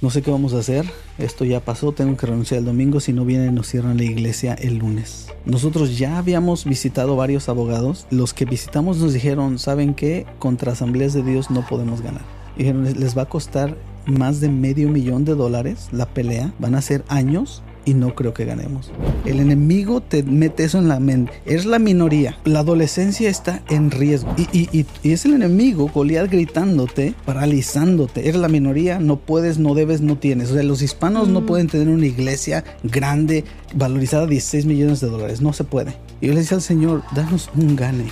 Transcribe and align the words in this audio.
No 0.00 0.10
sé 0.10 0.22
qué 0.22 0.32
vamos 0.32 0.54
a 0.54 0.58
hacer, 0.58 0.84
esto 1.18 1.44
ya 1.44 1.60
pasó, 1.60 1.92
tengo 1.92 2.16
que 2.16 2.26
renunciar 2.26 2.58
el 2.58 2.64
domingo, 2.64 2.98
si 2.98 3.12
no 3.12 3.24
vienen 3.24 3.54
nos 3.54 3.68
cierran 3.68 3.96
la 3.96 4.02
iglesia 4.02 4.52
el 4.54 4.78
lunes. 4.78 5.28
Nosotros 5.46 5.96
ya 5.96 6.18
habíamos 6.18 6.64
visitado 6.64 7.14
varios 7.14 7.48
abogados, 7.48 8.08
los 8.10 8.34
que 8.34 8.44
visitamos 8.44 8.98
nos 8.98 9.12
dijeron, 9.12 9.58
¿saben 9.60 9.94
qué? 9.94 10.26
Contra 10.40 10.72
asambleas 10.72 11.12
de 11.14 11.22
Dios 11.22 11.48
no 11.48 11.64
podemos 11.64 12.02
ganar. 12.02 12.22
Dijeron, 12.58 12.84
les 12.84 13.16
va 13.16 13.22
a 13.22 13.28
costar 13.28 13.78
más 14.04 14.40
de 14.40 14.48
medio 14.48 14.88
millón 14.88 15.24
de 15.24 15.36
dólares 15.36 15.88
la 15.92 16.06
pelea, 16.12 16.52
van 16.58 16.74
a 16.74 16.82
ser 16.82 17.04
años 17.06 17.62
y 17.84 17.94
no 17.94 18.14
creo 18.14 18.34
que 18.34 18.44
ganemos. 18.44 18.90
El 19.24 19.40
enemigo 19.40 20.00
te 20.00 20.22
mete 20.22 20.64
eso 20.64 20.78
en 20.78 20.88
la 20.88 21.00
mente. 21.00 21.32
Es 21.44 21.66
la 21.66 21.78
minoría. 21.78 22.38
La 22.44 22.60
adolescencia 22.60 23.28
está 23.28 23.62
en 23.68 23.90
riesgo. 23.90 24.34
Y, 24.36 24.86
es 25.02 25.24
el 25.24 25.34
enemigo, 25.34 25.90
Goliat, 25.92 26.30
gritándote, 26.30 27.14
paralizándote. 27.24 28.28
Eres 28.28 28.40
la 28.40 28.48
minoría, 28.48 28.98
no 28.98 29.16
puedes, 29.16 29.58
no 29.58 29.74
debes, 29.74 30.00
no 30.00 30.16
tienes. 30.16 30.50
O 30.50 30.54
sea, 30.54 30.62
los 30.62 30.82
hispanos 30.82 31.28
no 31.28 31.42
mm. 31.42 31.46
pueden 31.46 31.66
tener 31.68 31.88
una 31.88 32.06
iglesia 32.06 32.64
grande, 32.82 33.44
valorizada 33.74 34.26
16 34.26 34.66
millones 34.66 35.00
de 35.00 35.08
dólares. 35.08 35.40
No 35.40 35.52
se 35.52 35.64
puede. 35.64 35.94
Y 36.20 36.28
yo 36.28 36.34
le 36.34 36.40
decía 36.40 36.56
al 36.56 36.62
Señor, 36.62 37.02
danos 37.14 37.50
un 37.56 37.76
gane. 37.76 38.06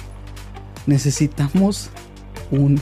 Necesitamos 0.86 1.90
un 2.50 2.80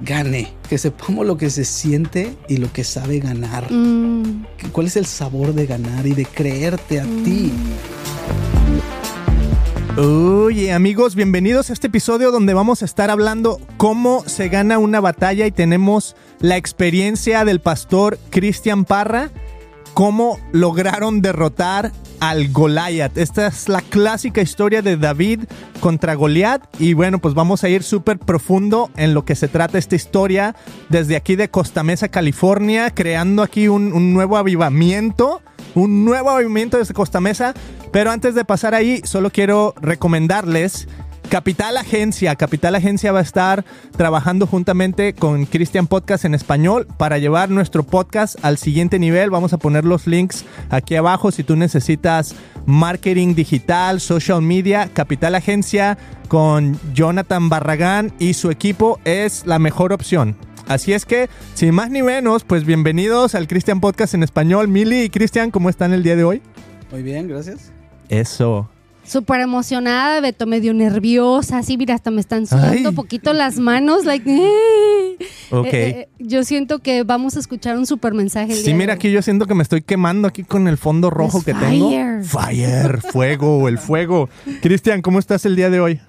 gane, 0.00 0.52
que 0.68 0.78
sepamos 0.78 1.26
lo 1.26 1.36
que 1.36 1.50
se 1.50 1.64
siente 1.64 2.36
y 2.48 2.56
lo 2.56 2.72
que 2.72 2.84
sabe 2.84 3.20
ganar. 3.20 3.70
Mm. 3.70 4.44
¿Cuál 4.72 4.86
es 4.86 4.96
el 4.96 5.06
sabor 5.06 5.54
de 5.54 5.66
ganar 5.66 6.06
y 6.06 6.14
de 6.14 6.24
creerte 6.24 7.00
a 7.00 7.04
ti? 7.04 7.52
Oye 9.96 10.72
amigos, 10.72 11.14
bienvenidos 11.14 11.68
a 11.68 11.72
este 11.72 11.88
episodio 11.88 12.30
donde 12.30 12.54
vamos 12.54 12.80
a 12.82 12.84
estar 12.84 13.10
hablando 13.10 13.60
cómo 13.76 14.22
se 14.26 14.48
gana 14.48 14.78
una 14.78 15.00
batalla 15.00 15.46
y 15.46 15.50
tenemos 15.50 16.16
la 16.38 16.56
experiencia 16.56 17.44
del 17.44 17.60
pastor 17.60 18.18
Cristian 18.30 18.84
Parra, 18.84 19.30
cómo 19.92 20.38
lograron 20.52 21.20
derrotar 21.20 21.92
al 22.20 22.52
Goliath. 22.52 23.18
Esta 23.18 23.48
es 23.48 23.68
la 23.68 23.80
clásica 23.80 24.40
historia 24.40 24.82
de 24.82 24.96
David 24.96 25.44
contra 25.80 26.14
Goliath. 26.14 26.62
Y 26.78 26.94
bueno, 26.94 27.18
pues 27.18 27.34
vamos 27.34 27.64
a 27.64 27.68
ir 27.68 27.82
súper 27.82 28.18
profundo 28.18 28.90
en 28.96 29.14
lo 29.14 29.24
que 29.24 29.34
se 29.34 29.48
trata 29.48 29.78
esta 29.78 29.96
historia 29.96 30.54
desde 30.88 31.16
aquí 31.16 31.36
de 31.36 31.48
Costa 31.48 31.82
Mesa, 31.82 32.08
California, 32.08 32.90
creando 32.90 33.42
aquí 33.42 33.68
un, 33.68 34.14
nuevo 34.14 34.36
avivamiento. 34.36 35.42
Un 35.74 36.04
nuevo 36.04 36.30
avivamiento 36.30 36.78
desde 36.78 36.94
Costa 36.94 37.20
Mesa. 37.20 37.54
Pero 37.92 38.10
antes 38.10 38.34
de 38.34 38.44
pasar 38.44 38.74
ahí, 38.74 39.00
solo 39.04 39.30
quiero 39.30 39.74
recomendarles 39.80 40.86
Capital 41.30 41.76
Agencia. 41.76 42.34
Capital 42.34 42.74
Agencia 42.74 43.12
va 43.12 43.20
a 43.20 43.22
estar 43.22 43.64
trabajando 43.96 44.48
juntamente 44.48 45.14
con 45.14 45.46
Christian 45.46 45.86
Podcast 45.86 46.24
en 46.24 46.34
español 46.34 46.88
para 46.98 47.18
llevar 47.18 47.50
nuestro 47.50 47.84
podcast 47.84 48.36
al 48.44 48.58
siguiente 48.58 48.98
nivel. 48.98 49.30
Vamos 49.30 49.52
a 49.52 49.58
poner 49.58 49.84
los 49.84 50.08
links 50.08 50.44
aquí 50.70 50.96
abajo 50.96 51.30
si 51.30 51.44
tú 51.44 51.54
necesitas 51.54 52.34
marketing 52.66 53.36
digital, 53.36 54.00
social 54.00 54.42
media. 54.42 54.90
Capital 54.92 55.36
Agencia 55.36 55.98
con 56.26 56.76
Jonathan 56.94 57.48
Barragán 57.48 58.12
y 58.18 58.34
su 58.34 58.50
equipo 58.50 58.98
es 59.04 59.46
la 59.46 59.60
mejor 59.60 59.92
opción. 59.92 60.36
Así 60.66 60.94
es 60.94 61.04
que, 61.04 61.30
sin 61.54 61.72
más 61.72 61.90
ni 61.90 62.02
menos, 62.02 62.42
pues 62.42 62.64
bienvenidos 62.64 63.36
al 63.36 63.46
Christian 63.46 63.80
Podcast 63.80 64.14
en 64.14 64.24
español. 64.24 64.66
Mili 64.66 65.02
y 65.02 65.10
Christian, 65.10 65.52
¿cómo 65.52 65.70
están 65.70 65.92
el 65.92 66.02
día 66.02 66.16
de 66.16 66.24
hoy? 66.24 66.42
Muy 66.90 67.04
bien, 67.04 67.28
gracias. 67.28 67.70
Eso 68.08 68.68
súper 69.10 69.40
emocionada, 69.40 70.20
Beto, 70.20 70.46
medio 70.46 70.72
nerviosa, 70.72 71.58
así, 71.58 71.76
mira, 71.76 71.94
hasta 71.94 72.12
me 72.12 72.20
están 72.20 72.46
sudando 72.46 72.90
un 72.90 72.94
poquito 72.94 73.32
las 73.32 73.58
manos, 73.58 74.04
like, 74.04 74.30
eh. 74.30 75.16
Eh, 75.18 75.68
eh, 75.72 76.08
yo 76.20 76.44
siento 76.44 76.78
que 76.78 77.02
vamos 77.02 77.36
a 77.36 77.40
escuchar 77.40 77.76
un 77.76 77.86
súper 77.86 78.14
mensaje. 78.14 78.54
sí, 78.54 78.72
mira, 78.72 78.94
aquí 78.94 79.10
yo 79.10 79.20
siento 79.20 79.46
que 79.46 79.54
me 79.54 79.64
estoy 79.64 79.82
quemando 79.82 80.28
aquí 80.28 80.44
con 80.44 80.68
el 80.68 80.78
fondo 80.78 81.10
rojo 81.10 81.42
que 81.42 81.54
tengo. 81.54 81.90
Fire, 82.22 83.00
fuego, 83.00 83.68
el 83.68 83.78
fuego. 83.78 84.28
Cristian, 84.62 85.02
¿cómo 85.02 85.18
estás 85.18 85.44
el 85.44 85.56
día 85.56 85.70
de 85.70 85.80
hoy? 85.80 86.00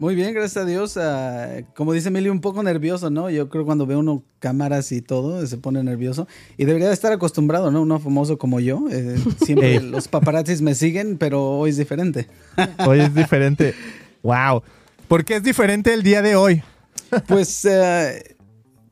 Muy 0.00 0.14
bien, 0.14 0.32
gracias 0.32 0.64
a 0.64 0.66
Dios. 0.66 0.96
Ah, 0.96 1.60
como 1.76 1.92
dice 1.92 2.08
Emilio, 2.08 2.32
un 2.32 2.40
poco 2.40 2.62
nervioso, 2.62 3.10
¿no? 3.10 3.28
Yo 3.28 3.50
creo 3.50 3.64
que 3.64 3.66
cuando 3.66 3.84
ve 3.84 3.96
uno 3.96 4.24
cámaras 4.38 4.92
y 4.92 5.02
todo, 5.02 5.46
se 5.46 5.58
pone 5.58 5.84
nervioso. 5.84 6.26
Y 6.56 6.64
debería 6.64 6.88
de 6.88 6.94
estar 6.94 7.12
acostumbrado, 7.12 7.70
¿no? 7.70 7.82
Uno 7.82 8.00
famoso 8.00 8.38
como 8.38 8.60
yo. 8.60 8.86
Eh, 8.90 9.16
siempre 9.44 9.78
los 9.82 10.08
paparazzis 10.08 10.62
me 10.62 10.74
siguen, 10.74 11.18
pero 11.18 11.50
hoy 11.50 11.68
es 11.68 11.76
diferente. 11.76 12.28
hoy 12.86 13.00
es 13.00 13.14
diferente. 13.14 13.74
Wow. 14.22 14.62
¿Por 15.06 15.26
qué 15.26 15.36
es 15.36 15.42
diferente 15.42 15.92
el 15.92 16.02
día 16.02 16.22
de 16.22 16.34
hoy? 16.34 16.62
pues, 17.28 17.66
eh, 17.66 18.36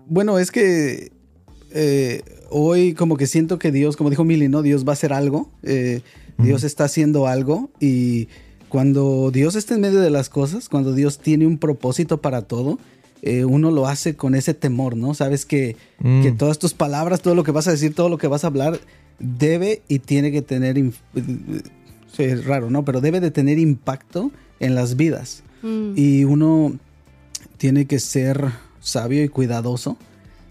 bueno, 0.05 0.39
es 0.39 0.51
que 0.51 1.11
eh, 1.71 2.21
hoy 2.51 2.93
como 2.93 3.17
que 3.17 3.27
siento 3.27 3.59
que 3.59 3.73
Dios, 3.73 3.97
como 3.97 4.11
dijo 4.11 4.25
Mili, 4.25 4.49
¿no? 4.49 4.61
Dios 4.61 4.85
va 4.87 4.91
a 4.91 4.93
hacer 4.93 5.15
algo. 5.15 5.51
Dios 6.37 6.65
está 6.65 6.85
haciendo 6.85 7.27
algo 7.27 7.71
y 7.81 8.29
cuando 8.69 9.31
Dios 9.33 9.55
está 9.57 9.75
en 9.75 9.81
medio 9.81 10.01
de 10.01 10.11
las 10.11 10.29
cosas, 10.29 10.69
cuando 10.69 10.93
Dios 10.93 11.19
tiene 11.19 11.47
un 11.47 11.59
propósito 11.59 12.21
para 12.21 12.43
todo, 12.43 12.79
eh, 13.23 13.45
uno 13.45 13.71
lo 13.71 13.87
hace 13.87 14.15
con 14.15 14.35
ese 14.35 14.55
temor, 14.55 14.97
¿no? 14.97 15.15
Sabes 15.15 15.45
que, 15.45 15.77
mm. 15.99 16.23
que, 16.23 16.33
todas 16.33 16.59
tus 16.59 16.75
palabras, 16.75 17.21
todo 17.21 17.35
lo 17.35 17.43
que 17.43 17.51
vas 17.51 17.67
a 17.67 17.73
decir, 17.73 17.95
todo 17.95 18.09
lo 18.09 18.19
que 18.19 18.29
vas 18.29 18.45
a 18.45 18.49
hablar, 18.49 18.79
debe 19.19 19.83
y 19.89 19.99
tiene 19.99 20.31
que 20.31 20.43
tener, 20.43 20.81
es 22.19 22.45
raro, 22.45 22.71
¿no? 22.71 22.85
Pero 22.85 23.01
debe 23.01 23.21
de 23.21 23.31
tener 23.31 23.59
impacto 23.59 24.31
en 24.61 24.75
las 24.75 24.97
vidas. 24.97 25.43
Mm. 25.63 25.93
Y 25.97 26.25
uno 26.25 26.77
tiene 27.57 27.87
que 27.87 27.99
ser 27.99 28.53
sabio 28.81 29.25
y 29.25 29.29
cuidadoso 29.29 29.97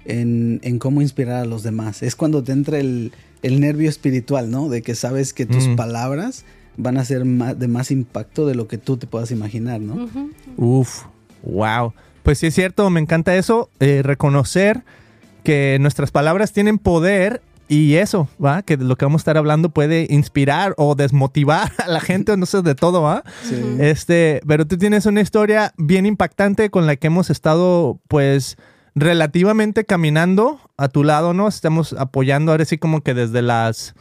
en, 0.06 0.60
en, 0.64 0.80
cómo 0.80 1.02
inspirar 1.02 1.38
a 1.38 1.46
los 1.46 1.64
demás. 1.64 2.04
Es 2.04 2.16
cuando 2.16 2.44
te 2.44 2.52
entra 2.52 2.80
el, 2.80 3.14
el 3.44 3.62
nervio 3.62 3.90
espiritual, 3.90 4.52
¿no? 4.52 4.68
De 4.68 4.82
que 4.82 4.96
sabes 4.96 5.34
que 5.34 5.46
tus 5.46 5.68
mm. 5.68 5.76
palabras 5.76 6.44
van 6.78 6.98
a 6.98 7.06
ser 7.06 7.26
de 7.26 7.68
más 7.68 7.92
impacto 7.92 8.46
de 8.46 8.56
lo 8.56 8.68
que 8.68 8.78
tú 8.78 8.98
te 8.98 9.08
puedas 9.08 9.32
imaginar, 9.32 9.82
¿no? 9.82 10.08
Uf, 10.56 11.04
wow. 11.44 11.94
Pues 12.24 12.40
sí 12.40 12.48
es 12.48 12.56
cierto, 12.56 12.90
me 12.90 13.00
encanta 13.00 13.36
eso, 13.36 13.70
eh, 13.80 14.02
reconocer 14.04 14.84
que 15.44 15.78
nuestras 15.80 16.12
palabras 16.12 16.52
tienen 16.52 16.78
poder 16.78 17.42
y 17.70 17.96
eso, 17.96 18.30
¿va? 18.44 18.62
Que 18.62 18.78
lo 18.78 18.96
que 18.96 19.06
vamos 19.06 19.20
a 19.20 19.24
estar 19.24 19.38
hablando 19.38 19.70
puede 19.70 20.08
inspirar 20.10 20.74
o 20.78 20.96
desmotivar 20.96 21.72
a 21.86 21.88
la 21.88 22.00
gente, 22.00 22.36
no 22.38 22.46
sé, 22.46 22.62
de 22.62 22.76
todo, 22.76 23.02
¿va? 23.02 23.24
Sí. 23.44 23.56
Este, 23.80 24.42
pero 24.48 24.66
tú 24.66 24.78
tienes 24.78 25.06
una 25.06 25.22
historia 25.22 25.74
bien 25.78 26.06
impactante 26.06 26.70
con 26.70 26.86
la 26.86 26.96
que 26.96 27.08
hemos 27.08 27.30
estado, 27.30 28.00
pues, 28.08 28.58
relativamente 28.96 29.86
caminando 29.86 30.60
a 30.78 30.88
tu 30.88 31.04
lado, 31.04 31.34
¿no? 31.34 31.48
Estamos 31.48 31.94
apoyando 31.94 32.52
ahora 32.52 32.66
sí 32.66 32.78
como 32.78 33.02
que 33.02 33.14
desde 33.14 33.42
las 33.42 33.96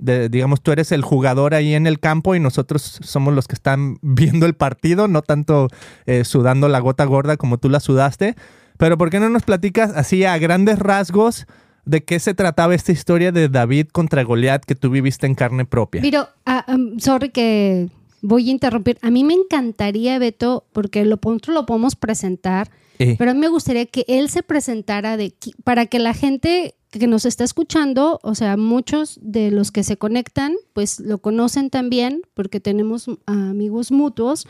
digamos, 0.00 0.62
tú 0.62 0.72
eres 0.72 0.92
el 0.92 1.02
jugador 1.02 1.54
ahí 1.54 1.74
en 1.74 1.86
el 1.86 2.00
campo 2.00 2.34
y 2.34 2.40
nosotros 2.40 3.00
somos 3.02 3.34
los 3.34 3.46
que 3.46 3.54
están 3.54 3.98
viendo 4.02 4.46
el 4.46 4.54
partido, 4.54 5.08
no 5.08 5.22
tanto 5.22 5.68
eh, 6.06 6.24
sudando 6.24 6.68
la 6.68 6.80
gota 6.80 7.04
gorda 7.04 7.36
como 7.36 7.58
tú 7.58 7.68
la 7.68 7.80
sudaste. 7.80 8.34
Pero 8.78 8.96
¿por 8.96 9.10
qué 9.10 9.20
no 9.20 9.28
nos 9.28 9.42
platicas 9.42 9.92
así 9.94 10.24
a 10.24 10.38
grandes 10.38 10.78
rasgos 10.78 11.46
de 11.84 12.02
qué 12.02 12.18
se 12.18 12.34
trataba 12.34 12.74
esta 12.74 12.92
historia 12.92 13.30
de 13.32 13.48
David 13.48 13.88
contra 13.88 14.22
Goliat 14.22 14.64
que 14.64 14.74
tú 14.74 14.90
viviste 14.90 15.26
en 15.26 15.34
carne 15.34 15.66
propia? 15.66 16.00
Pero, 16.00 16.28
ah, 16.46 16.64
sorry 16.98 17.28
que 17.28 17.88
voy 18.22 18.48
a 18.48 18.52
interrumpir. 18.52 18.98
A 19.02 19.10
mí 19.10 19.24
me 19.24 19.34
encantaría, 19.34 20.18
Beto, 20.18 20.64
porque 20.72 21.04
lo, 21.04 21.18
lo 21.48 21.66
podemos 21.66 21.96
presentar, 21.96 22.70
pero 23.18 23.30
a 23.30 23.34
mí 23.34 23.40
me 23.40 23.48
gustaría 23.48 23.86
que 23.86 24.04
él 24.08 24.28
se 24.28 24.42
presentara 24.42 25.16
de, 25.16 25.32
para 25.64 25.86
que 25.86 25.98
la 25.98 26.12
gente 26.12 26.74
que 26.90 27.06
nos 27.06 27.24
está 27.24 27.44
escuchando, 27.44 28.18
o 28.22 28.34
sea, 28.34 28.56
muchos 28.56 29.18
de 29.22 29.50
los 29.50 29.70
que 29.70 29.84
se 29.84 29.96
conectan, 29.96 30.54
pues 30.72 30.98
lo 30.98 31.18
conocen 31.18 31.70
también 31.70 32.22
porque 32.34 32.60
tenemos 32.60 33.06
amigos 33.26 33.92
mutuos, 33.92 34.48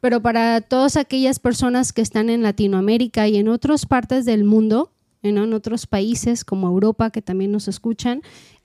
pero 0.00 0.20
para 0.20 0.60
todas 0.60 0.96
aquellas 0.96 1.38
personas 1.38 1.92
que 1.92 2.02
están 2.02 2.28
en 2.28 2.42
Latinoamérica 2.42 3.28
y 3.28 3.36
en 3.36 3.48
otras 3.48 3.86
partes 3.86 4.24
del 4.24 4.44
mundo, 4.44 4.92
en 5.22 5.52
otros 5.52 5.86
países 5.86 6.44
como 6.44 6.66
Europa 6.68 7.10
que 7.10 7.22
también 7.22 7.52
nos 7.52 7.68
escuchan, 7.68 8.22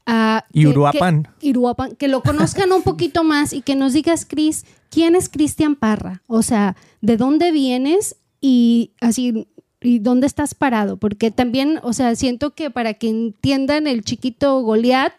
uh, 0.08 0.40
y 0.52 0.66
Uruapan. 0.66 1.28
Que, 1.40 1.98
que 1.98 2.08
lo 2.08 2.22
conozcan 2.22 2.72
un 2.72 2.82
poquito 2.82 3.24
más 3.24 3.54
y 3.54 3.62
que 3.62 3.76
nos 3.76 3.94
digas, 3.94 4.26
Cris, 4.26 4.66
¿quién 4.90 5.16
es 5.16 5.30
Cristian 5.30 5.76
Parra? 5.76 6.22
O 6.28 6.42
sea, 6.42 6.76
¿de 7.02 7.18
dónde 7.18 7.52
vienes? 7.52 8.16
Y 8.42 8.94
así, 9.00 9.48
¿Y 9.82 10.00
dónde 10.00 10.28
estás 10.28 10.54
parado? 10.54 10.98
Porque 10.98 11.32
también, 11.32 11.80
o 11.82 11.94
sea, 11.94 12.16
siento 12.16 12.54
que 12.54 12.70
para 12.70 12.94
que 12.94 13.10
entiendan 13.10 13.88
el 13.88 14.04
chiquito 14.04 14.62
Goliat, 14.62 15.14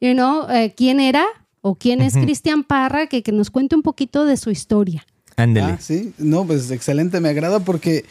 you 0.00 0.12
know, 0.14 0.50
eh, 0.50 0.74
quién 0.76 0.98
era 0.98 1.24
o 1.60 1.76
quién 1.76 2.00
es 2.00 2.14
Cristian 2.14 2.64
Parra, 2.64 3.06
que, 3.06 3.22
que, 3.22 3.32
nos 3.32 3.50
cuente 3.50 3.76
un 3.76 3.82
poquito 3.82 4.24
de 4.24 4.36
su 4.36 4.50
historia. 4.50 5.06
Ándele. 5.36 5.72
Ah, 5.72 5.78
sí, 5.80 6.12
no, 6.18 6.44
pues 6.44 6.70
excelente, 6.70 7.20
me 7.20 7.28
agrada 7.28 7.60
porque 7.60 8.04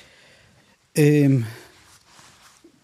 em, 0.94 1.44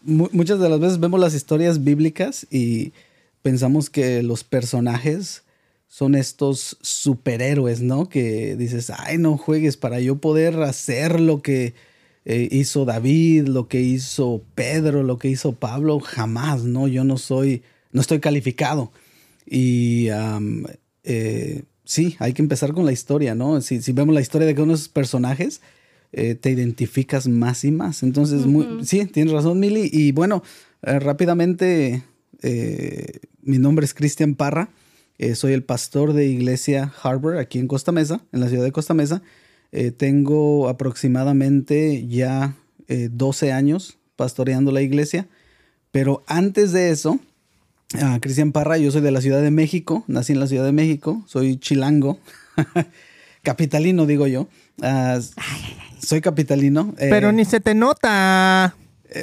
muchas 0.04 0.60
de 0.60 0.70
las 0.70 0.80
veces 0.80 1.00
vemos 1.00 1.20
las 1.20 1.34
historias 1.34 1.84
bíblicas 1.84 2.46
y 2.52 2.94
pensamos 3.42 3.90
que 3.90 4.24
los 4.24 4.44
personajes 4.44 5.44
son 5.88 6.16
estos 6.16 6.78
superhéroes, 6.82 7.82
¿no? 7.82 8.10
Que 8.10 8.56
dices, 8.56 8.92
ay, 8.96 9.18
no 9.18 9.38
juegues 9.38 9.78
para 9.78 10.00
yo 10.00 10.18
poder 10.18 10.62
hacer 10.62 11.20
lo 11.20 11.42
que 11.42 11.74
eh, 12.28 12.50
hizo 12.52 12.86
David, 12.86 13.48
lo 13.48 13.68
que 13.68 13.82
hizo 13.82 14.44
Pedro, 14.56 15.04
lo 15.04 15.20
que 15.20 15.30
hizo 15.30 15.54
Pablo, 15.54 16.00
jamás, 16.00 16.64
¿no? 16.64 16.88
Yo 16.88 17.04
no 17.04 17.20
soy, 17.20 17.62
no 17.92 18.02
estoy 18.02 18.20
calificado. 18.20 18.92
Y 19.46 20.08
eh, 21.04 21.64
sí, 21.84 22.16
hay 22.18 22.34
que 22.34 22.42
empezar 22.42 22.74
con 22.74 22.86
la 22.86 22.92
historia, 22.92 23.36
¿no? 23.36 23.62
Si, 23.62 23.80
vemos 23.92 24.16
la 24.16 24.22
historia 24.22 24.48
de 24.48 24.60
unos 24.60 24.90
personajes, 24.90 25.62
eh, 26.14 26.34
te 26.34 26.50
identificas 26.50 27.28
más 27.28 27.64
y 27.64 27.70
más. 27.70 28.02
Entonces, 28.02 28.42
sí, 28.82 29.06
tienes 29.06 29.32
razón, 29.32 29.60
Mili. 29.60 29.88
Y 29.94 30.12
bueno, 30.12 30.42
rápidamente, 30.82 32.02
mi 33.44 33.60
nombre 33.60 33.86
es 33.86 33.94
Cristian 33.94 34.34
Parra. 34.34 34.70
soy 35.36 35.54
el 35.54 35.64
pastor 35.64 36.14
de 36.14 36.26
Iglesia 36.26 36.92
Harbor 37.04 37.38
aquí 37.38 37.60
en 37.60 37.68
Costa 37.68 37.92
Mesa, 37.92 38.22
en 38.32 38.40
la 38.40 38.50
ciudad 38.50 38.64
de 38.64 38.72
Costa 38.72 38.96
Mesa. 38.96 39.22
Eh, 39.78 39.92
tengo 39.92 40.70
aproximadamente 40.70 42.08
ya 42.08 42.56
12 42.88 43.48
eh, 43.48 43.52
años 43.52 43.98
pastoreando 44.16 44.72
la 44.72 44.82
iglesia, 44.82 45.28
pero 45.92 46.24
antes 46.28 46.72
de 46.72 46.92
eso, 46.92 47.20
Cristian 48.22 48.54
Parra, 48.54 48.78
yo 48.78 48.90
soy 48.90 49.02
de 49.02 49.12
la 49.12 49.20
Ciudad 49.20 49.42
de 49.42 49.52
México, 49.52 50.06
nací 50.08 50.32
en 50.32 50.40
la 50.40 50.48
Ciudad 50.48 50.64
de 50.64 50.72
México, 50.72 51.26
soy 51.28 51.58
chilango, 51.58 52.20
capitalino 53.44 54.06
digo 54.06 54.28
yo. 54.28 54.48
Ah, 54.82 55.20
soy 56.00 56.22
capitalino. 56.22 56.96
Eh, 56.98 57.08
pero 57.10 57.34
ni 57.34 57.44
se 57.44 57.60
te 57.60 57.76
nota. 57.76 58.78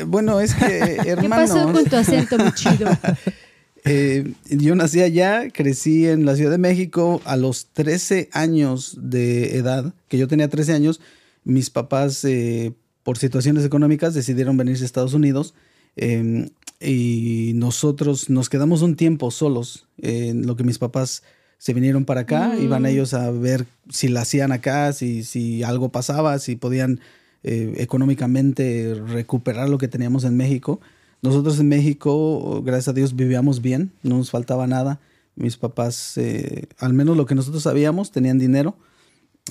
bueno, 0.06 0.38
es 0.38 0.54
que, 0.54 0.98
hermano. 1.06 1.22
¿Qué 1.22 1.28
pasó 1.30 1.72
con 1.72 1.84
tu 1.86 1.96
acento 1.96 2.36
muy 2.36 2.52
chido? 2.52 2.90
Eh, 3.84 4.34
yo 4.48 4.74
nací 4.74 5.00
allá, 5.00 5.50
crecí 5.50 6.06
en 6.06 6.24
la 6.24 6.36
Ciudad 6.36 6.52
de 6.52 6.58
México 6.58 7.20
a 7.24 7.36
los 7.36 7.66
13 7.72 8.28
años 8.32 8.96
de 9.00 9.56
edad, 9.56 9.92
que 10.08 10.18
yo 10.18 10.28
tenía 10.28 10.48
13 10.48 10.72
años, 10.72 11.00
mis 11.44 11.70
papás 11.70 12.24
eh, 12.24 12.72
por 13.02 13.18
situaciones 13.18 13.64
económicas 13.64 14.14
decidieron 14.14 14.56
venirse 14.56 14.84
a 14.84 14.86
Estados 14.86 15.14
Unidos 15.14 15.54
em, 15.96 16.50
y 16.80 17.52
nosotros 17.56 18.30
nos 18.30 18.48
quedamos 18.48 18.82
un 18.82 18.94
tiempo 18.94 19.30
solos 19.32 19.88
en 19.98 20.46
lo 20.46 20.56
que 20.56 20.62
mis 20.62 20.78
papás 20.78 21.24
se 21.58 21.74
vinieron 21.74 22.04
para 22.04 22.22
acá, 22.22 22.54
mm. 22.56 22.62
iban 22.62 22.86
ellos 22.86 23.14
a 23.14 23.30
ver 23.30 23.66
si 23.88 24.08
la 24.08 24.22
hacían 24.22 24.52
acá, 24.52 24.92
si, 24.92 25.24
si 25.24 25.62
algo 25.62 25.90
pasaba, 25.90 26.38
si 26.38 26.56
podían 26.56 27.00
eh, 27.44 27.74
económicamente 27.78 28.94
recuperar 29.08 29.68
lo 29.68 29.78
que 29.78 29.88
teníamos 29.88 30.22
en 30.24 30.36
México. 30.36 30.80
Nosotros 31.22 31.60
en 31.60 31.68
México, 31.68 32.62
gracias 32.64 32.88
a 32.88 32.92
Dios, 32.92 33.14
vivíamos 33.14 33.62
bien, 33.62 33.92
no 34.02 34.18
nos 34.18 34.30
faltaba 34.30 34.66
nada. 34.66 35.00
Mis 35.36 35.56
papás, 35.56 36.18
eh, 36.18 36.66
al 36.78 36.92
menos 36.94 37.16
lo 37.16 37.26
que 37.26 37.36
nosotros 37.36 37.62
sabíamos, 37.62 38.10
tenían 38.10 38.38
dinero. 38.38 38.76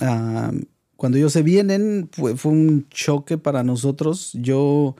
Ah, 0.00 0.52
cuando 0.96 1.18
ellos 1.18 1.32
se 1.32 1.42
vienen, 1.42 2.10
fue, 2.12 2.36
fue, 2.36 2.52
un 2.52 2.86
choque 2.90 3.38
para 3.38 3.64
nosotros. 3.64 4.32
Yo 4.34 4.96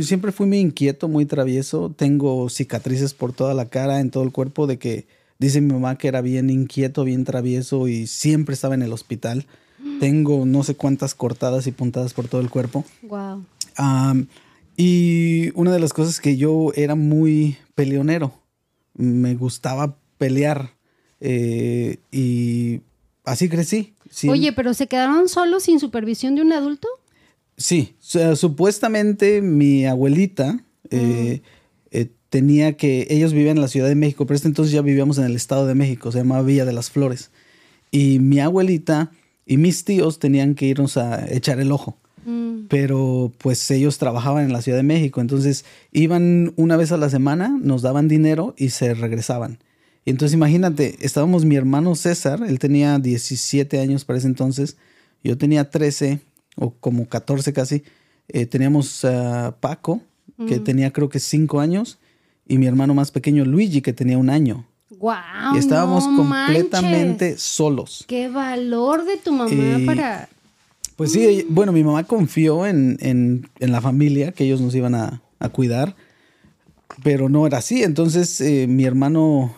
siempre 0.00 0.32
fui 0.32 0.46
muy 0.46 0.58
inquieto, 0.58 1.08
muy 1.08 1.26
travieso. 1.26 1.92
Tengo 1.94 2.48
cicatrices 2.48 3.12
por 3.12 3.32
toda 3.32 3.52
la 3.52 3.66
cara, 3.66 4.00
en 4.00 4.10
todo 4.10 4.22
el 4.22 4.32
cuerpo, 4.32 4.66
de 4.68 4.78
que 4.78 5.06
dice 5.38 5.60
mi 5.60 5.72
mamá 5.72 5.98
que 5.98 6.08
era 6.08 6.20
bien 6.20 6.50
inquieto, 6.50 7.04
bien 7.04 7.24
travieso 7.24 7.88
y 7.88 8.06
siempre 8.06 8.54
estaba 8.54 8.74
en 8.74 8.82
el 8.82 8.92
hospital. 8.92 9.46
Tengo 10.00 10.46
no 10.46 10.62
sé 10.62 10.76
cuántas 10.76 11.14
cortadas 11.14 11.66
y 11.66 11.72
puntadas 11.72 12.14
por 12.14 12.28
todo 12.28 12.40
el 12.40 12.48
cuerpo. 12.48 12.84
Wow. 13.02 13.44
Y 14.76 15.50
una 15.54 15.72
de 15.72 15.78
las 15.78 15.92
cosas 15.92 16.20
que 16.20 16.36
yo 16.36 16.72
era 16.74 16.94
muy 16.94 17.56
peleonero, 17.74 18.32
me 18.94 19.34
gustaba 19.34 19.96
pelear 20.18 20.76
eh, 21.20 21.98
y 22.12 22.80
así 23.24 23.48
crecí. 23.48 23.94
Oye, 24.28 24.52
pero 24.52 24.74
¿se 24.74 24.86
quedaron 24.86 25.28
solos 25.28 25.64
sin 25.64 25.80
supervisión 25.80 26.34
de 26.34 26.42
un 26.42 26.52
adulto? 26.52 26.88
Sí, 27.56 27.94
supuestamente 28.34 29.40
mi 29.40 29.86
abuelita 29.86 30.62
eh, 30.90 31.40
eh, 31.90 32.10
tenía 32.28 32.76
que, 32.76 33.06
ellos 33.08 33.32
vivían 33.32 33.56
en 33.56 33.62
la 33.62 33.68
Ciudad 33.68 33.88
de 33.88 33.94
México, 33.94 34.26
pero 34.26 34.36
este 34.36 34.48
entonces 34.48 34.72
ya 34.72 34.82
vivíamos 34.82 35.16
en 35.18 35.24
el 35.24 35.36
Estado 35.36 35.66
de 35.66 35.74
México, 35.74 36.12
se 36.12 36.18
llamaba 36.18 36.42
Villa 36.42 36.66
de 36.66 36.74
las 36.74 36.90
Flores. 36.90 37.30
Y 37.90 38.18
mi 38.18 38.40
abuelita 38.40 39.10
y 39.46 39.56
mis 39.56 39.84
tíos 39.84 40.18
tenían 40.18 40.54
que 40.54 40.66
irnos 40.66 40.96
a 40.98 41.32
echar 41.32 41.60
el 41.60 41.72
ojo. 41.72 41.96
Mm. 42.26 42.66
Pero 42.68 43.32
pues 43.38 43.70
ellos 43.70 43.98
trabajaban 43.98 44.44
en 44.44 44.52
la 44.52 44.60
Ciudad 44.60 44.78
de 44.78 44.82
México, 44.82 45.20
entonces 45.20 45.64
iban 45.92 46.52
una 46.56 46.76
vez 46.76 46.90
a 46.90 46.96
la 46.96 47.08
semana, 47.08 47.56
nos 47.62 47.82
daban 47.82 48.08
dinero 48.08 48.54
y 48.58 48.70
se 48.70 48.94
regresaban. 48.94 49.58
Y 50.04 50.10
entonces 50.10 50.34
imagínate, 50.34 50.96
estábamos 51.00 51.44
mi 51.44 51.56
hermano 51.56 51.94
César, 51.94 52.42
él 52.46 52.58
tenía 52.58 52.98
17 52.98 53.80
años 53.80 54.04
para 54.04 54.18
ese 54.18 54.26
entonces, 54.26 54.76
yo 55.22 55.38
tenía 55.38 55.70
13 55.70 56.20
o 56.56 56.72
como 56.72 57.08
14 57.08 57.52
casi, 57.52 57.84
eh, 58.28 58.46
teníamos 58.46 59.04
a 59.04 59.56
Paco, 59.60 60.02
que 60.48 60.60
mm. 60.60 60.64
tenía 60.64 60.92
creo 60.92 61.08
que 61.08 61.20
5 61.20 61.60
años, 61.60 61.98
y 62.48 62.58
mi 62.58 62.66
hermano 62.66 62.92
más 62.94 63.12
pequeño 63.12 63.44
Luigi, 63.44 63.82
que 63.82 63.92
tenía 63.92 64.18
un 64.18 64.30
año. 64.30 64.66
Wow, 64.98 65.54
y 65.54 65.58
estábamos 65.58 66.04
completamente 66.04 67.38
solos. 67.38 68.04
Qué 68.06 68.28
valor 68.28 69.04
de 69.04 69.16
tu 69.16 69.32
mamá 69.32 69.78
para 69.84 70.28
pues 70.96 71.12
sí, 71.12 71.46
bueno, 71.48 71.72
mi 71.72 71.84
mamá 71.84 72.04
confió 72.04 72.66
en, 72.66 73.48
la 73.58 73.80
familia, 73.80 74.32
que 74.32 74.44
ellos 74.44 74.60
nos 74.60 74.74
iban 74.74 74.94
a, 74.94 75.22
cuidar, 75.52 75.94
pero 77.04 77.28
no 77.28 77.46
era 77.46 77.58
así. 77.58 77.84
Entonces 77.84 78.40
eh, 78.40 78.66
mi 78.66 78.84
hermano 78.84 79.54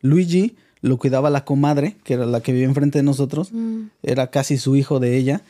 Luigi 0.00 0.56
lo 0.80 0.98
cuidaba 0.98 1.30
la 1.30 1.44
comadre, 1.44 1.96
que 2.02 2.14
era 2.14 2.26
la 2.26 2.40
que 2.40 2.52
vivía 2.52 2.66
enfrente 2.66 2.98
de 2.98 3.02
nosotros, 3.04 3.52
mm. 3.52 3.82
era 4.02 4.30
casi 4.30 4.58
su 4.58 4.76
hijo 4.76 4.98
de 4.98 5.16
ella, 5.16 5.42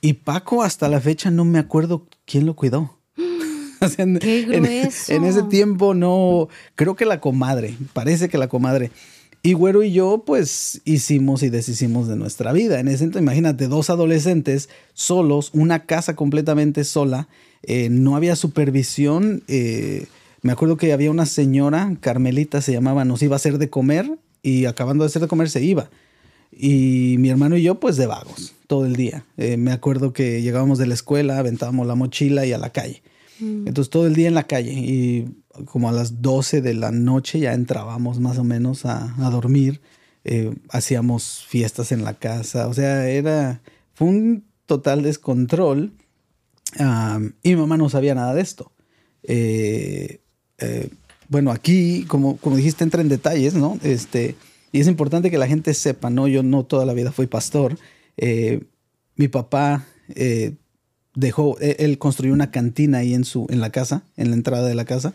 y 0.00 0.14
Paco 0.14 0.62
hasta 0.62 0.88
la 0.88 1.00
fecha 1.00 1.30
no 1.30 1.44
me 1.44 1.58
acuerdo 1.58 2.06
quién 2.24 2.46
lo 2.46 2.54
cuidó. 2.54 2.98
Qué 4.20 4.42
grueso. 4.42 5.12
en 5.12 5.24
ese 5.24 5.42
tiempo 5.44 5.94
no, 5.94 6.48
creo 6.74 6.96
que 6.96 7.04
la 7.04 7.20
comadre, 7.20 7.76
parece 7.92 8.28
que 8.28 8.38
la 8.38 8.48
comadre. 8.48 8.90
Y 9.46 9.52
Güero 9.52 9.84
y 9.84 9.92
yo, 9.92 10.24
pues, 10.26 10.80
hicimos 10.84 11.44
y 11.44 11.50
deshicimos 11.50 12.08
de 12.08 12.16
nuestra 12.16 12.52
vida. 12.52 12.80
En 12.80 12.88
ese 12.88 13.04
entonces, 13.04 13.22
imagínate, 13.22 13.68
dos 13.68 13.90
adolescentes 13.90 14.68
solos, 14.92 15.50
una 15.54 15.86
casa 15.86 16.16
completamente 16.16 16.82
sola, 16.82 17.28
eh, 17.62 17.88
no 17.88 18.16
había 18.16 18.34
supervisión. 18.34 19.44
Eh, 19.46 20.08
me 20.42 20.50
acuerdo 20.50 20.76
que 20.76 20.92
había 20.92 21.12
una 21.12 21.26
señora, 21.26 21.96
Carmelita 22.00 22.60
se 22.60 22.72
llamaba, 22.72 23.04
nos 23.04 23.22
iba 23.22 23.36
a 23.36 23.36
hacer 23.36 23.58
de 23.58 23.70
comer 23.70 24.18
y 24.42 24.64
acabando 24.64 25.04
de 25.04 25.10
hacer 25.10 25.22
de 25.22 25.28
comer 25.28 25.48
se 25.48 25.62
iba. 25.62 25.90
Y 26.50 27.14
mi 27.20 27.28
hermano 27.28 27.56
y 27.56 27.62
yo, 27.62 27.78
pues, 27.78 27.96
de 27.96 28.06
vagos, 28.06 28.52
todo 28.66 28.84
el 28.84 28.96
día. 28.96 29.26
Eh, 29.36 29.56
me 29.58 29.70
acuerdo 29.70 30.12
que 30.12 30.42
llegábamos 30.42 30.78
de 30.78 30.88
la 30.88 30.94
escuela, 30.94 31.38
aventábamos 31.38 31.86
la 31.86 31.94
mochila 31.94 32.46
y 32.46 32.52
a 32.52 32.58
la 32.58 32.70
calle. 32.70 33.00
Mm. 33.38 33.68
Entonces, 33.68 33.90
todo 33.90 34.08
el 34.08 34.16
día 34.16 34.26
en 34.26 34.34
la 34.34 34.48
calle. 34.48 34.72
Y 34.72 35.28
como 35.64 35.88
a 35.88 35.92
las 35.92 36.22
12 36.22 36.60
de 36.60 36.74
la 36.74 36.90
noche 36.90 37.38
ya 37.38 37.54
entrábamos 37.54 38.20
más 38.20 38.38
o 38.38 38.44
menos 38.44 38.84
a, 38.84 39.14
dormir. 39.30 39.80
Eh, 40.24 40.54
hacíamos 40.70 41.44
fiestas 41.48 41.92
en 41.92 42.04
la 42.04 42.14
casa. 42.14 42.66
O 42.68 42.74
sea, 42.74 43.08
era. 43.08 43.60
Fue 43.94 44.08
un 44.08 44.44
total 44.66 45.02
descontrol. 45.02 45.92
y 47.42 47.48
mi 47.50 47.56
mamá 47.56 47.76
no 47.76 47.88
sabía 47.88 48.14
nada 48.14 48.34
de 48.34 48.42
esto. 48.42 48.72
Eh, 49.22 50.20
eh, 50.58 50.90
bueno, 51.28 51.50
aquí, 51.50 52.04
como, 52.06 52.36
como 52.36 52.56
dijiste, 52.56 52.84
entra 52.84 53.00
en 53.00 53.08
detalles, 53.08 53.54
¿no? 53.54 53.78
Este, 53.82 54.36
y 54.72 54.80
es 54.80 54.88
importante 54.88 55.30
que 55.30 55.38
la 55.38 55.48
gente 55.48 55.74
sepa, 55.74 56.10
¿no? 56.10 56.28
Yo 56.28 56.42
no 56.42 56.64
toda 56.64 56.86
la 56.86 56.92
vida 56.92 57.12
fui 57.12 57.26
pastor. 57.26 57.78
mi 59.16 59.28
papá 59.28 59.86
dejó, 61.14 61.56
él 61.60 61.98
construyó 61.98 62.32
una 62.32 62.50
cantina 62.50 62.98
ahí 62.98 63.14
en, 63.14 63.24
su, 63.24 63.46
en 63.48 63.60
la 63.60 63.70
casa, 63.70 64.02
en 64.16 64.30
la 64.30 64.36
entrada 64.36 64.68
de 64.68 64.74
la 64.74 64.84
casa 64.84 65.14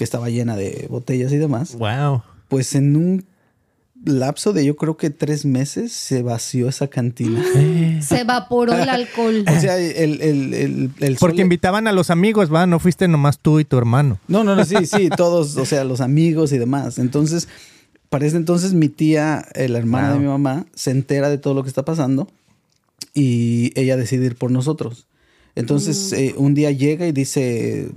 que 0.00 0.04
estaba 0.04 0.30
llena 0.30 0.56
de 0.56 0.86
botellas 0.88 1.30
y 1.30 1.36
demás. 1.36 1.74
Wow. 1.74 2.22
Pues 2.48 2.74
en 2.74 2.96
un 2.96 3.26
lapso 4.02 4.54
de 4.54 4.64
yo 4.64 4.74
creo 4.74 4.96
que 4.96 5.10
tres 5.10 5.44
meses 5.44 5.92
se 5.92 6.22
vació 6.22 6.70
esa 6.70 6.88
cantina. 6.88 7.44
Se 8.00 8.20
evaporó 8.20 8.72
el 8.72 8.88
alcohol. 8.88 9.44
o 9.54 9.60
sea, 9.60 9.76
el, 9.76 10.22
el, 10.22 10.90
el, 11.00 11.16
Porque 11.16 11.42
invitaban 11.42 11.86
a 11.86 11.92
los 11.92 12.08
amigos, 12.08 12.50
va, 12.50 12.66
no 12.66 12.78
fuiste 12.78 13.08
nomás 13.08 13.40
tú 13.40 13.60
y 13.60 13.66
tu 13.66 13.76
hermano. 13.76 14.18
No, 14.26 14.42
no, 14.42 14.56
no, 14.56 14.64
sí, 14.64 14.86
sí, 14.86 15.10
todos, 15.14 15.58
o 15.58 15.66
sea, 15.66 15.84
los 15.84 16.00
amigos 16.00 16.50
y 16.52 16.56
demás. 16.56 16.98
Entonces, 16.98 17.46
para 18.08 18.24
ese 18.24 18.38
entonces 18.38 18.72
mi 18.72 18.88
tía, 18.88 19.44
eh, 19.52 19.68
la 19.68 19.80
hermana 19.80 20.14
de 20.14 20.18
mi 20.18 20.28
mamá, 20.28 20.64
se 20.74 20.92
entera 20.92 21.28
de 21.28 21.36
todo 21.36 21.52
lo 21.52 21.62
que 21.62 21.68
está 21.68 21.84
pasando 21.84 22.26
y 23.12 23.78
ella 23.78 23.98
decide 23.98 24.24
ir 24.24 24.36
por 24.36 24.50
nosotros. 24.50 25.08
Entonces, 25.54 26.12
eh, 26.12 26.34
un 26.36 26.54
día 26.54 26.70
llega 26.70 27.06
y 27.06 27.12
dice, 27.12 27.90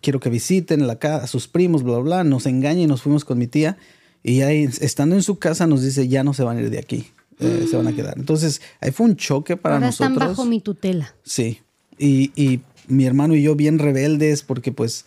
quiero 0.00 0.20
que 0.20 0.30
visiten 0.30 0.86
la 0.86 0.98
casa, 0.98 1.24
a 1.24 1.26
sus 1.26 1.48
primos, 1.48 1.82
bla, 1.82 1.94
bla, 1.94 2.02
bla. 2.02 2.24
Nos 2.24 2.46
engaña 2.46 2.82
y 2.82 2.86
nos 2.86 3.02
fuimos 3.02 3.24
con 3.24 3.38
mi 3.38 3.46
tía. 3.46 3.76
Y 4.22 4.42
ahí, 4.42 4.68
estando 4.80 5.14
en 5.14 5.22
su 5.22 5.38
casa, 5.38 5.66
nos 5.66 5.82
dice, 5.82 6.08
ya 6.08 6.24
no 6.24 6.34
se 6.34 6.44
van 6.44 6.58
a 6.58 6.60
ir 6.60 6.70
de 6.70 6.78
aquí, 6.78 7.06
eh, 7.40 7.66
se 7.70 7.76
van 7.76 7.86
a 7.88 7.94
quedar. 7.94 8.14
Entonces, 8.16 8.60
ahí 8.80 8.90
fue 8.90 9.06
un 9.06 9.16
choque 9.16 9.56
para 9.56 9.76
Ahora 9.76 9.86
nosotros. 9.88 10.12
están 10.12 10.28
bajo 10.28 10.44
mi 10.44 10.60
tutela. 10.60 11.14
Sí. 11.24 11.60
Y, 11.98 12.32
y 12.36 12.60
mi 12.86 13.04
hermano 13.06 13.34
y 13.34 13.42
yo 13.42 13.54
bien 13.54 13.78
rebeldes 13.78 14.42
porque 14.42 14.72
pues 14.72 15.04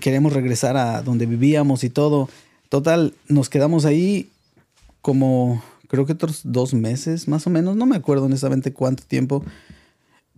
queremos 0.00 0.32
regresar 0.32 0.76
a 0.76 1.02
donde 1.02 1.26
vivíamos 1.26 1.84
y 1.84 1.90
todo. 1.90 2.28
Total, 2.68 3.14
nos 3.28 3.48
quedamos 3.48 3.84
ahí 3.84 4.30
como 5.00 5.62
creo 5.88 6.06
que 6.06 6.12
otros 6.12 6.40
dos 6.44 6.72
meses 6.72 7.28
más 7.28 7.46
o 7.46 7.50
menos, 7.50 7.76
no 7.76 7.84
me 7.84 7.96
acuerdo 7.96 8.24
honestamente 8.24 8.72
cuánto 8.72 9.04
tiempo, 9.04 9.44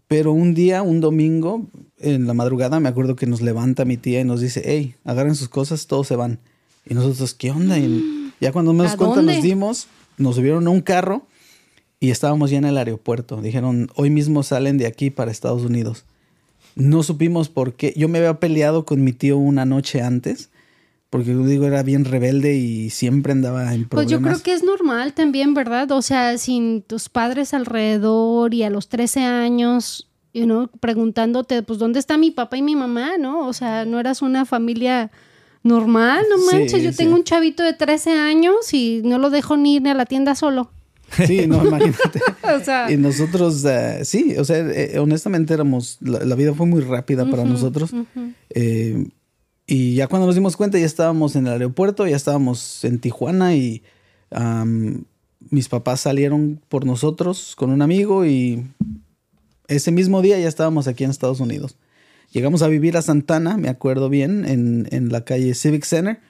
Pero 0.08 0.32
un 0.32 0.54
día, 0.54 0.82
un 0.82 1.00
domingo, 1.00 1.66
en 1.98 2.26
la 2.26 2.34
madrugada, 2.34 2.80
me 2.80 2.88
acuerdo 2.88 3.16
que 3.16 3.26
nos 3.26 3.40
levanta 3.40 3.84
mi 3.84 3.96
tía 3.96 4.20
y 4.20 4.24
nos 4.24 4.40
dice, 4.40 4.62
hey, 4.64 4.94
agarren 5.04 5.34
sus 5.34 5.48
cosas, 5.48 5.86
todos 5.86 6.06
se 6.06 6.16
van. 6.16 6.38
Y 6.86 6.94
nosotros, 6.94 7.34
¿qué 7.34 7.50
onda? 7.50 7.78
Y 7.78 8.32
ya 8.40 8.52
cuando 8.52 8.72
nos 8.72 8.96
cuenta 8.96 9.22
nos 9.22 9.42
dimos, 9.42 9.88
nos 10.18 10.36
subieron 10.36 10.66
a 10.66 10.70
un 10.70 10.82
carro 10.82 11.26
y 12.00 12.10
estábamos 12.10 12.50
ya 12.50 12.58
en 12.58 12.66
el 12.66 12.76
aeropuerto. 12.76 13.40
Dijeron, 13.40 13.90
hoy 13.96 14.10
mismo 14.10 14.42
salen 14.42 14.76
de 14.76 14.86
aquí 14.86 15.10
para 15.10 15.30
Estados 15.30 15.62
Unidos. 15.62 16.04
No 16.76 17.02
supimos 17.02 17.48
por 17.48 17.74
qué. 17.74 17.94
Yo 17.96 18.08
me 18.08 18.18
había 18.18 18.40
peleado 18.40 18.84
con 18.84 19.02
mi 19.02 19.12
tío 19.12 19.38
una 19.38 19.64
noche 19.64 20.02
antes, 20.02 20.50
porque 21.14 21.30
yo 21.30 21.46
digo, 21.46 21.66
era 21.66 21.84
bien 21.84 22.04
rebelde 22.04 22.56
y 22.56 22.90
siempre 22.90 23.30
andaba 23.30 23.72
en 23.72 23.84
problemas. 23.84 23.90
Pues 23.90 24.06
yo 24.08 24.20
creo 24.20 24.42
que 24.42 24.52
es 24.52 24.64
normal 24.64 25.12
también, 25.12 25.54
¿verdad? 25.54 25.92
O 25.92 26.02
sea, 26.02 26.36
sin 26.38 26.82
tus 26.82 27.08
padres 27.08 27.54
alrededor 27.54 28.52
y 28.52 28.64
a 28.64 28.68
los 28.68 28.88
13 28.88 29.20
años, 29.20 30.10
you 30.32 30.42
know, 30.42 30.68
preguntándote, 30.80 31.62
pues, 31.62 31.78
¿dónde 31.78 32.00
está 32.00 32.18
mi 32.18 32.32
papá 32.32 32.56
y 32.56 32.62
mi 32.62 32.74
mamá? 32.74 33.12
¿No? 33.16 33.46
O 33.46 33.52
sea, 33.52 33.84
no 33.84 34.00
eras 34.00 34.22
una 34.22 34.44
familia 34.44 35.12
normal, 35.62 36.24
no 36.28 36.50
manches. 36.50 36.82
yo 36.82 36.92
tengo 36.92 37.14
un 37.14 37.22
chavito 37.22 37.62
de 37.62 37.74
13 37.74 38.10
años 38.18 38.74
y 38.74 39.00
no 39.04 39.18
lo 39.18 39.30
dejo 39.30 39.56
ni 39.56 39.76
ir 39.76 39.86
a 39.86 39.94
la 39.94 40.06
tienda 40.06 40.34
solo. 40.34 40.72
Sí, 41.28 41.46
no, 41.46 41.64
imagínate. 41.64 42.20
y 42.92 42.96
nosotros, 42.96 43.64
eh, 43.64 44.00
sí, 44.04 44.34
o 44.36 44.44
sea, 44.44 44.58
eh, 44.58 44.98
honestamente 44.98 45.54
éramos, 45.54 45.96
la, 46.00 46.34
vida 46.34 46.54
fue 46.54 46.66
muy 46.66 46.80
rápida 46.80 47.24
para 47.30 47.44
nosotros. 47.44 47.92
Eh, 48.50 49.06
y 49.66 49.94
ya 49.94 50.08
cuando 50.08 50.26
nos 50.26 50.34
dimos 50.34 50.56
cuenta, 50.56 50.78
ya 50.78 50.86
estábamos 50.86 51.36
en 51.36 51.46
el 51.46 51.54
aeropuerto, 51.54 52.06
ya 52.06 52.16
estábamos 52.16 52.84
en 52.84 52.98
Tijuana 52.98 53.54
y 53.54 53.82
mis 55.50 55.68
papás 55.68 56.00
salieron 56.00 56.60
por 56.68 56.84
nosotros 56.84 57.54
con 57.56 57.70
un 57.70 57.82
amigo 57.82 58.26
y 58.26 58.66
ese 59.68 59.92
mismo 59.92 60.22
día 60.22 60.38
ya 60.38 60.48
estábamos 60.48 60.88
aquí 60.88 61.04
en 61.04 61.10
Estados 61.10 61.40
Unidos. 61.40 61.76
Llegamos 62.32 62.62
a 62.62 62.68
vivir 62.68 62.96
a 62.96 63.02
Santana, 63.02 63.56
me 63.56 63.68
acuerdo 63.68 64.08
bien, 64.08 64.44
en, 64.44 64.88
en 64.90 65.10
la 65.10 65.24
calle 65.24 65.54
Civic 65.54 65.84
Center. 65.84 66.20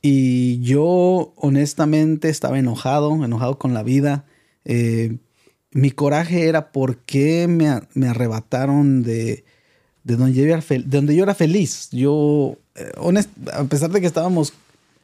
Y 0.00 0.60
yo 0.60 1.32
honestamente 1.36 2.28
estaba 2.28 2.58
enojado, 2.58 3.24
enojado 3.24 3.58
con 3.58 3.74
la 3.74 3.82
vida. 3.82 4.26
Eh, 4.64 5.18
mi 5.70 5.90
coraje 5.90 6.46
era 6.46 6.72
por 6.72 6.98
qué 6.98 7.46
me, 7.48 7.80
me 7.94 8.08
arrebataron 8.08 9.02
de, 9.02 9.44
de, 10.02 10.16
donde 10.16 10.34
yo 10.34 10.44
era 10.44 10.62
donde 10.86 11.16
yo 11.16 11.22
era 11.22 11.34
feliz. 11.34 11.88
Yo, 11.90 12.58
eh, 12.74 12.92
a 13.52 13.64
pesar 13.64 13.90
de 13.90 14.00
que 14.00 14.06
estábamos 14.06 14.52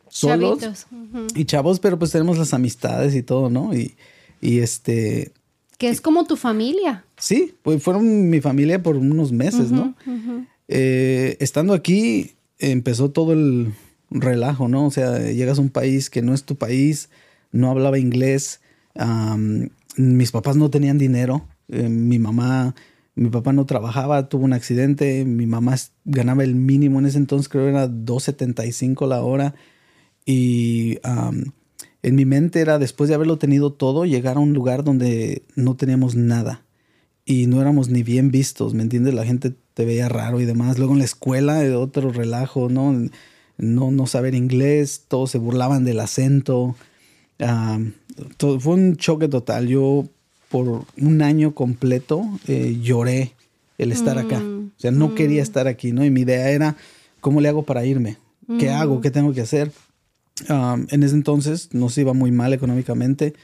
solos 0.09 0.87
y 1.35 1.45
chavos, 1.45 1.79
pero 1.81 1.99
pues 1.99 2.11
tenemos 2.11 2.37
las 2.39 2.53
amistades 2.53 3.15
y 3.15 3.23
todo, 3.23 3.49
¿no? 3.51 3.75
Y, 3.75 3.95
y 4.41 4.59
este... 4.59 5.33
Que 5.79 5.89
es 5.89 6.01
como 6.01 6.27
tu 6.27 6.37
familia. 6.37 7.05
Sí, 7.17 7.55
pues 7.63 7.83
fueron 7.83 8.29
mi 8.29 8.41
familia 8.41 8.83
por 8.83 8.97
unos 8.97 9.33
meses, 9.33 9.71
¿no? 9.71 9.95
Eh, 10.69 11.37
estando 11.41 11.73
aquí 11.73 12.33
empezó 12.59 13.11
todo 13.11 13.33
el 13.33 13.73
relajo, 14.11 14.69
¿no? 14.69 14.87
O 14.87 14.91
sea, 14.91 15.19
llegas 15.31 15.59
a 15.59 15.63
un 15.63 15.71
país 15.71 16.11
que 16.11 16.23
no 16.23 16.35
es 16.35 16.45
tu 16.45 16.57
país, 16.57 17.09
no 17.53 17.71
hablaba 17.71 17.99
inglés, 17.99 18.61
mis 19.97 20.33
papás 20.33 20.57
no 20.57 20.71
tenían 20.71 20.99
dinero, 20.99 21.47
eh, 21.69 21.89
mi 21.89 22.19
mamá, 22.19 22.75
mi 23.21 23.29
papá 23.29 23.53
no 23.53 23.67
trabajaba, 23.67 24.31
tuvo 24.31 24.47
un 24.47 24.55
accidente, 24.55 25.27
mi 25.27 25.45
mamá 25.45 25.77
ganaba 26.07 26.43
el 26.43 26.55
mínimo 26.55 27.01
en 27.01 27.05
ese 27.05 27.19
entonces, 27.19 27.51
creo 27.51 27.65
que 27.65 27.71
era 27.71 27.87
2.75 27.87 29.07
la 29.07 29.21
hora, 29.21 29.55
y 30.25 30.99
en 32.03 32.15
mi 32.15 32.25
mente 32.25 32.61
era, 32.61 32.79
después 32.79 33.09
de 33.09 33.15
haberlo 33.15 33.37
tenido 33.37 33.75
todo, 33.75 34.07
llegar 34.07 34.39
a 34.39 34.41
un 34.41 34.55
lugar 34.55 34.85
donde 34.85 35.43
no 35.55 35.77
teníamos 35.77 36.15
nada 36.15 36.65
y 37.27 37.47
no 37.47 37.61
éramos 37.61 37.91
ni 37.91 38.03
bien 38.03 38.31
vistos, 38.31 38.73
¿me 38.73 38.83
entiendes? 38.83 39.13
La 39.13 39.27
gente 39.27 39.53
te 39.75 39.85
veía 39.85 40.09
raro 40.09 40.41
y 40.41 40.47
demás. 40.47 40.79
Luego 40.79 40.95
en 40.95 41.01
la 41.01 41.05
escuela, 41.05 41.61
otro 41.77 42.11
relajo, 42.11 42.71
¿no? 42.71 42.95
no, 43.59 43.91
no 43.91 44.07
saber 44.07 44.35
inglés, 44.35 45.05
todos 45.09 45.31
se 45.31 45.39
burlaban 45.39 45.85
del 45.85 46.01
acento. 46.01 46.75
fue 47.39 48.75
un 48.75 48.97
choque 48.97 49.29
total. 49.29 49.69
Yo 49.69 50.09
por 50.51 50.85
un 50.99 51.23
año 51.23 51.55
completo 51.55 52.29
eh, 52.49 52.79
lloré 52.83 53.33
el 53.79 53.93
estar 53.93 54.19
acá. 54.19 54.41
Mm, 54.41 54.73
o 54.77 54.81
sea, 54.81 54.91
no 54.91 55.15
quería 55.15 55.41
mm. 55.41 55.45
estar 55.45 55.69
aquí, 55.69 55.93
¿no? 55.93 56.05
Y 56.05 56.11
mi 56.11 56.23
idea 56.23 56.51
era, 56.51 56.77
¿cómo 57.21 57.41
le 57.41 57.49
hago 57.49 57.63
para 57.63 57.87
irme? 57.87 58.19
¿Qué 58.59 58.69
mm. 58.69 58.75
hago? 58.75 59.01
¿Qué 59.01 59.11
tengo 59.11 59.33
que 59.33 59.41
hacer? 59.41 59.73
en 60.49 61.03
ese 61.03 61.15
entonces 61.15 61.69
nos 61.75 61.99
iba 61.99 62.15
muy 62.15 62.33
mal 62.33 62.55
económicamente. 62.55 63.35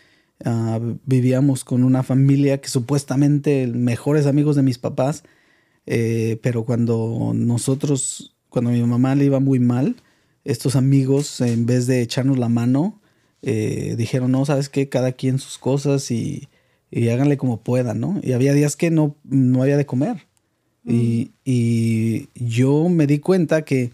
Ah, 0.45 0.81
vivíamos 1.05 1.63
con 1.63 1.85
una 1.85 2.03
familia 2.03 2.59
que 2.61 2.69
supuestamente 2.69 3.67
mejores 3.67 4.27
amigos 4.27 4.57
de 4.57 4.63
mis 4.63 4.79
papás, 4.79 5.23
eh, 5.85 6.39
pero 6.43 6.65
cuando 6.65 7.33
nosotros, 7.35 8.35
cuando 8.49 8.71
a 8.71 8.73
mi 8.73 8.83
mamá 8.83 9.15
le 9.15 9.27
iba 9.27 9.41
muy 9.41 9.61
mal, 9.61 9.97
estos 10.45 10.75
amigos, 10.75 11.41
en 11.43 11.67
vez 11.67 11.87
de 11.87 12.01
echarnos 12.01 12.39
la 12.39 12.49
mano, 12.49 12.99
eh, 13.43 13.95
dijeron, 13.99 14.33
no, 14.33 14.47
sabes 14.47 14.71
qué, 14.71 14.89
cada 14.89 15.13
quien 15.13 15.39
sus 15.39 15.59
cosas 15.59 16.11
y, 16.11 16.49
háganle 16.93 17.37
como 17.37 17.61
puedan, 17.61 18.01
¿no? 18.01 18.21
Y 18.23 18.33
había 18.33 18.53
días 18.53 18.77
que 18.77 18.91
no, 18.91 19.17
no 19.25 19.63
había 19.63 19.77
de 19.77 19.87
comer. 19.87 20.27
Y, 20.89 21.33
y, 21.45 22.29
yo 22.35 22.89
me 22.89 23.09
di 23.09 23.19
cuenta 23.19 23.63
que 23.63 23.91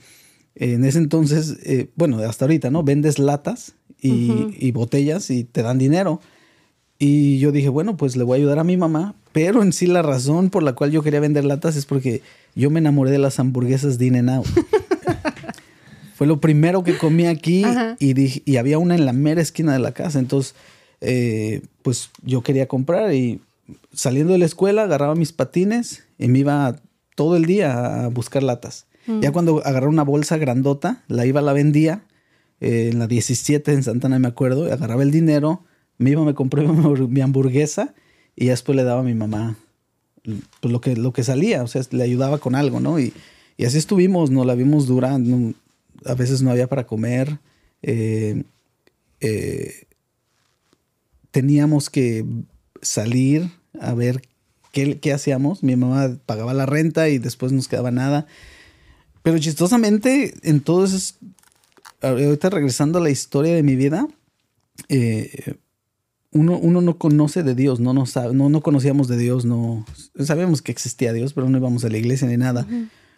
en 0.54 0.84
ese 0.84 0.98
entonces, 0.98 1.56
eh, 1.64 1.88
bueno, 1.96 2.18
hasta 2.18 2.44
ahorita, 2.44 2.70
¿no? 2.70 2.82
Vendes 2.82 3.18
latas 3.18 3.74
y, 3.98 4.54
y, 4.58 4.72
botellas 4.72 5.30
y 5.30 5.44
te 5.44 5.62
dan 5.62 5.78
dinero. 5.78 6.20
Y 6.98 7.38
yo 7.38 7.50
dije, 7.50 7.70
bueno, 7.70 7.96
pues 7.96 8.14
le 8.14 8.24
voy 8.24 8.36
a 8.36 8.38
ayudar 8.40 8.58
a 8.58 8.64
mi 8.64 8.76
mamá, 8.76 9.14
pero 9.32 9.62
en 9.62 9.72
sí 9.72 9.86
la 9.86 10.02
razón 10.02 10.50
por 10.50 10.62
la 10.62 10.74
cual 10.74 10.90
yo 10.90 11.02
quería 11.02 11.20
vender 11.20 11.44
latas 11.44 11.76
es 11.76 11.86
porque 11.86 12.20
yo 12.54 12.70
me 12.70 12.80
enamoré 12.80 13.10
de 13.10 13.18
las 13.18 13.40
hamburguesas 13.40 13.96
de 13.96 14.06
in 14.06 14.28
Out. 14.28 14.46
Fue 16.14 16.26
lo 16.26 16.40
primero 16.40 16.84
que 16.84 16.98
comí 16.98 17.26
aquí 17.26 17.64
y, 17.98 18.42
y 18.44 18.56
había 18.58 18.78
una 18.78 18.94
en 18.94 19.06
la 19.06 19.14
mera 19.14 19.40
esquina 19.40 19.72
de 19.72 19.78
la 19.78 19.92
casa. 19.92 20.18
Entonces, 20.18 20.54
eh, 21.02 21.62
pues 21.82 22.10
yo 22.22 22.42
quería 22.42 22.66
comprar 22.68 23.12
y 23.12 23.40
saliendo 23.92 24.32
de 24.32 24.38
la 24.38 24.46
escuela 24.46 24.84
agarraba 24.84 25.14
mis 25.14 25.32
patines 25.32 26.04
y 26.18 26.28
me 26.28 26.38
iba 26.38 26.76
todo 27.16 27.36
el 27.36 27.44
día 27.44 28.04
a 28.04 28.08
buscar 28.08 28.42
latas. 28.42 28.86
Mm. 29.06 29.20
Ya 29.20 29.32
cuando 29.32 29.64
agarré 29.66 29.88
una 29.88 30.04
bolsa 30.04 30.36
grandota, 30.38 31.02
la 31.08 31.26
iba, 31.26 31.42
la 31.42 31.52
vendía 31.52 32.04
eh, 32.60 32.90
en 32.92 32.98
la 32.98 33.06
17 33.08 33.72
en 33.72 33.82
Santana, 33.82 34.18
me 34.18 34.28
acuerdo, 34.28 34.72
agarraba 34.72 35.02
el 35.02 35.10
dinero, 35.10 35.64
me 35.98 36.10
iba, 36.10 36.24
me 36.24 36.34
compré 36.34 36.66
mi 36.66 37.20
hamburguesa 37.20 37.94
y 38.36 38.46
después 38.46 38.76
le 38.76 38.84
daba 38.84 39.00
a 39.00 39.04
mi 39.04 39.14
mamá 39.14 39.56
pues, 40.22 40.72
lo, 40.72 40.80
que, 40.80 40.96
lo 40.96 41.12
que 41.12 41.24
salía, 41.24 41.62
o 41.62 41.66
sea, 41.66 41.82
le 41.90 42.04
ayudaba 42.04 42.38
con 42.38 42.54
algo, 42.54 42.80
¿no? 42.80 42.98
Y, 43.00 43.12
y 43.56 43.64
así 43.64 43.78
estuvimos, 43.78 44.30
no 44.30 44.44
la 44.44 44.54
vimos 44.54 44.86
durando, 44.86 45.52
a 46.04 46.14
veces 46.14 46.42
no 46.42 46.50
había 46.50 46.68
para 46.68 46.86
comer. 46.86 47.38
Eh, 47.82 48.44
eh, 49.20 49.86
teníamos 51.32 51.90
que 51.90 52.24
salir 52.80 53.50
a 53.80 53.94
ver 53.94 54.22
qué, 54.70 55.00
qué, 55.00 55.12
hacíamos. 55.12 55.64
Mi 55.64 55.74
mamá 55.74 56.16
pagaba 56.24 56.54
la 56.54 56.66
renta 56.66 57.08
y 57.08 57.18
después 57.18 57.50
nos 57.50 57.66
quedaba 57.66 57.90
nada. 57.90 58.26
Pero 59.22 59.38
chistosamente, 59.38 60.34
entonces, 60.42 61.16
ahorita 62.00 62.50
regresando 62.50 62.98
a 62.98 63.02
la 63.02 63.10
historia 63.10 63.54
de 63.54 63.62
mi 63.62 63.76
vida, 63.76 64.06
eh, 64.88 65.54
uno, 66.32 66.58
uno, 66.58 66.80
no 66.80 66.98
conoce 66.98 67.42
de 67.42 67.54
Dios, 67.54 67.78
no, 67.78 67.92
no, 67.92 68.06
sabe, 68.06 68.34
no, 68.34 68.48
no 68.48 68.62
conocíamos 68.62 69.06
de 69.06 69.18
Dios, 69.18 69.44
no 69.44 69.84
sabíamos 70.18 70.62
que 70.62 70.72
existía 70.72 71.12
Dios, 71.12 71.34
pero 71.34 71.48
no 71.48 71.58
íbamos 71.58 71.84
a 71.84 71.88
la 71.88 71.98
iglesia 71.98 72.26
ni 72.26 72.36
nada. 72.36 72.66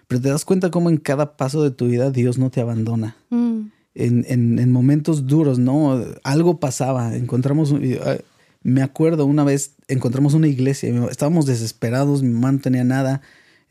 Pero 0.09 0.21
te 0.21 0.28
das 0.28 0.44
cuenta 0.44 0.71
cómo 0.71 0.90
en 0.90 0.99
cada 0.99 1.37
paso 1.37 1.62
de 1.62 1.71
tu 1.71 1.87
vida 1.87 2.11
Dios 2.11 2.38
no 2.38 2.50
te 2.50 2.61
abandona. 2.61 3.16
Mm. 3.30 3.68
En, 3.94 4.24
en, 4.28 4.72
momentos 4.72 5.26
duros, 5.26 5.58
¿no? 5.58 6.04
Algo 6.24 6.58
pasaba. 6.58 7.14
Encontramos, 7.14 7.72
ah, 8.04 8.16
me 8.64 8.82
acuerdo 8.82 9.24
una 9.24 9.44
vez, 9.44 9.76
encontramos 9.86 10.34
una 10.34 10.48
iglesia, 10.48 10.90
estábamos 11.10 11.46
desesperados, 11.46 12.22
mi 12.22 12.30
mamá 12.30 12.50
no 12.50 12.58
tenía 12.58 12.82
nada, 12.82 13.20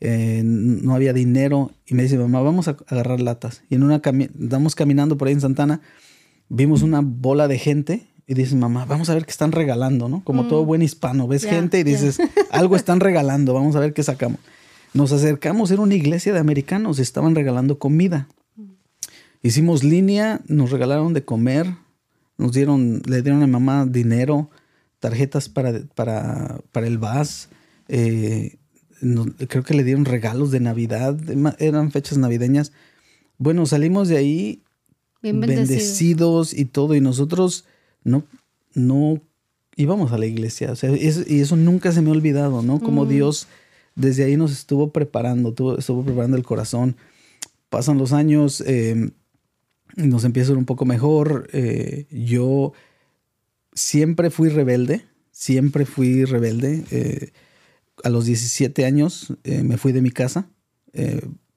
eh, 0.00 0.42
no 0.44 0.94
había 0.94 1.12
dinero. 1.12 1.72
Y 1.86 1.94
me 1.94 2.04
dice, 2.04 2.16
mamá, 2.16 2.40
vamos 2.40 2.68
a 2.68 2.76
agarrar 2.86 3.20
latas. 3.20 3.62
Y 3.68 3.74
en 3.74 3.82
una 3.82 3.96
estamos 3.96 4.74
caminando 4.74 5.18
por 5.18 5.28
ahí 5.28 5.34
en 5.34 5.42
Santana, 5.42 5.82
vimos 6.48 6.82
una 6.82 7.00
bola 7.02 7.48
de 7.48 7.58
gente 7.58 8.06
y 8.26 8.34
dice 8.34 8.56
mamá, 8.56 8.86
vamos 8.86 9.10
a 9.10 9.14
ver 9.14 9.24
qué 9.24 9.30
están 9.30 9.52
regalando, 9.52 10.08
¿no? 10.08 10.24
Como 10.24 10.46
todo 10.46 10.62
mm. 10.62 10.66
buen 10.66 10.82
hispano, 10.82 11.28
ves 11.28 11.44
gente 11.44 11.78
y 11.80 11.82
dices, 11.82 12.18
algo 12.50 12.76
están 12.76 13.00
regalando, 13.00 13.52
vamos 13.52 13.76
a 13.76 13.80
ver 13.80 13.92
qué 13.92 14.02
sacamos. 14.02 14.40
Nos 14.94 15.12
acercamos, 15.12 15.70
era 15.70 15.82
una 15.82 15.94
iglesia 15.94 16.32
de 16.32 16.38
americanos, 16.38 16.98
estaban 16.98 17.34
regalando 17.34 17.78
comida. 17.78 18.28
Hicimos 19.44 19.84
línea, 19.84 20.40
nos 20.48 20.70
regalaron 20.70 21.12
de 21.12 21.22
comer, 21.22 21.66
nos 22.38 22.52
dieron, 22.52 23.02
le 23.04 23.20
dieron 23.20 23.42
a 23.42 23.46
mamá 23.46 23.84
dinero, 23.84 24.48
tarjetas 25.00 25.50
para, 25.50 25.80
para, 25.94 26.62
para 26.72 26.86
el 26.86 26.96
VAS, 26.96 27.50
eh, 27.88 28.56
creo 29.46 29.62
que 29.62 29.74
le 29.74 29.84
dieron 29.84 30.06
regalos 30.06 30.50
de 30.50 30.60
Navidad, 30.60 31.18
eran 31.58 31.90
fechas 31.90 32.16
navideñas. 32.16 32.72
Bueno, 33.36 33.66
salimos 33.66 34.08
de 34.08 34.16
ahí 34.16 34.62
bendecidos. 35.20 36.54
y 36.54 36.64
todo, 36.64 36.94
y 36.94 37.02
nosotros 37.02 37.66
no, 38.02 38.24
no 38.72 39.20
íbamos 39.76 40.12
a 40.12 40.16
la 40.18 40.24
iglesia, 40.24 40.72
o 40.72 40.76
sea, 40.76 40.90
y 40.96 41.40
eso 41.40 41.56
nunca 41.56 41.92
se 41.92 42.00
me 42.00 42.08
ha 42.08 42.12
olvidado, 42.12 42.62
¿no? 42.62 42.80
Como 42.80 43.04
mm. 43.04 43.08
Dios 43.08 43.46
desde 43.94 44.24
ahí 44.24 44.38
nos 44.38 44.52
estuvo 44.52 44.90
preparando, 44.90 45.50
estuvo 45.78 46.02
preparando 46.02 46.38
el 46.38 46.44
corazón. 46.44 46.96
Pasan 47.68 47.98
los 47.98 48.14
años, 48.14 48.62
em, 48.66 49.10
nos 49.96 50.24
empieza 50.24 50.50
a 50.50 50.52
ir 50.52 50.58
un 50.58 50.64
poco 50.64 50.84
mejor. 50.84 51.48
Eh, 51.52 52.06
yo 52.10 52.72
siempre 53.72 54.30
fui 54.30 54.48
rebelde, 54.48 55.04
siempre 55.30 55.86
fui 55.86 56.24
rebelde. 56.24 56.84
Eh, 56.90 57.32
a 58.02 58.10
los 58.10 58.26
17 58.26 58.84
años 58.84 59.34
eh, 59.44 59.62
me 59.62 59.78
fui 59.78 59.92
de 59.92 60.02
mi 60.02 60.10
casa. 60.10 60.48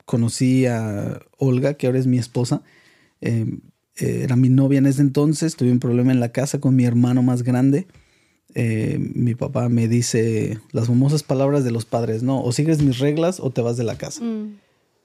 conocí 0.06 0.66
a 0.66 1.20
Olga, 1.38 1.76
que 1.76 1.88
ahora 1.88 2.00
es 2.00 2.08
mi 2.08 2.18
esposa. 2.18 2.64
Era 3.20 4.36
mi 4.36 4.50
novia 4.50 4.78
en 4.80 4.86
ese 4.86 5.02
entonces. 5.02 5.56
Tuve 5.56 5.72
un 5.72 5.80
problema 5.80 6.12
en 6.12 6.20
la 6.20 6.32
casa 6.32 6.60
con 6.60 6.76
mi 6.76 6.86
hermano 6.86 7.24
más 7.24 7.44
grande. 7.44 7.88
mi 8.56 9.36
papá 9.36 9.70
me 9.70 9.88
dice 9.88 10.60
las 10.72 10.88
famosas 10.88 11.24
palabras 11.24 11.64
de 11.64 11.72
los 11.72 11.86
padres, 11.86 12.24
no, 12.24 12.42
o 12.42 12.52
sigues 12.52 12.82
mis 12.82 13.00
reglas 13.00 13.40
o 13.40 13.52
te 13.52 13.62
vas 13.62 13.78
de 13.78 13.84
la 13.84 13.98
casa. 13.98 14.24
Mm. 14.24 14.58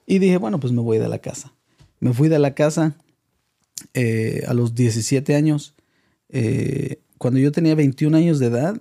Y 0.07 0.19
dije, 0.19 0.37
bueno, 0.37 0.61
pues 0.61 0.73
me 0.73 0.81
voy 0.81 0.99
de 0.99 1.09
la 1.09 1.19
casa. 1.19 1.53
Me 2.01 2.13
fui 2.13 2.29
de 2.29 2.39
la 2.39 2.55
casa 2.55 2.97
eh, 3.95 4.43
a 4.47 4.55
los 4.55 4.75
17 4.75 5.35
años. 5.35 5.75
Eh, 6.29 7.01
cuando 7.19 7.39
yo 7.39 7.53
tenía 7.53 7.75
21 7.75 8.17
años 8.17 8.39
de 8.39 8.47
edad, 8.47 8.81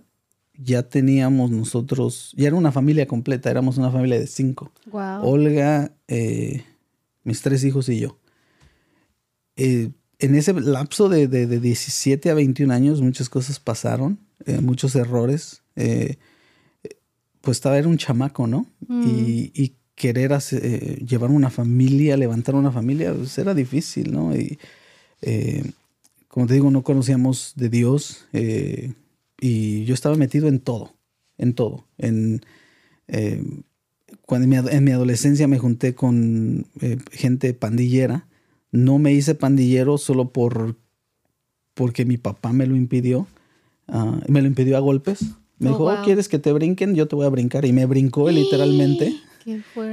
ya 0.54 0.84
teníamos 0.84 1.52
nosotros, 1.52 2.34
ya 2.38 2.48
era 2.48 2.56
una 2.56 2.72
familia 2.72 3.08
completa, 3.08 3.50
éramos 3.50 3.78
una 3.78 3.92
familia 3.92 4.20
de 4.20 4.28
cinco. 4.28 4.72
Olga, 4.92 5.92
eh, 6.08 6.64
mis 7.24 7.42
tres 7.42 7.64
hijos 7.64 7.90
y 7.90 8.00
yo. 8.00 8.18
en 9.56 9.96
ese 10.20 10.54
lapso 10.54 11.10
de, 11.10 11.28
de, 11.28 11.60
17 11.60 12.30
a 12.30 12.34
21 12.34 12.74
años, 12.74 13.02
muchas 13.02 13.28
cosas 13.28 13.60
pasaron, 13.60 14.20
muchos 14.62 14.96
errores. 14.96 15.64
pues 15.76 17.58
estaba, 17.58 17.78
era 17.78 17.88
un 17.88 17.98
chamaco, 17.98 18.48
¿no? 18.48 18.68
Mm. 18.88 19.04
Y, 19.08 19.52
y, 19.56 19.76
querer 19.94 20.36
llevar 21.06 21.30
una 21.30 21.52
familia, 21.52 22.18
levantar 22.18 22.56
una 22.56 22.72
familia, 22.72 23.14
pues 23.14 23.38
era 23.38 23.54
difícil, 23.54 24.12
¿no? 24.12 24.36
Y 24.36 24.58
eh, 25.22 25.64
como 26.28 26.48
te 26.48 26.54
digo, 26.54 26.72
no 26.72 26.84
conocíamos 26.84 27.54
de 27.56 27.70
Dios 27.70 28.26
eh, 28.34 28.94
y 29.40 29.84
yo 29.86 29.94
estaba 29.94 30.16
metido 30.16 30.48
en 30.48 30.60
todo, 30.60 30.94
en 31.38 31.54
todo. 31.54 31.86
En, 31.98 32.42
eh, 33.08 33.44
cuando 34.26 34.46
en 34.70 34.84
mi, 34.84 34.92
adolescencia 34.92 35.48
me 35.48 35.60
junté 35.60 35.94
con 35.94 36.66
gente 37.12 37.54
pandillera, 37.54 38.28
no 38.72 39.00
me 39.00 39.14
hice 39.14 39.36
pandillero 39.36 39.98
solo 39.98 40.30
por 40.30 40.78
porque 41.74 42.06
mi 42.06 42.18
papá 42.18 42.54
me 42.54 42.68
lo 42.68 42.76
impidió, 42.76 43.28
ah, 43.88 44.20
me 44.28 44.42
lo 44.42 44.48
impidió 44.48 44.78
a 44.78 44.80
golpes. 44.80 45.22
Me 45.58 45.70
oh, 45.70 45.74
dijo, 45.74 45.86
oh, 45.86 46.04
¿quieres 46.04 46.28
que 46.28 46.40
te 46.40 46.52
brinquen? 46.54 46.96
Yo 46.96 47.08
te 47.08 47.16
voy 47.16 47.26
a 47.26 47.30
brincar. 47.30 47.66
Y 47.66 47.74
me 47.74 47.86
brincó 47.86 48.30
literalmente. 48.30 49.16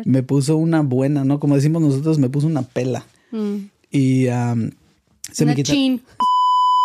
Me 0.05 0.23
puso 0.23 0.57
una 0.57 0.83
buena, 0.83 1.25
¿no? 1.25 1.41
Como 1.41 1.55
decimos 1.55 1.83
nosotros, 1.83 2.19
me 2.19 2.29
puso 2.29 2.47
una 2.47 2.63
pela. 2.63 3.07
Mm. 3.31 3.57
Y 3.91 4.27
se 5.33 5.47
me 5.47 5.55
quitaron. 5.55 6.03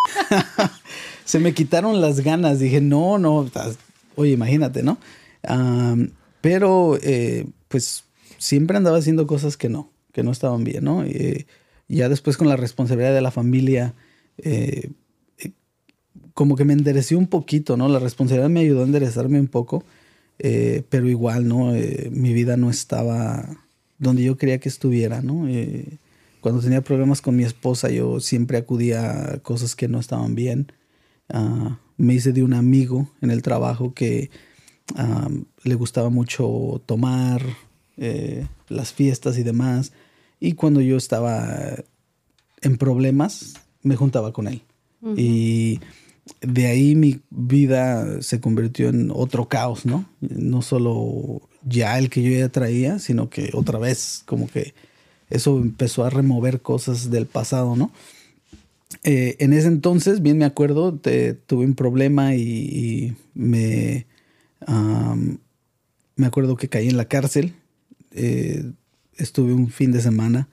se 1.26 1.40
me 1.40 1.54
quitaron 1.54 2.02
las 2.02 2.20
ganas. 2.22 2.60
Dije, 2.60 2.82
no, 2.82 3.18
no. 3.18 3.50
Oye, 4.16 4.32
imagínate, 4.32 4.84
¿no? 4.84 4.98
pero, 6.42 6.98
eh, 7.02 7.46
pues, 7.68 8.06
siempre 8.38 8.78
andaba 8.78 8.98
haciendo 8.98 9.28
cosas 9.28 9.58
que 9.58 9.70
no, 9.70 9.90
que 10.14 10.24
no 10.24 10.32
estaban 10.32 10.64
bien, 10.64 10.84
¿no? 10.84 11.04
Eh, 11.04 11.46
ya 11.90 12.08
después 12.08 12.38
con 12.38 12.48
la 12.48 12.56
responsabilidad 12.56 13.14
de 13.14 13.22
la 13.22 13.32
familia, 13.32 13.94
eh, 14.38 14.90
como 16.34 16.56
que 16.56 16.66
me 16.66 16.74
enderecí 16.74 17.16
un 17.16 17.28
poquito, 17.28 17.78
¿no? 17.78 17.90
La 17.90 18.00
responsabilidad 18.00 18.50
me 18.50 18.62
ayudó 18.62 18.82
a 18.82 18.86
enderezarme 18.86 19.40
un 19.40 19.48
poco, 19.48 19.84
pero 20.38 21.08
igual, 21.08 21.48
¿no? 21.48 21.72
mi 22.12 22.34
vida 22.34 22.58
no 22.58 22.70
estaba 22.70 23.48
donde 24.00 24.24
yo 24.24 24.36
quería 24.36 24.58
que 24.58 24.68
estuviera, 24.68 25.22
¿no? 25.22 25.48
Cuando 26.44 26.60
tenía 26.60 26.82
problemas 26.82 27.22
con 27.22 27.38
mi 27.38 27.46
esposa, 27.46 27.90
yo 27.90 28.20
siempre 28.20 28.58
acudía 28.58 29.36
a 29.36 29.38
cosas 29.38 29.78
que 29.78 29.88
no 29.88 29.98
estaban 29.98 30.36
bien. 30.36 30.74
Ah, 31.30 31.80
me 31.96 32.16
hice 32.16 32.34
de 32.34 32.44
un 32.44 32.54
amigo 32.54 33.10
en 33.22 33.32
el 33.32 33.42
trabajo 33.42 33.94
que 33.94 34.30
ah, 34.98 35.30
le 35.64 35.76
gustaba 35.76 36.10
mucho 36.10 36.82
tomar, 36.86 37.42
eh, 37.96 38.46
las 38.68 38.92
fiestas 38.92 39.38
y 39.38 39.44
demás. 39.44 39.94
Y 40.42 40.56
cuando 40.56 40.82
yo 40.82 40.98
estaba 40.98 41.78
en 42.62 42.78
problemas, 42.78 43.54
me 43.82 43.96
juntaba 43.96 44.34
con 44.34 44.50
él. 44.50 44.64
Y 45.16 45.80
de 46.42 46.68
ahí 46.68 46.96
mi 46.96 47.22
vida 47.30 48.22
se 48.22 48.42
convirtió 48.42 48.90
en 48.90 49.12
otro 49.16 49.48
caos, 49.48 49.86
¿no? 49.86 50.10
No 50.20 50.62
solo 50.62 51.42
ya 51.64 51.98
el 51.98 52.10
que 52.10 52.22
yo 52.22 52.38
ya 52.38 52.50
traía, 52.50 53.00
sino 53.00 53.30
que 53.30 53.52
otra 53.54 53.80
vez 53.80 54.24
como 54.26 54.50
que 54.50 54.74
eso 55.34 55.58
empezó 55.58 56.06
a 56.06 56.10
remover 56.10 56.62
cosas 56.62 57.10
del 57.10 57.26
pasado, 57.26 57.76
¿no? 57.76 57.92
Eh, 59.04 59.36
en 59.40 59.54
ese 59.54 59.68
entonces, 59.68 60.22
bien 60.22 60.38
me 60.38 60.46
acuerdo, 60.46 60.94
tuve 60.94 61.66
un 61.66 61.74
problema 61.74 62.36
y, 62.36 63.16
me, 63.34 64.06
me 66.16 66.26
acuerdo 66.28 66.56
que 66.56 66.70
caí 66.70 66.88
en 66.88 66.98
la 66.98 67.08
cárcel. 67.08 67.56
Eh, 68.12 68.64
estuve 69.18 69.54
un 69.54 69.70
fin 69.70 69.92
de 69.92 70.02
semana. 70.02 70.48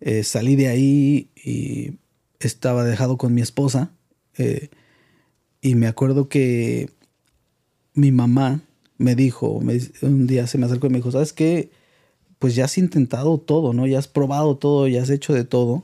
Eh, 0.00 0.22
salí 0.22 0.54
de 0.54 0.68
ahí 0.68 1.30
y 1.42 1.92
estaba 2.40 2.84
dejado 2.84 3.16
con 3.16 3.34
mi 3.34 3.40
esposa. 3.40 3.90
y 5.62 5.74
me 5.74 5.86
acuerdo 5.86 6.28
que 6.28 6.90
mi 7.94 8.12
mamá 8.12 8.62
me 8.98 9.14
dijo, 9.14 9.60
un 10.02 10.26
día 10.26 10.46
se 10.46 10.58
me 10.58 10.66
acercó 10.66 10.86
y 10.86 10.90
me 10.90 10.98
dijo, 10.98 11.10
¿sabes 11.10 11.32
qué? 11.32 11.70
Pues 12.40 12.54
ya 12.54 12.64
has 12.64 12.78
intentado 12.78 13.38
todo, 13.38 13.74
¿no? 13.74 13.86
Ya 13.86 13.98
has 13.98 14.08
probado 14.08 14.56
todo, 14.56 14.88
ya 14.88 15.02
has 15.02 15.10
hecho 15.10 15.34
de 15.34 15.44
todo. 15.44 15.82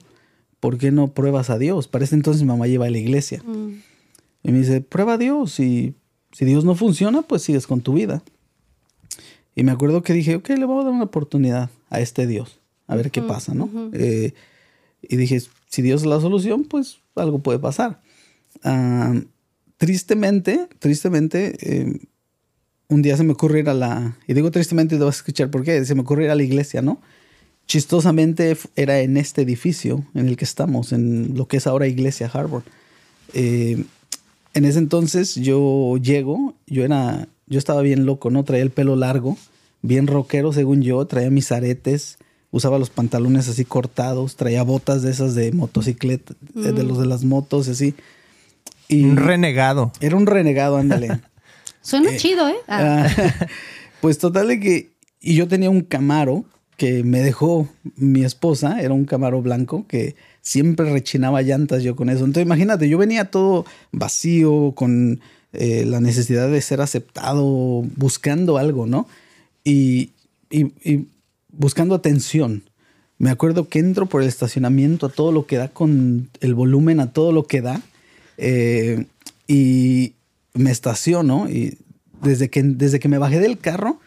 ¿Por 0.59 0.79
qué 0.79 0.91
no 0.91 1.13
pruebas 1.13 1.51
a 1.51 1.59
Dios? 1.59 1.87
Para 1.87 2.05
ese 2.07 2.15
entonces 2.15 2.43
mi 2.43 2.49
mamá 2.49 2.67
lleva 2.67 2.87
a 2.87 2.91
la 2.91 2.97
iglesia. 2.97 3.43
Mm. 3.45 3.83
Y 4.43 4.53
me 4.53 4.59
dice, 4.61 4.81
prueba 4.81 5.13
a 5.13 5.19
Dios. 5.19 5.61
Y 5.61 5.95
si 6.33 6.47
Dios 6.47 6.65
no 6.65 6.75
funciona, 6.75 7.21
pues 7.21 7.43
sigues 7.43 7.67
con 7.67 7.83
tu 7.83 7.93
vida. 7.93 8.23
Y 9.55 9.65
me 9.65 9.71
acuerdo 9.71 10.03
que 10.03 10.15
dije, 10.15 10.35
ok, 10.35 10.49
le 10.49 10.65
voy 10.65 10.81
a 10.81 10.85
dar 10.85 10.95
una 10.95 11.05
oportunidad 11.05 11.69
a 11.91 12.01
este 12.01 12.27
Dios. 12.27 12.59
A 12.87 12.97
ver 12.97 13.11
qué 13.11 13.21
pasa, 13.21 13.53
¿no? 13.53 13.69
Eh, 13.93 14.33
y 15.03 15.17
dije, 15.17 15.39
si 15.69 15.83
Dios 15.83 16.03
es 16.03 16.07
la 16.07 16.21
solución, 16.21 16.65
pues 16.65 17.01
algo 17.17 17.41
puede 17.41 17.59
pasar. 17.59 18.01
Ah, 18.65 19.15
tristemente, 19.77 20.69
tristemente, 20.79 21.57
eh, 21.61 22.01
un 22.89 23.03
día 23.03 23.17
se 23.17 23.25
me 23.25 23.33
ocurre 23.33 23.61
ir 23.61 23.69
a 23.69 23.75
la, 23.75 24.17
y 24.27 24.35
digo 24.35 24.51
tristemente, 24.51 24.97
te 24.97 25.05
vas 25.05 25.17
a 25.17 25.19
escuchar 25.19 25.51
por 25.51 25.65
qué, 25.65 25.85
se 25.85 25.95
me 25.95 26.03
ocurre 26.03 26.25
ir 26.25 26.31
a 26.31 26.35
la 26.35 26.43
iglesia, 26.43 26.83
¿no? 26.83 27.01
Chistosamente 27.67 28.57
era 28.77 29.01
en 29.01 29.17
este 29.17 29.43
edificio 29.43 30.05
en 30.15 30.29
el 30.29 30.37
que 30.37 30.45
estamos, 30.45 30.93
en 30.93 31.37
lo 31.37 31.49
que 31.49 31.57
es 31.57 31.67
ahora 31.67 31.89
Iglesia 31.89 32.31
Harvard. 32.33 32.63
Eh, 33.35 33.85
en 34.55 34.65
ese 34.65 34.79
entonces 34.79 35.35
yo 35.35 35.97
llego, 36.01 36.55
yo 36.69 36.85
era, 36.85 37.27
yo 37.49 37.59
estaba 37.59 37.83
bien 37.83 38.07
loco, 38.07 38.31
¿no? 38.31 38.45
Traía 38.45 38.63
el 38.63 38.71
pelo 38.71 38.95
largo, 38.95 39.37
bien 39.83 40.07
rockero 40.07 40.53
según 40.53 40.83
yo, 40.83 41.05
traía 41.07 41.29
mis 41.31 41.51
aretes, 41.51 42.19
usaba 42.53 42.79
los 42.79 42.91
pantalones 42.91 43.49
así 43.49 43.65
cortados, 43.65 44.37
traía 44.37 44.63
botas 44.63 45.03
de 45.03 45.11
esas 45.11 45.35
de 45.35 45.51
motocicleta, 45.51 46.35
de 46.55 46.73
mm. 46.73 46.87
los 46.87 46.99
de 46.99 47.07
las 47.07 47.25
motos, 47.25 47.67
así. 47.67 47.95
Y 48.89 49.03
un 49.03 49.17
renegado. 49.17 49.91
Era 50.01 50.17
un 50.17 50.27
renegado, 50.27 50.77
ándale. 50.77 51.21
Suena 51.87 52.11
eh, 52.11 52.17
chido, 52.17 52.49
¿eh? 52.49 52.57
Ah. 52.67 53.07
Ah, 53.07 53.47
pues 54.01 54.19
total 54.19 54.49
de 54.49 54.59
que... 54.59 54.91
Y 55.21 55.37
yo 55.37 55.47
tenía 55.47 55.71
un 55.71 55.83
Camaro 55.83 56.45
que 56.77 57.05
me 57.05 57.21
dejó 57.21 57.69
mi 57.95 58.25
esposa, 58.25 58.81
era 58.81 58.93
un 58.93 59.05
Camaro 59.05 59.41
blanco 59.41 59.87
que 59.87 60.17
siempre 60.43 60.91
rechinaba 60.93 61.43
llantas 61.43 61.85
yo 61.85 61.95
con 61.95 62.11
eso. 62.11 62.25
Entonces 62.25 62.45
imagínate, 62.45 62.89
yo 62.89 62.99
venía 62.99 63.31
todo 63.31 63.65
vacío, 63.93 64.73
con 64.75 65.21
eh, 65.53 65.85
la 65.87 66.01
necesidad 66.01 66.51
de 66.51 66.61
ser 66.61 66.81
aceptado, 66.81 67.83
buscando 67.95 68.59
algo, 68.59 68.87
¿no? 68.87 69.07
Y, 69.65 70.11
buscando 71.53 71.95
atención. 71.95 72.65
Me 73.19 73.31
acuerdo 73.31 73.69
que 73.69 73.79
entro 73.79 74.07
por 74.07 74.23
el 74.23 74.29
estacionamiento 74.29 75.07
a 75.07 75.09
todo 75.09 75.33
lo 75.33 75.47
que 75.47 75.57
da 75.57 75.69
con 75.69 76.31
el 76.41 76.55
volumen, 76.55 77.01
a 77.01 77.13
todo 77.13 77.31
lo 77.33 77.47
que 77.47 77.63
da. 77.63 77.81
Eh, 78.39 79.07
y, 79.47 80.16
me 80.57 80.71
estaciono 80.71 81.49
y 81.49 81.79
desde 82.23 82.51
que, 82.51 82.63
desde 82.63 82.99
que 82.99 83.09
me 83.09 83.19
bajé 83.19 83.41
del 83.41 83.59
carro, 83.59 84.01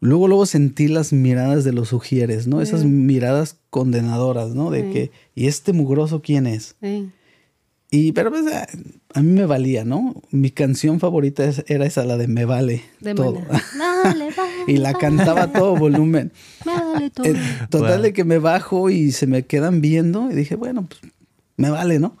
luego, 0.00 0.28
luego 0.28 0.46
sentí 0.46 0.88
las 0.88 1.12
miradas 1.12 1.64
de 1.64 1.72
los 1.72 1.92
ujieres, 1.92 2.46
¿no? 2.46 2.60
Esas 2.60 2.84
miradas 2.84 3.56
condenadoras, 3.70 4.54
¿no? 4.54 4.70
De 4.70 4.90
que, 4.90 5.10
¿y 5.34 5.46
este 5.46 5.72
mugroso 5.72 6.22
quién 6.22 6.46
es? 6.46 6.76
Y, 7.90 8.12
pero 8.12 8.30
pues, 8.30 8.44
a, 9.14 9.22
mí 9.22 9.30
me 9.30 9.46
valía, 9.46 9.84
¿no? 9.84 10.22
Mi 10.30 10.50
canción 10.50 10.98
favorita 10.98 11.48
era 11.68 11.86
esa, 11.86 12.04
la 12.04 12.16
de 12.16 12.26
Me 12.26 12.44
Vale 12.44 12.82
todo. 13.14 13.42
y 14.66 14.78
la 14.78 14.92
cantaba 14.94 15.44
a 15.44 15.52
todo 15.52 15.76
volumen. 15.76 16.32
Me 16.64 16.74
vale 16.74 17.10
todo. 17.10 17.26
Eh, 17.26 17.36
total 17.70 18.02
de 18.02 18.12
que 18.12 18.24
me 18.24 18.38
bajo 18.38 18.90
y 18.90 19.12
se 19.12 19.26
me 19.26 19.44
quedan 19.44 19.80
viendo 19.80 20.30
y 20.30 20.34
dije, 20.34 20.56
bueno, 20.56 20.86
pues 20.86 21.00
me 21.56 21.70
vale, 21.70 22.00
¿no? 22.00 22.16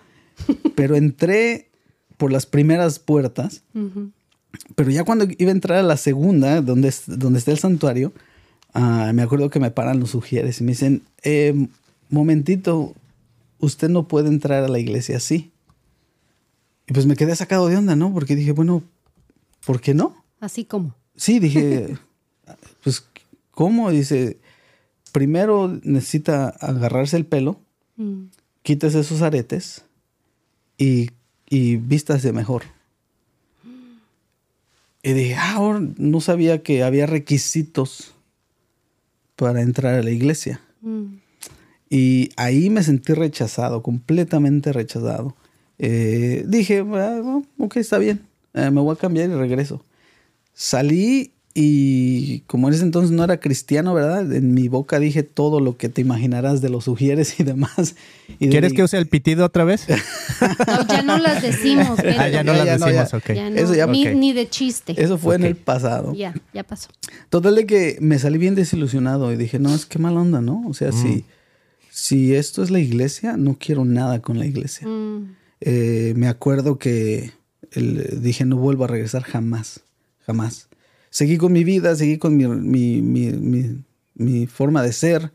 Pero 0.74 0.96
entré 0.96 1.65
por 2.16 2.32
las 2.32 2.46
primeras 2.46 2.98
puertas 2.98 3.62
Pero 4.74 4.90
ya 4.90 5.04
cuando 5.04 5.26
iba 5.38 5.50
a 5.50 5.54
entrar 5.54 5.78
a 5.78 5.82
la 5.82 5.96
segunda, 5.96 6.60
donde, 6.62 6.92
donde 7.06 7.38
está 7.38 7.50
el 7.50 7.58
santuario, 7.58 8.12
ah, 8.72 9.12
me 9.14 9.22
acuerdo 9.22 9.50
que 9.50 9.60
me 9.60 9.70
paran 9.70 10.00
los 10.00 10.10
sugieres 10.10 10.60
y 10.60 10.64
me 10.64 10.72
dicen, 10.72 11.02
eh, 11.22 11.68
momentito, 12.08 12.94
usted 13.58 13.88
no 13.88 14.08
puede 14.08 14.28
entrar 14.28 14.64
a 14.64 14.68
la 14.68 14.78
iglesia 14.78 15.16
así. 15.16 15.52
Y 16.86 16.92
pues 16.92 17.06
me 17.06 17.16
quedé 17.16 17.34
sacado 17.34 17.68
de 17.68 17.76
onda, 17.76 17.96
¿no? 17.96 18.12
Porque 18.12 18.36
dije, 18.36 18.52
bueno, 18.52 18.82
¿por 19.64 19.80
qué 19.80 19.92
no? 19.92 20.24
Así 20.40 20.64
como. 20.64 20.94
Sí, 21.16 21.38
dije, 21.38 21.98
pues, 22.84 23.04
¿cómo? 23.50 23.90
Dice, 23.90 24.38
primero 25.12 25.68
necesita 25.82 26.48
agarrarse 26.48 27.16
el 27.16 27.26
pelo, 27.26 27.60
mm. 27.96 28.26
quítese 28.62 29.00
esos 29.00 29.22
aretes 29.22 29.84
y, 30.78 31.10
y 31.48 31.76
vístase 31.76 32.32
mejor. 32.32 32.64
Y 35.02 35.12
dije, 35.12 35.36
ah, 35.38 35.80
no 35.98 36.20
sabía 36.20 36.62
que 36.62 36.82
había 36.82 37.06
requisitos 37.06 38.14
para 39.36 39.62
entrar 39.62 39.94
a 39.94 40.02
la 40.02 40.10
iglesia. 40.10 40.60
Mm. 40.80 41.18
Y 41.88 42.30
ahí 42.36 42.70
me 42.70 42.82
sentí 42.82 43.12
rechazado, 43.12 43.82
completamente 43.82 44.72
rechazado. 44.72 45.36
Eh, 45.78 46.44
dije, 46.48 46.84
ah, 46.94 47.42
ok, 47.58 47.76
está 47.76 47.98
bien, 47.98 48.26
eh, 48.54 48.70
me 48.70 48.80
voy 48.80 48.94
a 48.94 48.98
cambiar 48.98 49.30
y 49.30 49.34
regreso. 49.34 49.84
Salí 50.54 51.32
y 51.58 52.40
como 52.40 52.68
en 52.68 52.74
ese 52.74 52.82
entonces 52.82 53.12
no 53.12 53.24
era 53.24 53.40
cristiano, 53.40 53.94
¿verdad? 53.94 54.30
En 54.30 54.52
mi 54.52 54.68
boca 54.68 54.98
dije 54.98 55.22
todo 55.22 55.58
lo 55.58 55.78
que 55.78 55.88
te 55.88 56.02
imaginarás 56.02 56.60
de 56.60 56.68
los 56.68 56.84
sugieres 56.84 57.40
y 57.40 57.44
demás. 57.44 57.96
Y 58.38 58.50
¿Quieres 58.50 58.74
que 58.74 58.82
use 58.82 58.98
el 58.98 59.06
pitido 59.06 59.46
otra 59.46 59.64
vez? 59.64 59.86
no, 60.66 60.86
ya 60.86 61.02
no 61.02 61.16
las 61.16 61.40
decimos. 61.40 61.98
Ah, 62.18 62.28
ya 62.28 62.44
no 62.44 62.52
las 62.52 62.78
decimos, 62.78 63.14
ok. 63.14 63.30
Eso 63.30 63.74
ya, 63.74 63.86
ni, 63.86 64.04
ni, 64.04 64.34
de 64.34 64.50
chiste. 64.50 65.02
Eso 65.02 65.16
fue 65.16 65.36
en 65.36 65.44
el 65.44 65.56
pasado. 65.56 66.12
Ya, 66.12 66.34
ya 66.52 66.62
pasó. 66.62 66.90
Total 67.30 67.54
de 67.54 67.64
que 67.64 67.96
me 68.02 68.18
salí 68.18 68.36
bien 68.36 68.54
desilusionado 68.54 69.32
y 69.32 69.36
dije, 69.36 69.58
no, 69.58 69.74
es 69.74 69.86
que 69.86 69.98
mal 69.98 70.18
onda, 70.18 70.42
¿no? 70.42 70.62
O 70.68 70.74
sea, 70.74 70.92
si, 70.92 71.08
mm. 71.08 71.24
si 71.88 72.34
esto 72.34 72.62
es 72.62 72.70
la 72.70 72.80
iglesia, 72.80 73.38
no 73.38 73.56
quiero 73.58 73.86
nada 73.86 74.20
con 74.20 74.38
la 74.38 74.44
iglesia. 74.44 74.86
Mm. 74.86 75.34
Eh, 75.62 76.12
me 76.16 76.28
acuerdo 76.28 76.78
que 76.78 77.32
dije, 77.74 78.44
no 78.44 78.56
vuelvo 78.56 78.84
a 78.84 78.88
regresar 78.88 79.22
jamás, 79.22 79.80
jamás. 80.26 80.68
Seguí 81.16 81.38
con 81.38 81.50
mi 81.50 81.64
vida, 81.64 81.96
seguí 81.96 82.18
con 82.18 82.36
mi, 82.36 82.46
forma 84.48 84.82
de 84.82 84.92
ser. 84.92 85.32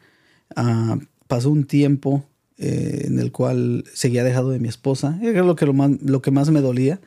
Ah, 0.56 1.00
pasó 1.28 1.50
un 1.50 1.63
tiempo 1.63 2.24
eh, 2.60 3.06
en 3.06 3.17
el 3.17 3.32
cual 3.32 3.84
seguía 3.91 4.24
dejado 4.24 4.52
de 4.52 4.60
mi 4.60 4.67
esposa. 4.67 5.17
Era 5.24 5.41
lo 5.41 5.56
que, 5.56 5.65
lo 5.65 5.74
más, 5.74 5.89
que 6.22 6.30
más 6.30 6.52
me 6.52 6.62
dolía. 6.62 7.00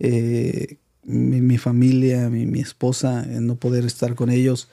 Eh, 0.00 0.78
mi, 1.04 1.58
familia, 1.58 2.28
mi, 2.28 2.58
esposa, 2.58 3.24
no 3.24 3.54
poder 3.54 3.84
estar 3.84 4.16
con 4.16 4.30
ellos. 4.30 4.68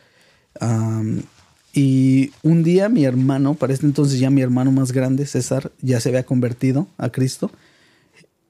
y 1.72 2.32
un 2.42 2.64
día 2.64 2.90
mi 2.90 3.06
hermano, 3.06 3.54
para 3.54 3.74
este 3.74 3.86
entonces 3.86 4.20
ya 4.20 4.32
mi 4.32 4.42
hermano 4.42 4.72
más 4.72 4.92
grande, 4.92 5.28
César, 5.28 5.72
ya 5.84 6.00
se 6.00 6.10
había 6.10 6.26
convertido 6.26 6.88
a 6.98 7.12
Cristo. 7.12 7.52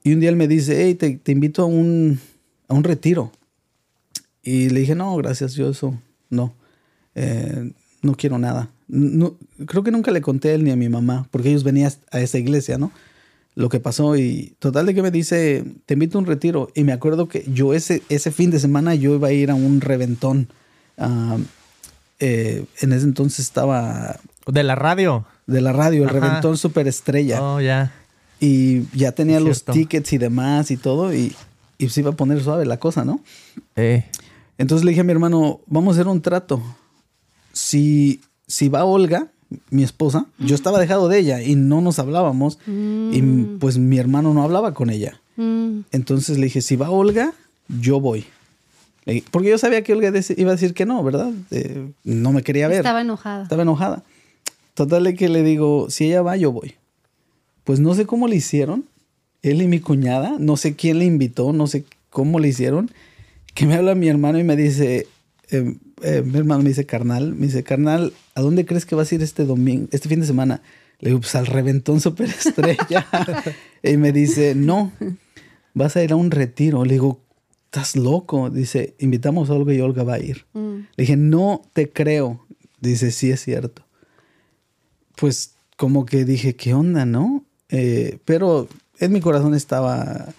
Y 0.05 0.13
un 0.13 0.21
día 0.21 0.29
él 0.29 0.37
me 0.37 0.47
dice, 0.47 0.85
hey, 0.85 0.95
te, 0.95 1.31
invito 1.33 1.63
a 1.63 1.65
un, 1.65 2.17
a 2.69 2.73
un 2.73 2.85
retiro. 2.85 3.33
Y 4.45 4.69
le 4.69 4.81
dije, 4.81 4.93
no, 4.93 5.15
gracias, 5.17 5.55
yo 5.55 5.69
eso 5.69 5.99
no. 6.29 6.53
Eh, 7.15 7.71
no 8.03 8.15
quiero 8.15 8.37
nada. 8.37 8.69
No, 8.87 9.35
creo 9.65 9.83
que 9.83 9.89
nunca 9.89 10.11
le 10.11 10.21
conté 10.21 10.49
a 10.49 10.53
él 10.53 10.63
ni 10.63 10.69
a 10.69 10.75
mi 10.75 10.87
mamá, 10.87 11.27
porque 11.31 11.49
ellos 11.49 11.63
venían 11.63 11.91
a 12.11 12.19
esa 12.19 12.37
iglesia, 12.37 12.77
¿no? 12.77 12.91
Lo 13.55 13.69
que 13.69 13.79
pasó 13.79 14.15
y 14.15 14.53
total 14.59 14.85
de 14.85 14.93
que 14.93 15.01
me 15.01 15.09
dice, 15.09 15.65
te 15.87 15.95
invito 15.95 16.19
a 16.19 16.21
un 16.21 16.27
retiro. 16.27 16.69
Y 16.75 16.83
me 16.83 16.93
acuerdo 16.93 17.27
que 17.27 17.43
yo 17.51 17.73
ese, 17.73 18.03
ese 18.09 18.31
fin 18.31 18.51
de 18.51 18.59
semana 18.59 18.93
yo 18.93 19.15
iba 19.15 19.29
a 19.29 19.31
ir 19.31 19.49
a 19.49 19.55
un 19.55 19.81
reventón. 19.81 20.47
Eh, 22.19 22.65
en 22.81 22.93
ese 22.93 23.05
entonces 23.05 23.39
estaba... 23.39 24.19
¿De 24.45 24.61
la 24.61 24.75
radio? 24.75 25.25
De 25.47 25.61
la 25.61 25.73
radio, 25.73 26.03
el 26.03 26.09
reventón 26.09 26.57
superestrella. 26.57 27.41
Oh, 27.41 27.59
ya. 27.59 27.93
Y 28.39 28.83
ya 28.95 29.13
tenía 29.13 29.39
los 29.39 29.63
tickets 29.63 30.13
y 30.13 30.19
demás 30.19 30.69
y 30.69 30.77
todo, 30.77 31.15
y, 31.15 31.35
se 31.89 32.01
iba 32.01 32.11
a 32.11 32.15
poner 32.15 32.43
suave 32.43 32.65
la 32.65 32.77
cosa, 32.77 33.05
¿no? 33.05 33.21
Eh. 33.75 34.05
Entonces 34.57 34.85
le 34.85 34.91
dije 34.91 35.01
a 35.01 35.03
mi 35.03 35.11
hermano, 35.11 35.59
vamos 35.67 35.95
a 35.95 35.99
hacer 35.99 36.07
un 36.07 36.21
trato. 36.21 36.61
Si, 37.53 38.21
si 38.47 38.69
va 38.69 38.85
Olga, 38.85 39.27
mi 39.69 39.83
esposa, 39.83 40.27
yo 40.39 40.55
estaba 40.55 40.79
dejado 40.79 41.07
de 41.07 41.19
ella 41.19 41.41
y 41.41 41.55
no 41.55 41.81
nos 41.81 41.99
hablábamos, 41.99 42.59
y 42.67 42.71
mm. 42.71 43.59
pues 43.59 43.77
mi 43.77 43.97
hermano 43.97 44.33
no 44.33 44.43
hablaba 44.43 44.73
con 44.73 44.89
ella. 44.89 45.21
Mm. 45.35 45.81
Entonces 45.91 46.37
le 46.37 46.45
dije, 46.45 46.61
si 46.61 46.75
va 46.75 46.89
Olga, 46.89 47.33
yo 47.67 47.99
voy. 47.99 48.25
Porque 49.31 49.49
yo 49.49 49.57
sabía 49.57 49.83
que 49.83 49.93
Olga 49.93 50.11
iba 50.35 50.51
a 50.51 50.55
decir 50.55 50.73
que 50.73 50.85
no, 50.85 51.03
¿verdad? 51.03 51.31
Eh, 51.51 51.91
no 52.03 52.31
me 52.31 52.41
quería 52.41 52.67
ver. 52.67 52.77
Estaba 52.77 53.01
enojada. 53.01 53.43
Estaba 53.43 53.61
enojada. 53.61 54.03
Total 54.73 55.15
que 55.15 55.29
le 55.29 55.43
digo, 55.43 55.89
si 55.89 56.05
ella 56.05 56.21
va, 56.21 56.35
yo 56.37 56.51
voy. 56.51 56.75
Pues 57.63 57.79
no 57.79 57.93
sé 57.93 58.05
cómo 58.05 58.27
le 58.27 58.35
hicieron, 58.35 58.85
él 59.41 59.61
y 59.61 59.67
mi 59.67 59.79
cuñada, 59.79 60.35
no 60.39 60.57
sé 60.57 60.75
quién 60.75 60.99
le 60.99 61.05
invitó, 61.05 61.53
no 61.53 61.67
sé 61.67 61.85
cómo 62.09 62.39
le 62.39 62.47
hicieron, 62.47 62.91
que 63.55 63.65
me 63.65 63.73
habla 63.73 63.95
mi 63.95 64.07
hermano 64.07 64.37
y 64.37 64.43
me 64.43 64.55
dice, 64.55 65.07
eh, 65.49 65.75
eh, 66.03 66.21
mi 66.21 66.37
hermano 66.37 66.61
me 66.61 66.69
dice, 66.69 66.85
carnal, 66.85 67.33
me 67.33 67.47
dice, 67.47 67.63
carnal, 67.63 68.13
¿a 68.35 68.41
dónde 68.41 68.65
crees 68.65 68.85
que 68.85 68.93
vas 68.93 69.11
a 69.11 69.15
ir 69.15 69.23
este 69.23 69.45
domingo, 69.45 69.87
este 69.91 70.09
fin 70.09 70.19
de 70.19 70.27
semana? 70.27 70.61
Le 70.99 71.09
digo, 71.09 71.21
pues 71.21 71.35
al 71.35 71.47
reventón 71.47 71.99
superestrella. 71.99 73.07
y 73.83 73.97
me 73.97 74.11
dice, 74.11 74.55
no, 74.55 74.91
vas 75.73 75.95
a 75.95 76.03
ir 76.03 76.11
a 76.11 76.15
un 76.15 76.31
retiro. 76.31 76.85
Le 76.85 76.93
digo, 76.93 77.21
estás 77.65 77.95
loco. 77.95 78.49
Dice, 78.49 78.95
invitamos 78.99 79.49
a 79.49 79.53
Olga 79.53 79.73
y 79.73 79.81
Olga 79.81 80.03
va 80.03 80.15
a 80.15 80.19
ir. 80.19 80.45
Mm. 80.53 80.75
Le 80.95 81.01
dije, 81.01 81.17
no 81.17 81.61
te 81.73 81.89
creo. 81.89 82.45
Dice, 82.79 83.11
sí 83.11 83.31
es 83.31 83.41
cierto. 83.41 83.85
Pues 85.15 85.55
como 85.77 86.05
que 86.05 86.25
dije, 86.25 86.55
¿qué 86.55 86.73
onda, 86.73 87.05
no? 87.05 87.45
Eh, 87.69 88.19
pero 88.25 88.67
en 88.99 89.11
mi 89.11 89.21
corazón 89.21 89.53
estaba, 89.53 90.33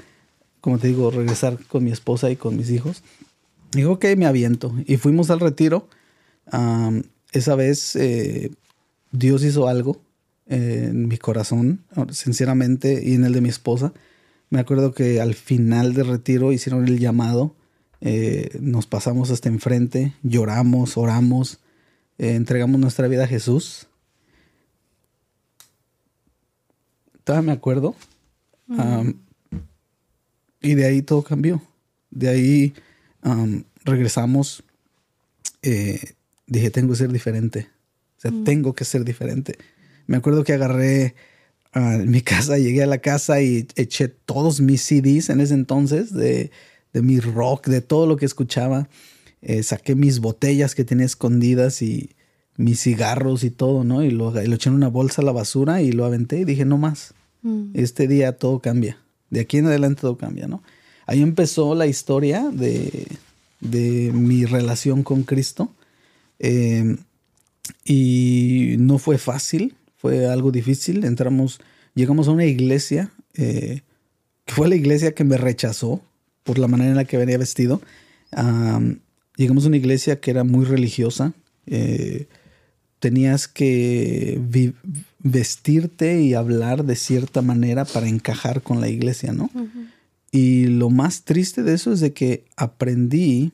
como 0.67 0.81
te 0.81 0.89
digo, 0.89 1.13
regresar 1.13 1.59
con 1.69 1.85
mi 1.85 1.93
esposa 1.93 2.29
y 2.29 2.35
con 2.35 2.57
mis 2.57 2.71
hijos. 2.71 3.05
Digo, 3.71 3.93
ok, 3.93 4.05
me 4.17 4.27
aviento. 4.27 4.75
Y 4.85 4.97
fuimos 4.97 5.31
al 5.31 5.39
retiro. 5.39 5.89
esa 7.31 7.55
vez 7.55 7.95
eh, 7.95 8.51
Dios 9.13 9.45
hizo 9.45 9.69
algo 9.69 10.01
en 10.47 11.07
mi 11.07 11.19
corazón, 11.19 11.85
sinceramente, 12.11 13.01
y 13.01 13.15
en 13.15 13.25
el 13.25 13.33
de 13.33 13.43
mi 13.43 13.49
esposa. 13.49 13.93
Me 14.51 14.59
acuerdo 14.59 14.93
que 14.93 15.21
al 15.21 15.37
final 15.37 15.95
del 15.95 16.09
retiro 16.09 16.51
hicieron 16.51 16.89
el 16.89 16.99
llamado. 16.99 17.55
Eh, 18.01 18.59
nos 18.61 18.89
pasamos 18.89 19.31
hasta 19.31 19.49
enfrente, 19.49 20.15
lloramos, 20.25 20.97
oramos, 20.97 21.61
entregamos 22.19 22.81
nuestra 22.81 23.07
vida 23.07 23.23
a 23.23 23.29
Jesús. 23.29 23.87
me 27.41 27.53
acuerdo. 27.53 27.95
Y 30.67 30.75
de 30.75 30.85
ahí 30.85 31.03
todo 31.03 31.23
cambió. 31.23 31.63
De 32.11 32.29
ahí 32.29 32.75
regresamos. 33.85 34.65
Eh, 35.63 36.01
dije, 36.47 36.71
tengo 36.71 36.91
que 36.91 36.99
ser 36.99 37.13
diferente. 37.13 37.69
O 38.19 38.21
sea, 38.21 38.33
tengo 38.45 38.75
que 38.75 38.85
ser 38.85 39.05
diferente. 39.05 39.59
Me 40.07 40.17
acuerdo 40.17 40.45
que 40.45 40.53
agarré 40.53 41.15
mi 42.07 42.21
casa, 42.23 42.59
llegué 42.59 42.83
a 42.83 42.87
la 42.87 42.99
casa 42.99 43.41
y 43.43 43.69
eché 43.77 44.09
todos 44.09 44.61
mis 44.61 44.83
CDs 44.83 45.31
en 45.31 45.41
ese 45.41 45.55
entonces 45.55 46.13
de, 46.13 46.51
mi 46.93 47.21
rock, 47.21 47.69
de 47.69 47.81
todo 47.81 48.07
lo 48.07 48.17
que 48.17 48.27
escuchaba. 48.27 48.89
Eh, 49.43 49.63
saqué 49.63 49.95
mis 49.95 50.21
botellas 50.21 50.75
que 50.75 50.85
tenía 50.85 51.07
escondidas 51.07 51.83
y 51.83 52.11
mis 52.57 52.81
cigarros 52.81 53.45
y 53.45 53.51
todo, 53.51 53.85
¿no? 53.85 54.03
Y 54.03 54.11
lo, 54.11 54.43
y 54.43 54.47
lo 54.47 54.55
eché 54.55 54.71
en 54.71 54.75
una 54.75 54.89
bolsa 54.89 55.23
a 55.23 55.25
la 55.25 55.33
basura 55.33 55.83
y 55.83 55.93
lo 55.93 56.07
aventé 56.07 56.41
y 56.41 56.45
dije, 56.45 56.65
no 56.65 56.79
más. 56.79 57.15
Mm. 57.43 57.73
Este 57.75 58.09
día 58.09 58.33
todo 58.39 58.61
cambia. 58.61 58.99
De 59.31 59.41
aquí 59.41 59.59
en 59.59 59.67
adelante 59.67 60.03
todo 60.03 60.17
cambia, 60.17 60.47
¿no? 60.47 60.63
Ahí 61.07 61.23
empezó 61.23 61.75
la 61.75 61.87
historia 61.87 62.51
de, 62.51 63.07
mi 64.13 64.45
relación 64.45 65.03
con 65.03 65.23
Cristo. 65.23 65.73
Em, 66.39 66.99
y 67.85 68.77
no 68.79 68.99
fue 68.99 69.19
fácil, 69.19 69.75
fue 69.97 70.27
algo 70.27 70.51
difícil. 70.51 71.05
Entramos, 71.05 71.61
llegamos 71.95 72.29
a 72.29 72.33
una 72.33 72.45
iglesia, 72.45 73.11
eh, 73.35 73.83
que 74.45 74.55
fue 74.55 74.69
la 74.69 74.77
iglesia 74.77 75.15
que 75.15 75.25
me 75.25 75.37
rechazó 75.37 76.03
por 76.43 76.59
la 76.59 76.69
manera 76.69 76.91
en 76.91 76.97
la 76.97 77.05
que 77.05 77.17
venía 77.17 77.39
vestido. 77.39 77.81
llegamos 79.37 79.65
a 79.65 79.69
una 79.69 79.77
iglesia 79.77 80.21
que 80.21 80.31
era 80.31 80.45
muy 80.45 80.65
religiosa. 80.65 81.33
Eh, 81.67 82.27
tenías 82.99 83.49
que 83.49 84.41
vestirte 85.31 86.21
y 86.21 86.35
hablar 86.35 86.85
de 86.85 86.95
cierta 86.95 87.43
manera 87.43 87.85
para 87.85 88.09
encajar 88.09 88.63
con 88.63 88.81
la 88.81 88.89
iglesia, 88.89 89.33
¿no? 89.33 89.51
Y 90.31 90.67
lo 90.67 90.91
más 90.91 91.23
triste 91.23 91.63
de 91.63 91.75
eso 91.75 91.93
es 91.93 92.01
de 92.01 92.13
que 92.13 92.45
aprendí 92.57 93.53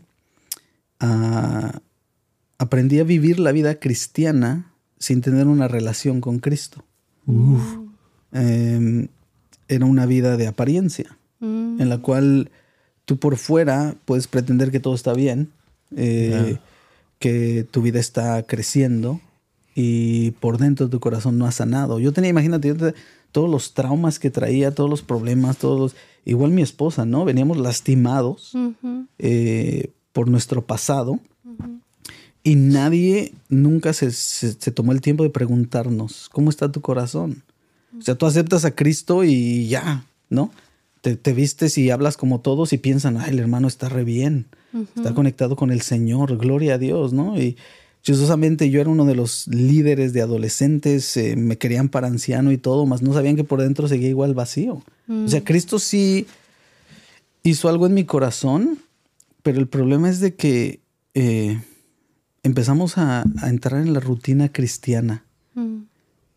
a, 1.01 1.81
aprendí 2.59 2.99
a 2.99 3.05
vivir 3.05 3.39
la 3.39 3.53
vida 3.53 3.77
cristiana 3.77 4.73
sin 4.99 5.23
tener 5.23 5.47
una 5.47 5.67
relación 5.67 6.21
con 6.21 6.41
Cristo. 6.41 6.85
Em, 8.33 9.09
era 9.69 9.87
una 9.87 10.07
vida 10.07 10.37
de 10.37 10.47
apariencia, 10.47 11.17
en 11.41 11.89
la 11.89 11.99
cual 11.99 12.51
tú 13.05 13.19
por 13.19 13.37
fuera 13.37 13.97
puedes 14.05 14.29
pretender 14.29 14.71
que 14.71 14.79
todo 14.79 14.95
está 14.95 15.13
bien, 15.15 15.51
eh, 15.97 16.59
que 17.19 17.67
tu 17.71 17.83
vida 17.83 17.99
está 17.99 18.43
creciendo 18.45 19.21
y 19.75 20.33
por 20.33 20.59
dentro 20.59 20.89
tu 20.89 21.01
corazón 21.01 21.39
no 21.39 21.47
ha 21.47 21.53
sanado. 21.53 21.99
Yo 21.99 22.13
tenía, 22.13 22.31
imagínate, 22.31 22.75
todos 23.33 23.51
los 23.51 23.75
traumas 23.75 24.19
que 24.19 24.31
traía, 24.31 24.75
todos 24.75 24.91
los 24.91 25.03
problemas, 25.03 25.57
todos 25.57 25.79
los... 25.81 25.97
Igual 26.25 26.53
mi 26.53 26.63
esposa, 26.63 27.05
¿no? 27.05 27.25
Veníamos 27.25 27.57
lastimados 27.57 28.53
eh, 29.19 29.91
por 30.13 30.29
nuestro 30.29 30.63
pasado 30.65 31.19
y 32.45 32.57
nadie 32.57 33.33
nunca 33.49 33.93
se, 33.93 34.55
tomó 34.73 34.93
el 34.93 35.01
tiempo 35.01 35.23
de 35.23 35.31
preguntarnos, 35.31 36.29
¿cómo 36.31 36.51
está 36.51 36.71
tu 36.71 36.81
corazón? 36.81 37.43
O 37.97 38.03
sea, 38.03 38.17
tú 38.17 38.27
aceptas 38.27 38.65
a 38.65 38.75
Cristo 38.75 39.23
y 39.25 39.69
ya, 39.69 40.05
¿no? 40.29 40.51
Te, 41.03 41.17
te 41.17 41.33
vistes 41.33 41.79
y 41.79 41.91
hablas 41.91 42.17
como 42.17 42.41
todos 42.41 42.73
y 42.73 42.79
piensan, 42.79 43.17
ay, 43.17 43.31
el 43.31 43.39
hermano 43.39 43.69
está 43.69 43.89
re 43.89 44.05
bien, 44.05 44.47
está 44.97 45.15
conectado 45.15 45.57
con 45.57 45.71
el 45.71 45.83
Señor, 45.83 46.37
gloria 46.37 46.75
a 46.75 46.79
Dios, 46.79 47.13
¿no? 47.13 47.41
Y 47.41 47.57
chistosamente 48.03 48.69
yo 48.69 48.81
era 48.81 48.91
uno 48.91 49.05
de 49.05 49.15
los 49.15 49.47
líderes 49.49 50.13
de 50.13 50.23
adolescentes, 50.23 51.17
eh, 51.17 51.37
me 51.37 51.57
querían 51.57 51.89
para 51.89 52.09
anciano 52.09 52.53
y 52.53 52.59
todo, 52.59 52.85
más 52.85 53.03
no 53.03 53.13
sabían 53.13 53.37
que 53.37 53.45
por 53.45 53.63
dentro 53.63 53.89
seguía 53.89 54.09
igual 54.09 54.35
vacío. 54.35 54.83
O 55.09 55.29
sea, 55.29 55.41
mm. 55.41 55.45
Cristo 55.45 55.79
sí 55.79 56.27
hizo 57.43 57.69
algo 57.69 57.87
en 57.87 57.95
mi 57.95 58.05
corazón, 58.05 58.79
pero 59.43 59.59
el 59.61 59.69
problema 59.69 60.11
es 60.11 60.21
de 60.21 60.35
que 60.35 60.81
eh, 61.15 61.61
empezamos 62.43 62.99
a, 62.99 63.25
entrar 63.45 63.81
en 63.81 63.93
la 63.93 64.01
rutina 64.01 64.51
cristiana 64.51 65.25
mm. 65.55 65.79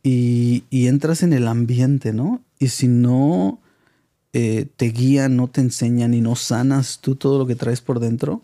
y, 0.04 0.64
entras 0.72 1.24
en 1.24 1.34
el 1.34 1.48
ambiente, 1.48 2.14
¿no? 2.14 2.42
Y 2.60 2.68
si 2.70 2.88
no 2.88 3.60
eh, 4.34 4.68
te 4.76 4.90
guían, 4.90 5.36
no 5.36 5.48
te 5.48 5.62
enseñan 5.62 6.14
y 6.14 6.22
no 6.22 6.36
sanas 6.36 7.00
tú 7.02 7.16
todo 7.16 7.40
lo 7.40 7.48
que 7.48 7.56
traes 7.56 7.82
por 7.82 8.00
dentro, 8.00 8.44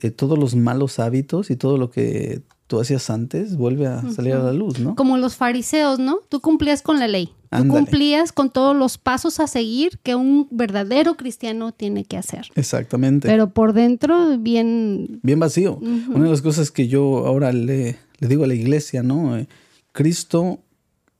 eh, 0.00 0.10
todos 0.10 0.38
los 0.38 0.54
malos 0.54 0.98
hábitos 0.98 1.50
y 1.50 1.56
todo 1.56 1.78
lo 1.78 1.90
que 1.90 2.42
tú 2.66 2.80
hacías 2.80 3.10
antes 3.10 3.56
vuelve 3.56 3.86
a 3.86 4.02
salir 4.10 4.34
a 4.34 4.42
la 4.42 4.52
luz, 4.52 4.78
¿no? 4.80 4.96
Como 4.96 5.16
los 5.18 5.36
fariseos, 5.36 5.98
¿no? 5.98 6.18
Tú 6.28 6.40
cumplías 6.40 6.82
con 6.82 6.98
la 6.98 7.08
ley. 7.08 7.32
Tú 7.50 7.68
cumplías 7.68 8.32
con 8.32 8.50
todos 8.50 8.76
los 8.76 8.98
pasos 8.98 9.38
a 9.40 9.46
seguir 9.46 9.98
que 10.02 10.14
un 10.14 10.48
verdadero 10.50 11.16
cristiano 11.16 11.72
tiene 11.72 12.04
que 12.04 12.16
hacer. 12.16 12.48
Exactamente. 12.56 13.28
Pero 13.28 13.50
por 13.50 13.72
dentro, 13.72 14.36
bien... 14.38 15.20
Bien 15.22 15.38
vacío. 15.38 15.76
Una 15.76 16.24
de 16.24 16.30
las 16.30 16.42
cosas 16.42 16.70
que 16.70 16.88
yo 16.88 17.24
ahora 17.26 17.52
le, 17.52 17.98
le 18.18 18.28
digo 18.28 18.44
a 18.44 18.46
la 18.48 18.54
iglesia, 18.54 19.02
¿no? 19.02 19.38
Eh, 19.38 19.48
Cristo 19.92 20.58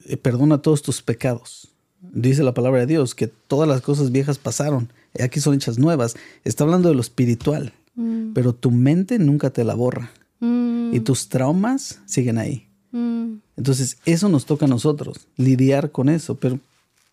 eh, 0.04 0.16
perdona 0.16 0.58
todos 0.58 0.82
tus 0.82 1.00
pecados. 1.00 1.68
Dice 2.00 2.42
la 2.42 2.54
palabra 2.54 2.80
de 2.80 2.86
Dios 2.86 3.14
que 3.14 3.28
todas 3.28 3.68
las 3.68 3.80
cosas 3.80 4.10
viejas 4.12 4.38
pasaron. 4.38 4.92
Aquí 5.18 5.40
son 5.40 5.54
hechas 5.54 5.78
nuevas. 5.78 6.16
Está 6.44 6.64
hablando 6.64 6.88
de 6.88 6.94
lo 6.94 7.00
espiritual. 7.00 7.72
Mm. 7.96 8.32
Pero 8.32 8.54
tu 8.54 8.70
mente 8.70 9.18
nunca 9.18 9.50
te 9.50 9.64
la 9.64 9.74
borra. 9.74 10.10
Mm. 10.40 10.94
Y 10.94 11.00
tus 11.00 11.28
traumas 11.28 12.00
siguen 12.06 12.38
ahí. 12.38 12.68
Mm. 12.92 13.38
Entonces, 13.56 13.98
eso 14.04 14.28
nos 14.28 14.46
toca 14.46 14.66
a 14.66 14.68
nosotros, 14.68 15.28
lidiar 15.36 15.90
con 15.90 16.08
eso. 16.08 16.36
Pero 16.36 16.60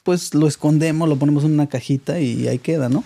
pues 0.04 0.34
lo 0.34 0.48
escondemos, 0.48 1.08
lo 1.10 1.18
ponemos 1.18 1.46
en 1.46 1.54
una 1.54 1.68
cajita 1.68 2.20
y 2.20 2.48
ahí 2.48 2.60
queda, 2.60 2.90
¿no? 2.90 3.04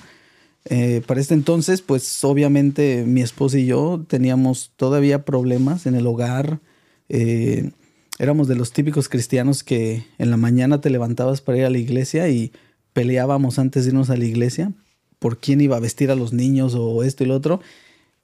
Eh, 0.66 1.02
para 1.06 1.22
este 1.22 1.34
entonces, 1.34 1.82
pues 1.82 2.24
obviamente 2.24 3.06
mi 3.06 3.22
esposa 3.22 3.58
y 3.58 3.68
yo 3.68 4.04
teníamos 4.08 4.72
todavía 4.76 5.24
problemas 5.24 5.86
en 5.86 5.96
el 5.96 6.08
hogar. 6.08 6.60
Eh, 7.08 7.72
éramos 8.20 8.48
de 8.48 8.56
los 8.56 8.74
típicos 8.74 9.08
cristianos 9.08 9.64
que 9.64 10.04
en 10.18 10.32
la 10.32 10.38
mañana 10.38 10.82
te 10.82 10.90
levantabas 10.90 11.40
para 11.40 11.60
ir 11.60 11.66
a 11.66 11.70
la 11.70 11.78
iglesia 11.78 12.28
y 12.30 12.52
peleábamos 12.94 13.60
antes 13.60 13.86
de 13.86 13.92
irnos 13.92 14.10
a 14.10 14.18
la 14.18 14.26
iglesia 14.26 14.74
por 15.20 15.40
quién 15.40 15.62
iba 15.62 15.78
a 15.78 15.82
vestir 15.82 16.12
a 16.12 16.16
los 16.16 16.34
niños 16.34 16.76
o 16.76 17.04
esto 17.04 17.24
y 17.24 17.28
lo 17.28 17.36
otro, 17.36 17.62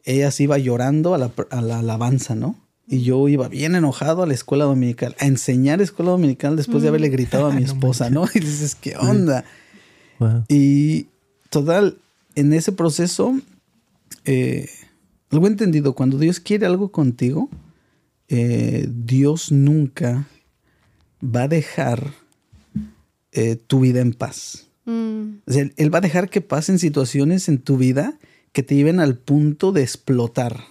ella 0.05 0.31
se 0.31 0.43
iba 0.43 0.57
llorando 0.57 1.13
a 1.13 1.17
la, 1.17 1.31
alabanza, 1.49 2.35
¿no? 2.35 2.55
Y 2.87 3.01
yo 3.03 3.27
iba 3.29 3.47
bien 3.47 3.75
enojado 3.75 4.23
a 4.23 4.27
la 4.27 4.33
escuela 4.33 4.65
dominical, 4.65 5.15
a 5.19 5.25
enseñar 5.25 5.81
escuela 5.81 6.11
dominical 6.11 6.57
después 6.57 6.83
de 6.83 6.89
haberle 6.89 7.09
mm. 7.09 7.13
gritado 7.13 7.45
a 7.47 7.53
mi 7.53 7.63
esposa, 7.63 8.09
¿no? 8.09 8.25
Y 8.33 8.39
dices, 8.39 8.75
¿qué 8.75 8.95
onda? 8.97 9.45
Y 10.47 11.07
total, 11.49 11.97
en 12.35 12.53
ese 12.53 12.71
proceso, 12.71 13.37
eh, 14.25 14.69
algo 15.31 15.47
entendido, 15.47 15.93
cuando 15.93 16.17
Dios 16.17 16.39
quiere 16.39 16.65
algo 16.65 16.91
contigo, 16.91 17.49
eh, 18.29 18.87
Dios 18.89 19.51
nunca 19.51 20.27
va 21.23 21.43
a 21.43 21.47
dejar 21.47 22.11
eh, 23.31 23.55
tu 23.55 23.81
vida 23.81 24.01
en 24.01 24.13
paz. 24.13 24.67
Mm. 24.85 25.37
él 25.47 25.93
va 25.93 25.99
a 25.99 26.01
dejar 26.01 26.29
que 26.29 26.41
pasen 26.41 26.77
situaciones 26.77 27.47
en 27.47 27.59
tu 27.59 27.77
vida 27.77 28.19
que 28.51 28.63
te 28.63 28.75
lleven 28.75 28.99
al 28.99 29.17
punto 29.17 29.71
de 29.71 29.81
explotar. 29.81 30.63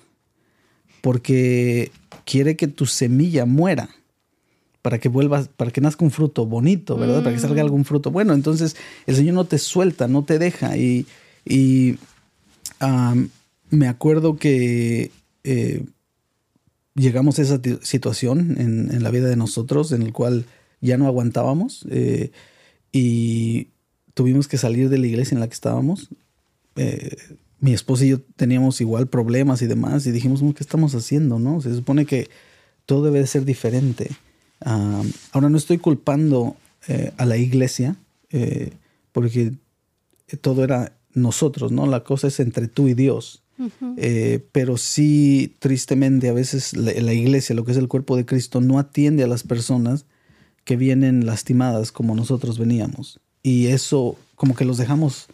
Porque 1.01 1.90
quiere 2.25 2.57
que 2.57 2.68
tu 2.68 2.87
semilla 2.87 3.44
muera 3.44 3.90
para 4.83 4.98
que 4.98 5.09
vuelvas, 5.09 5.48
para 5.48 5.70
que 5.70 5.81
nazca 5.81 6.05
un 6.05 6.11
fruto 6.11 6.46
bonito, 6.46 6.96
¿verdad? 6.96 7.22
Para 7.22 7.35
que 7.35 7.40
salga 7.40 7.62
mm. 7.62 7.66
algún 7.66 7.85
fruto 7.85 8.11
bueno. 8.11 8.35
Entonces, 8.35 8.77
el 9.07 9.16
Señor 9.16 9.35
no 9.35 9.44
te 9.44 9.59
suelta, 9.59 10.09
no 10.09 10.25
te 10.25 10.38
deja. 10.38 10.77
Y, 10.77 11.07
me 13.70 13.88
acuerdo 13.88 14.37
que 14.37 15.11
eh, 15.44 15.85
llegamos 16.94 17.38
a 17.38 17.42
esa 17.42 17.61
situación 17.81 18.57
en, 18.59 19.03
la 19.03 19.11
vida 19.11 19.29
de 19.29 19.37
nosotros 19.37 19.92
en 19.92 20.03
el 20.03 20.12
cual 20.12 20.44
ya 20.81 20.98
no 20.98 21.07
aguantábamos 21.07 21.87
eh, 21.88 22.33
y 22.92 23.68
tuvimos 24.14 24.48
que 24.48 24.59
salir 24.59 24.88
de 24.88 24.98
la 24.98 25.07
iglesia 25.07 25.35
en 25.35 25.40
la 25.40 25.48
que 25.48 25.55
estábamos. 25.55 26.09
Eh, 26.77 27.16
mi 27.61 27.72
esposa 27.72 28.05
y 28.05 28.09
yo 28.09 28.20
teníamos 28.37 28.81
igual 28.81 29.07
problemas 29.07 29.62
y 29.62 29.66
demás 29.66 30.07
y 30.07 30.11
dijimos, 30.11 30.40
¿qué 30.40 30.62
estamos 30.62 30.94
haciendo? 30.94 31.38
no 31.38 31.61
Se 31.61 31.75
supone 31.75 32.07
que 32.07 32.29
todo 32.87 33.05
debe 33.05 33.27
ser 33.27 33.44
diferente. 33.44 34.11
ahora 34.61 35.48
no 35.48 35.57
estoy 35.57 35.79
culpando 35.79 36.57
eh, 36.88 37.12
a 37.16 37.25
la 37.25 37.37
iglesia 37.37 37.96
eh, 38.31 38.72
porque 39.12 39.53
todo 40.40 40.64
era 40.64 40.92
nosotros, 41.14 41.70
¿no? 41.70 41.87
La 41.87 42.03
cosa 42.03 42.27
es 42.27 42.40
entre 42.40 42.66
tú 42.66 42.88
y 42.88 42.94
Dios. 42.94 43.42
pero 44.51 44.77
sí, 44.77 45.55
tristemente, 45.61 46.29
a 46.29 46.33
veces 46.33 46.77
la, 46.77 47.12
iglesia, 47.12 47.55
lo 47.55 47.64
que 47.64 47.70
es 47.70 47.79
el 47.79 47.87
cuerpo 47.87 48.16
de 48.16 48.27
Cristo, 48.27 48.61
no 48.61 48.81
atiende 48.81 49.22
a 49.22 49.29
las 49.29 49.44
personas 49.44 50.05
que 50.64 50.77
vienen 50.77 51.27
lastimadas 51.27 51.92
como 51.92 52.16
nosotros 52.16 52.59
veníamos 52.59 53.20
y 53.42 53.66
eso 53.66 54.16
como 54.37 54.55
que 54.55 54.64
los 54.64 54.78
dejamos 54.78 55.28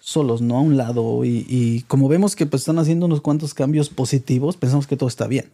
solos, 0.00 0.40
¿no? 0.40 0.56
A 0.56 0.60
un 0.60 0.76
lado 0.76 1.24
y, 1.24 1.84
como 1.86 2.08
vemos 2.08 2.34
que 2.34 2.46
pues 2.46 2.62
están 2.62 2.78
haciendo 2.78 3.06
unos 3.06 3.20
cuantos 3.20 3.54
cambios 3.54 3.90
positivos, 3.90 4.56
pensamos 4.56 4.86
que 4.86 4.96
todo 4.96 5.08
está 5.08 5.26
bien. 5.26 5.46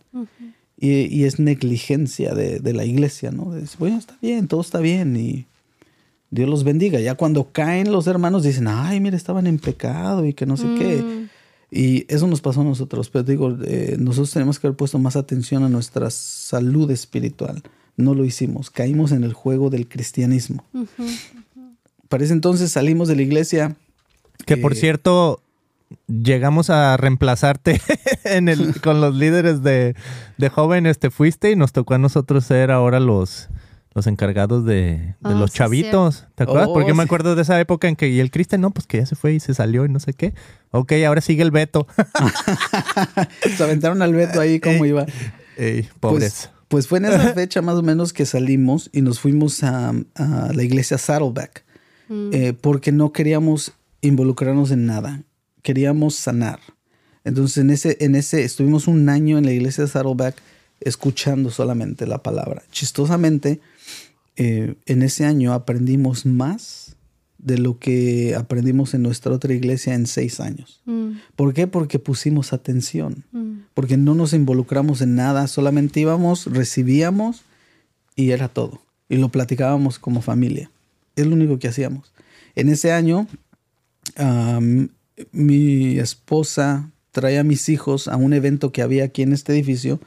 y, 0.79 1.25
es 1.25 1.39
negligencia 1.39 2.35
de, 2.35 2.73
la 2.73 2.85
iglesia, 2.85 3.31
¿no? 3.31 3.51
De 3.51 3.63
decir, 3.63 3.79
bueno, 3.79 3.99
está 3.99 4.17
bien, 4.23 4.49
todo 4.49 4.61
está 4.61 4.79
bien 4.79 5.17
y 5.17 5.47
Dios 6.31 6.49
los 6.49 6.65
bendiga. 6.65 7.01
Ya 7.01 7.15
cuando 7.15 7.49
caen 7.51 7.91
los 7.93 8.07
hermanos 8.07 8.43
dicen, 8.43 8.69
ay, 8.69 9.01
mira, 9.01 9.17
estaban 9.17 9.47
en 9.47 9.59
pecado 9.59 10.25
y 10.25 10.35
que 10.35 10.47
no 10.47 10.57
sé 10.57 10.67
qué. 10.79 11.03
Mm. 11.03 11.29
Y 11.71 12.07
eso 12.09 12.29
nos 12.29 12.41
pasó 12.41 12.61
a 12.61 12.65
nosotros, 12.65 13.11
pero 13.11 13.25
digo, 13.25 13.57
eh, 13.65 13.97
nosotros 13.99 14.31
tenemos 14.31 14.61
que 14.61 14.69
haber 14.69 14.77
puesto 14.77 14.99
más 15.01 15.17
atención 15.17 15.65
a 15.65 15.69
nuestra 15.69 16.09
salud 16.11 16.89
espiritual. 16.91 17.63
No 17.97 18.15
lo 18.15 18.25
hicimos, 18.25 18.71
caímos 18.71 19.11
en 19.13 19.25
el 19.25 19.33
juego 19.33 19.71
del 19.71 19.89
cristianismo. 19.89 20.65
Para 22.09 22.25
ese 22.25 22.33
entonces 22.33 22.73
salimos 22.73 23.09
de 23.09 23.17
la 23.17 23.23
iglesia. 23.23 23.77
Que 24.47 24.57
por 24.57 24.73
eh, 24.73 24.77
cierto, 24.77 25.41
llegamos 26.07 26.71
a 26.71 26.97
reemplazarte 26.97 27.81
en 28.25 28.49
el, 28.49 28.81
con 28.83 29.01
los 29.01 29.15
líderes 29.15 29.63
de, 29.63 29.95
jóvenes, 30.51 30.99
te 30.99 31.11
fuiste 31.11 31.51
y 31.51 31.57
nos 31.57 31.73
tocó 31.73 31.95
a 31.95 31.99
nosotros 31.99 32.45
ser 32.45 32.71
ahora 32.71 33.01
los, 33.01 33.49
los 33.95 34.07
encargados 34.07 34.65
de, 34.65 35.15
ah, 35.23 35.31
los 35.33 35.53
chavitos. 35.53 36.27
¿Te 36.35 36.45
acuerdas? 36.45 36.69
Porque 36.73 36.89
yo 36.89 36.95
me 36.95 37.03
oh, 37.03 37.07
acuerdo 37.07 37.35
de 37.35 37.43
esa 37.43 37.59
época 37.61 37.89
en 37.89 37.97
que 37.97 38.09
y 38.09 38.21
el 38.21 38.31
Cristian, 38.31 38.61
no, 38.61 38.71
pues 38.71 38.87
que 38.87 38.99
ya 38.99 39.07
se 39.07 39.17
fue 39.17 39.35
y 39.35 39.41
se 39.41 39.55
salió 39.55 39.85
y 39.85 39.89
no 39.89 40.01
sé 40.01 40.13
qué. 40.13 40.35
Ok, 40.71 40.93
ahora 41.07 41.21
sigue 41.21 41.43
el 41.43 41.51
Beto. 41.51 41.87
se 43.57 43.63
aventaron 43.63 44.03
al 44.03 44.15
Beto 44.15 44.41
ahí 44.41 44.61
como 44.61 44.85
iba. 44.85 45.07
Ey, 45.57 45.89
pobres. 46.01 46.51
Pues, 46.51 46.51
pues, 46.69 46.89
fue 46.89 46.99
en 46.99 47.05
esa 47.05 47.33
fecha 47.35 47.63
más 47.63 47.77
o 47.77 47.83
menos 47.83 48.13
que 48.13 48.27
salimos 48.27 48.91
y 48.93 49.03
nos 49.03 49.21
fuimos 49.21 49.63
a, 49.63 49.91
a 50.17 50.51
la 50.53 50.63
iglesia 50.63 50.99
Saddleback. 50.99 51.64
Mm. 52.09 52.31
Eh, 52.33 52.53
porque 52.53 52.93
no 52.93 53.13
queríamos 53.13 53.73
involucrarnos 54.01 54.71
en 54.71 54.87
nada, 54.87 55.23
queríamos 55.63 56.15
sanar. 56.15 56.61
Entonces 57.25 57.59
en 57.59 57.71
ese, 57.71 57.97
en 58.01 58.15
ese 58.15 58.45
estuvimos 58.45 58.87
un 58.87 59.09
año 59.09 59.39
en 59.39 59.47
la 59.47 59.53
iglesia 59.53 59.85
de 59.85 59.91
Saddleback 59.91 60.37
escuchando 60.81 61.51
solamente 61.51 62.07
la 62.07 62.23
palabra. 62.23 62.63
Chistosamente, 62.71 63.61
eh, 64.37 64.75
en 64.87 65.03
ese 65.03 65.25
año 65.25 65.53
aprendimos 65.53 66.27
más 66.27 66.97
de 67.39 67.59
lo 67.59 67.79
que 67.79 68.35
aprendimos 68.35 68.95
en 68.95 69.03
nuestra 69.03 69.33
otra 69.33 69.53
iglesia 69.53 69.95
en 69.95 70.07
seis 70.07 70.41
años. 70.41 70.81
Mm. 70.87 71.13
¿Por 71.37 71.53
qué? 71.53 71.67
Porque 71.67 71.99
pusimos 71.99 72.53
atención, 72.53 73.25
mm. 73.33 73.67
porque 73.75 73.97
no 73.97 74.15
nos 74.15 74.33
involucramos 74.33 75.03
en 75.03 75.15
nada, 75.15 75.47
solamente 75.47 76.01
íbamos, 76.01 76.47
recibíamos 76.47 77.43
y 78.17 78.31
era 78.31 78.49
todo. 78.49 78.81
Y 79.09 79.17
lo 79.17 79.29
platicábamos 79.29 79.99
como 79.99 80.23
familia. 80.23 80.71
Es 81.17 81.27
lo 81.27 81.35
único 81.35 81.59
que 81.59 81.69
hacíamos. 81.69 82.13
En 82.55 82.69
ese 82.69 82.93
año 82.93 83.27
mi 85.33 85.99
esposa 85.99 86.91
trae 87.13 87.39
a 87.39 87.45
mis 87.45 87.69
hijos 87.69 88.09
a 88.09 88.17
un 88.17 88.33
evento 88.33 88.73
que 88.73 88.83
había 88.83 89.05
aquí 89.05 89.23
en 89.23 89.33
este 89.33 89.53
edificio 89.53 90.01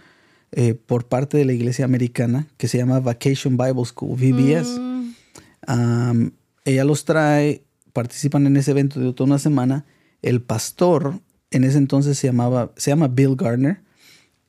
eh, 0.51 0.73
por 0.73 1.05
parte 1.05 1.37
de 1.37 1.45
la 1.45 1.53
iglesia 1.53 1.85
americana 1.85 2.47
que 2.57 2.67
se 2.67 2.77
llama 2.77 2.99
Vacation 2.99 3.57
Bible 3.57 3.85
School, 3.85 4.17
VBS. 4.17 4.79
Mm. 4.79 6.27
ella 6.65 6.83
los 6.83 7.05
trae, 7.05 7.63
participan 7.93 8.47
en 8.47 8.57
ese 8.57 8.71
evento 8.71 8.99
de 8.99 9.13
toda 9.13 9.27
una 9.27 9.39
semana. 9.39 9.85
El 10.21 10.41
pastor 10.41 11.19
en 11.51 11.63
ese 11.63 11.77
entonces 11.77 12.17
se 12.17 12.27
llamaba, 12.27 12.71
se 12.75 12.91
llama 12.91 13.07
Bill 13.07 13.35
Gardner. 13.35 13.79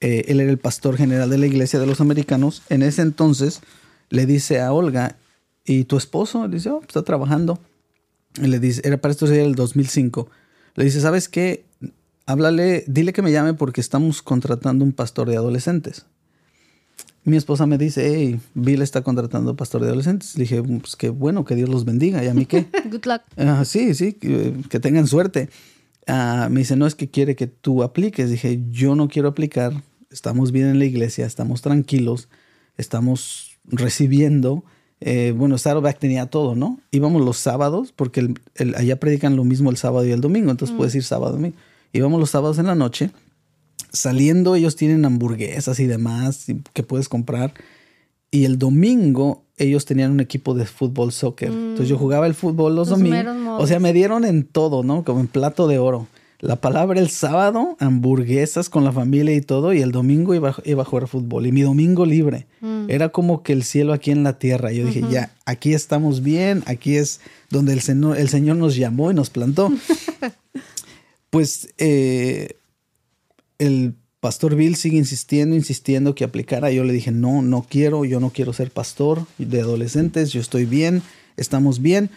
Eh, 0.01 0.25
él 0.29 0.40
era 0.40 0.51
el 0.51 0.59
pastor 0.59 0.97
general 0.97 1.31
de 1.31 1.38
la 1.38 1.47
iglesia 1.47 1.79
de 1.79 1.87
los 1.87 2.01
americanos. 2.01 2.62
En 2.68 2.83
ese 2.83 3.03
entonces 3.03 3.61
le 4.11 4.27
dice 4.27 4.61
a 4.61 4.73
Olga, 4.73 5.16
¿y 5.68 5.85
tu 5.85 5.96
esposo? 5.96 6.46
Le 6.46 6.57
dice, 6.57 6.70
oh, 6.70 6.81
está 6.81 7.02
trabajando. 7.02 7.59
le 8.40 8.59
dice, 8.59 8.83
era 8.85 8.98
para 8.98 9.12
esto 9.12 9.26
sería 9.26 9.44
el 9.44 9.54
2005. 9.54 10.28
Le 10.74 10.85
dice, 10.85 11.00
¿sabes 11.00 11.28
qué? 11.28 11.64
Háblale, 12.26 12.85
dile 12.87 13.12
que 13.12 13.22
me 13.22 13.33
llame 13.33 13.54
porque 13.54 13.81
estamos 13.81 14.22
contratando 14.22 14.85
un 14.85 14.92
pastor 14.92 15.28
de 15.28 15.37
adolescentes. 15.37 16.07
Mi 17.24 17.37
esposa 17.37 17.66
me 17.66 17.78
dice, 17.78 18.11
hey, 18.14 18.40
Bill 18.54 18.81
está 18.81 19.02
contratando 19.02 19.54
pastor 19.57 19.83
de 19.83 19.88
adolescentes. 19.88 20.37
Le 20.37 20.42
dije, 20.44 20.62
pues 20.62 20.96
qué 20.96 21.11
bueno, 21.11 21.44
que 21.44 21.54
Dios 21.54 21.68
los 21.68 21.85
bendiga. 21.85 22.24
¿Y 22.24 22.28
a 22.28 22.35
mí 22.35 22.46
qué? 22.46 22.66
Good 22.90 23.07
luck. 23.07 23.22
Ah, 23.37 23.64
sí, 23.64 23.94
sí, 23.94 24.14
que 24.14 24.81
tengan 24.81 25.07
suerte. 25.07 25.50
Ah, 26.09 26.48
me 26.50 26.61
dice, 26.61 26.74
no 26.74 26.87
es 26.87 26.94
que 26.94 27.11
quiere 27.11 27.37
que 27.37 27.46
tú 27.46 27.83
apliques. 27.83 28.31
Dije, 28.31 28.61
yo 28.70 28.94
no 28.94 29.09
quiero 29.09 29.28
aplicar. 29.28 29.83
Estamos 30.11 30.52
bien 30.52 30.68
en 30.68 30.78
la 30.78 30.87
iglesia, 30.87 31.26
estamos 31.26 31.61
tranquilos, 31.61 32.31
estamos 32.78 33.59
recibiendo. 33.64 34.64
Eh, 35.00 35.32
bueno, 35.37 35.58
Saddleback 35.58 35.98
tenía 35.98 36.26
todo, 36.26 36.54
¿no? 36.54 36.80
Íbamos 36.90 37.22
los 37.24 37.37
sábados, 37.37 37.92
porque 37.94 38.34
allá 38.76 38.98
predican 38.98 39.37
lo 39.37 39.44
mismo 39.44 39.70
el 39.70 39.76
sábado 39.76 40.06
y 40.06 40.11
el 40.11 40.20
domingo, 40.20 40.50
entonces 40.50 40.76
puedes 40.76 40.94
ir 40.94 41.04
sábado 41.04 41.34
y 41.34 41.37
domingo. 41.37 41.56
Íbamos 41.92 42.20
los 42.20 42.30
sábados 42.30 42.58
en 42.58 42.66
la 42.66 42.74
noche. 42.74 43.11
Saliendo, 43.92 44.54
ellos 44.54 44.76
tienen 44.76 45.04
hamburguesas 45.04 45.80
y 45.80 45.87
demás 45.87 46.46
que 46.72 46.82
puedes 46.82 47.08
comprar. 47.08 47.54
Y 48.30 48.44
el 48.44 48.58
domingo 48.58 49.44
ellos 49.56 49.84
tenían 49.84 50.12
un 50.12 50.20
equipo 50.20 50.54
de 50.54 50.66
fútbol 50.66 51.12
soccer. 51.12 51.48
Entonces 51.48 51.88
yo 51.88 51.96
mm. 51.96 52.00
jugaba 52.00 52.26
el 52.26 52.34
fútbol 52.34 52.76
los, 52.76 52.88
domingos. 52.88 53.61
O 53.61 53.66
sea, 53.66 53.80
me 53.80 53.92
dieron 53.92 54.24
en 54.24 54.44
todo, 54.44 54.82
¿no? 54.82 55.04
Como 55.04 55.20
en 55.20 55.26
plato 55.26 55.66
de 55.66 55.78
oro. 55.78 56.06
La 56.40 56.56
palabra 56.56 57.00
el 57.00 57.08
sábado, 57.08 57.76
hamburguesas 57.80 58.70
con 58.70 58.84
la 58.84 58.92
familia 58.92 59.34
y 59.34 59.40
todo, 59.40 59.72
y 59.72 59.80
el 59.80 59.90
domingo 59.90 60.34
iba, 60.37 60.54
iba 60.64 60.82
a 60.82 60.84
jugar 60.84 61.08
fútbol. 61.08 61.46
Y 61.46 61.52
mi 61.52 61.62
domingo 61.62 62.06
libre. 62.06 62.46
Mm. 62.61 62.77
Era 62.88 63.11
como 63.11 63.42
que 63.42 63.53
el 63.53 63.64
cielo 63.64 63.92
aquí 63.92 64.11
en 64.11 64.24
la 64.24 64.38
tierra. 64.38 64.72
Yo 64.72 64.87
dije, 64.87 65.03
ya, 65.11 65.31
aquí 65.44 65.74
estamos 65.74 66.22
bien, 66.22 66.62
aquí 66.64 66.96
es 66.96 67.20
donde 67.51 67.74
el 67.74 67.83
Señor, 67.83 68.16
el 68.16 68.31
Señor 68.31 68.57
nos 68.57 68.77
llamó 68.77 69.11
y 69.11 69.14
nos 69.14 69.29
plantó. 69.29 69.70
pues 71.31 71.68
eh, 71.77 72.57
el 73.59 73.94
Pastor 74.20 74.55
Bill 74.57 74.74
sigue 74.74 74.96
insistiendo, 74.96 75.55
insistiendo 75.55 76.14
que 76.14 76.24
aplicara. 76.24 76.70
Yo 76.70 76.83
le 76.83 76.94
dije, 76.94 77.12
no, 77.12 77.42
no 77.42 77.66
quiero, 77.68 78.07
yo 78.07 78.20
no 78.20 78.31
quiero 78.31 78.55
ser 78.55 78.70
pastor 78.70 79.27
de 79.37 79.61
adolescentes, 79.61 80.33
yo 80.33 80.40
estoy 80.40 80.64
bien, 80.64 81.03
estamos 81.37 81.83
bien. 81.83 82.09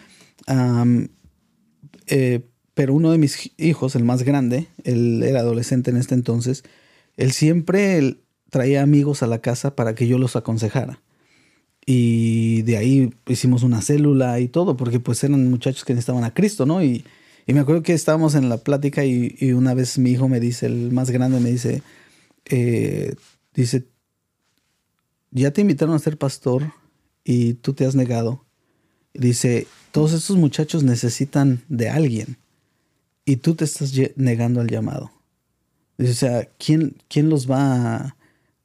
Eh, 2.06 2.40
pero 2.72 2.94
uno 2.94 3.10
de 3.10 3.18
mis 3.18 3.52
hijos, 3.58 3.94
el 3.94 4.04
más 4.04 4.22
grande, 4.22 4.68
él 4.84 5.22
era 5.22 5.40
adolescente 5.40 5.90
en 5.90 5.98
este 5.98 6.14
entonces, 6.14 6.64
él 7.18 7.32
siempre 7.32 8.21
traía 8.52 8.82
amigos 8.82 9.24
a 9.24 9.26
la 9.26 9.40
casa 9.40 9.74
para 9.74 9.96
que 9.96 10.06
yo 10.06 10.18
los 10.18 10.36
aconsejara. 10.36 11.00
Y 11.84 12.62
de 12.62 12.76
ahí 12.76 13.14
hicimos 13.26 13.64
una 13.64 13.82
célula 13.82 14.38
y 14.38 14.46
todo, 14.46 14.76
porque 14.76 15.00
pues 15.00 15.24
eran 15.24 15.50
muchachos 15.50 15.84
que 15.84 15.94
necesitaban 15.94 16.22
a 16.22 16.32
Cristo, 16.32 16.66
¿no? 16.66 16.84
Y 16.84 17.04
y 17.46 17.54
me 17.54 17.60
acuerdo 17.60 17.82
que 17.82 17.92
estábamos 17.92 18.34
en 18.34 18.48
la 18.48 18.58
plática 18.58 19.04
y, 19.04 19.52
una 19.52 19.74
vez 19.74 19.98
mi 19.98 20.12
hijo 20.12 20.28
me 20.28 20.40
dice, 20.40 20.66
el 20.66 20.92
más 20.92 21.10
grande 21.10 21.40
me 21.40 21.50
dice, 21.50 21.82
eh, 22.44 23.14
dice, 23.54 23.84
ya 25.30 25.50
te 25.50 25.60
invitaron 25.60 25.94
a 25.94 25.98
ser 25.98 26.18
pastor 26.18 26.72
y 27.24 27.54
tú 27.54 27.74
te 27.74 27.84
has 27.84 27.94
negado. 27.94 28.44
Dice, 29.12 29.66
todos 29.90 30.12
estos 30.12 30.36
muchachos 30.36 30.84
necesitan 30.84 31.62
de 31.68 31.90
alguien 31.90 32.36
y 33.24 33.36
tú 33.36 33.54
te 33.54 33.64
estás 33.64 33.92
negando 34.16 34.60
al 34.60 34.68
llamado. 34.68 35.10
Dice, 35.98 36.12
o 36.12 36.14
sea, 36.14 36.48
¿quién, 36.58 36.96
quién 37.08 37.28
los 37.28 37.50
va 37.50 37.96
a, 37.96 38.16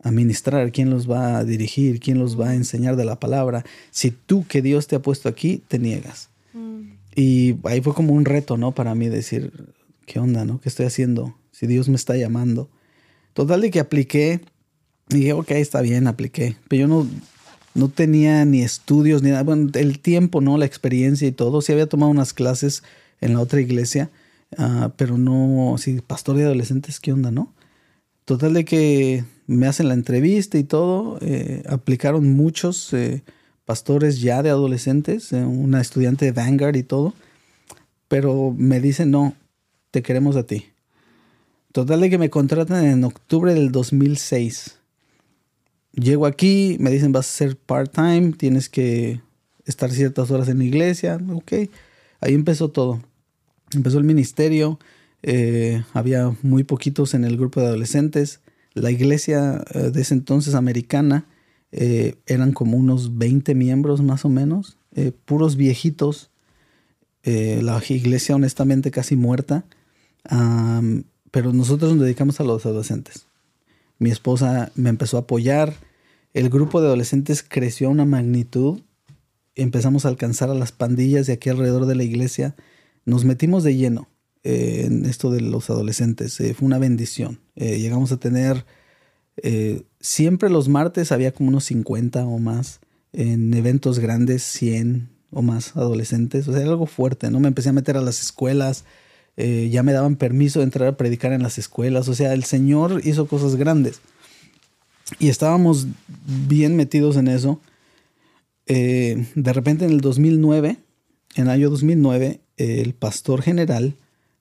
administrar? 0.04 0.72
¿Quién 0.72 0.90
los 0.90 1.10
va 1.10 1.38
a 1.38 1.44
dirigir? 1.44 2.00
¿Quién 2.00 2.20
los 2.20 2.40
va 2.40 2.50
a 2.50 2.56
enseñar 2.56 2.96
de 2.96 3.06
la 3.06 3.20
palabra? 3.20 3.66
Si 3.92 4.12
tú 4.12 4.46
que 4.48 4.62
Dios 4.62 4.88
te 4.88 4.96
ha 4.96 5.02
puesto 5.02 5.30
aquí, 5.30 5.64
te 5.68 5.80
niegas. 5.80 6.30
Mm. 6.54 6.82
Y 7.16 7.56
ahí 7.64 7.82
fue 7.82 7.94
como 7.94 8.14
un 8.14 8.26
reto, 8.26 8.58
¿no? 8.58 8.74
Para 8.74 8.96
mí 8.96 9.10
decir, 9.10 9.52
¿qué 10.06 10.20
onda, 10.20 10.46
no? 10.46 10.60
¿Qué 10.62 10.70
estoy 10.70 10.86
haciendo? 10.86 11.36
Si 11.52 11.68
Dios 11.68 11.90
me 11.90 11.96
está 11.96 12.16
llamando. 12.16 12.70
Total 13.34 13.62
de 13.62 13.72
que 13.72 13.80
apliqué. 13.80 14.42
Y 15.10 15.16
dije, 15.16 15.34
ok, 15.34 15.52
está 15.52 15.82
bien, 15.82 16.08
apliqué. 16.08 16.58
Pero 16.68 16.82
yo 16.82 16.88
no, 16.88 17.08
no 17.74 17.90
tenía 17.90 18.46
ni 18.46 18.62
estudios 18.62 19.24
ni 19.24 19.30
nada. 19.30 19.44
Bueno, 19.44 19.70
el 19.74 20.00
tiempo, 20.00 20.42
¿no? 20.42 20.58
La 20.58 20.66
experiencia 20.66 21.28
y 21.28 21.32
todo. 21.32 21.62
Sí 21.62 21.72
había 21.72 21.88
tomado 21.88 22.12
unas 22.12 22.34
clases 22.34 22.84
en 23.22 23.34
la 23.34 23.40
otra 23.40 23.62
iglesia, 23.62 24.10
ah, 24.58 24.92
pero 24.96 25.18
no, 25.18 25.76
sí, 25.78 26.00
pastor 26.06 26.38
de 26.38 26.44
adolescentes, 26.44 27.00
¿qué 27.00 27.14
onda, 27.14 27.32
no? 27.32 27.54
Total 28.28 28.54
de 28.54 28.66
que 28.66 29.24
me 29.48 29.66
hacen 29.66 29.88
la 29.88 29.96
entrevista 29.96 30.60
y 30.60 30.64
todo. 30.64 31.18
Eh, 31.22 31.64
aplicaron 31.68 32.36
muchos. 32.36 32.94
Eh, 32.94 33.24
pastores 33.68 34.22
ya 34.22 34.42
de 34.42 34.50
adolescentes, 34.50 35.34
eh, 35.34 35.44
una 35.44 35.82
estudiante 35.82 36.24
de 36.24 36.32
Vanguard 36.32 36.78
y 36.78 36.84
todo, 36.84 37.14
pero 38.08 38.56
me 38.58 38.80
dicen, 38.80 39.12
no, 39.12 39.36
te 39.92 40.02
queremos 40.02 40.38
a 40.38 40.44
ti. 40.44 40.68
Total 41.74 42.00
de 42.00 42.10
que 42.10 42.18
me 42.18 42.30
contratan 42.30 42.86
en 42.86 43.04
octubre 43.04 43.54
del 43.54 43.74
2006. 43.74 44.78
Llego 45.92 46.26
aquí, 46.26 46.78
me 46.80 46.92
dicen, 46.92 47.12
vas 47.12 47.28
a 47.28 47.34
ser 47.34 47.58
part-time, 47.58 48.32
tienes 48.38 48.70
que 48.70 49.20
estar 49.66 49.92
ciertas 49.92 50.32
horas 50.32 50.48
en 50.48 50.60
la 50.60 50.64
iglesia. 50.64 51.20
Ok, 51.34 51.52
ahí 52.22 52.34
empezó 52.34 52.70
todo. 52.70 53.02
Empezó 53.74 53.98
el 53.98 54.06
ministerio, 54.06 54.80
eh, 55.24 55.84
había 55.94 56.36
muy 56.42 56.64
poquitos 56.64 57.14
en 57.14 57.26
el 57.26 57.38
grupo 57.38 57.60
de 57.60 57.68
adolescentes. 57.68 58.42
La 58.74 58.92
iglesia 58.92 59.64
eh, 59.74 59.92
de 59.92 60.02
ese 60.02 60.14
entonces 60.14 60.56
americana 60.56 61.26
eh, 61.72 62.16
eran 62.26 62.54
como 62.54 62.78
unos 62.78 63.18
20 63.18 63.56
miembros 63.56 64.02
más 64.02 64.26
o 64.26 64.30
menos, 64.30 64.78
puros 65.26 65.58
viejitos, 65.58 66.32
la 67.24 67.80
iglesia 67.88 68.36
honestamente 68.36 68.90
casi 68.90 69.16
muerta, 69.16 69.66
pero 71.30 71.54
nosotros 71.54 71.92
nos 71.92 72.02
dedicamos 72.02 72.40
a 72.40 72.44
los 72.44 72.66
adolescentes. 72.66 73.28
Mi 74.00 74.10
esposa 74.10 74.72
me 74.74 74.90
empezó 74.90 75.18
a 75.18 75.22
apoyar, 75.22 75.76
el 76.34 76.50
grupo 76.50 76.82
de 76.82 76.88
adolescentes 76.88 77.46
creció 77.48 77.90
a 77.90 77.92
una 77.92 78.06
magnitud, 78.06 78.82
empezamos 79.54 80.06
a 80.06 80.10
alcanzar 80.10 80.50
a 80.50 80.56
las 80.56 80.72
pandillas 80.72 81.28
de 81.28 81.34
aquí 81.34 81.50
alrededor 81.50 81.86
de 81.86 81.96
la 81.96 82.04
iglesia, 82.04 82.56
nos 83.06 83.24
metimos 83.24 83.64
de 83.64 83.76
lleno 83.76 84.08
en 84.48 85.06
esto 85.06 85.32
de 85.32 85.42
los 85.42 85.70
adolescentes, 85.70 86.38
fue 86.38 86.66
una 86.66 86.80
bendición, 86.80 87.40
llegamos 87.56 88.12
a 88.12 88.18
tener 88.18 88.66
eh, 89.44 89.84
siempre 90.00 90.50
los 90.50 90.68
martes 90.68 91.12
había 91.12 91.32
como 91.32 91.50
unos 91.50 91.66
50 91.66 92.26
o 92.26 92.40
más. 92.40 92.80
En 93.14 93.54
eventos 93.54 94.00
grandes, 94.00 94.44
100 94.44 95.10
o 95.32 95.42
más 95.42 95.76
adolescentes. 95.76 96.48
O 96.48 96.52
sea, 96.52 96.62
era 96.62 96.72
algo 96.72 96.86
fuerte, 96.86 97.32
¿no? 97.32 97.40
Me 97.40 97.48
empecé 97.48 97.70
a 97.70 97.74
meter 97.74 97.98
a 97.98 98.02
las 98.02 98.22
escuelas. 98.22 98.86
Eh, 99.38 99.70
ya 99.72 99.84
me 99.84 99.94
daban 99.94 100.16
permiso 100.16 100.60
de 100.60 100.66
entrar 100.66 100.88
a 100.88 100.98
predicar 100.98 101.32
en 101.34 101.44
las 101.44 101.58
escuelas. 101.58 102.08
O 102.10 102.16
sea, 102.16 102.34
el 102.34 102.44
Señor 102.44 103.02
hizo 103.04 103.28
cosas 103.28 103.56
grandes. 103.56 104.02
Y 105.20 105.30
estábamos 105.30 105.88
bien 106.48 106.76
metidos 106.76 107.16
en 107.16 107.28
eso. 107.28 107.62
Eh, 108.66 109.26
de 109.36 109.54
repente 109.54 109.86
en 109.86 109.92
el 109.92 110.02
2009, 110.02 110.78
en 111.36 111.44
el 111.44 111.50
año 111.50 111.70
2009, 111.70 112.42
el 112.58 112.94
pastor 112.94 113.42
general, 113.42 113.96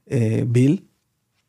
Bill, 0.07 0.85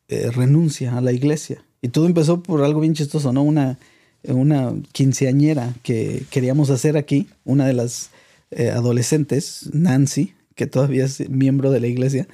renuncia 0.08 0.98
a 0.98 1.02
la 1.02 1.12
iglesia. 1.12 1.64
Y 1.82 1.90
todo 1.90 2.06
empezó 2.08 2.42
por 2.42 2.64
algo 2.64 2.80
bien 2.80 2.94
chistoso, 2.94 3.32
¿no? 3.34 3.44
Una, 3.44 3.78
una 4.24 4.74
quinceañera 4.92 5.74
que 5.84 6.24
queríamos 6.30 6.70
hacer 6.70 6.98
aquí, 6.98 7.28
una 7.46 7.68
de 7.68 7.74
las 7.74 8.10
eh, 8.52 8.70
adolescentes, 8.70 9.70
Nancy, 9.74 10.34
que 10.56 10.68
todavía 10.68 11.06
es 11.06 11.30
miembro 11.30 11.70
de 11.70 11.80
la 11.80 11.88
iglesia, 11.88 12.28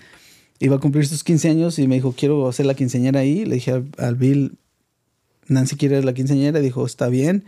iba 0.59 0.75
a 0.75 0.79
cumplir 0.79 1.07
sus 1.07 1.23
15 1.23 1.49
años 1.49 1.79
y 1.79 1.87
me 1.87 1.95
dijo, 1.95 2.13
quiero 2.17 2.47
hacer 2.47 2.65
la 2.65 2.75
quinceañera 2.75 3.21
ahí. 3.21 3.45
Le 3.45 3.55
dije 3.55 3.83
al, 3.97 4.15
Bill, 4.15 4.53
Nancy 5.47 5.75
quiere 5.75 6.01
la 6.03 6.13
quinceañera, 6.13 6.59
dijo, 6.59 6.85
está 6.85 7.09
bien. 7.09 7.43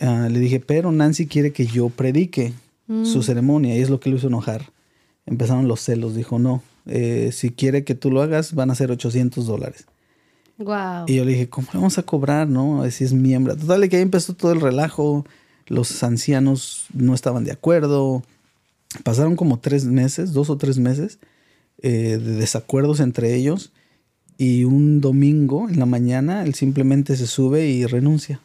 Ah, 0.00 0.28
le 0.30 0.38
dije, 0.38 0.60
pero 0.60 0.92
Nancy 0.92 1.26
quiere 1.26 1.52
que 1.52 1.66
yo 1.66 1.88
predique 1.88 2.52
su 2.86 3.18
mm. 3.18 3.22
ceremonia 3.22 3.76
y 3.76 3.80
es 3.80 3.88
lo 3.88 4.00
que 4.00 4.10
lo 4.10 4.16
hizo 4.16 4.26
enojar. 4.26 4.70
Empezaron 5.24 5.66
los 5.66 5.80
celos, 5.80 6.14
dijo, 6.14 6.38
no, 6.38 6.62
eh, 6.86 7.30
si 7.32 7.50
quiere 7.50 7.84
que 7.84 7.94
tú 7.94 8.10
lo 8.10 8.22
hagas 8.22 8.54
van 8.54 8.70
a 8.70 8.74
ser 8.74 8.90
800 8.90 9.46
dólares. 9.46 9.86
Y 11.06 11.16
yo 11.16 11.24
le 11.24 11.32
dije, 11.32 11.48
¿cómo 11.48 11.68
le 11.72 11.78
vamos 11.78 11.98
a 11.98 12.02
cobrar, 12.02 12.48
no? 12.48 12.88
Si 12.90 13.04
es 13.04 13.12
miembro. 13.12 13.56
Total, 13.56 13.88
que 13.88 13.96
ahí 13.96 14.02
empezó 14.02 14.34
todo 14.34 14.52
el 14.52 14.60
relajo. 14.60 15.26
Los 15.66 16.02
ancianos 16.02 16.86
no 16.94 17.14
estaban 17.14 17.44
de 17.44 17.52
acuerdo. 17.52 18.22
Pasaron 19.04 19.36
como 19.36 19.58
tres 19.58 19.84
meses, 19.84 20.32
dos 20.32 20.48
o 20.48 20.56
tres 20.56 20.78
meses. 20.78 21.18
eh, 21.82 22.18
de 22.18 22.32
desacuerdos 22.36 23.00
entre 23.00 23.34
ellos 23.34 23.70
y 24.38 24.64
un 24.64 25.00
domingo 25.00 25.68
en 25.68 25.78
la 25.78 25.86
mañana 25.86 26.42
él 26.44 26.54
simplemente 26.54 27.16
se 27.16 27.26
sube 27.26 27.66
y 27.66 27.84
renuncia. 27.86 28.40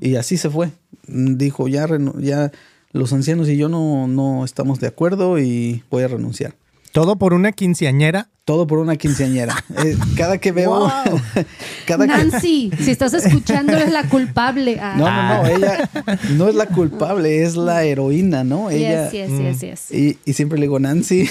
Y 0.00 0.16
así 0.16 0.36
se 0.36 0.50
fue. 0.50 0.70
Dijo, 1.06 1.68
ya, 1.68 1.86
ya 2.18 2.52
los 2.92 3.12
ancianos 3.12 3.48
y 3.48 3.56
yo 3.56 3.68
no, 3.68 4.06
no 4.06 4.44
estamos 4.44 4.80
de 4.80 4.86
acuerdo 4.86 5.38
y 5.38 5.82
voy 5.90 6.02
a 6.02 6.08
renunciar. 6.08 6.54
¿Todo 6.92 7.16
por 7.16 7.32
una 7.32 7.52
quinceañera? 7.52 8.28
Todo 8.44 8.66
por 8.66 8.78
una 8.78 8.96
quinceañera. 8.96 9.56
Eh, 9.84 9.96
cada 10.16 10.36
que 10.38 10.52
veo. 10.52 10.92
cada 11.86 12.06
Nancy, 12.06 12.70
si 12.78 12.90
estás 12.90 13.14
escuchando, 13.14 13.72
es 13.72 13.90
la 13.90 14.08
culpable. 14.08 14.78
Ah. 14.78 14.94
No, 14.98 15.10
no, 15.10 15.42
no. 15.42 15.48
Ella 15.48 15.90
no 16.36 16.48
es 16.48 16.54
la 16.54 16.66
culpable, 16.66 17.42
es 17.42 17.56
la 17.56 17.84
heroína, 17.84 18.44
¿no? 18.44 18.68
Ella. 18.68 19.10
Sí, 19.10 19.22
sí, 19.26 19.54
sí, 19.58 19.70
sí. 19.76 20.18
Y, 20.24 20.30
y, 20.30 20.34
siempre 20.34 20.58
le 20.58 20.64
digo, 20.66 20.78
Nancy, 20.78 21.28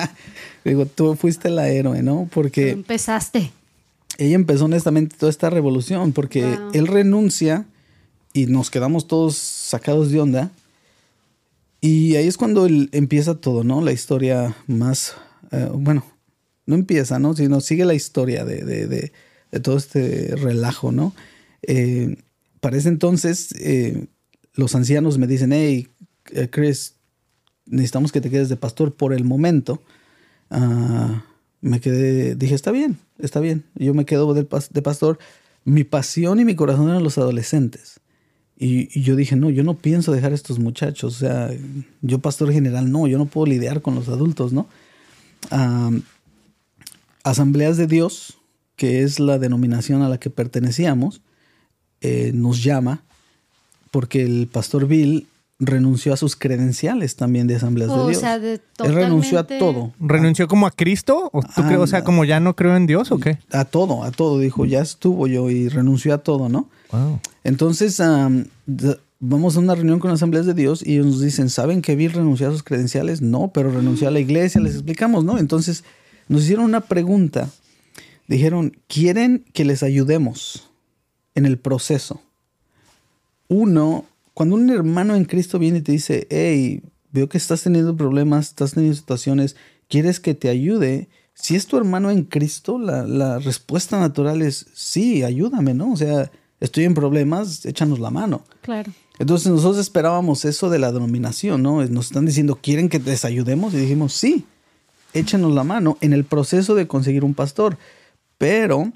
digo, 0.64 0.86
tú 0.86 1.14
fuiste 1.14 1.48
la 1.48 1.68
héroe, 1.68 2.02
¿no? 2.02 2.28
Porque. 2.32 2.70
empezaste. 2.70 3.52
Ella 4.16 4.34
empezó 4.34 4.64
honestamente 4.64 5.16
toda 5.16 5.30
esta 5.30 5.48
revolución 5.48 6.12
porque 6.12 6.58
él 6.72 6.88
renuncia 6.88 7.66
y 8.32 8.46
nos 8.46 8.68
quedamos 8.68 9.06
todos 9.06 9.36
sacados 9.36 10.10
de 10.10 10.20
onda 10.20 10.50
y 11.80 12.16
ahí 12.16 12.26
es 12.26 12.36
cuando 12.36 12.66
empieza 12.66 13.36
todo, 13.36 13.62
¿no? 13.62 13.80
La 13.80 13.92
historia 13.92 14.56
más, 14.66 15.14
eh, 15.52 15.68
bueno, 15.72 16.04
no 16.66 16.74
empieza, 16.74 17.18
¿no? 17.18 17.34
Sino 17.34 17.60
sigue 17.60 17.84
la 17.84 17.94
historia 17.94 18.44
de, 18.44 18.64
de, 18.64 18.86
de, 18.86 19.60
todo 19.60 19.76
este 19.76 20.34
relajo, 20.36 20.90
¿no? 20.90 21.14
Eh, 21.62 22.16
para 22.60 22.76
ese 22.76 22.88
entonces, 22.88 23.54
eh, 23.60 24.06
los 24.54 24.74
ancianos 24.74 25.18
me 25.18 25.28
dicen, 25.28 25.52
hey, 25.52 25.88
Chris, 26.50 26.96
necesitamos 27.66 28.10
que 28.10 28.20
te 28.20 28.30
quedes 28.30 28.48
de 28.48 28.56
pastor 28.56 28.94
por 28.94 29.12
el 29.12 29.24
momento. 29.24 29.82
Ah, 30.50 31.24
me 31.60 31.80
quedé, 31.80 32.34
dije, 32.34 32.54
está 32.54 32.72
bien, 32.72 32.98
está 33.18 33.38
bien. 33.38 33.64
Yo 33.76 33.94
me 33.94 34.04
quedo 34.04 34.34
de, 34.34 34.42
de 34.42 34.82
pastor. 34.82 35.18
Mi 35.64 35.84
pasión 35.84 36.40
y 36.40 36.44
mi 36.44 36.56
corazón 36.56 36.88
eran 36.88 37.04
los 37.04 37.18
adolescentes. 37.18 38.00
Y, 38.58 39.00
yo 39.00 39.14
dije, 39.14 39.36
no, 39.36 39.50
yo 39.50 39.62
no 39.62 39.74
pienso 39.74 40.12
dejar 40.12 40.32
a 40.32 40.34
estos 40.34 40.58
muchachos. 40.58 41.16
O 41.16 41.18
sea, 41.18 41.50
yo 42.02 42.18
pastor 42.18 42.52
general, 42.52 42.90
no, 42.90 43.06
yo 43.06 43.18
no 43.18 43.26
puedo 43.26 43.46
lidiar 43.46 43.82
con 43.82 43.94
los 43.94 44.08
adultos, 44.08 44.52
¿no? 44.52 44.68
Asambleas 47.22 47.76
de 47.76 47.86
Dios, 47.86 48.38
que 48.74 49.02
es 49.02 49.20
la 49.20 49.38
denominación 49.38 50.02
a 50.02 50.08
la 50.08 50.18
que 50.18 50.30
pertenecíamos, 50.30 51.20
eh, 52.00 52.32
nos 52.34 52.62
llama 52.62 53.02
porque 53.90 54.22
el 54.22 54.48
pastor 54.50 54.86
Bill 54.86 55.26
renunció 55.60 56.12
a 56.12 56.16
sus 56.16 56.36
credenciales 56.36 57.16
también 57.16 57.46
de 57.48 57.56
asambleas 57.56 57.90
de 57.90 57.96
Dios. 57.96 58.16
O 58.16 58.20
sea, 58.20 58.38
de 58.38 58.60
Él 58.84 58.94
renunció 58.94 59.40
a 59.40 59.44
todo. 59.44 59.92
¿Renunció 59.98 60.46
como 60.46 60.66
a 60.66 60.70
Cristo? 60.70 61.30
¿O 61.32 61.42
tú 61.42 61.62
crees, 61.62 61.78
o 61.78 61.86
sea, 61.86 62.04
como 62.04 62.24
ya 62.24 62.38
no 62.38 62.54
creo 62.54 62.76
en 62.76 62.86
Dios 62.86 63.10
o 63.10 63.18
qué? 63.18 63.38
A 63.50 63.64
todo, 63.64 64.04
a 64.04 64.12
todo. 64.12 64.38
Dijo, 64.38 64.64
ya 64.66 64.80
estuvo 64.80 65.26
yo 65.26 65.50
y 65.50 65.68
renunció 65.68 66.14
a 66.14 66.18
todo, 66.18 66.48
¿no? 66.48 66.68
Entonces, 67.42 68.00
vamos 69.18 69.56
a 69.56 69.58
una 69.58 69.74
reunión 69.74 69.98
con 69.98 70.12
asambleas 70.12 70.46
de 70.46 70.54
Dios 70.54 70.86
y 70.86 70.94
ellos 70.94 71.06
nos 71.06 71.20
dicen, 71.20 71.50
¿saben 71.50 71.82
que 71.82 71.96
Bill 71.96 72.12
renunció 72.12 72.48
a 72.48 72.52
sus 72.52 72.62
credenciales? 72.62 73.20
No, 73.20 73.50
pero 73.52 73.72
renunció 73.72 74.06
a 74.06 74.12
la 74.12 74.20
iglesia, 74.20 74.60
les 74.60 74.74
explicamos, 74.74 75.24
¿no? 75.24 75.38
Entonces, 75.38 75.82
nos 76.28 76.44
hicieron 76.44 76.66
una 76.66 76.82
pregunta. 76.82 77.50
Dijeron, 78.28 78.76
¿quieren 78.86 79.44
que 79.54 79.64
les 79.64 79.82
ayudemos 79.82 80.70
en 81.34 81.46
el 81.46 81.58
proceso? 81.58 82.20
Uno, 83.48 84.04
cuando 84.38 84.54
un 84.54 84.70
hermano 84.70 85.16
en 85.16 85.24
Cristo 85.24 85.58
viene 85.58 85.78
y 85.78 85.80
te 85.80 85.90
dice, 85.90 86.28
hey, 86.30 86.84
veo 87.10 87.28
que 87.28 87.36
estás 87.36 87.64
teniendo 87.64 87.96
problemas, 87.96 88.50
estás 88.50 88.74
teniendo 88.74 88.96
situaciones, 88.96 89.56
¿quieres 89.88 90.20
que 90.20 90.32
te 90.32 90.48
ayude? 90.48 91.08
Si 91.34 91.56
es 91.56 91.66
tu 91.66 91.76
hermano 91.76 92.08
en 92.12 92.22
Cristo, 92.22 92.78
la, 92.78 93.02
la 93.02 93.40
respuesta 93.40 93.98
natural 93.98 94.40
es, 94.42 94.66
sí, 94.74 95.24
ayúdame, 95.24 95.74
¿no? 95.74 95.92
O 95.92 95.96
sea, 95.96 96.30
estoy 96.60 96.84
en 96.84 96.94
problemas, 96.94 97.66
échanos 97.66 97.98
la 97.98 98.10
mano. 98.10 98.44
Claro. 98.60 98.92
Entonces 99.18 99.50
nosotros 99.50 99.78
esperábamos 99.78 100.44
eso 100.44 100.70
de 100.70 100.78
la 100.78 100.92
denominación, 100.92 101.60
¿no? 101.60 101.84
Nos 101.86 102.06
están 102.06 102.24
diciendo, 102.24 102.60
¿quieren 102.62 102.88
que 102.88 103.00
les 103.00 103.24
ayudemos? 103.24 103.74
Y 103.74 103.78
dijimos, 103.78 104.12
sí, 104.12 104.44
échanos 105.14 105.52
la 105.52 105.64
mano 105.64 105.98
en 106.00 106.12
el 106.12 106.22
proceso 106.24 106.76
de 106.76 106.86
conseguir 106.86 107.24
un 107.24 107.34
pastor. 107.34 107.76
Pero 108.38 108.92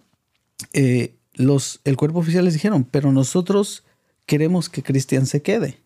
eh, 0.72 1.16
los, 1.34 1.80
el 1.82 1.96
cuerpo 1.96 2.20
oficial 2.20 2.44
les 2.44 2.54
dijeron, 2.54 2.86
pero 2.88 3.10
nosotros 3.10 3.82
queremos 4.26 4.68
que 4.68 4.82
Cristian 4.82 5.26
se 5.26 5.42
quede. 5.42 5.78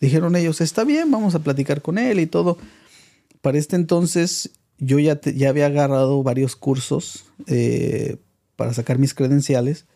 Dijeron 0.00 0.36
ellos, 0.36 0.60
está 0.60 0.84
bien, 0.84 1.10
vamos 1.10 1.34
a 1.34 1.40
platicar 1.40 1.82
con 1.82 1.98
él 1.98 2.20
y 2.20 2.26
todo. 2.26 2.58
Para 3.40 3.58
este 3.58 3.76
entonces 3.76 4.50
yo 4.78 4.98
ya, 4.98 5.20
ya 5.20 5.48
había 5.48 5.66
agarrado 5.66 6.22
varios 6.22 6.56
cursos 6.56 7.24
eh, 7.46 8.16
para 8.56 8.74
sacar 8.74 8.98
mis 8.98 9.14
credenciales 9.14 9.86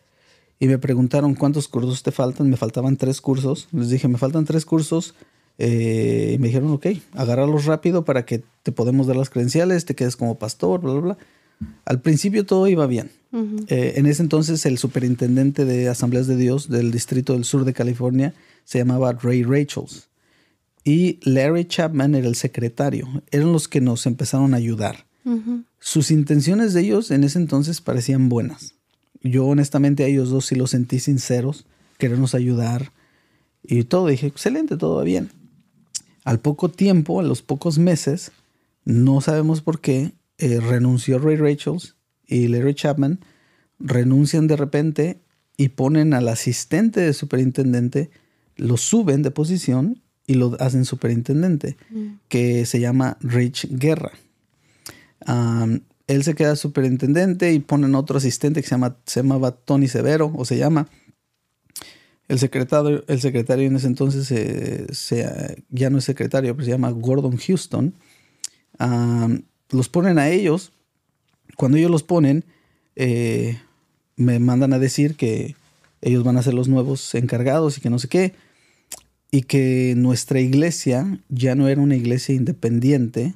y 0.61 0.67
me 0.67 0.77
preguntaron 0.77 1.33
cuántos 1.33 1.67
cursos 1.67 2.03
te 2.03 2.11
faltan. 2.11 2.49
Me 2.49 2.55
faltaban 2.55 2.95
tres 2.95 3.19
cursos. 3.19 3.67
Les 3.71 3.89
dije, 3.89 4.07
me 4.07 4.19
faltan 4.19 4.45
tres 4.45 4.63
cursos. 4.63 5.15
Eh, 5.57 6.33
y 6.35 6.37
me 6.37 6.47
dijeron, 6.47 6.71
ok, 6.71 6.87
agárralos 7.13 7.65
rápido 7.65 8.05
para 8.05 8.25
que 8.25 8.43
te 8.63 8.71
podemos 8.71 9.07
dar 9.07 9.15
las 9.15 9.29
credenciales, 9.29 9.85
te 9.85 9.95
quedes 9.95 10.15
como 10.15 10.37
pastor, 10.37 10.81
bla, 10.81 10.93
bla, 10.93 11.01
bla. 11.01 11.17
Al 11.85 12.01
principio 12.01 12.45
todo 12.45 12.67
iba 12.67 12.85
bien. 12.87 13.11
Eh, 13.33 13.93
en 13.95 14.05
ese 14.07 14.21
entonces 14.21 14.65
el 14.65 14.77
superintendente 14.77 15.63
de 15.63 15.87
Asambleas 15.87 16.27
de 16.27 16.35
Dios 16.35 16.69
del 16.69 16.91
Distrito 16.91 17.33
del 17.33 17.45
Sur 17.45 17.63
de 17.63 17.73
California 17.73 18.33
se 18.65 18.79
llamaba 18.79 19.13
Ray 19.13 19.43
Rachels. 19.43 20.09
Y 20.83 21.19
Larry 21.23 21.65
Chapman 21.65 22.15
era 22.15 22.27
el 22.27 22.35
secretario. 22.35 23.07
Eran 23.31 23.53
los 23.53 23.67
que 23.67 23.81
nos 23.81 24.05
empezaron 24.05 24.53
a 24.53 24.57
ayudar. 24.57 25.05
Sus 25.79 26.09
intenciones 26.09 26.73
de 26.73 26.81
ellos 26.81 27.11
en 27.11 27.23
ese 27.23 27.37
entonces 27.37 27.79
parecían 27.79 28.27
buenas 28.27 28.75
yo 29.23 29.45
honestamente 29.45 30.03
a 30.03 30.07
ellos 30.07 30.29
dos 30.29 30.47
sí 30.47 30.55
los 30.55 30.71
sentí 30.71 30.99
sinceros, 30.99 31.65
querernos 31.97 32.35
ayudar 32.35 32.91
y 33.63 33.83
todo. 33.83 34.07
Dije, 34.07 34.27
excelente, 34.27 34.77
todo 34.77 34.97
va 34.97 35.03
bien. 35.03 35.29
Al 36.23 36.39
poco 36.39 36.69
tiempo, 36.69 37.19
a 37.19 37.23
los 37.23 37.41
pocos 37.41 37.77
meses, 37.77 38.31
no 38.83 39.21
sabemos 39.21 39.61
por 39.61 39.79
qué, 39.79 40.13
eh, 40.37 40.59
renunció 40.59 41.19
Ray 41.19 41.35
Rachels 41.35 41.95
y 42.31 42.47
Larry 42.47 42.73
Chapman, 42.73 43.19
renuncian 43.79 44.47
de 44.47 44.55
repente 44.55 45.21
y 45.57 45.69
ponen 45.69 46.13
al 46.13 46.27
asistente 46.27 47.01
de 47.01 47.13
superintendente, 47.13 48.09
lo 48.55 48.77
suben 48.77 49.21
de 49.21 49.31
posición 49.31 50.01
y 50.25 50.35
lo 50.35 50.55
hacen 50.59 50.85
superintendente, 50.85 51.77
mm. 51.89 52.07
que 52.27 52.65
se 52.65 52.79
llama 52.79 53.17
Rich 53.21 53.67
Guerra 53.69 54.13
él 56.07 56.23
se 56.23 56.35
queda 56.35 56.55
superintendente 56.55 57.53
y 57.53 57.59
ponen 57.59 57.95
otro 57.95 58.17
asistente 58.17 58.61
que 58.61 58.67
se, 58.67 58.75
llama, 58.75 58.97
se 59.05 59.21
llamaba 59.21 59.51
Tony 59.51 59.87
Severo, 59.87 60.31
o 60.35 60.45
se 60.45 60.57
llama. 60.57 60.87
El 62.27 62.39
secretario, 62.39 63.03
el 63.07 63.19
secretario 63.19 63.67
en 63.67 63.75
ese 63.75 63.87
entonces 63.87 64.29
ya 65.69 65.89
no 65.89 65.97
es 65.97 66.03
secretario, 66.03 66.55
pero 66.55 66.65
se 66.65 66.71
llama 66.71 66.91
Gordon 66.91 67.37
Houston. 67.37 67.93
los 69.69 69.89
ponen 69.89 70.19
a 70.19 70.29
ellos. 70.29 70.71
Cuando 71.57 71.77
ellos 71.77 71.91
los 71.91 72.03
ponen, 72.03 72.43
eh, 72.95 73.59
me 74.15 74.39
mandan 74.39 74.73
a 74.73 74.79
decir 74.79 75.15
que 75.15 75.55
ellos 76.01 76.23
van 76.23 76.37
a 76.37 76.43
ser 76.43 76.53
los 76.53 76.67
nuevos 76.67 77.13
encargados 77.15 77.77
y 77.77 77.81
que 77.81 77.89
no 77.89 77.99
sé 77.99 78.07
qué. 78.07 78.33
Y 79.31 79.43
que 79.43 79.93
nuestra 79.95 80.39
iglesia 80.39 81.19
ya 81.29 81.55
no 81.55 81.69
era 81.69 81.81
una 81.81 81.95
iglesia 81.95 82.35
independiente 82.35 83.33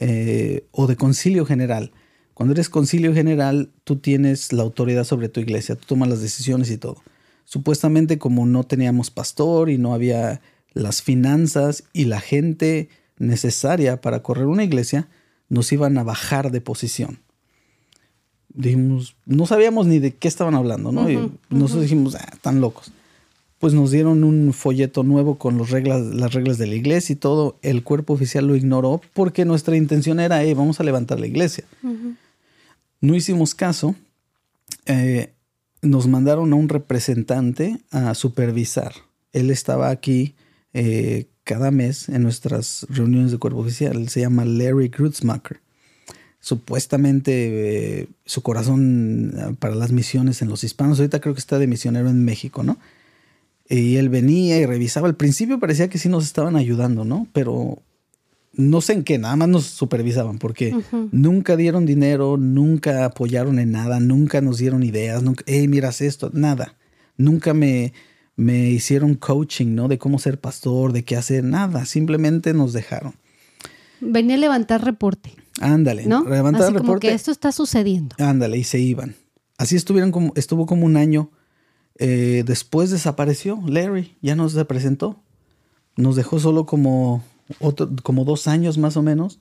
eh, 0.00 0.66
o 0.70 0.86
de 0.86 0.96
concilio 0.96 1.44
general 1.44 1.92
cuando 2.34 2.52
eres 2.52 2.68
concilio 2.68 3.14
general, 3.14 3.70
tú 3.84 3.96
tienes 3.96 4.52
la 4.52 4.64
autoridad 4.64 5.04
sobre 5.04 5.28
tu 5.28 5.38
iglesia, 5.38 5.76
tú 5.76 5.86
tomas 5.86 6.08
las 6.08 6.20
decisiones 6.20 6.68
y 6.70 6.76
todo. 6.76 6.96
Supuestamente 7.44 8.18
como 8.18 8.44
no 8.44 8.64
teníamos 8.64 9.12
pastor 9.12 9.70
y 9.70 9.78
no 9.78 9.94
había 9.94 10.40
las 10.72 11.00
finanzas 11.00 11.84
y 11.92 12.06
la 12.06 12.20
gente 12.20 12.88
necesaria 13.18 14.00
para 14.00 14.22
correr 14.24 14.46
una 14.46 14.64
iglesia, 14.64 15.08
nos 15.48 15.70
iban 15.70 15.96
a 15.96 16.02
bajar 16.02 16.50
de 16.50 16.60
posición. 16.60 17.20
Dijimos, 18.54 19.16
no 19.26 19.46
sabíamos 19.46 19.86
ni 19.86 19.98
de 19.98 20.14
qué 20.14 20.28
estaban 20.28 20.54
hablando, 20.54 20.92
¿no? 20.92 21.10
y 21.10 21.30
nosotros 21.50 21.82
dijimos, 21.82 22.14
ah, 22.14 22.36
tan 22.40 22.60
locos. 22.60 22.92
Pues 23.58 23.74
nos 23.74 23.90
dieron 23.90 24.24
un 24.24 24.52
folleto 24.52 25.02
nuevo 25.02 25.38
con 25.38 25.58
los 25.58 25.70
reglas, 25.70 26.02
las 26.02 26.34
reglas 26.34 26.58
de 26.58 26.66
la 26.66 26.74
iglesia 26.74 27.14
y 27.14 27.16
todo. 27.16 27.56
El 27.62 27.82
cuerpo 27.82 28.12
oficial 28.12 28.46
lo 28.46 28.54
ignoró 28.54 29.00
porque 29.12 29.44
nuestra 29.44 29.76
intención 29.76 30.20
era, 30.20 30.42
hey, 30.42 30.54
vamos 30.54 30.80
a 30.80 30.84
levantar 30.84 31.18
la 31.18 31.26
iglesia. 31.26 31.64
No 33.00 33.14
hicimos 33.14 33.54
caso. 33.54 33.94
Eh, 34.86 35.32
nos 35.82 36.06
mandaron 36.06 36.52
a 36.52 36.56
un 36.56 36.68
representante 36.68 37.78
a 37.90 38.14
supervisar. 38.14 38.92
Él 39.32 39.50
estaba 39.50 39.90
aquí 39.90 40.34
eh, 40.72 41.26
cada 41.42 41.70
mes 41.70 42.08
en 42.08 42.22
nuestras 42.22 42.86
reuniones 42.88 43.32
de 43.32 43.38
cuerpo 43.38 43.60
oficial. 43.60 44.08
se 44.08 44.20
llama 44.20 44.44
Larry 44.44 44.88
Grutzmacher. 44.88 45.63
Supuestamente 46.44 48.02
eh, 48.02 48.08
su 48.26 48.42
corazón 48.42 49.56
para 49.58 49.74
las 49.74 49.92
misiones 49.92 50.42
en 50.42 50.50
los 50.50 50.62
hispanos. 50.62 50.98
Ahorita 50.98 51.18
creo 51.18 51.32
que 51.32 51.40
está 51.40 51.58
de 51.58 51.66
misionero 51.66 52.10
en 52.10 52.22
México, 52.22 52.62
¿no? 52.62 52.76
Y 53.66 53.96
él 53.96 54.10
venía 54.10 54.58
y 54.58 54.66
revisaba. 54.66 55.08
Al 55.08 55.16
principio 55.16 55.58
parecía 55.58 55.88
que 55.88 55.96
sí 55.96 56.10
nos 56.10 56.24
estaban 56.24 56.56
ayudando, 56.56 57.06
¿no? 57.06 57.26
Pero 57.32 57.78
no 58.52 58.82
sé 58.82 58.92
en 58.92 59.04
qué, 59.04 59.16
nada 59.16 59.36
más 59.36 59.48
nos 59.48 59.64
supervisaban 59.64 60.38
porque 60.38 60.76
nunca 61.12 61.56
dieron 61.56 61.86
dinero, 61.86 62.36
nunca 62.36 63.06
apoyaron 63.06 63.58
en 63.58 63.72
nada, 63.72 63.98
nunca 63.98 64.42
nos 64.42 64.58
dieron 64.58 64.82
ideas, 64.82 65.22
nunca, 65.22 65.44
hey, 65.46 65.66
miras 65.66 66.02
esto, 66.02 66.28
nada. 66.34 66.74
Nunca 67.16 67.54
me, 67.54 67.94
me 68.36 68.68
hicieron 68.68 69.14
coaching, 69.14 69.74
¿no? 69.74 69.88
De 69.88 69.96
cómo 69.96 70.18
ser 70.18 70.38
pastor, 70.38 70.92
de 70.92 71.04
qué 71.04 71.16
hacer, 71.16 71.42
nada. 71.42 71.86
Simplemente 71.86 72.52
nos 72.52 72.74
dejaron. 72.74 73.14
Venía 74.02 74.36
a 74.36 74.40
levantar 74.40 74.84
reporte. 74.84 75.30
Ándale, 75.60 76.06
¿no? 76.06 76.24
Levantar 76.24 76.62
Así 76.62 76.72
reporte. 76.72 76.86
Como 76.86 77.00
que 77.00 77.12
esto 77.12 77.30
está 77.30 77.52
sucediendo. 77.52 78.16
Ándale, 78.18 78.58
y 78.58 78.64
se 78.64 78.80
iban. 78.80 79.14
Así 79.56 79.76
estuvieron 79.76 80.10
como, 80.10 80.32
estuvo 80.36 80.66
como 80.66 80.86
un 80.86 80.96
año. 80.96 81.30
Eh, 81.98 82.42
después 82.44 82.90
desapareció 82.90 83.62
Larry, 83.66 84.16
ya 84.20 84.34
no 84.34 84.48
se 84.48 84.64
presentó. 84.64 85.22
Nos 85.96 86.16
dejó 86.16 86.40
solo 86.40 86.66
como, 86.66 87.22
otro, 87.60 87.90
como 88.02 88.24
dos 88.24 88.48
años 88.48 88.78
más 88.78 88.96
o 88.96 89.02
menos. 89.02 89.40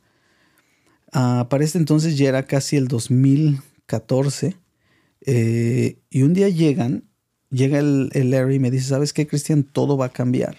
Uh, 1.16 1.47
para 1.47 1.64
este 1.64 1.78
entonces 1.78 2.18
ya 2.18 2.30
era 2.30 2.45
casi 2.45 2.76
el 2.76 2.88
2014. 2.88 4.55
Eh, 5.26 5.99
y 6.09 6.22
un 6.22 6.34
día 6.34 6.49
llegan 6.49 7.05
llega 7.53 7.80
el, 7.80 8.09
Larry 8.32 8.55
y 8.55 8.59
me 8.59 8.72
dice, 8.72 8.89
¿sabes 8.89 9.14
qué, 9.14 9.28
Cristian? 9.28 9.64
Todo 9.64 9.95
va 9.95 10.07
a 10.07 10.09
cambiar. 10.09 10.57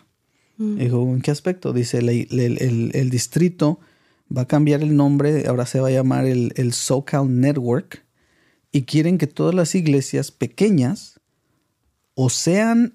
Mm. 0.57 0.77
Dijo, 0.77 1.03
¿en 1.03 1.21
qué 1.21 1.31
aspecto? 1.31 1.73
Dice, 1.73 1.99
el, 1.99 3.11
distrito 3.11 3.81
va 4.37 4.43
a 4.43 4.49
cambiar 4.49 4.83
el 4.83 4.97
nombre, 4.97 5.47
ahora 5.47 5.67
se 5.67 5.81
va 5.81 5.89
a 5.89 5.93
llamar 5.93 6.27
el, 6.27 6.53
el 6.57 6.73
SoCal 6.73 7.41
Network, 7.41 8.05
y 8.73 8.83
quieren 8.83 9.19
que 9.19 9.29
todas 9.29 9.55
las 9.55 9.75
iglesias 9.77 10.33
pequeñas 10.33 11.21
o 12.17 12.29
sean 12.29 12.95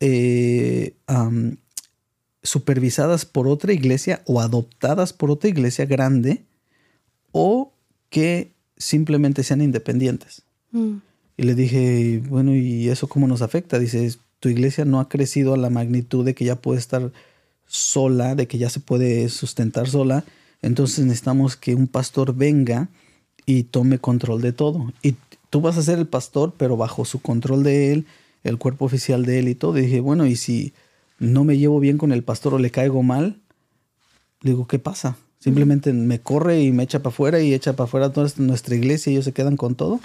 eh, 0.00 0.96
supervisadas 2.42 3.24
por 3.24 3.46
otra 3.46 3.72
iglesia 3.72 4.22
o 4.26 4.40
adoptadas 4.40 5.12
por 5.12 5.30
otra 5.30 5.48
iglesia 5.48 5.86
grande, 5.86 6.42
o 7.30 7.72
que 8.10 8.52
simplemente 8.76 9.44
sean 9.44 9.62
independientes. 9.62 10.42
Mm. 10.72 10.96
Y 11.36 11.42
le 11.44 11.54
dije, 11.54 12.20
bueno, 12.28 12.54
¿y 12.54 12.88
eso 12.88 13.06
cómo 13.06 13.28
nos 13.28 13.42
afecta? 13.42 13.78
Dice, 13.78 14.12
tu 14.40 14.48
iglesia 14.48 14.84
no 14.84 14.98
ha 14.98 15.08
crecido 15.08 15.54
a 15.54 15.56
la 15.56 15.70
magnitud 15.70 16.24
de 16.24 16.34
que 16.34 16.44
ya 16.44 16.56
puede 16.56 16.80
estar 16.80 17.12
sola, 17.66 18.34
de 18.34 18.48
que 18.48 18.58
ya 18.58 18.68
se 18.68 18.80
puede 18.80 19.28
sustentar 19.28 19.88
sola. 19.88 20.24
Entonces 20.62 21.04
necesitamos 21.04 21.56
que 21.56 21.74
un 21.74 21.88
pastor 21.88 22.34
venga 22.34 22.88
y 23.44 23.64
tome 23.64 23.98
control 23.98 24.40
de 24.40 24.52
todo. 24.52 24.92
Y 25.02 25.16
tú 25.50 25.60
vas 25.60 25.76
a 25.76 25.82
ser 25.82 25.98
el 25.98 26.06
pastor, 26.06 26.54
pero 26.56 26.76
bajo 26.76 27.04
su 27.04 27.20
control 27.20 27.62
de 27.62 27.92
él, 27.92 28.06
el 28.44 28.58
cuerpo 28.58 28.84
oficial 28.84 29.24
de 29.24 29.40
él 29.40 29.48
y 29.48 29.54
todo. 29.54 29.78
Y 29.78 29.82
dije, 29.82 30.00
bueno, 30.00 30.26
y 30.26 30.36
si 30.36 30.72
no 31.18 31.44
me 31.44 31.58
llevo 31.58 31.80
bien 31.80 31.98
con 31.98 32.12
el 32.12 32.22
pastor 32.22 32.54
o 32.54 32.58
le 32.58 32.70
caigo 32.70 33.02
mal, 33.02 33.40
digo, 34.42 34.66
¿qué 34.66 34.78
pasa? 34.78 35.16
Simplemente 35.38 35.92
me 35.92 36.20
corre 36.20 36.62
y 36.62 36.70
me 36.70 36.84
echa 36.84 37.00
para 37.00 37.12
afuera 37.12 37.40
y 37.40 37.52
echa 37.52 37.74
para 37.74 37.88
afuera 37.88 38.12
toda 38.12 38.30
nuestra 38.36 38.76
iglesia 38.76 39.10
y 39.10 39.14
ellos 39.14 39.24
se 39.24 39.32
quedan 39.32 39.56
con 39.56 39.74
todo 39.74 40.00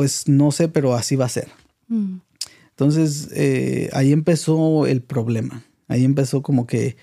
pues 0.00 0.28
no 0.28 0.50
sé, 0.50 0.68
pero 0.68 0.94
así 0.94 1.14
va 1.14 1.26
a 1.26 1.28
ser. 1.28 1.48
Mm. 1.88 2.20
Entonces, 2.70 3.28
eh, 3.34 3.90
ahí 3.92 4.12
empezó 4.12 4.86
el 4.86 5.02
problema. 5.02 5.62
Ahí 5.88 6.06
empezó 6.06 6.40
como 6.40 6.66
que 6.66 6.96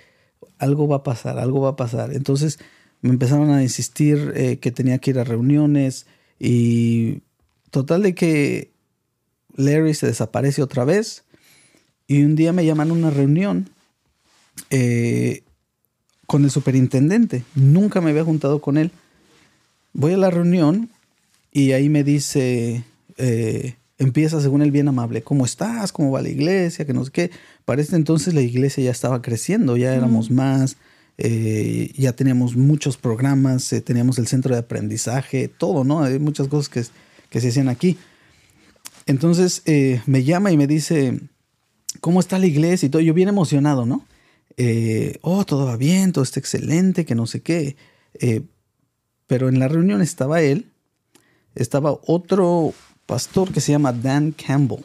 algo 0.59 0.87
va 0.87 0.97
a 0.97 1.03
pasar, 1.03 1.39
algo 1.39 1.61
va 1.61 1.69
a 1.69 1.75
pasar. 1.75 2.13
Entonces, 2.13 2.59
me 3.01 3.09
empezaron 3.09 3.51
a 3.51 3.63
insistir 3.63 4.33
eh, 4.35 4.57
que 4.57 4.71
tenía 4.71 4.97
que 4.99 5.11
ir 5.11 5.19
a 5.19 5.23
reuniones 5.23 6.07
y 6.39 7.21
total 7.69 8.03
de 8.03 8.15
que 8.15 8.71
Larry 9.55 9.93
se 9.93 10.07
desaparece 10.07 10.61
otra 10.61 10.85
vez 10.85 11.23
y 12.07 12.23
un 12.23 12.35
día 12.35 12.53
me 12.53 12.65
llaman 12.65 12.89
a 12.89 12.93
una 12.93 13.09
reunión 13.09 13.69
eh, 14.69 15.43
con 16.25 16.43
el 16.43 16.51
superintendente. 16.51 17.43
Nunca 17.55 18.01
me 18.01 18.11
había 18.11 18.23
juntado 18.23 18.61
con 18.61 18.77
él. 18.77 18.91
Voy 19.93 20.13
a 20.13 20.17
la 20.17 20.29
reunión 20.29 20.89
y 21.51 21.71
ahí 21.71 21.89
me 21.89 22.03
dice, 22.03 22.83
eh, 23.17 23.75
empieza 23.97 24.41
según 24.41 24.61
el 24.61 24.71
bien 24.71 24.87
amable, 24.87 25.23
¿cómo 25.23 25.45
estás? 25.45 25.91
¿Cómo 25.91 26.11
va 26.11 26.21
la 26.21 26.29
iglesia? 26.29 26.85
Que 26.85 26.93
no 26.93 27.05
sé 27.05 27.11
qué. 27.11 27.31
Para 27.65 27.81
este 27.81 27.95
entonces 27.95 28.33
la 28.33 28.41
iglesia 28.41 28.83
ya 28.83 28.91
estaba 28.91 29.21
creciendo, 29.21 29.77
ya 29.77 29.95
éramos 29.95 30.29
más, 30.29 30.77
eh, 31.17 31.91
ya 31.97 32.13
teníamos 32.13 32.55
muchos 32.55 32.97
programas, 32.97 33.71
eh, 33.73 33.81
teníamos 33.81 34.19
el 34.19 34.27
centro 34.27 34.53
de 34.53 34.59
aprendizaje, 34.59 35.47
todo, 35.47 35.83
¿no? 35.83 36.03
Hay 36.03 36.19
muchas 36.19 36.47
cosas 36.47 36.69
que, 36.69 36.83
que 37.29 37.41
se 37.41 37.49
hacían 37.49 37.69
aquí. 37.69 37.97
Entonces 39.05 39.63
me 40.05 40.23
llama 40.23 40.51
y 40.51 40.57
me 40.57 40.67
dice, 40.67 41.21
¿cómo 42.01 42.19
está 42.19 42.39
la 42.39 42.45
iglesia? 42.45 42.87
Y 42.87 42.89
todo, 42.89 43.01
yo 43.01 43.13
bien 43.13 43.29
emocionado, 43.29 43.85
¿no? 43.85 44.05
oh, 45.21 45.45
todo 45.45 45.65
va 45.65 45.77
bien, 45.77 46.11
todo 46.11 46.23
está 46.23 46.39
excelente, 46.39 47.05
que 47.05 47.15
no 47.15 47.25
sé 47.25 47.41
qué. 47.41 47.77
pero 49.27 49.47
en 49.47 49.59
la 49.59 49.69
reunión 49.69 50.01
estaba 50.01 50.41
él 50.41 50.71
estaba 51.57 51.97
otro 52.05 52.73
pastor 53.07 53.51
que 53.51 53.61
se 53.61 53.71
llama 53.71 53.91
Dan 53.91 54.31
Campbell, 54.31 54.83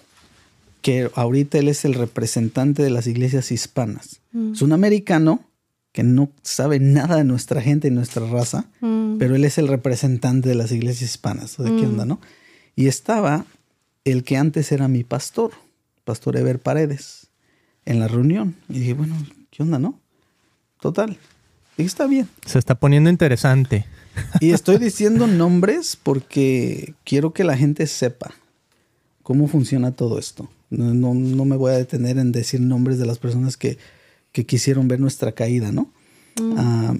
que 0.80 1.10
ahorita 1.14 1.58
él 1.58 1.68
es 1.68 1.84
el 1.84 1.92
representante 1.92 2.82
de 2.82 2.88
las 2.88 3.06
iglesias 3.06 3.52
hispanas. 3.52 4.20
Mm. 4.32 4.52
Es 4.54 4.62
un 4.62 4.72
americano 4.72 5.44
que 5.92 6.02
no 6.02 6.30
sabe 6.42 6.80
nada 6.80 7.16
de 7.16 7.24
nuestra 7.24 7.60
gente 7.60 7.88
y 7.88 7.90
nuestra 7.90 8.26
raza, 8.26 8.64
mm. 8.80 9.18
pero 9.18 9.36
él 9.36 9.44
es 9.44 9.58
el 9.58 9.68
representante 9.68 10.48
de 10.48 10.54
las 10.54 10.72
iglesias 10.72 11.10
hispanas. 11.10 11.58
¿De 11.58 11.64
qué 11.76 11.86
mm. 11.86 11.90
onda, 11.90 12.04
no? 12.06 12.20
Y 12.74 12.86
estaba 12.86 13.44
el 14.04 14.24
que 14.24 14.38
antes 14.38 14.72
era 14.72 14.88
mi 14.88 15.04
pastor, 15.04 15.52
Pastor 16.04 16.36
Ever 16.36 16.58
Paredes, 16.58 17.28
en 17.84 18.00
la 18.00 18.08
reunión. 18.08 18.56
Y 18.68 18.80
dije, 18.80 18.94
bueno, 18.94 19.14
¿qué 19.50 19.62
onda, 19.62 19.78
no? 19.78 19.98
Total. 20.80 21.18
Y 21.76 21.84
está 21.84 22.06
bien. 22.06 22.28
Se 22.46 22.58
está 22.58 22.74
poniendo 22.74 23.10
interesante. 23.10 23.86
Y 24.40 24.50
estoy 24.50 24.78
diciendo 24.78 25.26
nombres 25.26 25.96
porque 26.00 26.94
quiero 27.04 27.32
que 27.32 27.44
la 27.44 27.56
gente 27.56 27.86
sepa 27.86 28.34
cómo 29.22 29.48
funciona 29.48 29.92
todo 29.92 30.18
esto. 30.18 30.50
No, 30.70 31.14
me 31.14 31.56
voy 31.56 31.72
a 31.72 31.76
detener 31.76 32.18
en 32.18 32.32
decir 32.32 32.60
nombres 32.60 32.98
de 32.98 33.06
las 33.06 33.18
personas 33.18 33.56
que, 33.56 33.78
quisieron 34.32 34.88
ver 34.88 34.98
nuestra 34.98 35.32
caída, 35.32 35.72
¿no? 35.72 35.92
Mm. 36.40 36.54
Ah, 36.56 36.94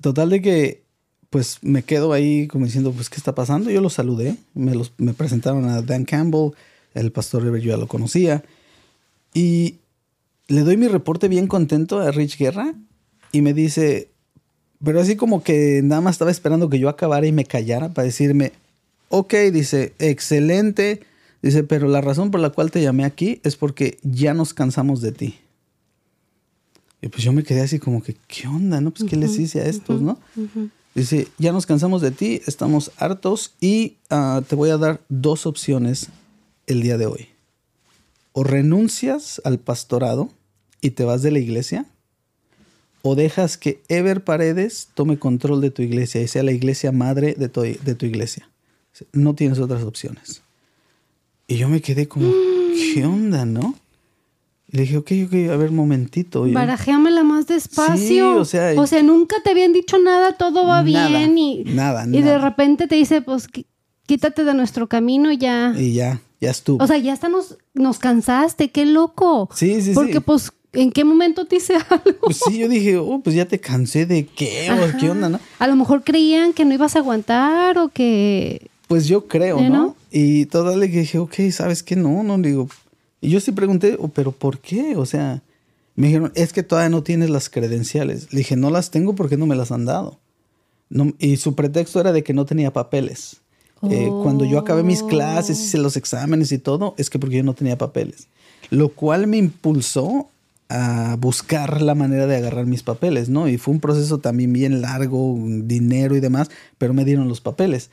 total 0.00 0.30
de 0.30 0.42
que 0.42 0.82
pues 1.30 1.58
me 1.62 1.82
quedo 1.82 2.12
ahí 2.12 2.48
como 2.48 2.64
diciendo, 2.64 2.92
pues, 2.92 3.10
¿qué 3.10 3.16
está 3.16 3.34
pasando? 3.34 3.70
Yo 3.70 3.80
los 3.80 3.92
saludé, 3.94 4.36
me, 4.54 4.74
los, 4.74 4.92
me 4.96 5.12
presentaron 5.12 5.68
a 5.68 5.82
Dan 5.82 6.04
Campbell, 6.04 6.52
el 6.94 7.12
pastor 7.12 7.44
River 7.44 7.60
yo 7.60 7.70
ya 7.72 7.76
lo 7.76 7.86
conocía, 7.86 8.42
y 9.34 9.76
le 10.46 10.62
doy 10.62 10.76
mi 10.76 10.88
reporte 10.88 11.28
bien 11.28 11.46
contento 11.46 12.00
a 12.00 12.10
Rich 12.10 12.38
Guerra 12.38 12.74
y 13.30 13.42
me 13.42 13.52
dice, 13.52 14.10
pero 14.82 15.00
así 15.00 15.16
como 15.16 15.42
que 15.42 15.80
nada 15.82 16.00
más 16.00 16.14
estaba 16.14 16.30
esperando 16.30 16.68
que 16.68 16.78
yo 16.78 16.88
acabara 16.88 17.26
y 17.26 17.32
me 17.32 17.44
callara 17.44 17.88
para 17.88 18.06
decirme, 18.06 18.52
ok, 19.08 19.34
dice, 19.52 19.94
excelente. 19.98 21.00
Dice, 21.42 21.62
pero 21.64 21.88
la 21.88 22.00
razón 22.00 22.30
por 22.30 22.40
la 22.40 22.50
cual 22.50 22.70
te 22.70 22.82
llamé 22.82 23.04
aquí 23.04 23.40
es 23.44 23.56
porque 23.56 23.98
ya 24.02 24.34
nos 24.34 24.54
cansamos 24.54 25.00
de 25.00 25.12
ti. 25.12 25.38
Y 27.00 27.08
pues 27.08 27.22
yo 27.22 27.32
me 27.32 27.44
quedé 27.44 27.60
así 27.60 27.78
como 27.78 28.02
que, 28.02 28.16
¿qué 28.26 28.48
onda? 28.48 28.80
¿No? 28.80 28.90
Pues, 28.90 29.08
¿qué 29.08 29.16
les 29.16 29.38
hice 29.38 29.60
a 29.60 29.66
estos, 29.66 30.00
no? 30.00 30.18
Dice, 30.94 31.28
ya 31.38 31.52
nos 31.52 31.64
cansamos 31.64 32.02
de 32.02 32.10
ti, 32.10 32.42
estamos 32.46 32.90
hartos 32.96 33.54
y 33.60 33.98
ah, 34.10 34.42
te 34.48 34.56
voy 34.56 34.70
a 34.70 34.78
dar 34.78 35.00
dos 35.08 35.46
opciones 35.46 36.08
el 36.66 36.82
día 36.82 36.98
de 36.98 37.06
hoy. 37.06 37.28
O 38.32 38.42
renuncias 38.42 39.40
al 39.44 39.58
pastorado 39.58 40.30
y 40.80 40.90
te 40.90 41.04
vas 41.04 41.22
de 41.22 41.30
la 41.30 41.38
iglesia, 41.38 41.86
o 43.02 43.14
dejas 43.14 43.56
que 43.56 43.82
Ever 43.88 44.22
Paredes 44.24 44.88
tome 44.94 45.18
control 45.18 45.60
de 45.60 45.70
tu 45.70 45.82
iglesia 45.82 46.20
y 46.20 46.28
sea 46.28 46.42
la 46.42 46.52
iglesia 46.52 46.92
madre 46.92 47.34
de 47.38 47.48
tu, 47.48 47.62
de 47.62 47.94
tu 47.94 48.06
iglesia. 48.06 48.48
No 49.12 49.34
tienes 49.34 49.58
otras 49.58 49.84
opciones. 49.84 50.42
Y 51.46 51.56
yo 51.56 51.68
me 51.68 51.80
quedé 51.80 52.08
como, 52.08 52.30
¿qué 52.94 53.06
onda, 53.06 53.46
no? 53.46 53.74
Y 54.70 54.76
le 54.76 54.82
dije, 54.82 54.98
ok, 54.98 55.12
ok, 55.26 55.32
a 55.50 55.56
ver, 55.56 55.70
momentito. 55.70 56.44
Barajéamela 56.52 57.22
más 57.22 57.46
despacio. 57.46 57.96
Sí, 57.96 58.20
o 58.20 58.44
sea... 58.44 58.78
O 58.78 58.86
sea, 58.86 59.02
nunca 59.02 59.36
te 59.42 59.50
habían 59.50 59.72
dicho 59.72 59.98
nada, 59.98 60.32
todo 60.32 60.66
va 60.66 60.82
bien 60.82 61.38
y... 61.38 61.64
Nada, 61.64 62.06
Y 62.06 62.20
de 62.20 62.38
repente 62.38 62.86
te 62.86 62.96
dice, 62.96 63.22
pues, 63.22 63.48
quítate 64.04 64.44
de 64.44 64.52
nuestro 64.52 64.86
camino 64.86 65.32
ya... 65.32 65.72
Y 65.74 65.94
ya, 65.94 66.20
ya 66.38 66.50
estuvo. 66.50 66.84
O 66.84 66.86
sea, 66.86 66.98
ya 66.98 67.14
hasta 67.14 67.30
nos, 67.30 67.56
nos 67.72 67.98
cansaste, 67.98 68.70
qué 68.70 68.84
loco. 68.84 69.48
Sí, 69.54 69.76
sí, 69.76 69.82
sí. 69.82 69.94
Porque, 69.94 70.20
pues, 70.20 70.52
¿En 70.72 70.92
qué 70.92 71.04
momento 71.04 71.46
te 71.46 71.56
hice 71.56 71.74
algo? 71.88 72.20
Pues 72.22 72.40
sí, 72.46 72.58
yo 72.58 72.68
dije, 72.68 72.96
oh, 72.98 73.20
pues 73.22 73.34
ya 73.34 73.46
te 73.46 73.58
cansé 73.58 74.06
de 74.06 74.26
qué, 74.26 74.70
o 74.70 74.98
qué 74.98 75.10
onda, 75.10 75.28
¿no? 75.28 75.40
A 75.58 75.66
lo 75.66 75.76
mejor 75.76 76.04
creían 76.04 76.52
que 76.52 76.64
no 76.64 76.74
ibas 76.74 76.96
a 76.96 77.00
aguantar 77.00 77.78
o 77.78 77.88
que. 77.88 78.70
Pues 78.86 79.06
yo 79.06 79.26
creo, 79.26 79.60
¿no? 79.60 79.96
Y 80.10 80.46
toda 80.46 80.76
le 80.76 80.88
dije, 80.88 81.18
ok, 81.18 81.34
¿sabes 81.50 81.82
qué? 81.82 81.96
No, 81.96 82.22
no, 82.22 82.38
digo. 82.38 82.68
Y 83.20 83.30
yo 83.30 83.40
sí 83.40 83.52
pregunté, 83.52 83.96
oh, 83.98 84.08
¿pero 84.08 84.32
por 84.32 84.60
qué? 84.60 84.96
O 84.96 85.04
sea, 85.04 85.42
me 85.94 86.06
dijeron, 86.06 86.32
es 86.34 86.52
que 86.52 86.62
todavía 86.62 86.88
no 86.88 87.02
tienes 87.02 87.28
las 87.28 87.50
credenciales. 87.50 88.32
Le 88.32 88.38
dije, 88.38 88.56
no 88.56 88.70
las 88.70 88.90
tengo 88.90 89.14
porque 89.14 89.36
no 89.36 89.46
me 89.46 89.56
las 89.56 89.72
han 89.72 89.84
dado. 89.84 90.18
No, 90.88 91.12
y 91.18 91.36
su 91.36 91.54
pretexto 91.54 92.00
era 92.00 92.12
de 92.12 92.22
que 92.22 92.32
no 92.32 92.46
tenía 92.46 92.72
papeles. 92.72 93.42
Eh, 93.90 94.08
cuando 94.22 94.44
yo 94.44 94.58
acabé 94.58 94.82
mis 94.82 95.02
clases, 95.02 95.60
hice 95.60 95.78
los 95.78 95.96
exámenes 95.96 96.50
y 96.50 96.58
todo, 96.58 96.94
es 96.98 97.10
que 97.10 97.18
porque 97.18 97.36
yo 97.36 97.42
no 97.44 97.54
tenía 97.54 97.78
papeles. 97.78 98.28
Lo 98.70 98.88
cual 98.88 99.26
me 99.26 99.36
impulsó 99.36 100.28
a 100.68 101.16
buscar 101.18 101.80
la 101.80 101.94
manera 101.94 102.26
de 102.26 102.36
agarrar 102.36 102.66
mis 102.66 102.82
papeles, 102.82 103.28
¿no? 103.28 103.48
Y 103.48 103.56
fue 103.56 103.74
un 103.74 103.80
proceso 103.80 104.18
también 104.18 104.52
bien 104.52 104.82
largo, 104.82 105.36
dinero 105.62 106.14
y 106.16 106.20
demás, 106.20 106.50
pero 106.76 106.92
me 106.92 107.04
dieron 107.04 107.28
los 107.28 107.40
papeles. 107.40 107.90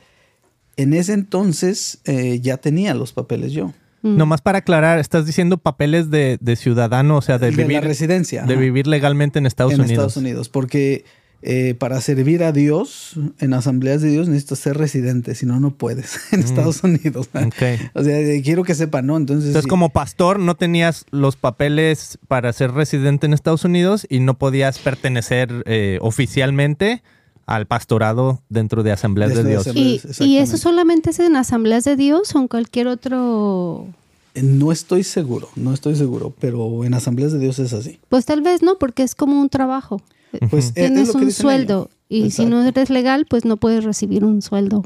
En 0.76 0.92
ese 0.92 1.14
entonces 1.14 2.00
eh, 2.04 2.38
ya 2.40 2.58
tenía 2.58 2.94
los 2.94 3.12
papeles 3.12 3.52
yo. 3.52 3.72
Mm. 4.02 4.16
Nomás 4.18 4.42
para 4.42 4.58
aclarar, 4.58 4.98
estás 4.98 5.24
diciendo 5.24 5.56
papeles 5.56 6.10
de, 6.10 6.38
ciudadano, 6.56 7.16
o 7.16 7.22
sea, 7.22 7.38
de, 7.38 7.50
vivir. 7.50 7.72
La 7.72 7.80
residencia. 7.80 8.42
De 8.44 8.56
vivir 8.56 8.86
legalmente 8.86 9.38
en 9.38 9.46
Estados 9.46 9.72
Unidos. 9.72 9.88
En 9.88 9.92
Estados 9.92 10.16
Unidos, 10.18 10.48
porque 10.50 11.04
eh, 11.48 11.76
para 11.78 12.00
servir 12.00 12.42
a 12.42 12.50
Dios 12.50 13.12
en 13.38 13.54
asambleas 13.54 14.02
de 14.02 14.08
Dios 14.10 14.26
necesitas 14.26 14.58
ser 14.58 14.76
residente, 14.76 15.36
si 15.36 15.46
no, 15.46 15.60
no 15.60 15.70
puedes 15.70 16.18
en 16.32 16.40
mm. 16.40 16.42
Estados 16.42 16.82
Unidos. 16.82 17.30
O 17.94 18.02
sea, 18.02 18.18
eh, 18.18 18.42
quiero 18.42 18.64
que 18.64 18.74
sepan, 18.74 19.06
¿no? 19.06 19.16
Entonces, 19.16 19.48
Entonces 19.48 19.68
como 19.68 19.90
pastor, 19.90 20.40
no 20.40 20.56
tenías 20.56 21.06
los 21.12 21.36
papeles 21.36 22.18
para 22.26 22.52
ser 22.52 22.72
residente 22.72 23.26
en 23.26 23.32
Estados 23.32 23.64
Unidos 23.64 24.06
y 24.10 24.18
no 24.18 24.34
podías 24.34 24.80
pertenecer 24.80 25.62
eh, 25.66 25.98
oficialmente 26.00 27.04
al 27.46 27.66
pastorado 27.66 28.42
dentro 28.48 28.82
de 28.82 28.90
asambleas 28.90 29.32
de, 29.34 29.44
Dios. 29.44 29.68
¿Y, 29.72 30.38
eso 30.38 30.56
solamente 30.56 31.10
es 31.10 31.20
en 31.20 31.36
asambleas 31.36 31.84
de 31.84 31.94
Dios 31.94 32.34
o 32.34 32.40
en 32.40 32.48
cualquier 32.48 32.88
otro 32.88 33.86
no 34.34 34.72
estoy 34.72 35.04
seguro, 35.04 35.48
no 35.54 35.72
estoy 35.72 35.94
seguro, 35.94 36.34
pero 36.40 36.84
en 36.84 36.92
asambleas 36.94 37.32
de 37.32 37.38
Dios 37.38 37.58
es 37.60 37.72
así. 37.72 38.00
Pues 38.08 38.26
tal 38.26 38.42
vez 38.42 38.62
no, 38.62 38.78
porque 38.78 39.04
es 39.04 39.14
como 39.14 39.40
un 39.40 39.48
trabajo. 39.48 40.02
Pues 40.50 40.74
Tienes 40.74 41.14
un 41.14 41.30
sueldo 41.32 41.90
y 42.08 42.30
si 42.30 42.46
no 42.46 42.62
eres 42.62 42.90
legal, 42.90 43.26
pues 43.28 43.44
no 43.44 43.56
puedes 43.56 43.84
recibir 43.84 44.24
un 44.24 44.42
sueldo. 44.42 44.82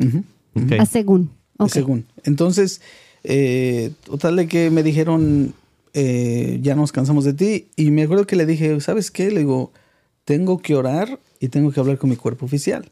A 0.79 0.87
según. 0.87 1.31
Según. 1.69 2.07
Entonces, 2.25 2.81
eh, 3.25 3.93
total 4.05 4.37
de 4.37 4.49
que 4.49 4.71
me 4.71 4.83
dijeron, 4.83 5.55
eh, 5.93 6.59
ya 6.63 6.75
nos 6.75 6.93
cansamos 6.93 7.25
de 7.25 7.35
ti. 7.35 7.69
Y 7.77 7.91
me 7.91 8.03
acuerdo 8.03 8.27
que 8.27 8.37
le 8.37 8.47
dije, 8.47 8.81
¿sabes 8.81 9.11
qué? 9.11 9.31
Le 9.31 9.41
digo, 9.41 9.73
tengo 10.25 10.59
que 10.59 10.75
orar 10.75 11.21
y 11.39 11.49
tengo 11.49 11.73
que 11.73 11.81
hablar 11.81 11.99
con 11.99 12.11
mi 12.11 12.17
cuerpo 12.17 12.47
oficial. 12.47 12.91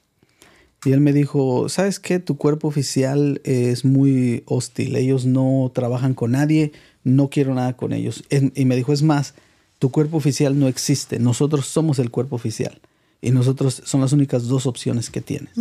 Y 0.84 0.92
él 0.92 1.00
me 1.00 1.12
dijo, 1.12 1.68
¿sabes 1.68 1.98
qué? 1.98 2.18
Tu 2.18 2.36
cuerpo 2.36 2.68
oficial 2.68 3.40
es 3.44 3.84
muy 3.84 4.42
hostil. 4.46 4.96
Ellos 4.96 5.26
no 5.26 5.70
trabajan 5.74 6.14
con 6.14 6.32
nadie, 6.32 6.72
no 7.02 7.30
quiero 7.30 7.54
nada 7.54 7.76
con 7.76 7.92
ellos. 7.92 8.24
Y 8.54 8.64
me 8.64 8.76
dijo, 8.76 8.92
es 8.92 9.02
más, 9.02 9.34
tu 9.78 9.90
cuerpo 9.90 10.16
oficial 10.16 10.58
no 10.58 10.68
existe, 10.68 11.18
nosotros 11.18 11.66
somos 11.66 11.98
el 11.98 12.10
cuerpo 12.10 12.36
oficial 12.36 12.80
y 13.20 13.30
nosotros 13.30 13.82
son 13.84 14.00
las 14.00 14.12
únicas 14.12 14.44
dos 14.44 14.66
opciones 14.66 15.10
que 15.10 15.20
tienes. 15.20 15.52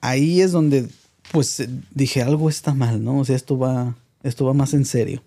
Ahí 0.00 0.40
es 0.40 0.52
donde 0.52 0.88
pues 1.32 1.66
dije 1.92 2.22
algo 2.22 2.48
está 2.48 2.74
mal, 2.74 3.02
¿no? 3.02 3.18
O 3.18 3.24
sea, 3.24 3.36
esto 3.36 3.58
va, 3.58 3.96
esto 4.22 4.44
va 4.44 4.54
más 4.54 4.74
en 4.74 4.84
serio. 4.84 5.22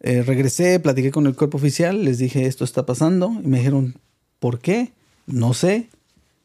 Eh, 0.00 0.22
regresé, 0.22 0.80
platiqué 0.80 1.10
con 1.10 1.26
el 1.26 1.36
cuerpo 1.36 1.58
oficial, 1.58 2.04
les 2.04 2.18
dije 2.18 2.46
esto 2.46 2.64
está 2.64 2.86
pasando 2.86 3.32
y 3.42 3.46
me 3.46 3.58
dijeron, 3.58 3.96
¿por 4.38 4.58
qué? 4.58 4.92
No 5.26 5.52
sé, 5.52 5.88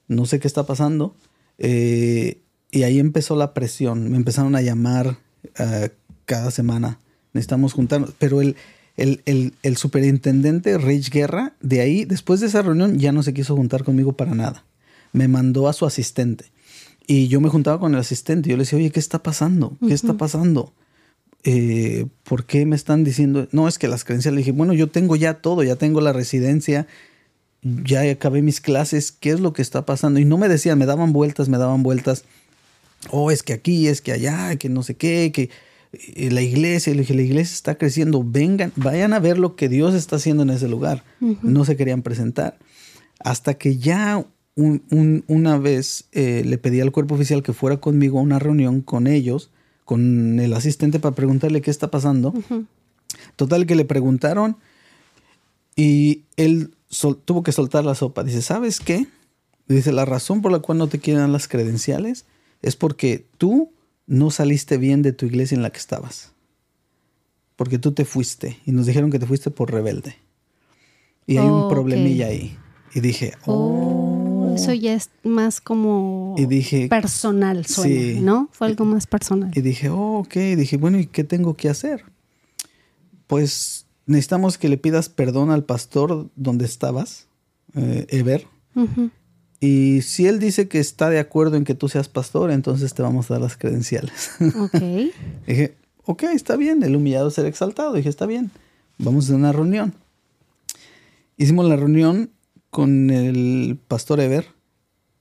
no 0.07 0.25
sé 0.25 0.39
qué 0.39 0.47
está 0.47 0.65
pasando. 0.65 1.15
Eh, 1.57 2.41
y 2.71 2.83
ahí 2.83 2.99
empezó 2.99 3.35
la 3.35 3.53
presión, 3.53 4.09
me 4.09 4.17
empezaron 4.17 4.55
a 4.55 4.61
llamar 4.61 5.17
eh, 5.57 5.89
cada 6.25 6.51
semana, 6.51 6.99
necesitamos 7.31 7.73
juntarnos, 7.73 8.13
pero 8.17 8.41
el, 8.41 8.57
el, 8.97 9.53
el, 9.61 9.77
superintendente 9.77 10.77
Rich 10.77 11.09
Guerra, 11.09 11.53
de 11.61 11.81
ahí, 11.81 12.05
después 12.05 12.39
de 12.39 12.47
esa 12.47 12.61
reunión, 12.61 12.97
ya 12.97 13.11
no 13.11 13.23
se 13.23 13.33
quiso 13.33 13.55
juntar 13.55 13.83
conmigo 13.83 14.13
para 14.13 14.35
nada. 14.35 14.63
Me 15.11 15.27
mandó 15.27 15.67
a 15.67 15.73
su 15.73 15.85
asistente. 15.85 16.45
Y 17.07 17.27
yo 17.27 17.41
me 17.41 17.49
juntaba 17.49 17.79
con 17.79 17.93
el 17.93 17.99
asistente. 17.99 18.49
Yo 18.49 18.57
le 18.57 18.63
decía, 18.63 18.79
oye, 18.79 18.91
¿qué 18.91 18.99
está 18.99 19.21
pasando? 19.21 19.77
¿Qué 19.85 19.93
está 19.93 20.15
pasando? 20.15 20.73
Eh, 21.43 22.07
¿Por 22.23 22.45
qué 22.45 22.65
me 22.65 22.75
están 22.75 23.03
diciendo? 23.03 23.47
No, 23.51 23.67
es 23.67 23.77
que 23.77 23.87
las 23.87 24.03
creencias. 24.03 24.33
Le 24.33 24.39
dije, 24.39 24.51
bueno, 24.51 24.73
yo 24.73 24.89
tengo 24.89 25.15
ya 25.15 25.35
todo, 25.35 25.61
ya 25.63 25.75
tengo 25.75 26.01
la 26.01 26.13
residencia, 26.13 26.87
ya 27.61 28.09
acabé 28.09 28.41
mis 28.41 28.61
clases, 28.61 29.11
¿qué 29.11 29.31
es 29.31 29.39
lo 29.39 29.53
que 29.53 29.61
está 29.61 29.85
pasando? 29.85 30.19
Y 30.19 30.25
no 30.25 30.37
me 30.37 30.49
decían, 30.49 30.79
me 30.79 30.85
daban 30.85 31.13
vueltas, 31.13 31.49
me 31.49 31.57
daban 31.57 31.83
vueltas. 31.83 32.23
Oh, 33.11 33.29
es 33.29 33.43
que 33.43 33.53
aquí, 33.53 33.87
es 33.87 34.01
que 34.01 34.11
allá, 34.11 34.55
que 34.55 34.69
no 34.69 34.81
sé 34.81 34.95
qué, 34.95 35.31
que 35.31 35.49
la 36.31 36.41
iglesia, 36.41 36.93
le 36.93 37.01
dije, 37.01 37.13
la 37.13 37.21
iglesia 37.21 37.53
está 37.53 37.75
creciendo, 37.75 38.23
vengan, 38.25 38.71
vayan 38.75 39.13
a 39.13 39.19
ver 39.19 39.37
lo 39.37 39.55
que 39.55 39.69
Dios 39.69 39.93
está 39.93 40.17
haciendo 40.17 40.43
en 40.43 40.49
ese 40.49 40.67
lugar. 40.67 41.03
No 41.19 41.65
se 41.65 41.75
querían 41.75 42.01
presentar. 42.01 42.57
Hasta 43.19 43.55
que 43.55 43.77
ya 43.77 44.25
una 44.55 45.57
vez 45.57 46.05
eh, 46.11 46.43
le 46.45 46.57
pedí 46.57 46.79
al 46.81 46.91
cuerpo 46.91 47.15
oficial 47.15 47.43
que 47.43 47.53
fuera 47.53 47.77
conmigo 47.77 48.19
a 48.19 48.23
una 48.23 48.39
reunión 48.39 48.81
con 48.81 49.07
ellos, 49.07 49.49
con 49.83 50.39
el 50.39 50.53
asistente, 50.53 50.99
para 50.99 51.15
preguntarle 51.15 51.61
qué 51.61 51.71
está 51.71 51.91
pasando. 51.91 52.33
Total 53.35 53.65
que 53.65 53.75
le 53.75 53.85
preguntaron 53.85 54.57
y 55.75 56.23
él 56.37 56.73
tuvo 57.25 57.43
que 57.43 57.51
soltar 57.51 57.83
la 57.83 57.95
sopa. 57.95 58.23
Dice, 58.23 58.41
¿sabes 58.41 58.79
qué? 58.79 59.07
Dice, 59.67 59.91
la 59.91 60.05
razón 60.05 60.41
por 60.41 60.51
la 60.51 60.59
cual 60.59 60.77
no 60.77 60.87
te 60.87 60.99
quieren 60.99 61.31
las 61.31 61.47
credenciales 61.47 62.25
es 62.61 62.75
porque 62.75 63.25
tú 63.37 63.71
no 64.07 64.31
saliste 64.31 64.77
bien 64.77 65.01
de 65.01 65.13
tu 65.13 65.25
iglesia 65.25 65.55
en 65.55 65.61
la 65.61 65.71
que 65.71 65.79
estabas. 65.79 66.33
Porque 67.55 67.79
tú 67.79 67.93
te 67.93 68.05
fuiste 68.05 68.59
y 68.65 68.71
nos 68.71 68.85
dijeron 68.85 69.11
que 69.11 69.19
te 69.19 69.25
fuiste 69.25 69.51
por 69.51 69.71
rebelde. 69.71 70.15
Y 71.25 71.37
hay 71.37 71.47
un 71.47 71.69
problemilla 71.69 72.27
ahí. 72.27 72.57
Y 72.93 72.99
dije, 72.99 73.33
oh, 73.45 74.51
oh. 74.51 74.55
Eso 74.55 74.73
ya 74.73 74.93
es 74.93 75.09
más 75.23 75.59
como 75.59 76.35
y 76.37 76.45
dije, 76.45 76.87
personal, 76.87 77.65
suena, 77.65 78.21
¿no? 78.21 78.49
Fue 78.51 78.67
algo 78.67 78.85
más 78.85 79.05
personal. 79.05 79.51
Y 79.53 79.61
dije, 79.61 79.89
oh, 79.89 80.19
ok. 80.19 80.33
dije, 80.33 80.77
bueno, 80.77 80.97
¿y 80.99 81.07
qué 81.07 81.23
tengo 81.23 81.55
que 81.55 81.67
hacer? 81.67 82.05
Pues 83.27 83.85
necesitamos 84.05 84.57
que 84.57 84.69
le 84.69 84.77
pidas 84.77 85.09
perdón 85.09 85.51
al 85.51 85.65
pastor 85.65 86.29
donde 86.35 86.65
estabas, 86.65 87.27
eh, 87.73 88.05
Ever. 88.09 88.47
Y 89.59 90.01
si 90.01 90.27
él 90.27 90.39
dice 90.39 90.67
que 90.67 90.79
está 90.79 91.09
de 91.09 91.19
acuerdo 91.19 91.55
en 91.57 91.63
que 91.63 91.75
tú 91.75 91.87
seas 91.89 92.09
pastor, 92.09 92.51
entonces 92.51 92.93
te 92.93 93.01
vamos 93.01 93.29
a 93.29 93.35
dar 93.35 93.41
las 93.41 93.57
credenciales. 93.57 94.31
Ok. 94.55 94.81
dije, 95.47 95.75
ok, 96.05 96.23
está 96.33 96.55
bien, 96.55 96.83
el 96.83 96.95
humillado 96.95 97.31
será 97.31 97.47
exaltado. 97.47 97.93
Dije, 97.93 98.09
está 98.09 98.25
bien, 98.25 98.51
vamos 98.97 99.29
a 99.29 99.35
una 99.35 99.51
reunión. 99.51 99.93
Hicimos 101.37 101.67
la 101.67 101.75
reunión 101.75 102.31
con 102.69 103.09
el 103.09 103.77
pastor 103.87 104.19
Ever, 104.19 104.47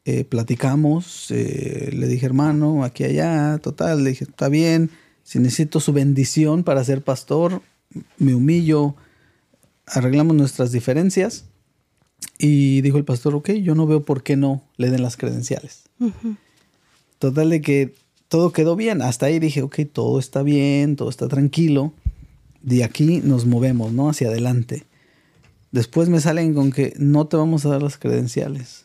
eh, 0.04 0.24
platicamos, 0.24 1.30
eh, 1.30 1.90
le 1.92 2.06
dije, 2.08 2.26
hermano, 2.26 2.84
aquí 2.84 3.04
allá, 3.04 3.58
total, 3.58 4.04
le 4.04 4.10
dije, 4.10 4.24
está 4.24 4.48
bien, 4.48 4.90
si 5.22 5.38
necesito 5.38 5.80
su 5.80 5.92
bendición 5.92 6.64
para 6.64 6.84
ser 6.84 7.02
pastor, 7.02 7.62
me 8.18 8.34
humillo, 8.34 8.96
arreglamos 9.86 10.36
nuestras 10.36 10.72
diferencias 10.72 11.46
y 12.38 12.80
dijo 12.80 12.98
el 12.98 13.04
pastor, 13.04 13.34
ok, 13.34 13.50
yo 13.52 13.74
no 13.74 13.86
veo 13.86 14.02
por 14.02 14.22
qué 14.22 14.36
no 14.36 14.62
le 14.76 14.90
den 14.90 15.02
las 15.02 15.16
credenciales. 15.16 15.84
Total 17.18 17.50
de 17.50 17.60
que 17.60 17.94
todo 18.28 18.52
quedó 18.52 18.76
bien. 18.76 19.02
Hasta 19.02 19.26
ahí 19.26 19.38
dije, 19.38 19.62
ok, 19.62 19.80
todo 19.92 20.18
está 20.18 20.42
bien, 20.42 20.96
todo 20.96 21.08
está 21.08 21.28
tranquilo. 21.28 21.92
De 22.62 22.84
aquí 22.84 23.20
nos 23.22 23.46
movemos, 23.46 23.92
¿no? 23.92 24.08
Hacia 24.08 24.28
adelante. 24.28 24.84
Después 25.70 26.08
me 26.08 26.20
salen 26.20 26.54
con 26.54 26.70
que 26.70 26.94
no 26.98 27.26
te 27.26 27.36
vamos 27.36 27.66
a 27.66 27.70
dar 27.70 27.82
las 27.82 27.98
credenciales. 27.98 28.84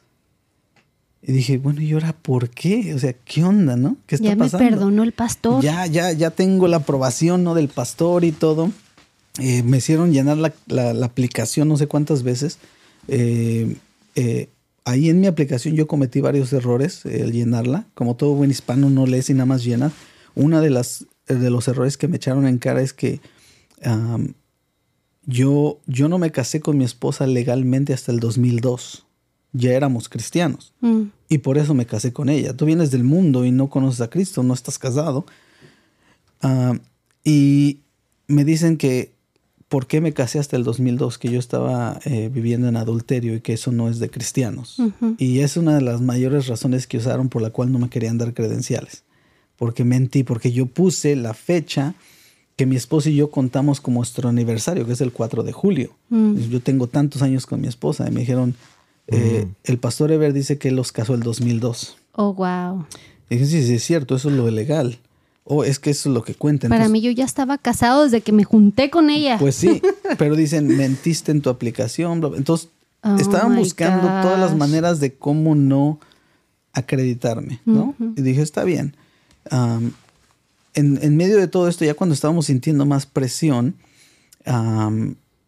Y 1.21 1.33
dije, 1.33 1.57
bueno, 1.57 1.81
¿y 1.81 1.91
ahora 1.91 2.13
por 2.13 2.49
qué? 2.49 2.93
O 2.93 2.99
sea, 2.99 3.13
¿qué 3.13 3.43
onda, 3.43 3.75
no? 3.75 3.97
¿Qué 4.07 4.15
está 4.15 4.35
pasando? 4.35 4.57
Ya 4.57 4.63
me 4.63 4.69
perdonó 4.71 5.03
el 5.03 5.11
pastor. 5.11 5.61
Ya, 5.61 5.85
ya, 5.85 6.11
ya 6.13 6.31
tengo 6.31 6.67
la 6.67 6.77
aprobación, 6.77 7.43
¿no? 7.43 7.55
Del 7.55 7.67
pastor 7.67 8.23
y 8.23 8.31
todo. 8.31 8.71
Eh, 9.37 9.63
me 9.63 9.77
hicieron 9.77 10.11
llenar 10.11 10.37
la, 10.37 10.53
la, 10.67 11.05
aplicación 11.05 11.67
no 11.67 11.77
sé 11.77 11.87
cuántas 11.87 12.23
veces. 12.23 12.57
Eh, 13.10 13.76
eh, 14.16 14.49
ahí 14.86 15.10
en 15.10 15.20
mi 15.20 15.28
aplicación 15.28 15.76
yo 15.76 15.88
cometí 15.88 16.22
varios 16.22 16.53
errores 16.53 17.05
al 17.05 17.32
llenarla. 17.32 17.88
Como 17.93 18.16
todo 18.16 18.34
buen 18.34 18.51
hispano 18.51 18.89
no 18.89 19.05
lees 19.05 19.30
y 19.30 19.34
nada 19.34 19.45
más 19.45 19.64
llena. 19.64 19.91
Una 20.36 20.62
de 20.62 20.70
las 20.70 21.05
de 21.28 21.49
los 21.49 21.68
errores 21.68 21.97
que 21.97 22.07
me 22.07 22.18
echaron 22.18 22.47
en 22.47 22.57
cara 22.57 22.82
es 22.82 22.93
que 22.93 23.22
yo, 25.26 25.80
yo 25.86 26.10
no 26.10 26.18
me 26.18 26.32
casé 26.32 26.60
con 26.60 26.78
mi 26.78 26.86
esposa 26.86 27.28
legalmente 27.28 27.93
hasta 27.93 28.12
el 28.12 28.20
2002. 28.20 29.05
Ya 29.51 29.74
éramos 29.74 30.10
cristianos. 30.10 30.74
Mm. 30.82 31.03
Y 31.28 31.38
por 31.39 31.57
eso 31.57 31.74
me 31.74 31.86
casé 31.86 32.14
con 32.14 32.30
ella. 32.30 32.55
Tú 32.55 32.66
vienes 32.66 32.89
del 32.91 33.03
mundo 33.03 33.45
y 33.45 33.51
no 33.51 33.70
conoces 33.70 34.01
a 34.01 34.10
Cristo, 34.10 34.43
no 34.43 34.53
estás 34.53 34.80
casado. 34.80 35.26
y 37.24 37.80
me 38.28 38.45
dicen 38.45 38.78
que 38.78 39.18
por 39.70 39.86
qué 39.86 40.01
me 40.01 40.13
casé 40.13 40.39
hasta 40.39 40.57
el 40.57 40.63
2002, 40.63 41.20
que 41.20 41.30
yo 41.30 41.39
estaba 41.39 41.99
eh, 42.03 42.30
viviendo 42.34 42.67
en 42.67 42.76
adulterio 42.76 43.36
y 43.36 43.41
que 43.41 43.53
eso 43.53 43.72
no 43.72 43.88
es 43.88 43.99
de 43.99 44.09
cristianos. 44.09 44.78
Y 45.20 45.39
es 45.39 45.57
una 45.57 45.76
de 45.76 45.82
las 45.82 46.01
mayores 46.01 46.47
razones 46.47 46.88
que 46.88 46.97
usaron 46.97 47.30
por 47.30 47.43
la 47.43 47.51
cual 47.51 47.72
no 47.72 47.78
me 47.78 47.89
querían 47.89 48.17
dar 48.17 48.34
credenciales. 48.34 49.03
Porque 49.57 49.84
mentí, 49.84 50.24
porque 50.24 50.51
yo 50.51 50.65
puse 50.65 51.15
la 51.15 51.36
fecha 51.36 51.93
que 52.55 52.65
mi 52.65 52.76
esposa 52.76 53.09
y 53.09 53.15
yo 53.15 53.30
contamos 53.30 53.80
como 53.80 53.99
nuestro 53.99 54.28
aniversario, 54.28 54.88
que 54.88 54.93
es 54.93 55.01
el 55.01 55.13
4 55.13 55.43
de 55.43 55.51
julio. 55.51 55.91
Mm. 56.09 56.36
Yo 56.49 56.59
tengo 56.61 56.88
tantos 56.88 57.22
años 57.22 57.45
con 57.45 57.61
mi 57.61 57.67
esposa 57.67 58.07
y 58.07 58.11
me 58.11 58.22
dijeron, 58.22 58.55
eh, 59.07 59.47
el 59.63 59.78
pastor 59.78 60.11
Ever 60.11 60.34
dice 60.34 60.57
que 60.57 60.72
los 60.72 60.91
casó 60.91 61.13
el 61.13 61.22
2002. 61.22 61.97
Oh, 62.13 62.34
wow. 62.34 62.86
Y 63.30 63.36
dije, 63.36 63.45
sí, 63.45 63.63
sí, 63.65 63.76
es 63.76 63.84
cierto, 63.84 64.15
eso 64.15 64.30
es 64.30 64.36
lo 64.36 64.49
legal. 64.49 64.97
Oh, 65.49 65.63
es 65.63 65.79
que 65.79 65.89
eso 65.89 66.09
es 66.09 66.13
lo 66.13 66.23
que 66.23 66.35
cuentan. 66.35 66.69
Para 66.69 66.87
mí 66.87 67.01
yo 67.01 67.11
ya 67.11 67.25
estaba 67.25 67.57
casado 67.57 68.03
desde 68.03 68.21
que 68.21 68.31
me 68.31 68.43
junté 68.43 68.89
con 68.91 69.09
ella. 69.09 69.37
Pues 69.39 69.55
sí, 69.55 69.81
pero 70.17 70.35
dicen, 70.35 70.67
mentiste 70.67 71.31
en 71.31 71.41
tu 71.41 71.49
aplicación. 71.49 72.23
Entonces, 72.35 72.69
oh 73.01 73.15
estaban 73.17 73.55
buscando 73.55 74.07
todas 74.21 74.39
las 74.39 74.55
maneras 74.55 74.99
de 74.99 75.15
cómo 75.15 75.55
no 75.55 75.99
acreditarme, 76.73 77.61
¿no? 77.65 77.95
Y 78.15 78.21
dije, 78.21 78.43
está 78.43 78.63
bien. 78.63 78.95
en, 80.75 81.17
medio 81.17 81.37
de 81.37 81.47
todo 81.47 81.67
esto, 81.67 81.83
ya 81.83 81.95
cuando 81.95 82.13
estábamos 82.13 82.45
sintiendo 82.45 82.85
más 82.85 83.07
presión, 83.07 83.75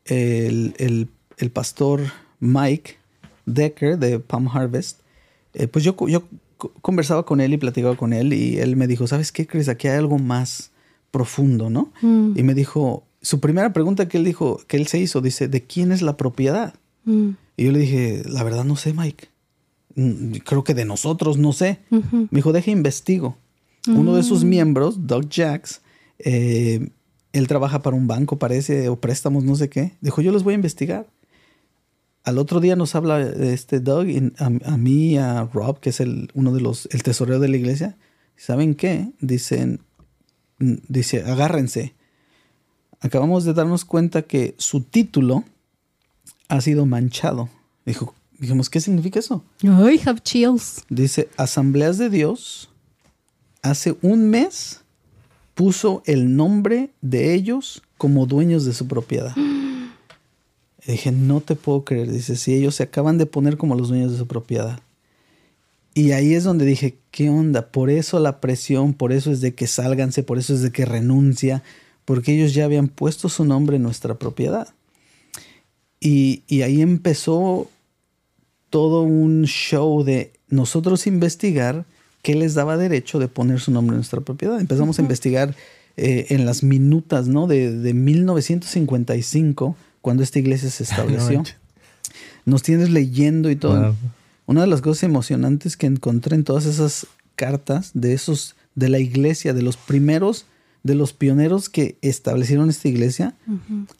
el, 0.05 1.09
pastor 1.53 2.01
Mike 2.39 2.97
Decker 3.45 3.99
de 3.99 4.19
Palm 4.19 4.47
Harvest, 4.47 4.99
eh, 5.53 5.67
pues 5.67 5.85
yo, 5.85 5.95
yo 6.07 6.23
conversaba 6.81 7.25
con 7.25 7.41
él 7.41 7.53
y 7.53 7.57
platicaba 7.57 7.95
con 7.95 8.13
él 8.13 8.33
y 8.33 8.59
él 8.59 8.75
me 8.75 8.87
dijo, 8.87 9.07
¿sabes 9.07 9.31
qué, 9.31 9.47
Chris? 9.47 9.69
Aquí 9.69 9.87
hay 9.87 9.97
algo 9.97 10.19
más 10.19 10.71
profundo, 11.11 11.69
¿no? 11.69 11.91
Mm. 12.01 12.37
Y 12.37 12.43
me 12.43 12.53
dijo, 12.53 13.03
su 13.21 13.39
primera 13.39 13.73
pregunta 13.73 14.07
que 14.07 14.17
él 14.17 14.23
dijo, 14.23 14.59
que 14.67 14.77
él 14.77 14.87
se 14.87 14.99
hizo, 14.99 15.21
dice, 15.21 15.47
¿de 15.47 15.61
quién 15.61 15.91
es 15.91 16.01
la 16.01 16.17
propiedad? 16.17 16.73
Mm. 17.05 17.29
Y 17.57 17.65
yo 17.65 17.71
le 17.71 17.79
dije, 17.79 18.23
la 18.27 18.43
verdad 18.43 18.63
no 18.63 18.75
sé, 18.75 18.93
Mike. 18.93 19.27
Mm, 19.95 20.37
creo 20.45 20.63
que 20.63 20.73
de 20.73 20.85
nosotros, 20.85 21.37
no 21.37 21.53
sé. 21.53 21.79
Me 21.89 22.27
dijo, 22.31 22.53
deje 22.53 22.71
investigo. 22.71 23.37
Uno 23.87 24.15
de 24.15 24.23
sus 24.23 24.43
miembros, 24.43 25.07
Doug 25.07 25.27
Jacks, 25.29 25.81
eh, 26.19 26.89
él 27.33 27.47
trabaja 27.47 27.81
para 27.81 27.95
un 27.95 28.07
banco, 28.07 28.37
parece, 28.37 28.89
o 28.89 28.99
préstamos, 28.99 29.43
no 29.43 29.55
sé 29.55 29.69
qué. 29.69 29.93
Dijo, 30.01 30.21
yo 30.21 30.31
los 30.31 30.43
voy 30.43 30.53
a 30.53 30.55
investigar. 30.55 31.07
Al 32.23 32.37
otro 32.37 32.59
día 32.59 32.75
nos 32.75 32.93
habla 32.93 33.19
este 33.21 33.79
Doug, 33.79 34.05
a, 34.37 34.77
mí, 34.77 35.17
a 35.17 35.43
Rob, 35.45 35.79
que 35.79 35.89
es 35.89 35.99
el, 35.99 36.29
uno 36.35 36.53
de 36.53 36.61
los, 36.61 36.87
el 36.91 37.01
tesorero 37.01 37.39
de 37.39 37.47
la 37.47 37.57
iglesia. 37.57 37.97
¿Saben 38.35 38.75
qué? 38.75 39.11
Dicen, 39.19 39.81
dice, 40.59 41.23
agárrense. 41.23 41.95
Acabamos 42.99 43.43
de 43.43 43.53
darnos 43.53 43.85
cuenta 43.85 44.21
que 44.21 44.53
su 44.57 44.81
título 44.81 45.43
ha 46.47 46.61
sido 46.61 46.85
manchado. 46.85 47.49
Dijo, 47.85 48.13
dijimos, 48.37 48.69
¿qué 48.69 48.79
significa 48.79 49.19
eso? 49.19 49.43
I 49.63 49.99
have 50.05 50.19
chills. 50.21 50.83
Dice, 50.89 51.29
Asambleas 51.37 51.97
de 51.97 52.11
Dios, 52.11 52.69
hace 53.63 53.97
un 54.03 54.29
mes 54.29 54.81
puso 55.55 56.03
el 56.05 56.35
nombre 56.35 56.91
de 57.01 57.33
ellos 57.33 57.81
como 57.97 58.25
dueños 58.27 58.65
de 58.65 58.73
su 58.73 58.87
propiedad. 58.87 59.35
dije, 60.85 61.11
no 61.11 61.41
te 61.41 61.55
puedo 61.55 61.83
creer. 61.83 62.11
Dice, 62.11 62.35
si 62.35 62.53
ellos 62.53 62.75
se 62.75 62.83
acaban 62.83 63.17
de 63.17 63.25
poner 63.25 63.57
como 63.57 63.75
los 63.75 63.89
dueños 63.89 64.11
de 64.11 64.17
su 64.17 64.27
propiedad. 64.27 64.79
Y 65.93 66.11
ahí 66.11 66.33
es 66.33 66.43
donde 66.43 66.65
dije, 66.65 66.97
¿qué 67.11 67.29
onda? 67.29 67.67
Por 67.67 67.89
eso 67.89 68.19
la 68.19 68.39
presión, 68.39 68.93
por 68.93 69.11
eso 69.11 69.31
es 69.31 69.41
de 69.41 69.53
que 69.53 69.67
sálganse, 69.67 70.23
por 70.23 70.37
eso 70.37 70.53
es 70.53 70.61
de 70.61 70.71
que 70.71 70.85
renuncia, 70.85 71.63
porque 72.05 72.33
ellos 72.33 72.53
ya 72.53 72.65
habían 72.65 72.87
puesto 72.87 73.29
su 73.29 73.43
nombre 73.43 73.75
en 73.75 73.83
nuestra 73.83 74.15
propiedad. 74.15 74.69
Y, 75.99 76.43
y 76.47 76.61
ahí 76.61 76.81
empezó 76.81 77.69
todo 78.69 79.03
un 79.03 79.43
show 79.45 80.03
de 80.03 80.31
nosotros 80.47 81.07
investigar 81.07 81.85
qué 82.21 82.35
les 82.35 82.53
daba 82.53 82.77
derecho 82.77 83.19
de 83.19 83.27
poner 83.27 83.59
su 83.59 83.71
nombre 83.71 83.95
en 83.95 83.97
nuestra 83.97 84.21
propiedad. 84.21 84.59
Empezamos 84.59 84.97
a 84.97 85.01
investigar 85.01 85.55
eh, 85.97 86.27
en 86.29 86.45
las 86.45 86.63
minutas 86.63 87.27
¿no? 87.27 87.47
de, 87.47 87.77
de 87.77 87.93
1955 87.93 89.75
cuando 90.01 90.23
esta 90.23 90.39
iglesia 90.39 90.69
se 90.69 90.83
estableció. 90.83 91.43
Nos 92.45 92.63
tienes 92.63 92.89
leyendo 92.89 93.49
y 93.49 93.55
todo. 93.55 93.95
Una 94.45 94.61
de 94.61 94.67
las 94.67 94.81
cosas 94.81 95.03
emocionantes 95.03 95.77
que 95.77 95.87
encontré 95.87 96.35
en 96.35 96.43
todas 96.43 96.65
esas 96.65 97.07
cartas 97.35 97.91
de 97.93 98.13
esos 98.13 98.55
de 98.75 98.89
la 98.89 98.99
iglesia, 98.99 99.53
de 99.53 99.61
los 99.61 99.77
primeros, 99.77 100.45
de 100.83 100.95
los 100.95 101.13
pioneros 101.13 101.69
que 101.69 101.97
establecieron 102.01 102.69
esta 102.69 102.87
iglesia, 102.87 103.35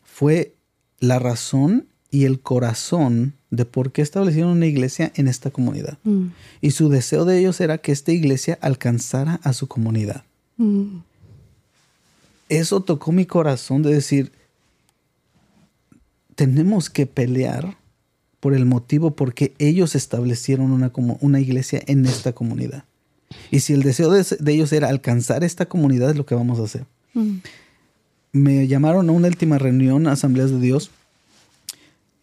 fue 0.04 0.54
la 1.00 1.20
razón 1.20 1.86
y 2.10 2.26
el 2.26 2.40
corazón 2.40 3.34
de 3.52 3.66
por 3.66 3.92
qué 3.92 4.02
establecieron 4.02 4.52
una 4.52 4.66
iglesia 4.66 5.12
en 5.16 5.28
esta 5.28 5.52
comunidad. 5.52 5.98
Mm. 6.04 6.28
Y 6.62 6.72
su 6.72 6.90
deseo 6.90 7.26
de 7.26 7.40
ellos 7.40 7.60
era 7.62 7.78
que 7.78 7.92
esta 7.92 8.12
iglesia 8.12 8.58
alcanzara 8.62 9.40
a 9.44 9.54
su 9.54 9.68
comunidad. 9.68 10.24
Mm. 10.58 11.00
Eso 12.50 12.82
tocó 12.82 13.12
mi 13.12 13.26
corazón 13.26 13.82
de 13.82 13.94
decir, 13.94 14.32
tenemos 16.42 16.90
que 16.90 17.06
pelear 17.06 17.78
por 18.40 18.56
el 18.56 18.66
motivo 18.66 19.12
por 19.12 19.36
qué 19.36 19.54
ellos 19.60 19.94
establecieron 19.94 20.72
una, 20.72 20.90
como 20.90 21.20
una 21.22 21.40
iglesia 21.40 21.84
en 21.86 22.04
esta 22.08 22.34
comunidad. 22.34 22.84
Y 23.52 23.60
si 23.60 23.74
el 23.74 23.84
deseo 23.84 24.10
de, 24.10 24.26
ellos 24.48 24.74
era 24.74 24.90
alcanzar 24.90 25.44
esta 25.44 25.68
comunidad, 25.68 26.10
es 26.10 26.16
lo 26.16 26.26
que 26.26 26.34
vamos 26.34 26.60
a 26.60 26.64
hacer. 26.64 26.86
Mm. 27.14 27.36
Me 28.32 28.68
llamaron 28.68 29.08
a 29.08 29.12
una 29.12 29.28
última 29.28 29.60
reunión, 29.60 30.08
Asambleas 30.08 30.50
de 30.50 30.60
Dios. 30.60 30.90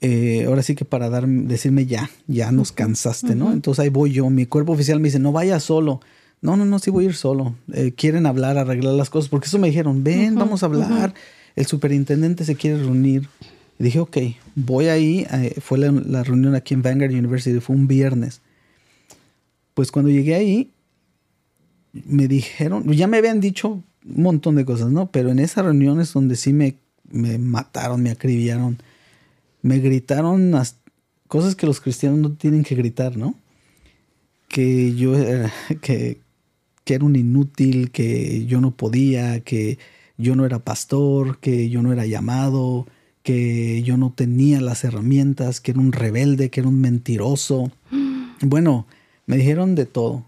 Eh, 0.00 0.46
ahora 0.48 0.64
sí 0.64 0.74
que 0.74 0.84
para 0.84 1.08
dar, 1.10 1.28
decirme 1.28 1.86
ya, 1.86 2.10
ya 2.26 2.50
nos 2.50 2.72
cansaste, 2.72 3.36
¿no? 3.36 3.52
Entonces 3.52 3.84
ahí 3.84 3.88
voy 3.88 4.10
yo. 4.10 4.28
Mi 4.30 4.46
cuerpo 4.46 4.72
oficial 4.72 4.98
me 4.98 5.06
dice, 5.06 5.20
no 5.20 5.30
vaya 5.30 5.60
solo. 5.60 6.00
No, 6.42 6.56
no, 6.56 6.64
no, 6.64 6.80
sí 6.80 6.90
voy 6.90 7.04
a 7.04 7.08
ir 7.10 7.14
solo. 7.14 7.54
Eh, 7.72 7.92
quieren 7.96 8.26
hablar, 8.26 8.58
arreglar 8.58 8.94
las 8.94 9.10
cosas, 9.10 9.28
porque 9.28 9.46
eso 9.46 9.60
me 9.60 9.68
dijeron, 9.68 10.02
ven, 10.02 10.34
vamos 10.34 10.64
a 10.64 10.66
hablar. 10.66 11.14
El 11.54 11.66
superintendente 11.66 12.44
se 12.44 12.56
quiere 12.56 12.78
reunir. 12.78 13.28
Dije, 13.78 14.00
ok, 14.00 14.16
voy 14.56 14.88
ahí. 14.88 15.26
Eh, 15.32 15.60
fue 15.60 15.78
la, 15.78 16.24
reunión 16.24 16.54
aquí 16.54 16.74
en 16.74 16.82
Vanguard 16.82 17.12
University, 17.12 17.60
fue 17.60 17.76
un 17.76 17.86
viernes. 17.86 18.40
Pues 19.74 19.92
cuando 19.92 20.10
llegué 20.10 20.34
ahí, 20.34 20.72
me 21.92 22.26
dijeron, 22.26 22.90
ya 22.92 23.06
me 23.06 23.18
habían 23.18 23.40
dicho 23.40 23.68
un 23.68 24.22
montón 24.22 24.56
de 24.56 24.64
cosas, 24.64 24.90
¿no? 24.90 25.10
Pero 25.10 25.30
en 25.30 25.38
esa 25.38 25.62
reunión 25.62 26.00
es 26.00 26.12
donde 26.12 26.34
sí 26.34 26.52
me, 26.52 26.76
me 27.08 27.38
mataron, 27.38 28.02
me 28.02 28.10
acribillaron. 28.10 28.78
Me 29.62 29.78
gritaron 29.78 30.52
cosas 31.28 31.54
que 31.54 31.66
los 31.66 31.80
cristianos 31.80 32.18
no 32.18 32.32
tienen 32.32 32.64
que 32.64 32.74
gritar, 32.74 33.16
¿no? 33.16 33.34
Que 34.48 34.94
yo 34.96 35.12
que, 35.82 36.20
que 36.84 36.94
era 36.94 37.04
un 37.04 37.14
inútil, 37.14 37.92
que 37.92 38.44
yo 38.46 38.60
no 38.60 38.72
podía, 38.72 39.40
que 39.40 39.78
yo 40.16 40.34
no 40.34 40.44
era 40.44 40.58
pastor, 40.58 41.38
que 41.38 41.70
yo 41.70 41.80
no 41.80 41.92
era 41.92 42.06
llamado, 42.06 42.88
que 43.28 43.82
yo 43.82 43.98
no 43.98 44.10
tenía 44.10 44.58
las 44.58 44.84
herramientas, 44.84 45.60
que 45.60 45.72
era 45.72 45.80
un 45.80 45.92
rebelde, 45.92 46.48
que 46.48 46.60
era 46.60 46.68
un 46.70 46.80
mentiroso. 46.80 47.70
Bueno, 48.40 48.86
me 49.26 49.36
dijeron 49.36 49.74
de 49.74 49.84
todo. 49.84 50.24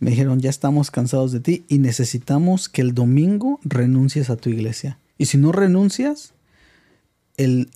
Me 0.00 0.10
dijeron, 0.10 0.40
ya 0.40 0.50
estamos 0.50 0.90
cansados 0.90 1.32
de 1.32 1.40
ti 1.40 1.64
y 1.68 1.78
necesitamos 1.78 2.68
que 2.68 2.82
el 2.82 2.92
domingo 2.92 3.58
renuncies 3.64 4.28
a 4.28 4.36
tu 4.36 4.50
iglesia. 4.50 4.98
Y 5.16 5.26
si 5.26 5.38
no 5.38 5.50
renuncias, 5.50 6.34
el, 7.38 7.70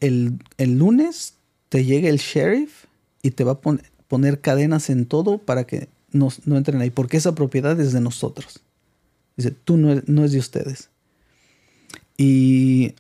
lunes 0.59 1.37
te 1.71 1.87
llega 1.87 2.11
el 2.11 2.19
sheriff 2.19 2.85
y 3.23 3.31
te 3.31 3.45
va 3.45 3.53
a 3.53 3.61
poner 3.61 4.41
cadenas 4.43 4.91
en 4.91 5.07
todo 5.07 5.39
para 5.39 5.65
que 5.65 5.89
no, 6.13 6.29
no, 6.45 6.59
entren 6.59 6.83
ahí, 6.83 6.91
porque 6.91 7.17
esa 7.17 7.35
propiedad 7.35 7.81
es 7.81 7.95
de 7.95 8.01
nosotros. 8.03 8.61
Dice, 9.39 9.53
tú 9.53 9.79
no, 9.79 10.03
no 10.05 10.25
es 10.25 10.33
de 10.33 10.39
ustedes. 10.39 10.91
Y 12.19 12.93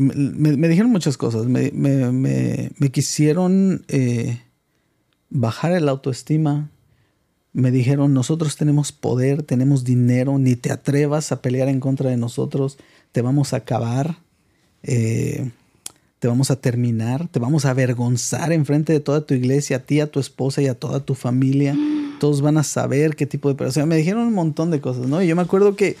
me, 0.00 0.68
dijeron 0.68 0.90
muchas 0.90 1.16
cosas. 1.16 1.46
Me, 1.46 2.90
quisieron 2.90 3.84
eh, 3.88 4.40
bajar 5.28 5.72
el 5.72 5.88
autoestima. 5.88 6.70
Me 7.52 7.70
dijeron, 7.70 8.14
nosotros 8.14 8.56
tenemos 8.56 8.92
poder, 8.92 9.42
tenemos 9.42 9.84
dinero, 9.84 10.38
ni 10.38 10.56
te 10.56 10.70
atrevas 10.72 11.32
a 11.32 11.42
pelear 11.42 11.68
en 11.68 11.80
contra 11.80 12.08
de 12.08 12.16
nosotros, 12.16 12.78
te 13.10 13.22
vamos 13.22 13.52
a 13.52 13.56
acabar, 13.56 14.18
eh, 14.84 15.50
te 16.20 16.28
vamos 16.28 16.52
a 16.52 16.60
terminar, 16.60 17.26
te 17.26 17.40
vamos 17.40 17.64
a 17.64 17.70
avergonzar 17.70 18.52
en 18.52 18.64
frente 18.66 18.92
de 18.92 19.00
toda 19.00 19.22
tu 19.22 19.34
iglesia, 19.34 19.78
a 19.78 19.80
ti, 19.80 19.98
a 19.98 20.08
tu 20.08 20.20
esposa 20.20 20.62
y 20.62 20.68
a 20.68 20.78
toda 20.78 21.00
tu 21.00 21.16
familia. 21.16 21.76
Todos 22.20 22.40
van 22.40 22.56
a 22.56 22.62
saber 22.62 23.16
qué 23.16 23.26
tipo 23.26 23.48
de 23.48 23.56
persona. 23.56 23.84
Me 23.84 23.96
dijeron 23.96 24.28
un 24.28 24.34
montón 24.34 24.70
de 24.70 24.80
cosas, 24.80 25.08
¿no? 25.08 25.20
Y 25.20 25.26
yo 25.26 25.34
me 25.34 25.42
acuerdo 25.42 25.74
que 25.74 25.96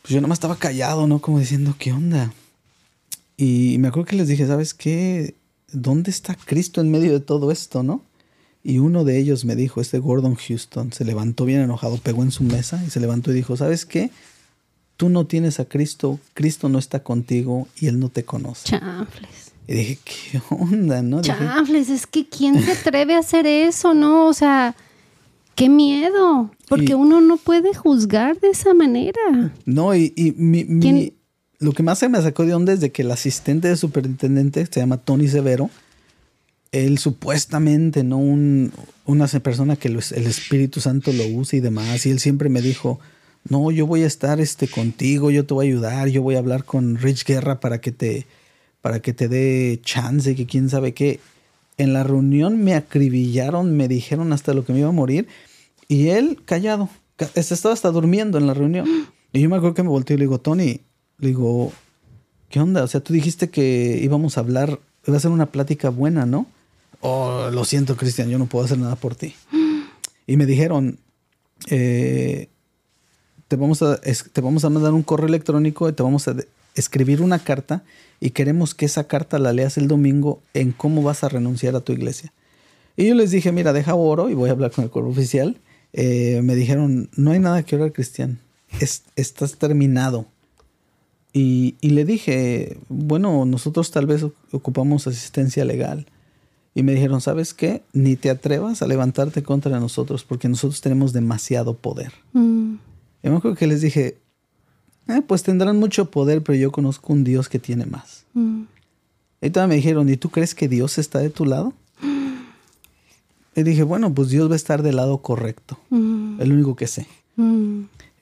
pues 0.00 0.14
yo 0.14 0.20
nomás 0.22 0.36
estaba 0.36 0.56
callado, 0.56 1.06
¿no? 1.06 1.18
Como 1.18 1.38
diciendo, 1.38 1.74
¿qué 1.78 1.92
onda? 1.92 2.32
Y 3.36 3.76
me 3.78 3.88
acuerdo 3.88 4.06
que 4.06 4.16
les 4.16 4.28
dije, 4.28 4.46
¿sabes 4.46 4.74
qué? 4.74 5.34
¿Dónde 5.72 6.10
está 6.10 6.36
Cristo 6.36 6.80
en 6.80 6.90
medio 6.90 7.12
de 7.12 7.20
todo 7.20 7.50
esto, 7.50 7.82
no? 7.82 8.02
Y 8.62 8.78
uno 8.78 9.04
de 9.04 9.18
ellos 9.18 9.44
me 9.44 9.56
dijo, 9.56 9.80
este 9.80 9.98
Gordon 9.98 10.36
Houston, 10.36 10.92
se 10.92 11.04
levantó 11.04 11.44
bien 11.44 11.60
enojado, 11.60 11.98
pegó 11.98 12.22
en 12.22 12.30
su 12.30 12.44
mesa 12.44 12.82
y 12.86 12.90
se 12.90 13.00
levantó 13.00 13.30
y 13.30 13.34
dijo, 13.34 13.56
¿sabes 13.56 13.84
qué? 13.84 14.10
Tú 14.96 15.08
no 15.08 15.26
tienes 15.26 15.60
a 15.60 15.66
Cristo, 15.66 16.18
Cristo 16.32 16.68
no 16.68 16.78
está 16.78 17.02
contigo 17.02 17.68
y 17.76 17.88
Él 17.88 17.98
no 17.98 18.08
te 18.08 18.24
conoce. 18.24 18.68
Chafles. 18.68 19.52
Y 19.66 19.74
dije, 19.74 19.98
¿qué 20.04 20.40
onda, 20.48 21.02
no? 21.02 21.20
Chafles, 21.20 21.90
es 21.90 22.06
que 22.06 22.26
¿quién 22.26 22.62
se 22.62 22.72
atreve 22.72 23.14
a 23.14 23.18
hacer 23.18 23.46
eso, 23.46 23.92
no? 23.92 24.28
O 24.28 24.32
sea, 24.32 24.74
qué 25.54 25.68
miedo, 25.68 26.50
porque 26.68 26.94
uno 26.94 27.20
no 27.20 27.36
puede 27.36 27.74
juzgar 27.74 28.40
de 28.40 28.50
esa 28.50 28.72
manera. 28.72 29.52
No, 29.66 29.94
y, 29.94 30.12
mi, 30.36 30.64
mi, 30.64 31.12
lo 31.58 31.72
que 31.72 31.82
más 31.82 31.98
se 31.98 32.08
me 32.08 32.20
sacó 32.20 32.44
de 32.44 32.54
onda 32.54 32.72
es 32.72 32.80
de 32.80 32.92
que 32.92 33.02
el 33.02 33.10
asistente 33.10 33.68
de 33.68 33.76
superintendente 33.76 34.66
se 34.66 34.80
llama 34.80 34.98
Tony 34.98 35.28
Severo. 35.28 35.70
Él 36.72 36.98
supuestamente, 36.98 38.02
¿no? 38.02 38.18
Un, 38.18 38.72
una 39.06 39.26
persona 39.26 39.76
que 39.76 39.88
el 39.88 39.98
Espíritu 39.98 40.80
Santo 40.80 41.12
lo 41.12 41.26
usa 41.26 41.58
y 41.58 41.60
demás. 41.60 42.04
Y 42.06 42.10
él 42.10 42.18
siempre 42.18 42.48
me 42.48 42.60
dijo, 42.60 42.98
no, 43.48 43.70
yo 43.70 43.86
voy 43.86 44.02
a 44.02 44.06
estar 44.06 44.40
este, 44.40 44.68
contigo, 44.68 45.30
yo 45.30 45.46
te 45.46 45.54
voy 45.54 45.66
a 45.66 45.68
ayudar, 45.68 46.08
yo 46.08 46.22
voy 46.22 46.34
a 46.34 46.38
hablar 46.38 46.64
con 46.64 46.96
Rich 46.96 47.24
Guerra 47.24 47.60
para 47.60 47.80
que 47.80 47.92
te, 47.92 48.26
para 48.80 49.00
que 49.00 49.12
te 49.12 49.28
dé 49.28 49.80
chance, 49.82 50.34
que 50.34 50.46
quién 50.46 50.68
sabe 50.68 50.94
qué. 50.94 51.20
En 51.76 51.92
la 51.92 52.04
reunión 52.04 52.62
me 52.62 52.74
acribillaron, 52.74 53.76
me 53.76 53.88
dijeron 53.88 54.32
hasta 54.32 54.54
lo 54.54 54.64
que 54.64 54.72
me 54.72 54.80
iba 54.80 54.88
a 54.88 54.92
morir 54.92 55.26
y 55.88 56.08
él 56.08 56.40
callado, 56.44 56.88
estaba 57.34 57.74
hasta 57.74 57.90
durmiendo 57.90 58.38
en 58.38 58.46
la 58.46 58.54
reunión. 58.54 58.86
Y 59.32 59.40
yo 59.40 59.48
me 59.48 59.56
acuerdo 59.56 59.74
que 59.74 59.82
me 59.82 59.88
volteé 59.88 60.14
y 60.14 60.18
le 60.18 60.24
digo, 60.24 60.40
Tony, 60.40 60.80
le 61.18 61.28
digo, 61.28 61.72
¿qué 62.48 62.60
onda? 62.60 62.82
O 62.82 62.86
sea, 62.86 63.00
tú 63.00 63.12
dijiste 63.12 63.50
que 63.50 63.98
íbamos 64.02 64.36
a 64.36 64.40
hablar, 64.40 64.80
iba 65.06 65.16
a 65.16 65.20
ser 65.20 65.30
una 65.30 65.46
plática 65.46 65.90
buena, 65.90 66.26
¿no? 66.26 66.46
Oh, 67.00 67.50
lo 67.52 67.64
siento, 67.64 67.96
Cristian, 67.96 68.30
yo 68.30 68.38
no 68.38 68.46
puedo 68.46 68.64
hacer 68.64 68.78
nada 68.78 68.96
por 68.96 69.14
ti. 69.14 69.34
Y 70.26 70.38
me 70.38 70.46
dijeron, 70.46 70.98
eh, 71.68 72.48
te, 73.46 73.56
vamos 73.56 73.82
a, 73.82 74.00
te 74.00 74.40
vamos 74.40 74.64
a 74.64 74.70
mandar 74.70 74.94
un 74.94 75.02
correo 75.02 75.26
electrónico 75.26 75.86
y 75.86 75.92
te 75.92 76.02
vamos 76.02 76.26
a 76.28 76.36
escribir 76.74 77.20
una 77.20 77.38
carta 77.38 77.82
y 78.20 78.30
queremos 78.30 78.74
que 78.74 78.86
esa 78.86 79.04
carta 79.04 79.38
la 79.38 79.52
leas 79.52 79.76
el 79.76 79.86
domingo 79.86 80.40
en 80.54 80.72
cómo 80.72 81.02
vas 81.02 81.24
a 81.24 81.28
renunciar 81.28 81.76
a 81.76 81.80
tu 81.80 81.92
iglesia. 81.92 82.32
Y 82.96 83.08
yo 83.08 83.14
les 83.14 83.32
dije, 83.32 83.52
mira, 83.52 83.74
deja 83.74 83.94
oro 83.94 84.30
y 84.30 84.34
voy 84.34 84.48
a 84.48 84.52
hablar 84.52 84.70
con 84.70 84.84
el 84.84 84.90
cuerpo 84.90 85.10
oficial. 85.10 85.58
Eh, 85.92 86.40
me 86.42 86.54
dijeron, 86.54 87.10
no 87.16 87.32
hay 87.32 87.38
nada 87.38 87.62
que 87.64 87.76
orar, 87.76 87.92
Cristian. 87.92 88.38
estás 89.16 89.58
terminado. 89.58 90.26
Y, 91.36 91.74
y, 91.80 91.90
le 91.90 92.04
dije, 92.04 92.78
bueno, 92.88 93.44
nosotros 93.44 93.90
tal 93.90 94.06
vez 94.06 94.24
ocupamos 94.52 95.08
asistencia 95.08 95.64
legal. 95.64 96.06
Y 96.74 96.82
me 96.82 96.92
dijeron, 96.92 97.20
¿sabes 97.20 97.54
qué? 97.54 97.82
Ni 97.92 98.16
te 98.16 98.30
atrevas 98.30 98.82
a 98.82 98.86
levantarte 98.86 99.42
contra 99.42 99.78
nosotros 99.78 100.24
porque 100.24 100.48
nosotros 100.48 100.80
tenemos 100.80 101.12
demasiado 101.12 101.76
poder. 101.76 102.12
Mm. 102.32 102.74
Y 103.22 103.28
me 103.28 103.36
acuerdo 103.36 103.56
que 103.56 103.66
les 103.66 103.80
dije, 103.80 104.18
eh, 105.08 105.22
pues 105.26 105.42
tendrán 105.42 105.78
mucho 105.78 106.10
poder, 106.10 106.42
pero 106.42 106.58
yo 106.58 106.72
conozco 106.72 107.12
un 107.12 107.24
Dios 107.24 107.48
que 107.48 107.58
tiene 107.58 107.86
más. 107.86 108.24
Mm. 108.34 108.62
Y 109.42 109.50
todavía 109.50 109.70
me 109.70 109.76
dijeron, 109.76 110.08
¿y 110.08 110.16
tú 110.16 110.30
crees 110.30 110.54
que 110.54 110.68
Dios 110.68 110.98
está 110.98 111.18
de 111.18 111.30
tu 111.30 111.44
lado? 111.46 111.72
Y 113.56 113.62
dije, 113.62 113.84
bueno, 113.84 114.12
pues 114.12 114.30
Dios 114.30 114.50
va 114.50 114.54
a 114.54 114.56
estar 114.56 114.82
del 114.82 114.96
lado 114.96 115.18
correcto. 115.18 115.78
Mm. 115.90 116.40
Es 116.40 116.48
lo 116.48 116.54
único 116.54 116.74
que 116.74 116.88
sé. 116.88 117.06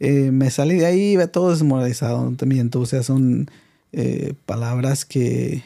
Eh, 0.05 0.33
me 0.33 0.51
salí 0.51 0.75
de 0.75 0.87
ahí, 0.87 1.13
iba 1.13 1.29
todo 1.29 1.51
desmoralizado, 1.51 2.29
no 2.29 2.37
te 2.37 2.45
miento. 2.45 2.81
O 2.81 2.87
sea, 2.87 3.05
son 3.05 3.49
eh, 3.93 4.35
palabras 4.47 5.05
que 5.05 5.63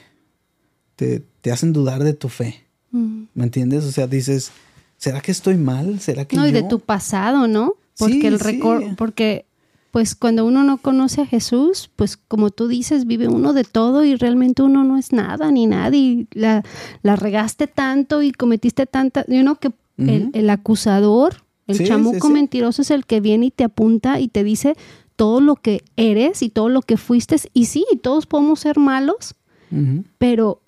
te, 0.94 1.22
te 1.40 1.50
hacen 1.50 1.72
dudar 1.72 2.04
de 2.04 2.12
tu 2.12 2.28
fe. 2.28 2.62
¿Me 2.92 3.44
entiendes? 3.44 3.84
O 3.84 3.92
sea, 3.92 4.06
dices, 4.06 4.52
¿será 4.98 5.22
que 5.22 5.32
estoy 5.32 5.56
mal? 5.56 6.00
¿Será 6.00 6.26
que 6.26 6.36
No, 6.36 6.46
y 6.46 6.52
de 6.52 6.62
tu 6.62 6.80
pasado, 6.80 7.48
¿no? 7.48 7.74
Porque 7.98 8.26
el 8.28 8.38
récord, 8.38 8.94
porque 8.96 9.46
pues 9.90 10.14
cuando 10.14 10.44
uno 10.44 10.62
no 10.64 10.76
conoce 10.76 11.22
a 11.22 11.26
Jesús, 11.26 11.90
pues 11.96 12.18
como 12.18 12.50
tú 12.50 12.68
dices, 12.68 13.06
vive 13.06 13.28
uno 13.28 13.54
de 13.54 13.64
todo 13.64 14.04
y 14.04 14.16
realmente 14.16 14.60
uno 14.60 14.84
no 14.84 14.98
es 14.98 15.12
nada 15.12 15.50
ni 15.50 15.66
nadie. 15.66 16.26
La, 16.32 16.62
la 17.02 17.16
regaste 17.16 17.66
tanto 17.66 18.20
y 18.20 18.32
cometiste 18.32 18.84
tanta, 18.84 19.24
yo 19.28 19.40
know 19.40 19.56
que 19.56 19.72
el, 19.96 20.50
acusador, 20.50 21.42
el 21.66 21.86
chamuco 21.86 22.28
mentiroso 22.28 22.82
es 22.82 22.90
el 22.90 23.06
que 23.06 23.20
viene 23.20 23.46
y 23.46 23.50
te 23.50 23.64
apunta 23.64 24.20
y 24.20 24.28
te 24.28 24.44
dice 24.44 24.76
todo 25.16 25.40
lo 25.40 25.56
que 25.56 25.82
eres 25.96 26.42
y 26.42 26.50
todo 26.50 26.68
lo 26.68 26.82
que 26.82 26.96
fuiste. 26.96 27.36
Y 27.52 27.66
sí, 27.66 27.84
todos 28.02 28.26
podemos 28.26 28.60
ser 28.60 28.78
malos, 28.78 29.34
pero 30.18 30.60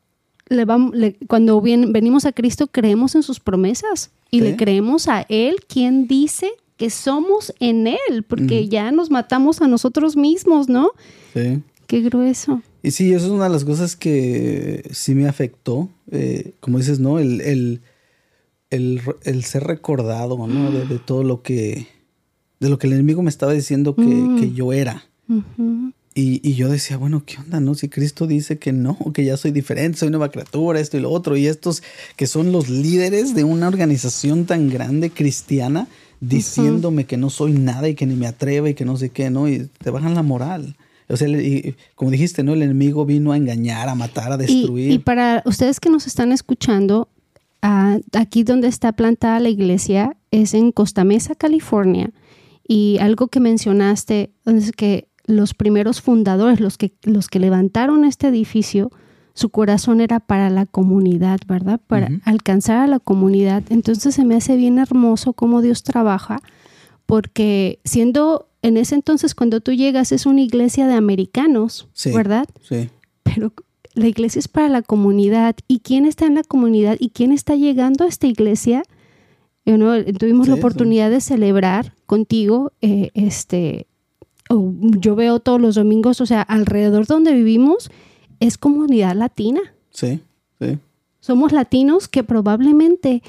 cuando 1.28 1.60
venimos 1.60 2.24
a 2.24 2.32
Cristo 2.32 2.66
creemos 2.68 3.14
en 3.14 3.22
sus 3.22 3.38
promesas 3.38 4.10
y 4.30 4.40
le 4.40 4.56
creemos 4.56 5.08
a 5.08 5.26
Él 5.28 5.56
quien 5.68 6.08
dice 6.08 6.50
que 6.76 6.90
somos 6.90 7.52
en 7.60 7.86
Él, 7.86 8.22
porque 8.26 8.68
ya 8.68 8.90
nos 8.92 9.10
matamos 9.10 9.60
a 9.60 9.66
nosotros 9.66 10.16
mismos, 10.16 10.68
¿no? 10.68 10.92
Sí. 11.34 11.60
Qué 11.88 12.02
grueso. 12.02 12.62
Y 12.82 12.92
sí, 12.92 13.12
eso 13.12 13.26
es 13.26 13.32
una 13.32 13.44
de 13.44 13.50
las 13.50 13.64
cosas 13.64 13.96
que 13.96 14.88
sí 14.92 15.14
me 15.14 15.26
afectó, 15.26 15.88
eh, 16.10 16.52
como 16.60 16.78
dices, 16.78 17.00
¿no? 17.00 17.18
El, 17.18 17.40
el, 17.40 17.80
el, 18.70 19.44
ser 19.44 19.64
recordado, 19.64 20.46
¿no? 20.46 20.70
De, 20.70 20.98
todo 20.98 21.24
lo 21.24 21.42
que, 21.42 21.86
de 22.60 22.68
lo 22.68 22.78
que 22.78 22.86
el 22.86 22.94
enemigo 22.94 23.22
me 23.22 23.30
estaba 23.30 23.52
diciendo 23.52 23.94
que, 23.94 24.02
mm. 24.02 24.54
yo 24.54 24.72
era. 24.72 25.04
Y, 26.14 26.54
yo 26.54 26.68
decía, 26.68 26.96
bueno, 26.96 27.22
¿qué 27.24 27.36
onda? 27.38 27.60
No, 27.60 27.74
si 27.74 27.88
Cristo 27.88 28.26
dice 28.26 28.58
que 28.58 28.72
no, 28.72 28.98
que 29.14 29.24
ya 29.24 29.36
soy 29.36 29.52
diferente, 29.52 29.98
soy 29.98 30.10
nueva 30.10 30.30
criatura, 30.30 30.80
esto 30.80 30.96
y 30.96 31.00
lo 31.00 31.10
otro, 31.10 31.36
y 31.36 31.46
estos 31.46 31.82
que 32.16 32.26
son 32.26 32.52
los 32.52 32.68
líderes 32.68 33.34
de 33.34 33.44
una 33.44 33.68
organización 33.68 34.44
tan 34.44 34.68
grande 34.68 35.10
cristiana, 35.10 35.86
diciéndome 36.20 37.04
que 37.04 37.16
no 37.16 37.30
soy 37.30 37.52
nada 37.52 37.88
y 37.88 37.94
que 37.94 38.06
ni 38.06 38.16
me 38.16 38.26
atreva 38.26 38.68
y 38.68 38.74
que 38.74 38.84
no 38.84 38.96
sé 38.96 39.10
qué, 39.10 39.30
¿no? 39.30 39.48
Y 39.48 39.68
te 39.78 39.90
bajan 39.90 40.14
la 40.14 40.24
moral. 40.24 40.76
O 41.08 41.16
sea, 41.16 41.28
y, 41.28 41.76
como 41.94 42.10
dijiste, 42.10 42.42
¿no? 42.42 42.52
El 42.52 42.62
enemigo 42.62 43.06
vino 43.06 43.32
a 43.32 43.36
engañar, 43.36 43.88
a 43.88 43.94
matar, 43.94 44.32
a 44.32 44.36
destruir. 44.36 44.90
Y, 44.90 44.98
para 44.98 45.42
ustedes 45.46 45.78
que 45.78 45.88
nos 45.88 46.06
están 46.06 46.32
escuchando, 46.32 47.08
ah, 47.62 47.98
aquí 48.12 48.44
donde 48.44 48.68
está 48.68 48.92
plantada 48.92 49.40
la 49.40 49.48
iglesia 49.48 50.16
es 50.30 50.54
en 50.54 50.72
Costa 50.72 51.04
Mesa, 51.04 51.34
California. 51.34 52.10
Y 52.66 52.98
algo 53.00 53.28
que 53.28 53.40
mencionaste 53.40 54.30
es 54.44 54.72
que 54.72 55.08
los 55.24 55.54
primeros 55.54 56.00
fundadores, 56.00 56.60
los 56.60 56.78
que, 56.78 56.92
los 57.02 57.28
que 57.28 57.38
levantaron 57.38 58.04
este 58.04 58.28
edificio, 58.28 58.90
su 59.34 59.50
corazón 59.50 60.00
era 60.00 60.18
para 60.20 60.50
la 60.50 60.66
comunidad, 60.66 61.38
¿verdad? 61.46 61.80
Para 61.86 62.08
alcanzar 62.24 62.78
a 62.78 62.86
la 62.86 62.98
comunidad. 62.98 63.62
Entonces 63.68 64.14
se 64.14 64.24
me 64.24 64.34
hace 64.34 64.56
bien 64.56 64.78
hermoso 64.78 65.32
cómo 65.32 65.62
Dios 65.62 65.84
trabaja, 65.84 66.40
porque 67.06 67.78
siendo 67.84 68.48
en 68.62 68.76
ese 68.76 68.96
entonces 68.96 69.34
cuando 69.34 69.60
tú 69.60 69.72
llegas 69.72 70.10
es 70.12 70.26
una 70.26 70.40
iglesia 70.40 70.88
de 70.88 70.94
americanos, 70.94 71.88
¿verdad? 72.12 72.46
Sí. 72.62 72.90
Pero 73.22 73.52
la 73.98 74.08
iglesia 74.08 74.38
es 74.38 74.48
para 74.48 74.68
la 74.68 74.82
comunidad. 74.82 75.56
¿Y 75.66 75.80
quién 75.80 76.04
está 76.06 76.26
en 76.26 76.34
la 76.36 76.42
comunidad? 76.42 76.96
¿Y 76.98 77.10
quién 77.10 77.32
está 77.32 77.54
llegando 77.56 78.04
a 78.04 78.08
esta 78.08 78.26
iglesia? 78.26 78.82
tuvimos 80.18 80.48
la 80.48 80.54
oportunidad 80.54 81.10
de 81.10 81.20
celebrar 81.20 81.92
contigo 82.06 82.72
eh, 82.80 83.10
este, 83.12 83.86
yo 84.48 85.14
veo 85.14 85.40
todos 85.40 85.60
los 85.60 85.74
domingos, 85.74 86.22
o 86.22 86.26
sea, 86.26 86.40
alrededor 86.40 87.06
donde 87.06 87.34
vivimos 87.34 87.90
es 88.40 88.56
comunidad 88.56 89.14
latina. 89.14 89.60
Sí, 89.90 90.20
sí. 90.58 90.78
Somos 91.20 91.52
latinos 91.52 92.08
que 92.08 92.24
probablemente 92.24 93.22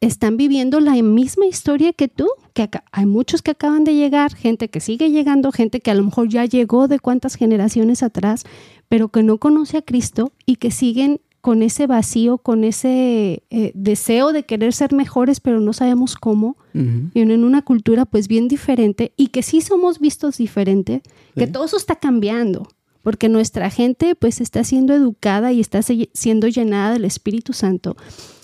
están 0.00 0.36
viviendo 0.36 0.80
la 0.80 0.92
misma 1.02 1.46
historia 1.46 1.92
que 1.92 2.08
tú, 2.08 2.28
que 2.52 2.68
hay 2.92 3.06
muchos 3.06 3.40
que 3.40 3.52
acaban 3.52 3.84
de 3.84 3.94
llegar, 3.94 4.34
gente 4.34 4.68
que 4.68 4.80
sigue 4.80 5.10
llegando, 5.10 5.52
gente 5.52 5.80
que 5.80 5.90
a 5.90 5.94
lo 5.94 6.04
mejor 6.04 6.28
ya 6.28 6.44
llegó 6.44 6.88
de 6.88 6.98
cuántas 6.98 7.36
generaciones 7.36 8.02
atrás, 8.02 8.44
pero 8.88 9.08
que 9.08 9.22
no 9.22 9.38
conoce 9.38 9.78
a 9.78 9.82
Cristo 9.82 10.32
y 10.44 10.56
que 10.56 10.70
siguen 10.70 11.20
con 11.46 11.62
ese 11.62 11.86
vacío, 11.86 12.38
con 12.38 12.64
ese 12.64 13.44
eh, 13.50 13.70
deseo 13.74 14.32
de 14.32 14.42
querer 14.42 14.72
ser 14.72 14.92
mejores, 14.92 15.38
pero 15.38 15.60
no 15.60 15.72
sabemos 15.72 16.16
cómo, 16.16 16.56
y 16.74 17.20
en 17.20 17.44
una 17.44 17.62
cultura 17.62 18.04
pues 18.04 18.26
bien 18.26 18.48
diferente 18.48 19.12
y 19.16 19.28
que 19.28 19.42
sí 19.42 19.60
somos 19.60 20.00
vistos 20.00 20.38
diferente, 20.38 21.02
que 21.36 21.46
todo 21.46 21.64
eso 21.64 21.76
está 21.76 21.94
cambiando, 21.94 22.68
porque 23.02 23.28
nuestra 23.28 23.70
gente 23.70 24.16
pues 24.16 24.40
está 24.40 24.64
siendo 24.64 24.92
educada 24.92 25.52
y 25.52 25.60
está 25.60 25.80
siendo 25.82 26.48
llenada 26.48 26.94
del 26.94 27.04
Espíritu 27.04 27.52
Santo. 27.52 27.96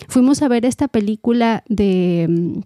Fuimos 0.07 0.41
a 0.41 0.47
ver 0.47 0.65
esta 0.65 0.87
película 0.87 1.65
de 1.69 2.63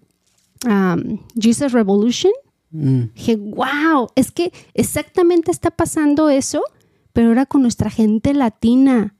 um, 0.66 1.18
Jesus 1.40 1.72
Revolution. 1.72 2.32
Mm. 2.72 3.04
Dije, 3.14 3.36
wow, 3.36 4.08
es 4.14 4.30
que 4.30 4.52
exactamente 4.74 5.50
está 5.50 5.70
pasando 5.70 6.28
eso, 6.28 6.60
pero 7.16 7.28
ahora 7.28 7.46
con 7.46 7.62
nuestra 7.62 7.88
gente 7.88 8.34
latina. 8.34 9.14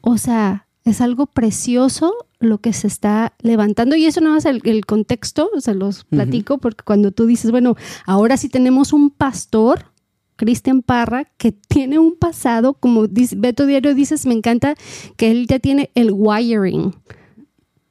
O 0.00 0.16
sea, 0.16 0.66
es 0.82 1.02
algo 1.02 1.26
precioso 1.26 2.14
lo 2.40 2.56
que 2.56 2.72
se 2.72 2.86
está 2.86 3.34
levantando 3.42 3.96
y 3.96 4.06
eso 4.06 4.22
no 4.22 4.34
es 4.34 4.46
el, 4.46 4.86
contexto, 4.86 5.50
se 5.58 5.74
los 5.74 6.04
platico 6.04 6.56
porque 6.56 6.82
cuando 6.84 7.12
tú 7.12 7.26
dices, 7.26 7.50
bueno, 7.50 7.76
ahora 8.06 8.38
sí 8.38 8.48
tenemos 8.48 8.94
un 8.94 9.10
pastor, 9.10 9.92
Cristian 10.36 10.80
Parra, 10.80 11.26
que 11.36 11.52
tiene 11.68 11.98
un 11.98 12.16
pasado, 12.16 12.72
como 12.72 13.06
dice, 13.08 13.36
Beto 13.36 13.66
Diario 13.66 13.94
dices, 13.94 14.24
me 14.24 14.32
encanta 14.32 14.74
que 15.18 15.30
él 15.30 15.46
ya 15.46 15.58
tiene 15.58 15.90
el 15.94 16.12
wiring, 16.14 16.94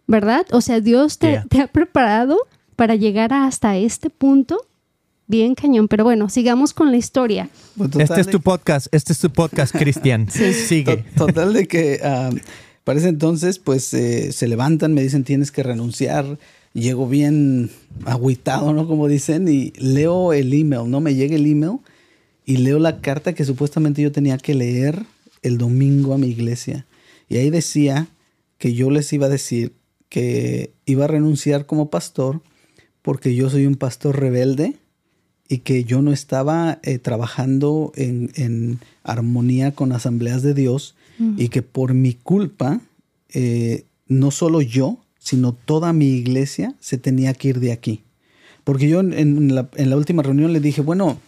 ¿verdad? 0.08 0.48
O 0.52 0.62
sea, 0.62 0.82
Dios 0.82 1.20
te, 1.20 1.44
te 1.48 1.62
ha 1.62 1.68
preparado 1.68 2.40
para 2.76 2.96
llegar 2.96 3.34
hasta 3.34 3.78
este 3.78 4.10
punto 4.10 4.66
bien 5.32 5.56
cañón. 5.56 5.88
Pero 5.88 6.04
bueno, 6.04 6.30
sigamos 6.30 6.76
con 6.76 6.92
la 6.92 6.98
historia. 6.98 7.50
Pues 7.76 7.90
este 7.98 8.22
es 8.22 8.28
tu 8.28 8.42
podcast, 8.42 8.88
este 8.92 9.14
es 9.14 9.20
tu 9.20 9.32
podcast, 9.32 9.76
Cristian. 9.76 10.30
Sigue. 10.68 11.06
Total 11.16 11.54
de 11.54 11.68
que 11.68 12.00
uh, 12.04 12.38
para 12.84 13.00
ese 13.00 13.10
entonces, 13.10 13.58
pues 13.58 13.92
eh, 13.96 14.32
se 14.32 14.48
levantan, 14.48 14.94
me 14.94 15.02
dicen 15.02 15.24
tienes 15.24 15.52
que 15.52 15.64
renunciar. 15.64 16.38
Llego 16.74 17.08
bien 17.08 17.72
agüitado, 18.06 18.74
¿no? 18.74 18.88
Como 18.88 19.08
dicen, 19.08 19.48
y 19.48 19.72
leo 19.78 20.32
el 20.32 20.54
email, 20.54 20.90
¿no? 20.90 21.02
Me 21.02 21.16
llega 21.16 21.36
el 21.36 21.46
email 21.46 21.80
y 22.46 22.58
leo 22.58 22.80
la 22.80 23.02
carta 23.02 23.34
que 23.34 23.44
supuestamente 23.44 24.02
yo 24.02 24.12
tenía 24.12 24.38
que 24.38 24.54
leer 24.54 25.06
el 25.42 25.58
domingo 25.58 26.14
a 26.14 26.18
mi 26.18 26.28
iglesia. 26.28 26.86
Y 27.28 27.38
ahí 27.38 27.50
decía 27.50 28.08
que 28.58 28.74
yo 28.74 28.92
les 28.92 29.12
iba 29.12 29.26
a 29.26 29.30
decir 29.30 29.74
que 30.08 30.74
iba 30.86 31.06
a 31.06 31.08
renunciar 31.08 31.66
como 31.66 31.90
pastor 31.90 32.42
porque 33.02 33.34
yo 33.34 33.50
soy 33.50 33.66
un 33.66 33.76
pastor 33.76 34.20
rebelde 34.20 34.76
y 35.52 35.58
que 35.58 35.84
yo 35.84 36.02
no 36.02 36.14
estaba 36.14 36.80
eh, 36.82 36.98
trabajando 36.98 37.92
en, 37.98 38.80
armonía 39.04 39.74
con 39.74 39.92
asambleas 39.92 40.44
de 40.44 40.54
Dios 40.54 40.96
y 41.38 41.50
que 41.50 41.62
por 41.62 41.94
mi 41.94 42.14
culpa, 42.14 42.80
eh, 43.34 43.84
no 44.08 44.32
solo 44.32 44.62
yo, 44.62 44.98
sino 45.20 45.52
toda 45.52 45.92
mi 45.92 46.08
iglesia 46.08 46.74
se 46.80 46.98
tenía 46.98 47.34
que 47.34 47.50
ir 47.50 47.60
de 47.60 47.74
aquí. 47.74 48.02
Porque 48.64 48.88
yo 48.88 49.02
en, 49.02 49.54
la, 49.54 49.98
última 49.98 50.24
reunión 50.24 50.54
le 50.54 50.62
dije, 50.62 50.82
bueno, 50.82 51.20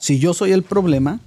si 0.00 0.18
yo 0.18 0.34
soy 0.34 0.50
el 0.50 0.64
problema, 0.64 1.20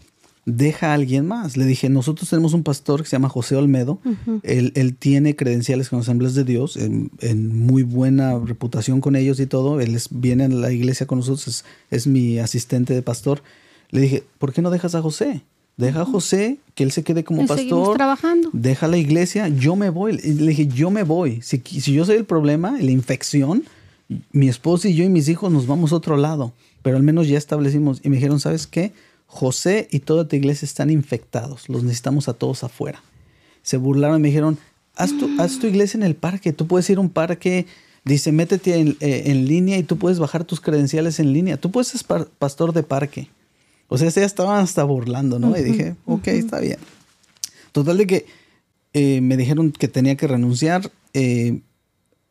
deja 0.57 0.91
a 0.91 0.93
alguien 0.93 1.25
más. 1.25 1.57
Le 1.57 1.65
dije, 1.65 1.89
nosotros 1.89 2.29
tenemos 2.29 2.53
un 2.53 2.63
pastor 2.63 3.03
que 3.03 3.09
se 3.09 3.15
llama 3.15 3.29
José 3.29 3.55
Olmedo. 3.55 3.99
él, 4.43 4.95
tiene 4.97 5.35
credenciales 5.35 5.89
con 5.89 5.99
Asambleas 5.99 6.35
de 6.35 6.43
Dios, 6.43 6.77
en, 6.77 7.09
muy 7.57 7.83
buena 7.83 8.37
reputación 8.39 9.01
con 9.01 9.15
ellos 9.15 9.39
y 9.39 9.45
todo. 9.45 9.79
Él 9.81 9.97
viene 10.11 10.45
a 10.45 10.49
la 10.49 10.71
iglesia 10.71 11.05
con 11.05 11.19
nosotros, 11.19 11.65
es, 11.91 12.07
mi 12.07 12.39
asistente 12.39 12.93
de 12.93 13.01
pastor. 13.01 13.41
Le 13.91 14.01
dije, 14.01 14.23
¿por 14.37 14.53
qué 14.53 14.61
no 14.61 14.69
dejas 14.69 14.95
a 14.95 15.01
José? 15.01 15.41
Deja 15.77 16.01
a 16.01 16.05
José, 16.05 16.57
que 16.75 16.83
él 16.83 16.91
se 16.91 17.03
quede 17.03 17.23
como 17.23 17.45
pastor. 17.47 17.95
trabajando. 17.95 18.49
Deja 18.51 18.87
la 18.87 18.97
iglesia, 18.97 19.47
yo 19.47 19.75
me 19.75 19.89
voy. 19.89 20.17
Le 20.17 20.49
dije, 20.49 20.67
yo 20.67 20.91
me 20.91 21.03
voy. 21.03 21.41
Si, 21.41 21.61
si 21.65 21.93
yo 21.93 22.05
soy 22.05 22.17
el 22.17 22.25
problema, 22.25 22.77
la 22.79 22.91
infección, 22.91 23.63
mi 24.31 24.49
esposa 24.49 24.89
y 24.89 24.95
yo 24.95 25.05
y 25.05 25.09
mis 25.09 25.29
hijos 25.29 25.51
nos 25.51 25.67
vamos 25.67 25.93
a 25.93 25.95
otro 25.95 26.17
lado. 26.17 26.53
Pero 26.81 26.97
al 26.97 27.03
menos 27.03 27.27
ya 27.27 27.37
establecimos. 27.37 28.01
Y 28.03 28.09
me 28.09 28.17
dijeron, 28.17 28.39
¿sabes 28.39 28.67
qué? 28.67 28.91
José 29.31 29.87
y 29.91 29.99
toda 29.99 30.27
tu 30.27 30.35
iglesia 30.35 30.65
están 30.65 30.89
infectados, 30.89 31.69
los 31.69 31.83
necesitamos 31.83 32.27
a 32.27 32.33
todos 32.33 32.63
afuera. 32.63 33.03
Se 33.61 33.77
burlaron 33.77 34.17
y 34.17 34.21
me 34.23 34.27
dijeron, 34.29 34.57
haz 34.95 35.15
tu, 35.15 35.29
haz 35.39 35.59
tu 35.59 35.67
iglesia 35.67 35.99
en 35.99 36.03
el 36.03 36.15
parque, 36.15 36.51
tú 36.51 36.65
puedes 36.65 36.89
ir 36.89 36.97
a 36.97 37.01
un 37.01 37.11
parque, 37.11 37.67
dice, 38.03 38.31
métete 38.31 38.73
en, 38.79 38.97
eh, 39.01 39.31
línea 39.35 39.77
y 39.77 39.83
tú 39.83 39.99
puedes 39.99 40.17
bajar 40.17 40.45
tus 40.45 40.59
credenciales 40.59 41.19
en 41.19 41.31
línea, 41.31 41.57
tú 41.57 41.69
puedes 41.69 41.89
ser 41.89 42.27
pastor 42.39 42.73
de 42.73 42.81
parque. 42.81 43.29
O 43.87 43.99
sea, 43.99 44.09
ya 44.09 44.25
estaban 44.25 44.63
hasta 44.63 44.83
burlando, 44.83 45.37
¿no? 45.37 45.55
y 45.55 45.61
dije, 45.61 45.95
ok, 46.05 46.27
está 46.29 46.59
bien. 46.59 46.79
Total 47.71 47.97
de 47.97 48.07
que 48.07 48.25
eh, 48.93 49.21
me 49.21 49.37
dijeron 49.37 49.71
que 49.71 49.87
tenía 49.87 50.15
que 50.15 50.25
renunciar. 50.25 50.91
Eh, 51.13 51.61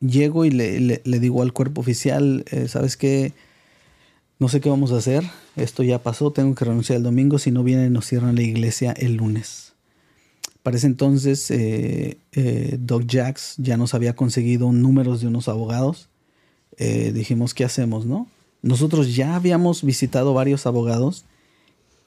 llego 0.01 0.43
y 0.43 0.51
le, 0.51 1.01
le, 1.01 1.19
digo 1.19 1.41
al 1.41 1.53
cuerpo 1.53 1.79
oficial, 1.79 2.43
¿sabes 2.67 2.97
qué? 2.97 3.33
No 4.39 4.47
sé 4.47 4.61
qué 4.61 4.69
vamos 4.69 4.93
a 4.93 4.97
hacer. 4.97 5.25
Esto 5.57 5.83
ya 5.83 6.01
pasó. 6.01 6.31
Tengo 6.31 6.55
que 6.55 6.63
renunciar 6.63 6.95
el 6.97 7.03
domingo. 7.03 7.37
Si 7.39 7.51
no 7.51 7.61
vienen, 7.61 7.91
nos 7.91 8.05
cierran 8.05 8.35
la 8.35 8.41
iglesia 8.41 8.93
el 8.93 9.15
lunes. 9.15 9.73
Para 10.63 10.77
ese 10.77 10.87
entonces, 10.87 11.51
eh, 11.51 12.17
eh, 12.31 12.77
Doc 12.79 13.03
Jacks 13.05 13.55
ya 13.57 13.75
nos 13.75 13.93
había 13.93 14.15
conseguido 14.15 14.71
números 14.71 15.19
de 15.19 15.27
unos 15.27 15.49
abogados. 15.49 16.07
Eh, 16.77 17.11
dijimos, 17.13 17.53
¿qué 17.53 17.65
hacemos, 17.65 18.05
no? 18.05 18.27
Nosotros 18.61 19.13
ya 19.13 19.35
habíamos 19.35 19.83
visitado 19.83 20.33
varios 20.33 20.65
abogados 20.65 21.25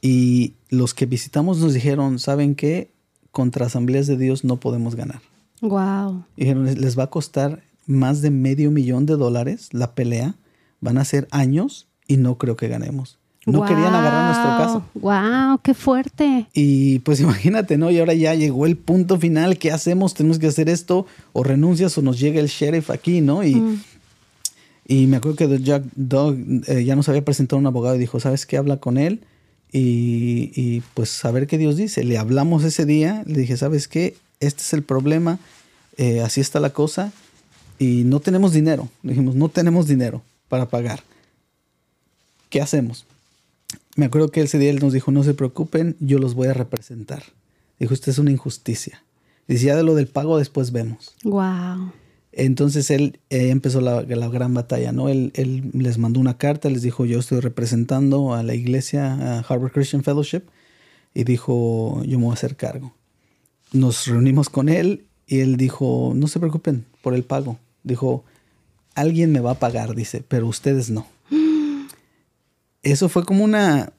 y 0.01 0.55
los 0.71 0.95
que 0.95 1.07
visitamos 1.07 1.59
nos 1.59 1.75
dijeron, 1.75 2.19
¿saben 2.19 2.55
qué? 2.55 2.91
Contra 3.31 3.67
asambleas 3.67 4.07
de 4.07 4.17
Dios 4.17 4.43
no 4.45 4.59
podemos 4.59 4.95
ganar. 4.95 5.21
Wow. 5.61 6.25
Dijeron, 6.37 6.65
les 6.65 6.99
va 6.99 7.05
a 7.05 7.11
costar 7.11 7.63
más 7.87 8.23
de 8.23 8.31
medio 8.31 8.71
millón 8.71 9.05
de 9.05 9.17
dólares 9.17 9.69
la 9.73 9.95
pelea. 9.95 10.35
Van 10.81 10.99
a 10.99 11.05
ser 11.05 11.29
años 11.31 11.87
y 12.13 12.19
no 12.19 12.37
creo 12.37 12.57
que 12.57 12.69
ganemos. 12.69 13.19
No 13.47 13.65
querían 13.65 13.95
agarrar 13.95 14.27
nuestro 14.27 14.51
caso. 14.59 14.85
¡Wow! 14.95 15.61
¡Qué 15.63 15.73
fuerte! 15.73 16.47
Y 16.53 16.99
pues 17.01 17.21
imagínate, 17.27 17.79
¿no? 17.79 17.91
Y 17.91 17.99
ahora 17.99 18.13
ya 18.13 18.35
llegó 18.35 18.67
el 18.67 18.77
punto 18.77 19.19
final. 19.19 19.57
¿Qué 19.57 19.73
hacemos? 19.73 20.13
Tenemos 20.13 20.39
que 20.39 20.47
hacer 20.47 20.69
esto. 20.69 21.07
O 21.33 21.43
renuncias 21.43 21.97
o 21.97 22.03
nos 22.03 22.21
llega 22.21 22.39
el 22.39 22.49
sheriff 22.49 22.91
aquí, 22.91 23.23
¿no? 23.23 23.43
Y, 23.43 23.55
mm. 23.55 23.83
y 24.89 25.07
me 25.07 25.17
acuerdo 25.17 25.37
que 25.39 25.63
Jack 25.63 25.85
Dog 25.97 26.37
eh, 26.67 26.85
ya 26.85 26.95
nos 26.95 27.09
había 27.09 27.25
presentado 27.25 27.59
un 27.59 27.67
abogado 27.67 27.97
y 27.97 27.99
dijo, 27.99 28.21
¿sabes 28.21 28.45
qué? 28.45 28.59
Habla 28.59 28.77
con 28.77 28.99
él. 28.99 29.25
Y, 29.73 30.53
y 30.55 30.83
pues 30.93 31.25
a 31.25 31.31
ver 31.31 31.47
qué 31.47 31.57
Dios 31.57 31.77
dice. 31.79 32.05
Le 32.05 32.19
hablamos 32.19 32.63
ese 32.63 32.85
día. 32.85 33.25
Le 33.27 33.41
dije, 33.41 33.57
¿sabes 33.57 33.89
qué? 33.89 34.17
Este 34.39 34.61
es 34.61 34.75
el 34.75 34.83
problema. 34.83 35.39
Eh, 35.97 36.21
así 36.21 36.43
está 36.43 36.61
la 36.61 36.71
cosa. 36.71 37.11
Y 37.79 38.05
no 38.05 38.21
tenemos 38.21 38.53
dinero. 38.53 38.91
Le 39.03 39.13
dijimos, 39.13 39.35
no 39.35 39.49
tenemos 39.49 39.89
dinero 39.89 40.23
para 40.49 40.69
pagar. 40.69 41.03
¿Qué 42.53 42.61
hacemos? 42.61 43.07
Me 43.97 44.05
acuerdo 44.05 44.31
que 44.31 44.43
ese 44.43 44.59
día 44.59 44.71
él 44.71 44.79
nos 44.79 44.93
dijo, 44.93 45.11
no 45.11 45.25
se 45.25 45.33
preocupen, 45.33 45.97
yo 46.01 46.19
los 46.19 46.35
voy 46.35 46.49
a 46.49 46.55
representar. 46.55 47.23
Dijo, 47.81 47.95
esto 47.95 48.11
es 48.11 48.19
una 48.19 48.31
injusticia. 48.31 49.03
Dice, 49.49 49.67
ya 49.67 49.77
de 49.77 49.83
lo 49.83 49.95
del 49.95 50.07
pago 50.07 50.39
después 50.39 50.71
vemos. 50.71 51.15
Wow. 51.25 51.93
Entonces 52.31 52.91
él 52.91 53.21
eh, 53.31 53.49
empezó 53.49 53.81
la, 53.81 54.03
gran 54.03 54.53
batalla, 54.53 54.93
¿no? 54.93 55.09
Él, 55.09 55.33
él, 55.35 55.71
les 55.73 55.97
mandó 55.97 56.21
una 56.21 56.37
carta, 56.37 56.69
les 56.69 56.83
dijo, 56.83 57.07
yo 57.07 57.19
estoy 57.19 57.41
representando 57.41 58.35
a 58.35 58.43
la 58.43 58.55
iglesia, 58.55 59.15
a 59.15 59.39
Harvard 59.41 59.73
Christian 59.73 60.05
Fellowship, 60.05 60.43
y 61.15 61.25
dijo, 61.25 62.03
yo 62.05 62.19
me 62.19 62.27
voy 62.27 62.33
a 62.33 62.35
hacer 62.35 62.57
cargo. 62.57 62.95
Nos 63.73 64.07
reunimos 64.07 64.51
con 64.51 64.69
él 64.69 65.07
y 65.27 65.41
él 65.41 65.57
dijo, 65.57 66.13
no 66.15 66.29
se 66.29 66.39
preocupen 66.39 66.85
por 67.01 67.15
el 67.15 67.25
pago. 67.25 67.59
Dijo, 67.83 68.25
alguien 68.95 69.33
me 69.33 69.41
va 69.41 69.53
a 69.53 69.59
pagar, 69.59 69.95
dice, 69.95 70.23
pero 70.29 70.47
ustedes 70.47 70.91
no 70.91 71.07
eso 72.83 73.09
fue 73.09 73.25
como 73.25 73.45
una, 73.45 73.93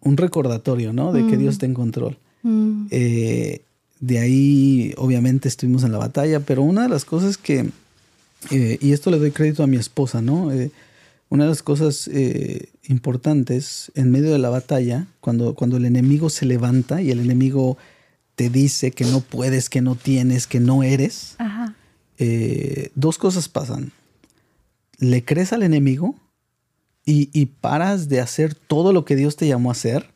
un 0.00 0.16
recordatorio, 0.16 0.92
¿no? 0.92 1.12
De 1.12 1.26
que 1.26 1.36
mm. 1.36 1.40
Dios 1.40 1.54
está 1.54 1.66
en 1.66 1.74
control. 1.74 2.18
Mm. 2.42 2.86
Eh, 2.90 3.62
de 4.00 4.18
ahí, 4.18 4.94
obviamente, 4.96 5.48
estuvimos 5.48 5.82
en 5.82 5.92
la 5.92 5.98
batalla, 5.98 6.40
pero 6.40 6.62
una 6.62 6.82
de 6.82 6.88
las 6.88 7.04
cosas 7.04 7.38
que, 7.38 7.70
eh, 8.50 8.78
y 8.80 8.92
esto 8.92 9.10
le 9.10 9.18
doy 9.18 9.30
crédito 9.30 9.62
a 9.62 9.66
mi 9.66 9.76
esposa, 9.76 10.22
¿no? 10.22 10.52
Eh, 10.52 10.70
una 11.30 11.44
de 11.44 11.50
las 11.50 11.62
cosas 11.62 12.08
importantes 12.84 13.90
en 13.96 14.12
medio 14.12 14.30
de 14.30 14.38
la 14.38 14.50
batalla, 14.50 15.08
cuando, 15.20 15.54
cuando 15.54 15.78
el 15.78 15.84
enemigo 15.84 16.30
se 16.30 16.46
levanta 16.46 17.02
y 17.02 17.10
el 17.10 17.18
enemigo 17.18 17.76
te 18.36 18.50
dice 18.50 18.92
que 18.92 19.04
no 19.04 19.20
puedes, 19.20 19.68
que 19.68 19.80
no 19.80 19.96
tienes, 19.96 20.46
que 20.46 20.60
no 20.60 20.84
eres, 20.84 21.36
dos 22.94 23.18
cosas 23.18 23.48
pasan. 23.48 23.90
Le 24.98 25.24
crees 25.24 25.52
al 25.52 25.64
enemigo 25.64 26.14
y, 27.06 27.46
paras 27.46 28.08
de 28.08 28.20
hacer 28.20 28.54
todo 28.54 28.92
lo 28.92 29.04
que 29.04 29.16
Dios 29.16 29.36
te 29.36 29.46
llamó 29.46 29.70
a 29.70 29.72
hacer, 29.72 30.12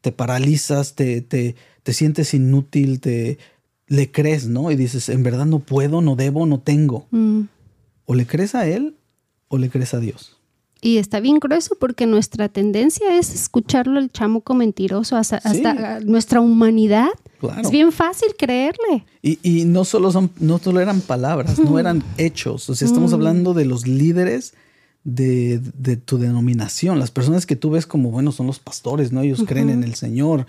te 0.00 0.12
paralizas, 0.12 0.94
te, 0.94 1.20
te, 1.20 1.56
te 1.82 1.92
sientes 1.92 2.34
inútil, 2.34 3.00
te 3.00 3.38
le 3.88 4.10
crees, 4.10 4.46
¿no? 4.46 4.70
Y 4.70 4.76
dices, 4.76 5.08
en 5.08 5.22
verdad 5.22 5.46
no 5.46 5.58
puedo, 5.58 6.00
no 6.00 6.16
debo, 6.16 6.46
no 6.46 6.60
tengo. 6.60 7.06
Mm. 7.10 7.42
O 8.06 8.14
le 8.14 8.26
crees 8.26 8.54
a 8.54 8.66
Él 8.66 8.96
o 9.48 9.58
le 9.58 9.68
crees 9.68 9.94
a 9.94 9.98
Dios. 9.98 10.38
Y 10.80 10.96
está 10.96 11.20
bien 11.20 11.38
grueso 11.38 11.76
porque 11.78 12.06
nuestra 12.06 12.48
tendencia 12.48 13.16
es 13.16 13.32
escucharlo 13.34 14.00
el 14.00 14.10
chamuco 14.10 14.54
mentiroso, 14.54 15.16
hasta, 15.16 16.00
nuestra 16.00 16.40
humanidad. 16.40 17.10
Es 17.60 17.70
bien 17.70 17.92
fácil 17.92 18.34
creerle. 18.36 19.04
Y, 19.22 19.38
y, 19.42 19.64
no, 19.64 19.84
solo 19.84 20.10
son, 20.10 20.30
no 20.40 20.58
solo 20.58 20.80
eran 20.80 21.00
palabras, 21.00 21.58
no 21.58 21.78
eran 21.78 22.02
hechos. 22.16 22.68
O 22.68 22.74
sea, 22.74 22.86
estamos 22.86 23.12
mm. 23.12 23.14
hablando 23.14 23.54
de 23.54 23.64
los 23.64 23.86
líderes 23.86 24.54
de, 25.04 25.96
tu 26.04 26.18
denominación. 26.18 26.98
Las 26.98 27.10
personas 27.10 27.46
que 27.46 27.56
tú 27.56 27.70
ves 27.70 27.86
como, 27.86 28.10
bueno, 28.10 28.32
son 28.32 28.46
los 28.46 28.58
pastores, 28.58 29.12
¿no? 29.12 29.22
Ellos 29.22 29.44
creen 29.46 29.70
en 29.70 29.84
el 29.84 29.94
Señor. 29.94 30.46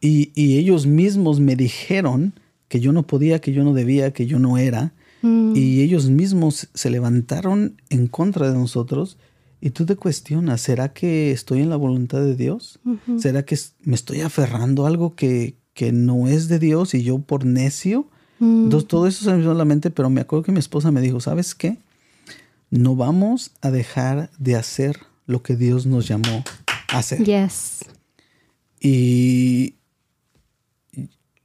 y, 0.00 0.30
ellos 0.34 0.86
mismos 0.86 1.40
me 1.40 1.56
dijeron 1.56 2.34
que 2.68 2.80
yo 2.80 2.92
no 2.92 3.06
podía, 3.06 3.40
que 3.40 3.52
yo 3.52 3.64
no 3.64 3.74
debía, 3.74 4.12
que 4.12 4.26
yo 4.26 4.38
no 4.38 4.58
era. 4.58 4.92
Mm. 5.22 5.54
Y 5.54 5.82
ellos 5.82 6.08
mismos 6.08 6.68
se 6.74 6.90
levantaron 6.90 7.80
en 7.90 8.08
contra 8.08 8.50
de 8.50 8.58
nosotros. 8.58 9.18
Y 9.60 9.70
tú 9.70 9.86
te 9.86 9.94
cuestionas, 9.94 10.60
¿será 10.60 10.92
que 10.92 11.30
estoy 11.30 11.60
en 11.60 11.70
la 11.70 11.76
voluntad 11.76 12.20
de 12.20 12.34
Dios? 12.34 12.80
¿Será 13.18 13.44
que 13.44 13.56
me 13.84 13.94
estoy 13.94 14.20
aferrando 14.20 14.84
a 14.84 14.88
algo 14.88 15.14
que, 15.14 15.54
que 15.72 15.92
no 15.92 16.26
es 16.26 16.48
de 16.48 16.58
Dios 16.58 16.94
y 16.94 17.04
yo 17.04 17.20
por 17.20 17.44
necio? 17.44 18.08
Mm. 18.40 18.64
Entonces 18.64 18.88
todo 18.88 19.06
eso 19.06 19.24
se 19.24 19.30
me 19.30 19.38
vino 19.38 19.52
a 19.52 19.54
la 19.54 19.64
mente, 19.64 19.90
pero 19.90 20.10
me 20.10 20.20
acuerdo 20.20 20.42
que 20.42 20.50
mi 20.50 20.58
esposa 20.58 20.90
me 20.90 21.00
dijo, 21.00 21.20
¿sabes 21.20 21.54
qué? 21.54 21.78
No 22.72 22.96
vamos 22.96 23.52
a 23.60 23.70
dejar 23.70 24.30
de 24.38 24.56
hacer 24.56 24.96
lo 25.26 25.42
que 25.42 25.56
Dios 25.56 25.84
nos 25.84 26.08
llamó 26.08 26.42
a 26.88 26.98
hacer. 26.98 27.22
Yes. 27.22 27.84
Y 28.80 29.74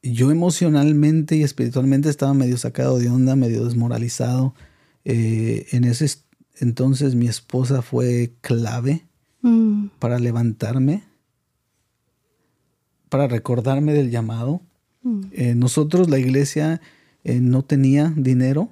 yo 0.01 0.31
emocionalmente 0.31 1.35
y 1.35 1.43
espiritualmente 1.43 2.09
estaba 2.09 2.33
medio 2.33 2.57
sacado 2.57 2.97
de 2.97 3.09
onda, 3.09 3.35
medio 3.35 3.65
desmoralizado. 3.65 4.55
Eh, 5.03 5.67
en 5.71 5.83
ese 5.83 6.09
entonces 6.61 7.13
mi 7.13 7.27
esposa 7.27 7.81
fue 7.81 8.31
clave 8.39 9.05
mm. 9.41 9.87
para 9.99 10.19
levantarme, 10.19 11.03
para 13.09 13.27
recordarme 13.27 13.91
del 13.91 14.11
llamado. 14.11 14.61
Mm. 15.03 15.21
Eh, 15.33 15.55
nosotros, 15.55 16.09
la 16.09 16.19
iglesia, 16.19 16.79
eh, 17.25 17.41
no 17.41 17.63
tenía 17.63 18.13
dinero 18.15 18.69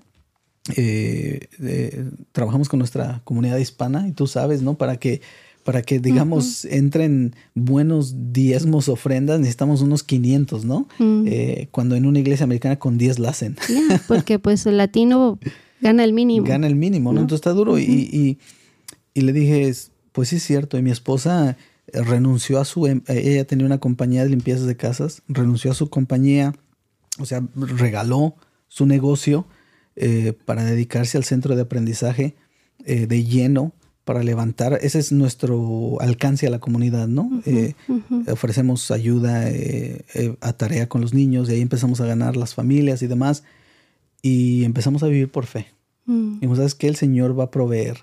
eh, 0.74 2.10
trabajamos 2.32 2.70
con 2.70 2.80
nuestra 2.80 3.22
comunidad 3.24 3.58
hispana 3.58 4.08
y 4.08 4.14
tú 4.14 4.26
sabes, 4.26 4.62
¿no? 4.64 4.76
Para 4.76 4.98
que, 4.98 5.22
para 5.64 5.84
que 5.84 6.00
digamos, 6.00 6.66
entren 6.66 7.36
buenos 7.54 8.34
diezmos, 8.34 8.90
ofrendas, 8.90 9.40
necesitamos 9.40 9.82
unos 9.82 10.04
500, 10.04 10.66
¿no? 10.66 10.88
Mm. 10.98 11.24
Eh, 11.28 11.68
cuando 11.72 11.96
en 11.96 12.06
una 12.06 12.20
iglesia 12.20 12.46
americana 12.46 12.78
con 12.78 12.98
10 12.98 13.20
la 13.20 13.30
hacen. 13.30 13.56
porque 14.08 14.40
pues 14.40 14.66
el 14.66 14.78
latino 14.78 15.38
gana 15.82 16.04
el 16.04 16.14
mínimo. 16.14 16.48
Gana 16.48 16.66
el 16.66 16.76
mínimo, 16.76 17.14
¿no? 17.14 17.22
Entonces 17.22 17.46
está 17.46 17.52
duro 17.52 17.78
y, 17.78 18.40
y, 19.14 19.22
le 19.22 19.34
dije, 19.34 19.72
pues 20.12 20.30
sí 20.30 20.38
es 20.38 20.44
cierto. 20.44 20.80
Y 20.80 20.82
mi 20.82 20.92
esposa 20.92 21.58
renunció 21.94 22.60
a 22.60 22.66
su, 22.66 22.88
em, 22.88 23.02
ella 23.08 23.46
tenía 23.46 23.68
una 23.68 23.78
compañía 23.78 24.24
de 24.24 24.30
limpieza 24.30 24.66
de 24.66 24.76
casas, 24.76 25.22
renunció 25.28 25.72
a 25.72 25.76
su 25.76 25.92
compañía, 25.92 26.54
o 27.20 27.26
sea, 27.26 27.44
regaló 27.56 28.36
su 28.68 28.88
negocio 28.88 29.46
eh, 29.98 30.34
para 30.44 30.66
dedicarse 30.66 31.18
al 31.18 31.24
centro 31.24 31.56
de 31.56 31.62
aprendizaje 31.62 32.36
eh, 32.84 33.08
de 33.08 33.24
lleno 33.24 33.72
para 34.04 34.24
levantar, 34.24 34.78
ese 34.82 35.00
es 35.00 35.14
nuestro 35.14 36.00
alcance 36.02 36.46
a 36.46 36.50
la 36.50 36.60
comunidad, 36.60 37.08
¿no? 37.08 37.42
Eh, 37.46 37.74
ofrecemos 38.30 38.92
ayuda 38.92 39.50
a 40.42 40.54
tarea 40.54 40.88
con 40.88 41.02
los 41.02 41.14
niños, 41.14 41.50
y 41.50 41.54
ahí 41.54 41.62
empezamos 41.62 42.02
a 42.02 42.06
ganar 42.06 42.38
las 42.38 42.54
familias 42.54 43.02
y 43.02 43.08
demás, 43.08 43.44
y 44.22 44.64
empezamos 44.64 45.02
a 45.02 45.08
vivir 45.08 45.32
por 45.32 45.48
fe. 45.48 45.68
Mm. 46.06 46.38
Y 46.42 46.56
sabes 46.56 46.76
que 46.76 46.88
el 46.88 46.98
Señor 46.98 47.40
va 47.40 47.46
a 47.46 47.52
proveer. 47.52 48.02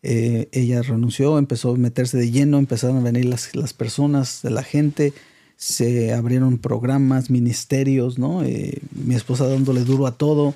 ella 0.00 0.80
renunció, 0.80 1.36
empezó 1.38 1.72
a 1.72 1.76
meterse 1.76 2.16
de 2.16 2.30
lleno, 2.30 2.56
empezaron 2.56 2.96
a 2.98 3.00
venir 3.00 3.26
las, 3.26 3.54
las 3.54 3.74
personas, 3.74 4.44
la 4.44 4.62
gente, 4.62 5.12
se 5.56 6.14
abrieron 6.14 6.56
programas, 6.56 7.28
ministerios, 7.28 8.18
¿no? 8.18 8.40
mi 8.40 9.14
esposa 9.14 9.46
dándole 9.48 9.84
duro 9.84 10.06
a 10.06 10.16
todo 10.16 10.54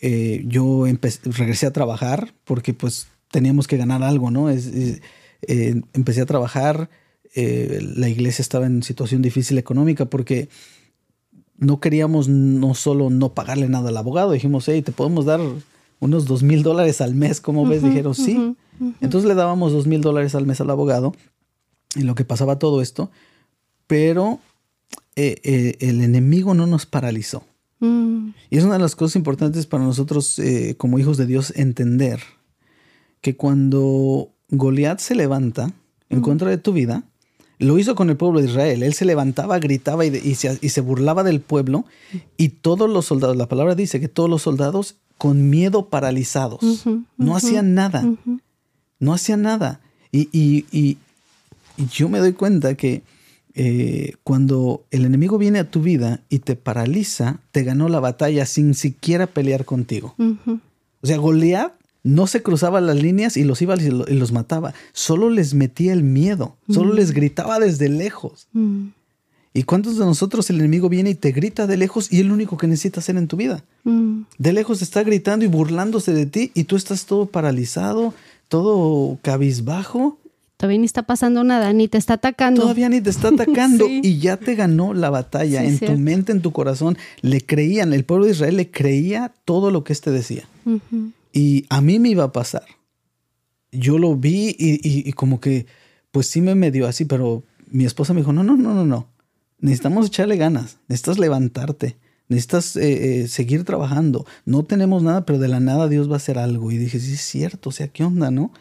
eh, 0.00 0.44
yo 0.46 0.86
regresé 1.24 1.66
a 1.66 1.72
trabajar 1.72 2.32
porque 2.44 2.72
pues 2.72 3.08
teníamos 3.30 3.66
que 3.66 3.76
ganar 3.76 4.02
algo, 4.02 4.30
¿no? 4.30 4.48
Es, 4.48 4.66
eh, 4.72 5.82
empecé 5.92 6.22
a 6.22 6.26
trabajar, 6.26 6.88
eh, 7.34 7.80
la 7.96 8.08
iglesia 8.08 8.42
estaba 8.42 8.66
en 8.66 8.82
situación 8.82 9.20
difícil 9.20 9.58
económica 9.58 10.06
porque 10.06 10.48
no 11.58 11.80
queríamos 11.80 12.28
no 12.28 12.74
solo 12.74 13.10
no 13.10 13.34
pagarle 13.34 13.68
nada 13.68 13.90
al 13.90 13.96
abogado, 13.98 14.32
dijimos, 14.32 14.66
hey, 14.68 14.80
te 14.80 14.92
podemos 14.92 15.26
dar 15.26 15.40
unos 16.00 16.24
dos 16.24 16.42
mil 16.42 16.62
dólares 16.62 17.02
al 17.02 17.14
mes, 17.14 17.42
¿cómo 17.42 17.66
ves? 17.66 17.82
Dijeron, 17.82 18.14
sí. 18.14 18.56
Entonces 19.02 19.28
le 19.28 19.34
dábamos 19.34 19.72
dos 19.72 19.86
mil 19.86 20.00
dólares 20.00 20.34
al 20.34 20.46
mes 20.46 20.62
al 20.62 20.70
abogado 20.70 21.14
en 21.94 22.06
lo 22.06 22.14
que 22.14 22.24
pasaba 22.24 22.58
todo 22.58 22.80
esto, 22.80 23.10
pero 23.86 24.40
el 25.14 26.00
enemigo 26.00 26.54
no 26.54 26.66
nos 26.66 26.86
paralizó. 26.86 27.44
Mm. 27.80 28.30
Y 28.50 28.58
es 28.58 28.64
una 28.64 28.74
de 28.74 28.80
las 28.80 28.94
cosas 28.94 29.16
importantes 29.16 29.66
para 29.66 29.82
nosotros 29.82 30.38
eh, 30.38 30.74
como 30.76 30.98
hijos 30.98 31.16
de 31.16 31.26
Dios 31.26 31.52
entender 31.56 32.20
que 33.20 33.36
cuando 33.36 34.30
Goliat 34.50 35.00
se 35.00 35.14
levanta 35.14 35.72
en 36.08 36.20
mm. 36.20 36.22
contra 36.22 36.50
de 36.50 36.58
tu 36.58 36.72
vida, 36.72 37.04
lo 37.58 37.78
hizo 37.78 37.94
con 37.94 38.08
el 38.08 38.16
pueblo 38.16 38.40
de 38.40 38.48
Israel. 38.48 38.82
Él 38.82 38.94
se 38.94 39.04
levantaba, 39.04 39.58
gritaba 39.58 40.06
y, 40.06 40.34
se, 40.34 40.80
burlaba 40.80 41.22
del 41.24 41.40
pueblo 41.40 41.84
y 42.36 42.50
todos 42.50 42.88
los 42.88 43.06
soldados, 43.06 43.36
la 43.36 43.48
palabra 43.48 43.74
dice 43.74 44.00
que 44.00 44.08
todos 44.08 44.30
los 44.30 44.42
soldados 44.42 44.96
con 45.18 45.50
miedo 45.50 45.90
paralizados, 45.90 46.86
no 47.18 47.36
hacían 47.36 47.74
nada, 47.74 48.02
no 48.98 49.12
hacían 49.12 49.42
nada. 49.42 49.80
y 50.10 50.96
yo 51.92 52.08
me 52.08 52.18
doy 52.18 52.32
cuenta 52.32 52.74
que 52.74 53.02
eh, 53.54 54.14
cuando 54.22 54.84
el 54.90 55.04
enemigo 55.04 55.38
viene 55.38 55.58
a 55.58 55.70
tu 55.70 55.82
vida 55.82 56.20
y 56.28 56.40
te 56.40 56.56
paraliza, 56.56 57.40
te 57.52 57.64
ganó 57.64 57.88
la 57.88 58.00
batalla 58.00 58.46
sin 58.46 58.74
siquiera 58.74 59.26
pelear 59.26 59.64
contigo. 59.64 60.14
O 60.18 61.06
sea, 61.06 61.16
Goliat 61.16 61.72
no 62.02 62.26
se 62.26 62.42
cruzaba 62.42 62.80
las 62.80 62.96
líneas 62.96 63.36
y 63.36 63.44
los 63.44 63.60
iba 63.60 63.76
y 63.76 63.90
los 63.90 64.32
mataba. 64.32 64.74
Solo 64.92 65.30
les 65.30 65.54
metía 65.54 65.92
el 65.92 66.02
miedo, 66.02 66.56
solo 66.68 66.94
les 66.94 67.12
gritaba 67.12 67.58
desde 67.58 67.88
lejos. 67.88 68.48
¿Y 69.52 69.64
cuántos 69.64 69.98
de 69.98 70.04
nosotros 70.04 70.48
el 70.50 70.60
enemigo 70.60 70.88
viene 70.88 71.10
y 71.10 71.14
te 71.16 71.32
grita 71.32 71.66
de 71.66 71.76
lejos 71.76 72.12
y 72.12 72.20
es 72.20 72.26
lo 72.26 72.34
único 72.34 72.56
que 72.56 72.68
necesitas 72.68 73.04
hacer 73.04 73.16
en 73.16 73.26
tu 73.26 73.36
vida? 73.36 73.64
De 74.38 74.52
lejos 74.52 74.80
está 74.80 75.02
gritando 75.02 75.44
y 75.44 75.48
burlándose 75.48 76.12
de 76.12 76.26
ti 76.26 76.52
y 76.54 76.64
tú 76.64 76.76
estás 76.76 77.04
todo 77.04 77.26
paralizado, 77.26 78.14
todo 78.48 79.18
cabizbajo 79.22 80.18
Todavía 80.60 80.78
ni 80.78 80.84
está 80.84 81.04
pasando 81.04 81.42
nada, 81.42 81.72
ni 81.72 81.88
te 81.88 81.96
está 81.96 82.14
atacando. 82.14 82.60
Todavía 82.60 82.90
ni 82.90 83.00
te 83.00 83.08
está 83.08 83.28
atacando 83.28 83.86
y 83.88 84.18
ya 84.18 84.36
te 84.36 84.54
ganó 84.56 84.92
la 84.92 85.08
batalla. 85.08 85.64
en 85.64 85.78
tu 85.78 85.96
mente, 85.96 86.32
en 86.32 86.42
tu 86.42 86.52
corazón, 86.52 86.98
le 87.22 87.40
creían, 87.40 87.94
el 87.94 88.04
pueblo 88.04 88.26
de 88.26 88.32
Israel 88.32 88.58
le 88.58 88.70
creía 88.70 89.32
todo 89.46 89.70
lo 89.70 89.84
que 89.84 89.94
éste 89.94 90.10
decía. 90.10 90.46
Y 91.32 91.64
a 91.70 91.80
mí 91.80 91.98
me 91.98 92.10
iba 92.10 92.24
a 92.24 92.32
pasar. 92.32 92.66
Yo 93.72 93.96
lo 93.96 94.16
vi 94.16 94.54
y, 94.58 95.10
como 95.12 95.40
que, 95.40 95.64
pues 96.10 96.26
sí 96.26 96.42
me 96.42 96.54
medio 96.54 96.86
así, 96.86 97.06
pero 97.06 97.42
mi 97.70 97.86
esposa 97.86 98.12
me 98.12 98.20
dijo, 98.20 98.34
no, 98.34 98.44
no, 98.44 98.54
no, 98.58 98.74
no, 98.74 98.84
no. 98.84 99.08
Necesitamos 99.60 100.08
echarle 100.08 100.36
ganas, 100.36 100.76
necesitas 100.88 101.18
levantarte, 101.18 101.96
necesitas 102.28 102.76
eh, 102.76 103.22
eh, 103.22 103.28
seguir 103.28 103.64
trabajando. 103.64 104.26
No 104.44 104.62
tenemos 104.66 105.02
nada, 105.02 105.24
pero 105.24 105.38
de 105.38 105.48
la 105.48 105.60
nada 105.60 105.88
Dios 105.88 106.10
va 106.10 106.14
a 106.14 106.16
hacer 106.16 106.36
algo. 106.36 106.70
Y 106.70 106.76
dije, 106.76 107.00
sí, 107.00 107.14
es 107.14 107.22
cierto, 107.22 107.70
o 107.70 107.72
sea, 107.72 107.88
¿qué 107.88 108.04
onda, 108.04 108.30
no? 108.30 108.52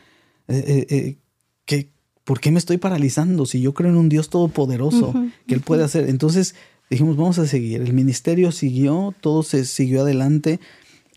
Eh, 0.48 1.18
¿por 2.24 2.40
qué 2.40 2.52
me 2.52 2.60
estoy 2.60 2.78
paralizando 2.78 3.46
si 3.46 3.62
yo 3.62 3.74
creo 3.74 3.90
en 3.90 3.98
un 3.98 4.10
Dios 4.10 4.30
todopoderoso 4.30 5.14
que 5.48 5.56
Él 5.56 5.62
puede 5.62 5.84
hacer? 5.84 6.10
Entonces 6.10 6.56
dijimos, 6.90 7.18
vamos 7.18 7.40
a 7.40 7.48
seguir. 7.48 7.82
El 7.82 7.94
ministerio 7.94 8.52
siguió, 8.52 9.14
todo 9.22 9.44
se 9.44 9.66
siguió 9.66 10.02
adelante. 10.02 10.60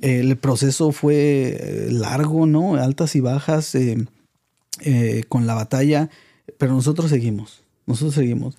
El 0.00 0.36
proceso 0.36 0.92
fue 0.92 1.56
eh, 1.60 1.88
largo, 1.90 2.46
¿no? 2.46 2.74
Altas 2.74 3.14
y 3.14 3.20
bajas 3.20 3.74
eh, 3.74 4.04
eh, 4.80 5.22
con 5.28 5.46
la 5.46 5.54
batalla, 5.54 6.10
pero 6.58 6.72
nosotros 6.72 7.10
seguimos, 7.10 7.62
nosotros 7.86 8.14
seguimos. 8.14 8.56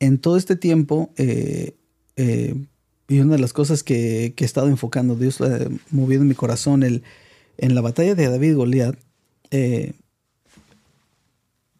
En 0.00 0.18
todo 0.18 0.36
este 0.36 0.56
tiempo, 0.56 1.10
y 1.16 3.18
una 3.18 3.36
de 3.36 3.40
las 3.40 3.52
cosas 3.52 3.82
que, 3.82 4.34
he 4.36 4.44
estado 4.44 4.68
enfocando, 4.68 5.14
Dios 5.14 5.40
en 5.40 6.28
mi 6.28 6.34
corazón, 6.34 6.82
el, 6.82 7.02
en 7.56 7.74
la 7.74 7.80
batalla 7.80 8.14
de 8.14 8.28
David 8.28 8.56
Goliat, 8.56 8.98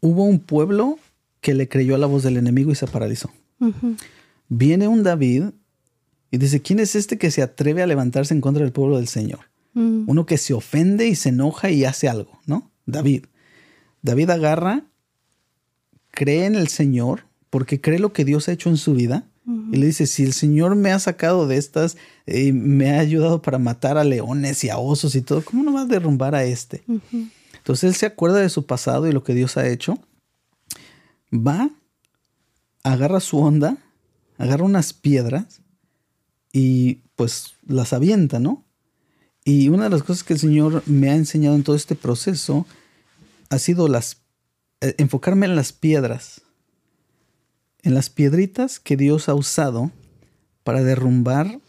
hubo 0.05 0.25
un 0.25 0.39
pueblo 0.39 0.99
que 1.41 1.55
le 1.55 1.67
creyó 1.67 1.95
a 1.95 1.99
la 1.99 2.07
voz 2.07 2.23
del 2.23 2.37
enemigo 2.37 2.71
y 2.71 2.75
se 2.75 2.87
paralizó. 2.87 3.31
Viene 4.49 4.87
un 4.87 5.03
David 5.03 5.45
y 6.31 6.37
dice, 6.37 6.61
¿quién 6.61 6.79
es 6.79 6.95
este 6.95 7.17
que 7.17 7.31
se 7.31 7.41
atreve 7.41 7.83
a 7.83 7.87
levantarse 7.87 8.35
en 8.35 8.43
contra 8.43 8.63
del 8.63 8.73
pueblo 8.73 8.97
del 8.97 9.09
Señor? 9.09 9.41
Mm. 9.73 10.05
Uno 10.07 10.27
que 10.27 10.37
se 10.37 10.53
ofende 10.53 11.09
y 11.09 11.15
se 11.15 11.31
enoja 11.31 11.71
y 11.71 11.87
hace 11.87 12.09
algo, 12.09 12.39
¿no? 12.45 12.71
David. 12.85 13.25
David 14.03 14.29
agarra, 14.29 14.85
cree 16.11 16.45
en 16.45 16.55
el 16.55 16.69
Señor 16.69 17.25
porque 17.49 17.81
cree 17.81 17.99
lo 17.99 18.13
que 18.13 18.27
Dios 18.27 18.49
ha 18.49 18.53
hecho 18.53 18.69
en 18.69 18.77
su 18.77 18.93
vida. 18.95 19.25
Y 19.73 19.77
le 19.77 19.87
dice, 19.87 20.07
si 20.07 20.23
el 20.23 20.33
Señor 20.33 20.75
me 20.75 20.91
ha 20.91 20.99
sacado 20.99 21.47
de 21.47 21.59
estas, 21.59 21.99
y 22.27 22.49
eh, 22.49 22.53
me 22.55 22.93
ha 22.93 23.01
ayudado 23.01 23.43
para 23.43 23.59
matar 23.59 23.99
a 23.99 24.05
leones 24.05 24.65
y 24.65 24.71
a 24.71 24.79
osos 24.79 25.15
y 25.15 25.21
todo, 25.21 25.45
¿cómo 25.45 25.63
no 25.63 25.75
va 25.75 25.83
a 25.83 25.87
derrumbar 25.87 26.35
a 26.35 26.45
este? 26.45 26.83
Entonces 27.65 27.85
él 27.85 27.95
se 27.95 28.05
acuerda 28.05 28.41
de 28.41 28.51
su 28.51 28.67
pasado 28.67 29.09
y 29.09 29.13
lo 29.13 29.25
que 29.25 29.33
Dios 29.33 29.57
ha 29.57 29.67
hecho. 29.67 29.99
Va, 31.33 31.71
agarra 32.83 33.21
su 33.21 33.39
onda, 33.39 33.79
agarra 34.37 34.67
unas 34.67 34.93
piedras 34.93 35.63
y 36.53 36.97
pues 37.17 37.55
las 37.67 37.95
avienta, 37.95 38.39
¿no? 38.39 38.67
Y 39.47 39.71
una 39.71 39.85
de 39.85 39.91
las 39.91 40.03
cosas 40.03 40.25
que 40.25 40.35
el 40.35 40.39
Señor 40.39 40.83
me 40.85 41.09
ha 41.09 41.15
enseñado 41.15 41.57
en 41.57 41.63
todo 41.63 41.75
este 41.75 41.95
proceso 41.95 42.67
ha 43.49 43.59
sido 43.59 43.89
las, 43.89 44.19
eh, 44.83 44.95
enfocarme 44.99 45.47
en 45.47 45.57
las 45.57 45.73
piedras, 45.73 46.43
en 47.83 47.95
las 47.95 48.11
piedritas 48.11 48.79
que 48.79 48.99
Dios 48.99 49.31
ha 49.31 49.35
usado 49.35 49.91
para 50.65 50.83
derrumbar 50.83 51.61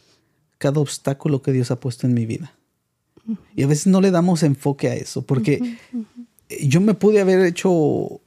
cada 0.57 0.81
obstáculo 0.81 1.41
que 1.41 1.53
Dios 1.53 1.71
ha 1.71 1.79
puesto 1.79 2.05
en 2.05 2.13
mi 2.13 2.25
vida. 2.25 2.54
Y 3.55 3.63
a 3.63 3.67
veces 3.67 3.87
no 3.87 4.01
le 4.01 4.11
damos 4.11 4.43
enfoque 4.43 4.89
a 4.89 4.95
eso, 4.95 5.23
porque 5.23 5.77
yo 6.61 6.81
me 6.81 6.93
pude 6.93 7.21
haber 7.21 7.41
hecho, 7.45 8.21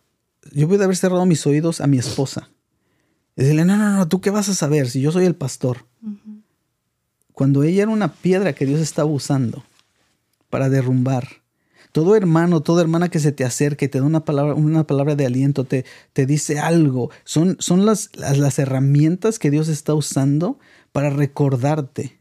yo 0.53 0.69
pude 0.69 0.85
haber 0.85 0.97
cerrado 0.97 1.25
mis 1.27 1.47
oídos 1.47 1.81
a 1.81 1.87
mi 1.87 1.99
esposa. 1.99 2.51
Y 3.37 3.43
decirle, 3.43 3.65
no, 3.65 3.77
no, 3.77 3.97
no, 3.97 4.09
¿tú 4.09 4.21
qué 4.21 4.31
vas 4.31 4.49
a 4.49 4.55
saber 4.55 4.89
si 4.91 5.01
yo 5.01 5.13
soy 5.13 5.25
el 5.25 5.37
pastor? 5.37 5.87
Cuando 7.33 7.63
ella 7.63 7.83
era 7.83 7.93
una 7.93 8.13
piedra 8.13 8.53
que 8.53 8.67
Dios 8.67 8.81
estaba 8.81 9.09
usando 9.09 9.65
para 10.51 10.69
derrumbar. 10.69 11.29
Todo 11.93 12.17
hermano, 12.17 12.61
toda 12.61 12.83
hermana 12.83 13.09
que 13.09 13.21
se 13.21 13.33
te 13.33 13.45
acerque, 13.45 13.89
te 13.89 14.01
da 14.01 14.05
una 14.05 14.25
palabra, 14.25 14.55
una 14.55 14.87
palabra 14.87 15.15
de 15.15 15.25
aliento, 15.25 15.65
te, 15.65 15.85
te 16.13 16.27
dice 16.27 16.59
algo. 16.59 17.11
Son, 17.25 17.57
son 17.61 17.87
las, 17.87 18.11
las 18.17 18.59
herramientas 18.59 19.39
que 19.39 19.51
Dios 19.51 19.69
está 19.69 19.95
usando 19.95 20.59
para 20.93 21.11
recordarte 21.11 22.19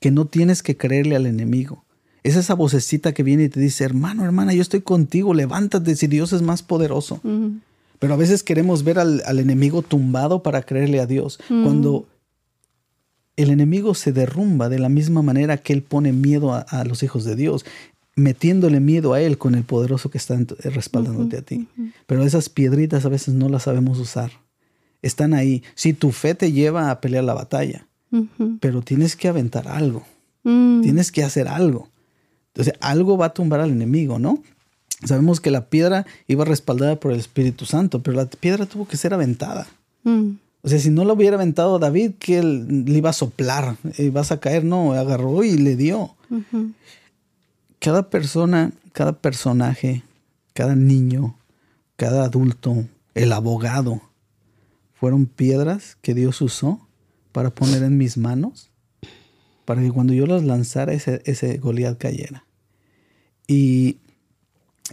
que 0.00 0.10
no 0.10 0.26
tienes 0.26 0.62
que 0.62 0.76
creerle 0.76 1.16
al 1.16 1.26
enemigo 1.26 1.84
es 2.22 2.36
esa 2.36 2.54
vocecita 2.54 3.12
que 3.12 3.22
viene 3.22 3.44
y 3.44 3.48
te 3.48 3.60
dice, 3.60 3.84
hermano, 3.84 4.24
hermana, 4.24 4.52
yo 4.52 4.62
estoy 4.62 4.82
contigo, 4.82 5.34
levántate 5.34 5.96
si 5.96 6.06
Dios 6.06 6.32
es 6.32 6.42
más 6.42 6.62
poderoso. 6.62 7.20
Pero 7.98 8.14
a 8.14 8.16
veces 8.16 8.42
queremos 8.42 8.84
ver 8.84 8.98
al, 8.98 9.38
enemigo 9.38 9.82
tumbado 9.82 10.42
para 10.42 10.62
creerle 10.62 11.00
a 11.00 11.06
Dios. 11.06 11.38
Cuando 11.48 12.06
el 13.36 13.50
enemigo 13.50 13.94
se 13.94 14.12
derrumba 14.12 14.68
de 14.68 14.78
la 14.78 14.88
misma 14.88 15.22
manera 15.22 15.56
que 15.58 15.72
él 15.72 15.82
pone 15.82 16.12
miedo 16.12 16.52
a, 16.54 16.84
los 16.84 17.02
hijos 17.02 17.24
de 17.24 17.36
Dios, 17.36 17.64
metiéndole 18.16 18.80
miedo 18.80 19.14
a 19.14 19.20
él 19.20 19.38
con 19.38 19.54
el 19.54 19.64
poderoso 19.64 20.10
que 20.10 20.18
está 20.18 20.38
respaldándote 20.64 21.38
a 21.38 21.42
ti. 21.42 21.68
Pero 22.06 22.24
esas 22.24 22.48
piedritas 22.48 23.04
a 23.04 23.08
veces 23.08 23.34
no 23.34 23.48
las 23.48 23.62
sabemos 23.64 23.98
usar. 23.98 24.32
Están 25.02 25.32
ahí. 25.32 25.62
Si 25.74 25.94
tu 25.94 26.12
fe 26.12 26.34
te 26.34 26.52
lleva 26.52 26.90
a 26.90 27.00
pelear 27.00 27.24
la 27.24 27.34
batalla, 27.34 27.86
pero 28.60 28.82
tienes 28.82 29.16
que 29.16 29.28
aventar 29.28 29.68
algo. 29.68 30.04
Mm. 30.42 30.82
Tienes 30.82 31.12
que 31.12 31.22
hacer 31.22 31.48
algo. 31.48 31.88
Entonces, 32.54 32.74
algo 32.80 33.16
va 33.16 33.26
a 33.26 33.34
tumbar 33.34 33.60
al 33.60 33.70
enemigo, 33.70 34.18
¿no? 34.18 34.42
Sabemos 35.04 35.40
que 35.40 35.50
la 35.50 35.66
piedra 35.66 36.06
iba 36.26 36.44
respaldada 36.44 37.00
por 37.00 37.12
el 37.12 37.18
Espíritu 37.18 37.64
Santo, 37.64 38.02
pero 38.02 38.16
la 38.16 38.26
piedra 38.26 38.66
tuvo 38.66 38.86
que 38.86 38.96
ser 38.96 39.14
aventada. 39.14 39.66
Mm. 40.04 40.32
O 40.62 40.68
sea, 40.68 40.78
si 40.78 40.90
no 40.90 41.04
lo 41.04 41.14
hubiera 41.14 41.36
aventado 41.36 41.78
David, 41.78 42.12
que 42.18 42.38
él 42.38 42.84
le 42.84 42.98
iba 42.98 43.10
a 43.10 43.14
soplar, 43.14 43.76
vas 44.12 44.30
a 44.30 44.40
caer, 44.40 44.64
no, 44.64 44.92
agarró 44.92 45.42
y 45.42 45.56
le 45.56 45.74
dio. 45.74 46.14
Cada 47.78 48.10
persona, 48.10 48.72
cada 48.92 49.12
personaje, 49.12 50.02
cada 50.52 50.74
niño, 50.74 51.34
cada 51.96 52.24
adulto, 52.24 52.84
el 53.14 53.32
abogado, 53.32 54.02
fueron 54.92 55.24
piedras 55.24 55.96
que 56.02 56.12
Dios 56.12 56.42
usó 56.42 56.86
para 57.32 57.50
poner 57.50 57.82
en 57.82 57.96
mis 57.96 58.18
manos, 58.18 58.69
para 59.70 59.82
que 59.82 59.92
cuando 59.92 60.12
yo 60.12 60.26
las 60.26 60.42
lanzara 60.42 60.92
ese, 60.94 61.22
ese 61.26 61.58
Goliat 61.58 61.96
cayera. 61.96 62.44
Y 63.46 63.98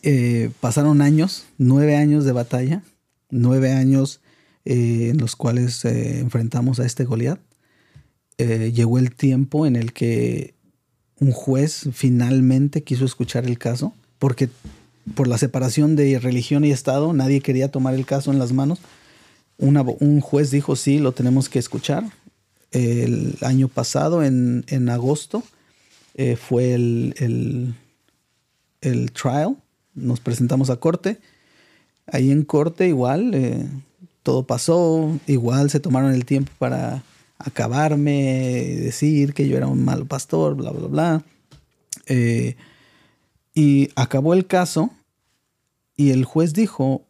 eh, 0.04 0.52
pasaron 0.60 1.02
años, 1.02 1.48
nueve 1.58 1.95
años 1.95 2.26
de 2.26 2.32
batalla, 2.32 2.84
nueve 3.32 3.72
años 3.74 4.22
eh, 4.66 5.10
en 5.10 5.18
los 5.18 5.36
cuales 5.36 5.84
eh, 5.84 6.20
enfrentamos 6.20 6.80
a 6.80 6.86
este 6.86 7.06
Goliat. 7.06 7.40
llegó 8.38 8.99
el 8.99 9.16
tiempo 9.16 9.66
en 9.66 9.78
el 9.78 9.94
que 9.94 10.54
un 11.20 11.32
juez 11.32 11.90
finalmente 11.91 12.84
quiso 12.84 13.04
escuchar 13.04 13.45
el 13.45 13.58
caso, 13.58 13.95
porque 14.20 14.48
por 15.16 15.28
la 15.28 15.40
separación 15.40 15.95
de 15.95 16.20
religión 16.20 16.64
y 16.66 16.72
Estado 16.72 17.14
nadie 17.14 17.41
quería 17.41 17.72
tomar 17.72 17.95
el 17.95 18.06
caso 18.06 18.32
en 18.32 18.38
las 18.38 18.54
manos 18.54 18.80
un 19.58 20.22
juez 20.22 20.52
dijo, 20.52 20.76
sí, 20.76 20.99
lo 20.99 21.14
tenemos 21.14 21.49
que 21.49 21.58
escuchar. 21.58 22.04
El 22.72 23.38
año 23.41 23.68
pasado, 23.68 24.23
en, 24.23 24.89
agosto, 24.89 25.44
eh, 26.15 26.35
fue 26.35 26.73
el, 26.73 27.76
el, 28.81 29.11
trial. 29.11 29.57
Nos 29.95 30.19
presentamos 30.19 30.69
a 30.69 30.77
corte. 30.77 31.19
Ahí 32.07 32.31
en 32.31 32.44
corte 32.44 32.88
igual, 32.88 33.34
eh, 33.34 33.68
todo 34.23 34.45
pasó. 34.45 35.18
Igual 35.27 35.69
se 35.69 35.80
tomaron 35.80 36.14
el 36.14 36.26
tiempo 36.26 36.52
para 36.57 37.03
acabarme, 37.39 38.76
decir 38.80 39.34
que 39.34 39.48
yo 39.48 39.57
era 39.57 39.68
un 39.68 39.84
mal 39.84 40.06
pastor, 40.06 40.56
bla, 40.56 40.72
bla, 40.72 40.88
bla. 40.88 41.23
Eh, 42.07 42.56
y 43.53 43.89
acabó 43.95 44.34
el 44.34 44.48
caso 44.48 44.91
y 45.95 46.11
el 46.11 46.26
juez 46.26 46.53
dijo, 46.53 47.06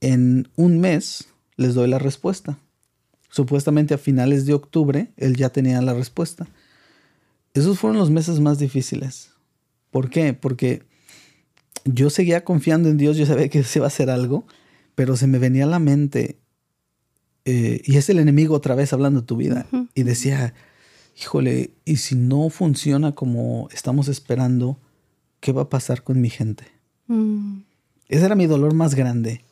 en 0.00 0.48
un 0.56 0.80
mes 0.80 1.28
les 1.56 1.74
doy 1.74 1.88
la 1.88 1.98
respuesta. 1.98 2.58
Supuestamente 3.30 3.94
a 3.94 3.98
finales 3.98 4.44
de 4.44 4.54
octubre 4.54 5.12
él 5.16 5.36
ya 5.36 5.50
tenía 5.50 5.80
la 5.80 5.94
respuesta. 5.94 6.48
Esos 7.54 7.78
fueron 7.78 7.98
los 7.98 8.10
meses 8.10 8.40
más 8.40 8.58
difíciles. 8.58 9.30
¿Por 9.90 10.10
qué? 10.10 10.34
Porque 10.34 10.82
yo 11.84 12.10
seguía 12.10 12.44
confiando 12.44 12.88
en 12.88 12.96
Dios, 12.96 13.16
yo 13.16 13.26
sabía 13.26 13.48
que 13.48 13.62
se 13.62 13.78
iba 13.78 13.86
a 13.86 13.88
hacer 13.88 14.10
algo, 14.10 14.46
pero 14.94 15.16
se 15.16 15.26
me 15.26 15.38
venía 15.38 15.64
a 15.64 15.68
la 15.68 15.78
mente, 15.78 16.38
eh, 17.44 17.80
y 17.84 17.96
es 17.96 18.08
el 18.10 18.18
enemigo 18.18 18.54
otra 18.54 18.74
vez 18.74 18.92
hablando 18.92 19.20
de 19.20 19.26
tu 19.26 19.36
vida, 19.36 19.66
y 19.94 20.02
decía, 20.02 20.54
híjole, 21.20 21.70
¿y 21.84 21.96
si 21.96 22.14
no 22.14 22.50
funciona 22.50 23.12
como 23.14 23.68
estamos 23.72 24.08
esperando, 24.08 24.78
qué 25.40 25.52
va 25.52 25.62
a 25.62 25.68
pasar 25.68 26.02
con 26.02 26.20
mi 26.20 26.30
gente? 26.30 26.64
Mm. 27.06 27.60
Ese 28.08 28.26
era 28.26 28.34
mi 28.34 28.46
dolor 28.46 28.74
más 28.74 28.94
grande 28.94 29.42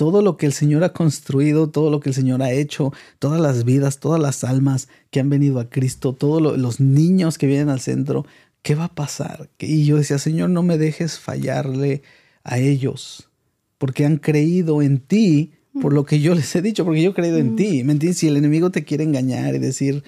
todo 0.00 0.22
lo 0.22 0.38
que 0.38 0.46
el 0.46 0.54
Señor 0.54 0.82
ha 0.82 0.94
construido, 0.94 1.68
todo 1.68 1.90
lo 1.90 2.00
que 2.00 2.08
el 2.08 2.14
Señor 2.14 2.40
ha 2.40 2.52
hecho, 2.52 2.90
todas 3.18 3.38
las 3.38 3.66
vidas, 3.66 3.98
todas 3.98 4.18
las 4.18 4.44
almas 4.44 4.88
que 5.10 5.20
han 5.20 5.28
venido 5.28 5.60
a 5.60 5.68
Cristo, 5.68 6.14
todos 6.14 6.40
los 6.58 6.80
niños 6.80 7.36
que 7.36 7.46
vienen 7.46 7.68
al 7.68 7.80
centro, 7.80 8.24
¿qué 8.62 8.74
va 8.74 8.84
a 8.84 8.94
pasar? 8.94 9.50
Y 9.58 9.84
yo 9.84 9.98
decía, 9.98 10.16
Señor, 10.16 10.48
no 10.48 10.62
me 10.62 10.78
dejes 10.78 11.18
fallarle 11.18 12.00
a 12.44 12.58
ellos, 12.58 13.28
porque 13.76 14.06
han 14.06 14.16
creído 14.16 14.80
en 14.80 15.00
ti 15.00 15.52
por 15.82 15.92
lo 15.92 16.06
que 16.06 16.20
yo 16.20 16.34
les 16.34 16.56
he 16.56 16.62
dicho, 16.62 16.86
porque 16.86 17.02
yo 17.02 17.10
he 17.10 17.14
creído 17.14 17.36
en 17.36 17.54
ti, 17.54 17.84
¿me 17.84 17.92
entiendes? 17.92 18.16
Si 18.16 18.26
el 18.26 18.38
enemigo 18.38 18.70
te 18.70 18.84
quiere 18.84 19.04
engañar 19.04 19.54
y 19.54 19.58
decir 19.58 20.02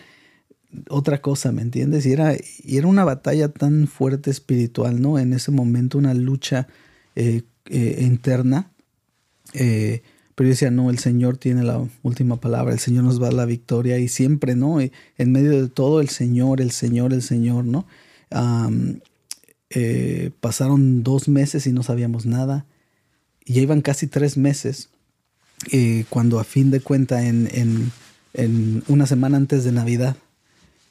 otra 0.89 1.21
cosa, 1.21 1.53
¿me 1.53 1.61
entiendes? 1.61 2.07
Y 2.07 2.13
era, 2.13 2.35
y 2.35 2.79
era 2.79 2.87
una 2.87 3.05
batalla 3.05 3.51
tan 3.51 3.87
fuerte 3.89 4.31
espiritual, 4.31 5.03
¿no? 5.03 5.19
En 5.19 5.35
ese 5.35 5.51
momento, 5.51 5.99
una 5.99 6.15
lucha 6.15 6.67
eh, 7.15 7.43
eh, 7.67 7.99
interna 8.01 8.72
eh, 9.55 10.03
pero 10.35 10.49
yo 10.49 10.53
decía, 10.53 10.71
no, 10.71 10.91
el 10.91 10.99
Señor 10.99 11.37
tiene 11.37 11.63
la 11.63 11.87
última 12.03 12.41
palabra, 12.41 12.73
el 12.73 12.79
Señor 12.79 13.05
nos 13.05 13.21
va 13.21 13.27
a 13.27 13.31
dar 13.31 13.35
la 13.35 13.45
victoria 13.45 13.99
y 13.99 14.09
siempre, 14.09 14.55
¿no? 14.57 14.81
en 14.81 15.33
medio 15.33 15.63
de 15.63 15.69
todo, 15.69 16.01
el 16.01 16.09
Señor, 16.09 16.61
el 16.61 16.71
Señor, 16.71 17.13
el 17.13 17.23
Señor, 17.23 17.65
¿no? 17.65 17.87
Eh, 19.71 20.31
pasaron 20.41 21.03
dos 21.03 21.29
meses 21.29 21.67
y 21.67 21.73
no 21.73 21.83
sabíamos 21.83 22.27
nada. 22.27 22.67
Ya 23.47 23.61
iban 23.61 23.83
casi 23.83 24.07
tres 24.07 24.37
meses 24.37 24.91
eh, 25.71 26.05
cuando 26.09 26.39
a 26.41 26.45
fin 26.45 26.71
de 26.71 26.81
cuenta 26.81 27.27
en, 27.27 27.93
una 28.89 29.07
semana 29.07 29.37
antes 29.37 29.65
de 29.65 29.73
Navidad 29.73 30.17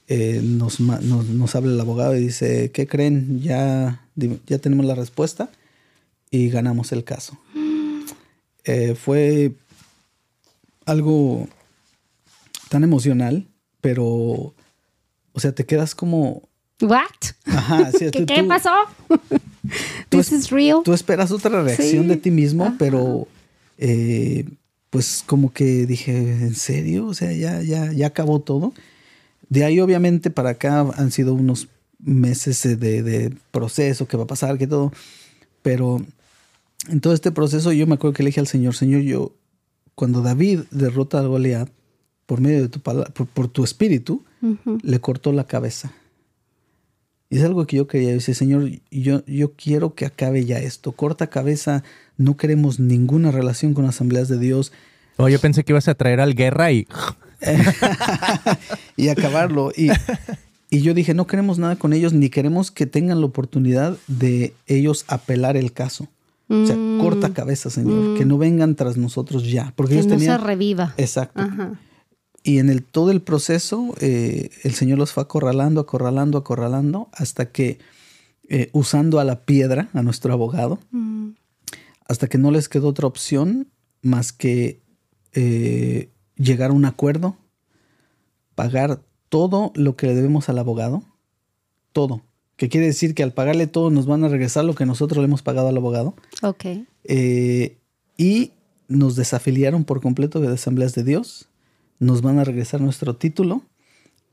nos, 0.08 0.80
nos, 0.80 1.56
habla 1.56 1.74
el 1.74 1.80
abogado 1.80 2.16
y 2.16 2.22
dice, 2.22 2.70
¿qué 2.72 2.86
creen? 2.86 3.40
Ya, 3.42 4.06
ya 4.16 4.60
tenemos 4.60 4.86
la 4.86 4.94
respuesta 4.94 5.50
y 6.30 6.50
ganamos 6.50 6.92
el 6.92 7.04
caso. 7.04 7.38
Eh, 8.64 8.96
fue 8.96 9.54
algo 10.86 11.48
tan 12.70 12.84
emocional, 12.84 13.48
pero, 13.82 14.06
o 14.06 15.40
sea, 15.40 15.52
te 15.52 15.66
quedas 15.66 15.96
como... 15.96 16.44
¿What? 16.82 17.06
Ajá, 17.46 17.92
¿Qué, 18.12 18.44
pasó? 18.48 18.72
This 20.10 20.32
is 20.32 20.50
real. 20.50 20.82
Tú 20.84 20.94
esperas 20.94 21.32
otra 21.32 21.62
reacción 21.62 22.08
de 22.08 22.18
ti 22.18 22.32
mismo, 22.32 22.76
pero 22.80 23.28
eh, 23.78 24.46
pues 24.90 25.24
como 25.26 25.54
que 25.54 25.86
dije, 25.86 26.18
¿en 26.18 26.56
serio? 26.56 27.06
O 27.08 27.14
sea, 27.14 27.32
ya, 27.34 27.62
ya, 27.62 27.92
ya 27.92 28.08
acabó 28.08 28.40
todo. 28.42 28.74
De 29.50 29.64
ahí, 29.64 29.80
obviamente, 29.80 30.30
para 30.32 30.52
acá 30.52 30.80
han 30.80 31.12
sido 31.12 31.34
unos 31.34 31.68
meses 32.00 32.64
de, 32.64 33.04
de 33.04 33.34
proceso, 33.52 34.08
que 34.08 34.18
va 34.18 34.24
a 34.24 34.28
pasar, 34.28 34.58
que 34.58 34.66
todo. 34.66 34.92
Pero 35.62 36.02
en 36.90 37.02
todo 37.02 37.14
este 37.14 37.32
proceso 37.32 37.72
yo 37.72 37.88
me 37.88 37.96
acuerdo 37.96 38.14
que 38.14 38.24
le 38.24 38.30
dije 38.30 38.40
al 38.40 38.48
Señor, 38.48 38.76
Señor, 38.76 39.02
yo, 39.02 39.36
cuando 39.96 40.22
David 40.22 40.62
derrota 40.72 41.20
a 41.20 41.24
Goliat 41.24 41.70
por 42.26 42.42
medio 42.42 42.62
de 42.62 42.70
tu 42.70 42.80
palabra, 42.80 43.12
por, 43.12 43.48
tu 43.48 43.64
espíritu, 43.64 44.24
le 44.84 45.00
cortó 45.00 45.34
la 45.34 45.46
cabeza. 45.46 45.92
Y 47.30 47.38
es 47.38 47.44
algo 47.44 47.66
que 47.66 47.78
yo 47.78 47.88
quería. 47.88 48.14
Dice, 48.14 48.34
Señor, 48.34 48.70
yo, 48.90 49.26
yo 49.26 49.54
quiero 49.54 49.96
que 49.96 50.06
acabe 50.06 50.44
ya 50.44 50.60
esto. 50.60 50.92
Corta 50.92 51.28
cabeza, 51.28 51.84
no 52.18 52.36
queremos 52.36 52.80
ninguna 52.80 53.32
relación 53.32 53.74
con 53.74 53.86
asambleas 53.86 54.28
de 54.28 54.38
Dios. 54.38 54.74
Oh, 55.18 55.30
yo 55.30 55.40
pensé 55.40 55.64
que 55.64 55.72
ibas 55.72 55.88
a 55.88 55.96
traer 55.96 56.20
al 56.20 56.36
guerra 56.36 56.72
y... 56.72 56.88
y 58.98 59.08
acabarlo. 59.08 59.72
Y, 59.76 59.90
y 60.70 60.82
yo 60.82 60.94
dije, 60.94 61.14
no 61.14 61.26
queremos 61.26 61.58
nada 61.58 61.76
con 61.78 61.94
ellos, 61.94 62.14
ni 62.14 62.30
queremos 62.30 62.70
que 62.70 62.86
tengan 62.86 63.22
la 63.22 63.28
oportunidad 63.28 63.98
de 64.08 64.54
ellos 64.68 65.06
apelar 65.08 65.58
el 65.58 65.72
caso. 65.72 66.08
O 66.52 66.66
sea, 66.66 66.76
corta 67.00 67.30
mm. 67.30 67.34
cabeza, 67.34 67.70
Señor, 67.70 68.18
que 68.18 68.26
no 68.26 68.38
vengan 68.38 68.76
tras 68.76 68.98
nosotros 68.98 69.50
ya. 69.50 69.72
Porque 69.76 70.02
que 70.02 70.08
no 70.08 70.20
se 70.20 70.38
reviva. 70.38 70.94
Exacto. 70.98 71.42
Y 72.44 72.58
en 72.58 72.70
el, 72.70 72.84
todo 72.84 73.12
el 73.12 73.22
proceso, 73.22 73.94
eh, 74.02 74.50
el 74.64 74.74
Señor 74.74 74.98
los 74.98 75.14
fue 75.14 75.24
acorralando, 75.24 75.80
acorralando, 75.80 76.38
acorralando, 76.38 77.10
hasta 77.14 77.52
que, 77.52 77.80
eh, 78.50 78.70
usando 78.74 79.20
a 79.20 79.24
la 79.24 79.46
piedra, 79.46 79.90
a 79.94 80.02
nuestro 80.02 80.34
abogado, 80.34 80.80
mm. 80.92 81.30
hasta 82.08 82.28
que 82.28 82.38
no 82.38 82.52
les 82.52 82.68
quedó 82.68 82.90
otra 82.90 83.08
opción 83.08 83.70
más 84.02 84.34
que 84.34 84.82
eh, 85.34 86.10
llegar 86.36 86.72
a 86.72 86.74
un 86.74 86.86
acuerdo, 86.86 87.38
pagar 88.56 89.02
todo 89.30 89.72
lo 89.76 89.96
que 89.96 90.08
le 90.08 90.16
debemos 90.16 90.50
al 90.50 90.60
abogado, 90.60 91.04
todo 91.94 92.24
que 92.62 92.70
quiere 92.70 92.86
decir 92.86 93.16
que 93.16 93.24
al 93.24 93.34
pagarle 93.34 93.66
todo 93.66 93.90
nos 93.90 94.06
van 94.06 94.24
a 94.24 94.28
regresar 94.28 94.64
lo 94.66 94.76
que 94.76 94.86
nosotros 94.86 95.18
le 95.18 95.24
hemos 95.24 95.42
pagado 95.42 95.68
al 95.68 95.78
abogado. 95.78 96.14
Ok. 96.44 96.66
Eh, 97.06 97.78
y 98.18 98.52
nos 98.88 99.16
desafiliaron 99.16 99.84
por 99.84 100.00
completo 100.00 100.40
de 100.40 100.48
Asambleas 100.54 100.94
de 100.94 101.04
Dios, 101.04 101.50
nos 101.98 102.22
van 102.22 102.38
a 102.38 102.44
regresar 102.44 102.80
nuestro 102.80 103.16
título 103.16 103.64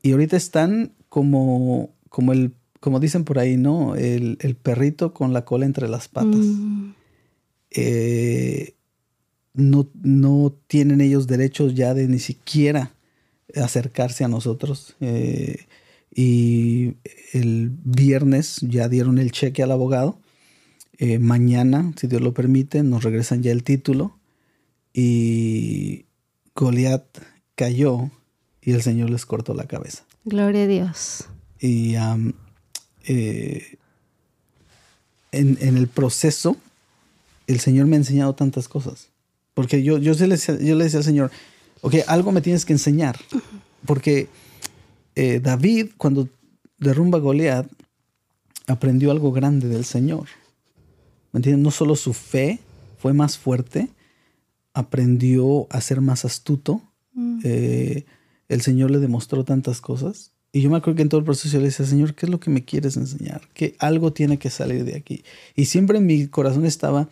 y 0.02 0.12
ahorita 0.12 0.36
están 0.36 0.92
como, 1.08 1.88
como 2.10 2.34
el, 2.34 2.52
como 2.80 3.00
dicen 3.00 3.24
por 3.24 3.38
ahí, 3.38 3.56
¿no? 3.56 3.96
El, 3.96 4.36
perrito 4.62 5.14
con 5.14 5.32
la 5.32 5.46
cola 5.46 5.64
entre 5.64 5.88
las 5.88 6.08
patas. 6.08 6.44
Mm. 6.44 6.90
Eh, 7.70 8.74
no, 9.54 9.88
no, 10.02 10.54
tienen 10.66 11.00
ellos 11.00 11.28
derechos 11.28 11.74
ya 11.74 11.94
de 11.94 12.06
ni 12.08 12.18
siquiera 12.18 12.92
acercarse 13.56 14.22
a 14.22 14.28
nosotros. 14.28 14.96
Eh, 15.00 15.60
y 16.20 16.96
el 17.32 17.70
viernes 17.84 18.56
ya 18.62 18.88
dieron 18.88 19.18
el 19.18 19.30
cheque 19.30 19.62
al 19.62 19.70
abogado. 19.70 20.18
Eh, 20.98 21.20
mañana, 21.20 21.92
si 21.96 22.08
Dios 22.08 22.20
lo 22.20 22.34
permite, 22.34 22.82
nos 22.82 23.04
regresan 23.04 23.44
ya 23.44 23.52
el 23.52 23.62
título 23.62 24.18
y 24.92 26.06
Goliat 26.56 27.04
cayó 27.54 28.10
y 28.60 28.72
el 28.72 28.82
Señor 28.82 29.10
les 29.10 29.26
cortó 29.26 29.54
la 29.54 29.68
cabeza. 29.68 30.06
Gloria 30.24 30.64
a 30.64 30.66
Dios. 30.66 31.28
Y 31.60 31.94
eh, 31.94 33.78
en, 35.30 35.76
el 35.76 35.86
proceso 35.86 36.56
el 37.46 37.60
Señor 37.60 37.86
me 37.86 37.94
ha 37.94 38.00
enseñado 38.00 38.34
tantas 38.34 38.66
cosas. 38.66 39.10
Porque 39.54 39.84
yo, 39.84 39.98
yo, 39.98 40.14
le, 40.26 40.36
yo 40.36 40.74
le 40.74 40.82
decía 40.82 40.98
al 40.98 41.04
Señor, 41.04 41.30
ok, 41.82 41.94
algo 42.08 42.32
me 42.32 42.40
tienes 42.40 42.64
que 42.64 42.72
enseñar. 42.72 43.16
Porque 43.86 44.26
eh, 45.18 45.40
David, 45.40 45.88
cuando 45.96 46.28
derrumba 46.78 47.18
a 47.18 47.20
Goliat, 47.20 47.66
aprendió 48.68 49.10
algo 49.10 49.32
grande 49.32 49.66
del 49.66 49.84
Señor. 49.84 50.28
¿Me 51.32 51.38
entiendes? 51.38 51.60
No 51.60 51.72
solo 51.72 51.96
su 51.96 52.12
fe 52.12 52.60
fue 52.98 53.12
más 53.12 53.36
fuerte, 53.36 53.88
aprendió 54.74 55.66
a 55.70 55.80
ser 55.80 56.00
más 56.00 56.24
astuto. 56.24 56.80
Mm. 57.14 57.40
Eh, 57.42 58.04
el 58.48 58.60
Señor 58.60 58.92
le 58.92 59.00
demostró 59.00 59.42
tantas 59.42 59.80
cosas. 59.80 60.30
Y 60.52 60.60
yo 60.60 60.70
me 60.70 60.76
acuerdo 60.76 60.98
que 60.98 61.02
en 61.02 61.08
todo 61.08 61.18
el 61.18 61.24
proceso 61.24 61.52
yo 61.52 61.58
le 61.58 61.66
decía, 61.66 61.84
Señor, 61.84 62.14
¿qué 62.14 62.26
es 62.26 62.30
lo 62.30 62.38
que 62.38 62.50
me 62.50 62.64
quieres 62.64 62.96
enseñar? 62.96 63.40
Que 63.54 63.74
algo 63.80 64.12
tiene 64.12 64.38
que 64.38 64.50
salir 64.50 64.84
de 64.84 64.94
aquí. 64.94 65.24
Y 65.56 65.64
siempre 65.64 65.98
en 65.98 66.06
mi 66.06 66.28
corazón 66.28 66.64
estaba 66.64 67.08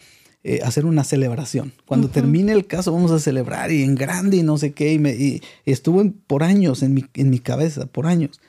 eh, 0.48 0.60
hacer 0.62 0.86
una 0.86 1.02
celebración. 1.02 1.72
Cuando 1.86 2.08
termine 2.08 2.52
el 2.52 2.68
caso 2.68 2.92
vamos 2.92 3.10
a 3.10 3.18
celebrar 3.18 3.72
y 3.72 3.82
en 3.82 3.96
grande 3.96 4.36
y 4.36 4.44
no 4.44 4.58
sé 4.58 4.72
qué. 4.72 4.92
Y, 4.92 4.98
me, 5.00 5.40
estuvo 5.64 6.08
por 6.28 6.44
años 6.44 6.84
en 6.84 6.94
mi, 6.94 7.04
en 7.14 7.30
mi 7.30 7.40
cabeza, 7.40 7.86
por 7.86 8.06
años. 8.06 8.40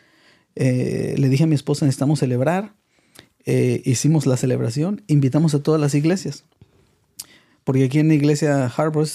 Eh, 0.56 1.16
le 1.18 1.28
dije 1.28 1.46
a 1.46 1.48
mi 1.48 1.56
esposa, 1.56 1.86
necesitamos 1.86 2.20
celebrar. 2.20 2.76
Eh, 3.46 3.82
hicimos 3.84 4.28
la 4.28 4.38
celebración, 4.38 5.02
invitamos 5.08 5.56
a 5.56 5.64
todas 5.64 5.82
las 5.82 5.96
iglesias. 5.96 6.44
Porque 7.64 7.86
aquí 7.86 7.98
en 7.98 8.10
la 8.10 8.14
iglesia 8.14 8.68
Harbor 8.68 9.08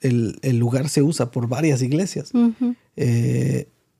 el, 0.00 0.38
el, 0.42 0.58
lugar 0.58 0.88
se 0.88 1.02
usa 1.02 1.30
por 1.30 1.46
varias 1.46 1.80
iglesias. 1.80 2.32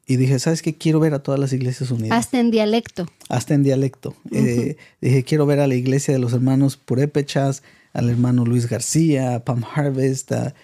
Y 0.07 0.16
dije, 0.16 0.39
¿sabes 0.39 0.61
qué? 0.61 0.75
Quiero 0.75 1.01
ver 1.01 1.15
a 1.15 1.23
todas 1.23 1.41
las 1.41 1.53
iglesias 1.53 1.91
unidas. 1.91 2.19
Hasta 2.19 2.39
en 2.39 2.51
dialecto. 2.51 3.07
Hasta 3.29 3.55
en 3.55 3.62
dialecto. 3.62 4.15
Eh, 4.31 4.77
dije, 5.01 5.25
quiero 5.25 5.47
ver 5.47 5.61
a 5.61 5.66
la 5.66 5.75
iglesia 5.75 6.12
de 6.12 6.21
los 6.21 6.35
hermanos 6.35 6.77
Purépechas, 6.77 7.62
al 7.95 8.11
hermano 8.11 8.45
Luis 8.45 8.69
García, 8.69 9.37
a 9.37 9.45
Pam 9.45 9.65
Harvest, 9.65 10.33
a, 10.33 10.55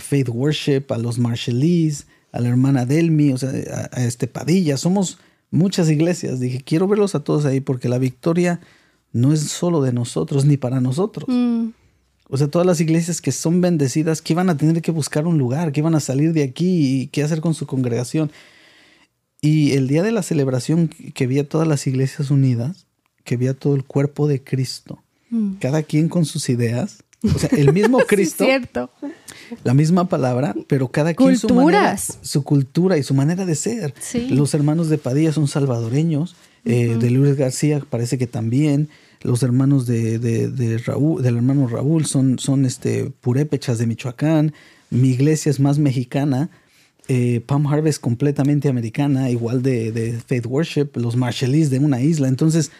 Faith 0.00 0.28
Worship, 0.28 0.84
a 0.90 0.98
los 0.98 1.18
Marshallese, 1.18 2.04
a 2.32 2.40
la 2.40 2.50
hermana 2.50 2.84
Delmi, 2.84 3.32
o 3.32 3.38
sea, 3.38 3.50
a, 3.92 4.04
este 4.04 4.26
Padilla. 4.26 4.76
Somos 4.76 5.18
muchas 5.50 5.88
iglesias. 5.88 6.38
Dije, 6.38 6.60
quiero 6.60 6.86
verlos 6.86 7.14
a 7.14 7.20
todos 7.20 7.46
ahí 7.46 7.60
porque 7.60 7.88
la 7.88 7.96
victoria 7.96 8.60
no 9.12 9.32
es 9.32 9.40
solo 9.40 9.80
de 9.80 9.92
nosotros 9.92 10.44
ni 10.44 10.58
para 10.58 10.80
nosotros. 10.82 11.26
Mm. 11.28 11.68
O 12.28 12.36
sea, 12.36 12.48
todas 12.48 12.66
las 12.66 12.80
iglesias 12.80 13.22
que 13.22 13.32
son 13.32 13.60
bendecidas, 13.60 14.20
que 14.20 14.32
iban 14.32 14.50
a 14.50 14.56
tener 14.56 14.82
que 14.82 14.90
buscar 14.90 15.26
un 15.26 15.38
lugar, 15.38 15.72
que 15.72 15.80
iban 15.80 15.94
a 15.94 16.00
salir 16.00 16.32
de 16.32 16.42
aquí 16.42 17.02
y 17.02 17.06
qué 17.06 17.22
hacer 17.22 17.40
con 17.40 17.54
su 17.54 17.66
congregación. 17.66 18.32
Y 19.40 19.72
el 19.72 19.88
día 19.88 20.02
de 20.02 20.12
la 20.12 20.22
celebración 20.22 20.88
que 20.88 21.26
vi 21.26 21.38
a 21.38 21.48
todas 21.48 21.68
las 21.68 21.86
iglesias 21.86 22.30
unidas, 22.30 22.86
que 23.24 23.36
vi 23.36 23.46
a 23.46 23.54
todo 23.54 23.74
el 23.74 23.84
cuerpo 23.84 24.26
de 24.26 24.42
Cristo, 24.42 25.03
mm. 25.34 25.58
cada 25.60 25.82
quien 25.82 26.08
con 26.08 26.24
sus 26.24 26.48
ideas, 26.48 27.02
o 27.22 27.38
sea, 27.38 27.50
el 27.50 27.72
mismo 27.72 27.98
Cristo, 28.08 28.44
cierto. 28.44 28.90
la 29.62 29.74
misma 29.74 30.08
palabra, 30.08 30.54
pero 30.66 30.88
cada 30.88 31.14
quien 31.14 31.36
su 31.36 31.48
manera, 31.48 31.96
su 31.96 32.42
cultura 32.42 32.98
y 32.98 33.02
su 33.02 33.14
manera 33.14 33.46
de 33.46 33.54
ser. 33.54 33.94
Los 34.30 34.54
hermanos 34.54 34.88
de 34.88 34.98
Padilla 34.98 35.32
son 35.32 35.48
salvadoreños, 35.48 36.36
eh, 36.64 36.96
de 36.98 37.10
Luis 37.10 37.36
García 37.36 37.80
parece 37.88 38.18
que 38.18 38.26
también. 38.26 38.88
Los 39.22 39.42
hermanos 39.42 39.86
de, 39.86 40.18
de, 40.18 40.78
Raúl, 40.78 41.22
del 41.22 41.36
hermano 41.36 41.66
Raúl 41.66 42.04
son, 42.04 42.38
son 42.38 42.66
este, 42.66 43.10
purépechas 43.22 43.78
de 43.78 43.86
Michoacán. 43.86 44.52
Mi 44.90 45.10
iglesia 45.12 45.48
es 45.48 45.60
más 45.60 45.78
mexicana, 45.78 46.50
eh, 47.08 47.40
Palm 47.46 47.66
Harvest 47.66 48.00
completamente 48.00 48.68
americana, 48.68 49.30
igual 49.30 49.62
de, 49.62 50.20
Faith 50.26 50.46
Worship, 50.46 50.88
los 50.94 51.16
Marshallese 51.16 51.70
de 51.70 51.78
una 51.78 52.02
isla. 52.02 52.28
Entonces, 52.28 52.70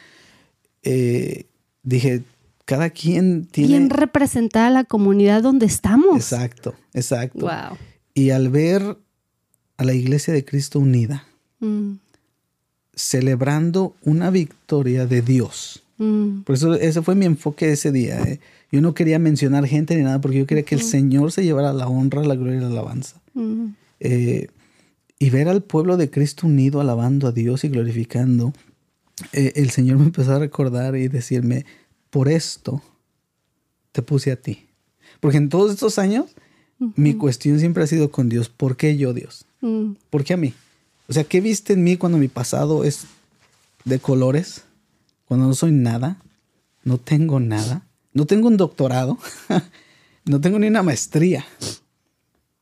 eh, 0.82 1.46
dije, 1.82 2.22
cada 2.64 2.90
quien 2.90 3.46
tiene... 3.46 3.68
Bien 3.68 3.90
representada 3.90 4.70
la 4.70 4.84
comunidad 4.84 5.42
donde 5.42 5.66
estamos. 5.66 6.16
Exacto, 6.16 6.74
exacto. 6.92 7.48
Y 8.14 8.30
al 8.30 8.48
ver 8.48 8.96
a 9.76 9.84
la 9.84 9.94
iglesia 9.94 10.32
de 10.32 10.44
Cristo 10.44 10.78
unida, 10.78 11.26
mm. 11.60 11.94
celebrando 12.94 13.94
una 14.02 14.30
victoria 14.30 15.06
de 15.06 15.22
Dios. 15.22 15.82
Mm. 15.98 16.42
Por 16.42 16.54
eso 16.54 16.74
ese 16.74 17.02
fue 17.02 17.14
mi 17.14 17.26
enfoque 17.26 17.72
ese 17.72 17.92
día. 17.92 18.20
¿eh? 18.22 18.40
Yo 18.70 18.80
no 18.80 18.94
quería 18.94 19.18
mencionar 19.18 19.66
gente 19.66 19.96
ni 19.96 20.02
nada 20.02 20.20
porque 20.20 20.38
yo 20.38 20.46
quería 20.46 20.64
que 20.64 20.74
el 20.74 20.82
Señor 20.82 21.32
se 21.32 21.44
llevara 21.44 21.72
la 21.72 21.88
honra, 21.88 22.22
la 22.22 22.34
gloria 22.34 22.56
y 22.56 22.60
la 22.60 22.68
alabanza. 22.68 23.20
Mm. 23.34 23.66
Eh, 24.00 24.48
y 25.18 25.30
ver 25.30 25.48
al 25.48 25.62
pueblo 25.62 25.96
de 25.96 26.10
Cristo 26.10 26.46
unido 26.46 26.80
alabando 26.80 27.28
a 27.28 27.32
Dios 27.32 27.64
y 27.64 27.68
glorificando, 27.68 28.52
eh, 29.32 29.52
el 29.56 29.70
Señor 29.70 29.98
me 29.98 30.04
empezó 30.04 30.34
a 30.34 30.38
recordar 30.38 30.96
y 30.96 31.08
decirme, 31.08 31.64
por 32.14 32.28
esto 32.28 32.80
te 33.90 34.00
puse 34.00 34.30
a 34.30 34.36
ti. 34.36 34.68
Porque 35.18 35.36
en 35.36 35.48
todos 35.48 35.72
estos 35.72 35.98
años, 35.98 36.26
mi 36.78 37.14
cuestión 37.14 37.58
siempre 37.58 37.82
ha 37.82 37.88
sido 37.88 38.12
con 38.12 38.28
Dios, 38.28 38.48
¿por 38.48 38.76
qué 38.76 38.96
yo 38.96 39.12
Dios? 39.12 39.46
Mm. 39.62 39.94
¿Por 40.10 40.22
qué 40.22 40.34
a 40.34 40.36
mí? 40.36 40.54
O 41.08 41.12
sea, 41.12 41.24
¿qué 41.24 41.40
viste 41.40 41.72
en 41.72 41.82
mí 41.82 41.96
cuando 41.96 42.16
mi 42.16 42.28
pasado 42.28 42.84
es 42.84 43.06
de 43.84 43.98
colores? 43.98 44.62
Cuando 45.24 45.48
no 45.48 45.54
soy 45.54 45.72
nada, 45.72 46.22
no 46.84 46.98
tengo 46.98 47.40
nada, 47.40 47.84
no 48.12 48.26
tengo 48.26 48.46
un 48.46 48.58
doctorado, 48.58 49.18
no 50.24 50.40
tengo 50.40 50.60
ni 50.60 50.68
una 50.68 50.84
maestría. 50.84 51.44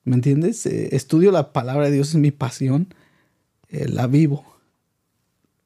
¿Me 0.05 0.15
entiendes? 0.15 0.65
Eh, 0.65 0.97
estudio 0.97 1.31
la 1.31 1.53
palabra 1.53 1.91
de 1.91 1.97
Dios, 1.97 2.09
es 2.09 2.15
mi 2.15 2.31
pasión. 2.31 2.95
Eh, 3.69 3.87
la 3.87 4.07
vivo 4.07 4.47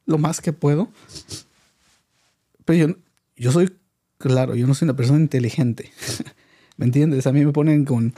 lo 0.06 0.18
más 0.18 0.40
que 0.40 0.52
puedo. 0.52 0.88
Pero 2.64 2.88
yo, 2.88 2.96
yo 3.36 3.52
soy, 3.52 3.72
claro, 4.18 4.54
yo 4.54 4.66
no 4.66 4.74
soy 4.74 4.86
una 4.86 4.96
persona 4.96 5.20
inteligente. 5.20 5.92
¿Me 6.76 6.86
entiendes? 6.86 7.26
A 7.26 7.32
mí 7.32 7.44
me 7.44 7.52
ponen 7.52 7.84
con 7.84 8.14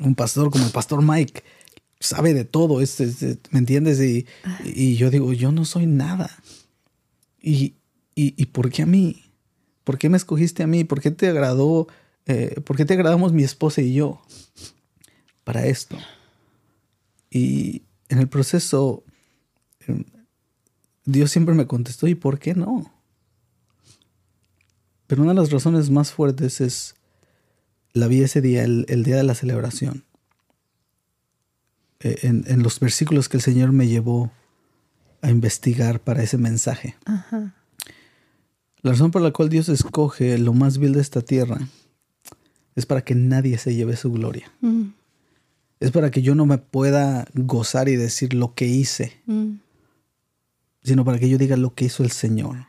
un 0.00 0.14
pastor 0.14 0.50
como 0.50 0.64
el 0.66 0.72
pastor 0.72 1.02
Mike. 1.02 1.42
Sabe 2.00 2.34
de 2.34 2.44
todo, 2.44 2.78
¿me 3.50 3.58
entiendes? 3.58 4.00
Y, 4.00 4.26
y, 4.64 4.96
yo 4.96 5.10
digo, 5.10 5.32
yo 5.32 5.50
no 5.50 5.64
soy 5.64 5.86
nada. 5.86 6.30
Y, 7.40 7.74
y, 8.14 8.46
por 8.46 8.70
qué 8.70 8.82
a 8.82 8.86
mí? 8.86 9.22
¿Por 9.84 9.96
qué 9.96 10.08
me 10.08 10.16
escogiste 10.16 10.62
a 10.62 10.66
mí? 10.66 10.84
¿Por 10.84 11.00
qué 11.00 11.10
te 11.10 11.28
agradó? 11.28 11.86
Eh, 12.26 12.60
¿Por 12.64 12.76
qué 12.76 12.84
te 12.84 12.94
agradamos 12.94 13.32
mi 13.32 13.44
esposa 13.44 13.80
y 13.80 13.94
yo? 13.94 14.20
para 15.46 15.64
esto. 15.64 15.96
Y 17.30 17.82
en 18.08 18.18
el 18.18 18.28
proceso, 18.28 19.04
em, 19.86 20.02
Dios 21.04 21.30
siempre 21.30 21.54
me 21.54 21.68
contestó, 21.68 22.08
¿y 22.08 22.16
por 22.16 22.40
qué 22.40 22.54
no? 22.54 22.92
Pero 25.06 25.22
una 25.22 25.32
de 25.32 25.40
las 25.40 25.50
razones 25.50 25.90
más 25.90 26.12
fuertes 26.12 26.60
es, 26.60 26.94
la 27.92 28.08
vi 28.08 28.22
ese 28.22 28.40
día, 28.40 28.64
el, 28.64 29.02
día 29.04 29.16
de 29.16 29.22
la 29.22 29.34
celebración. 29.34 30.04
E, 32.00 32.18
en, 32.22 32.62
los 32.62 32.80
versículos 32.80 33.28
que 33.28 33.36
el 33.36 33.42
Señor 33.42 33.72
me 33.72 33.88
llevó 33.88 34.32
a 35.22 35.30
investigar 35.30 36.00
para 36.00 36.22
ese 36.22 36.38
mensaje. 36.38 36.96
La 38.82 38.92
razón 38.92 39.10
por 39.10 39.22
la 39.22 39.32
cual 39.32 39.48
Dios 39.48 39.68
escoge 39.68 40.38
lo 40.38 40.52
más 40.52 40.78
vil 40.78 40.92
de 40.92 41.00
esta 41.00 41.22
tierra 41.22 41.58
es 42.74 42.84
para 42.84 43.02
que 43.02 43.14
nadie 43.14 43.56
se 43.58 43.74
lleve 43.74 43.96
su 43.96 44.12
gloria. 44.12 44.52
Mm 44.60 44.88
es 45.80 45.90
para 45.90 46.10
que 46.10 46.22
yo 46.22 46.34
no 46.34 46.46
me 46.46 46.58
pueda 46.58 47.26
gozar 47.34 47.88
y 47.88 47.96
decir 47.96 48.34
lo 48.34 48.54
que 48.54 48.66
hice, 48.66 49.20
mm. 49.26 49.56
sino 50.82 51.04
para 51.04 51.18
que 51.18 51.28
yo 51.28 51.38
diga 51.38 51.56
lo 51.56 51.74
que 51.74 51.86
hizo 51.86 52.02
el 52.02 52.10
Señor. 52.10 52.66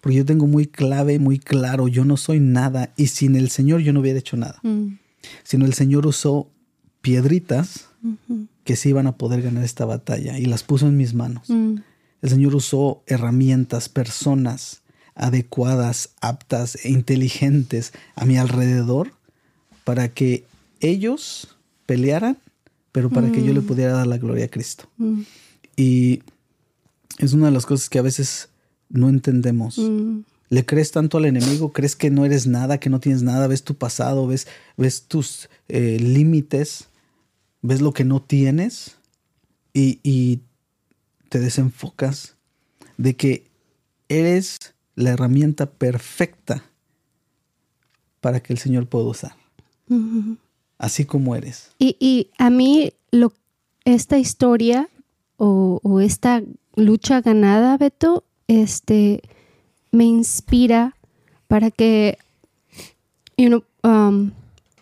Porque 0.00 0.16
yo 0.16 0.24
tengo 0.24 0.46
muy 0.46 0.66
clave, 0.66 1.18
muy 1.18 1.38
claro, 1.38 1.88
yo 1.88 2.04
no 2.04 2.16
soy 2.16 2.40
nada 2.40 2.92
y 2.96 3.08
sin 3.08 3.36
el 3.36 3.50
Señor 3.50 3.80
yo 3.80 3.92
no 3.92 4.00
hubiera 4.00 4.18
hecho 4.18 4.36
nada. 4.36 4.58
Mm. 4.62 4.98
Sino 5.42 5.66
el 5.66 5.74
Señor 5.74 6.06
usó 6.06 6.50
piedritas 7.02 7.88
que 8.64 8.76
se 8.76 8.88
iban 8.88 9.06
a 9.06 9.16
poder 9.18 9.42
ganar 9.42 9.64
esta 9.64 9.84
batalla 9.84 10.38
y 10.38 10.46
las 10.46 10.62
puso 10.62 10.88
en 10.88 10.96
mis 10.96 11.12
manos. 11.12 11.50
Mm. 11.50 11.76
El 12.22 12.30
Señor 12.30 12.54
usó 12.54 13.02
herramientas, 13.06 13.88
personas 13.88 14.82
adecuadas, 15.14 16.10
aptas 16.20 16.78
e 16.84 16.90
inteligentes 16.90 17.92
a 18.14 18.24
mi 18.24 18.38
alrededor 18.38 19.12
para 19.84 20.08
que 20.08 20.44
ellos 20.80 21.56
pelearan 21.84 22.38
pero 22.92 23.10
para 23.10 23.30
que 23.30 23.44
yo 23.44 23.52
le 23.52 23.60
mm. 23.60 23.66
pudiera 23.66 23.92
dar 23.92 24.06
la 24.06 24.18
gloria 24.18 24.46
a 24.46 24.48
Cristo. 24.48 24.84
Y 25.76 26.22
es 27.18 27.32
una 27.32 27.46
de 27.46 27.52
las 27.52 27.66
cosas 27.66 27.88
que 27.88 27.98
a 27.98 28.02
veces 28.02 28.49
no 28.90 29.08
entendemos. 29.08 29.78
Mm. 29.78 30.20
Le 30.50 30.66
crees 30.66 30.90
tanto 30.90 31.16
al 31.16 31.24
enemigo, 31.24 31.72
crees 31.72 31.96
que 31.96 32.10
no 32.10 32.24
eres 32.24 32.46
nada, 32.46 32.78
que 32.78 32.90
no 32.90 33.00
tienes 33.00 33.22
nada, 33.22 33.46
ves 33.46 33.62
tu 33.62 33.76
pasado, 33.76 34.26
ves, 34.26 34.46
ves 34.76 35.04
tus 35.04 35.48
eh, 35.68 35.98
límites, 35.98 36.88
ves 37.62 37.80
lo 37.80 37.92
que 37.92 38.04
no 38.04 38.20
tienes 38.20 38.96
y, 39.72 40.00
y 40.02 40.40
te 41.28 41.38
desenfocas 41.38 42.34
de 42.98 43.16
que 43.16 43.46
eres 44.08 44.58
la 44.96 45.10
herramienta 45.10 45.70
perfecta 45.70 46.64
para 48.20 48.42
que 48.42 48.52
el 48.52 48.58
Señor 48.58 48.88
pueda 48.88 49.06
usar. 49.06 49.36
Mm-hmm 49.88 50.36
así 50.80 51.04
como 51.04 51.36
eres. 51.36 51.70
Y, 51.78 52.30
a 52.38 52.50
mí 52.50 52.92
lo, 53.12 53.32
esta 53.84 54.18
historia 54.18 54.88
o, 55.36 56.00
esta 56.00 56.42
lucha 56.74 57.20
ganada, 57.20 57.76
Beto, 57.76 58.24
este, 58.50 59.22
me 59.92 60.04
inspira 60.04 60.96
para 61.46 61.70
que 61.70 62.18
um, 63.84 64.32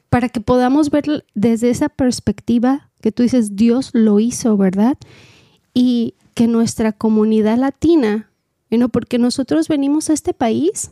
para 0.08 0.30
que 0.30 0.40
podamos 0.40 0.90
ver 0.90 1.26
desde 1.34 1.68
esa 1.68 1.90
perspectiva 1.90 2.88
que 3.02 3.12
tú 3.12 3.22
dices, 3.22 3.56
Dios 3.56 3.90
lo 3.92 4.20
hizo, 4.20 4.56
¿verdad? 4.56 4.96
Y 5.74 6.14
que 6.32 6.46
nuestra 6.46 6.92
comunidad 6.92 7.58
latina, 7.58 8.30
porque 8.90 9.18
nosotros 9.18 9.68
venimos 9.68 10.08
a 10.08 10.14
este 10.14 10.32
país, 10.32 10.90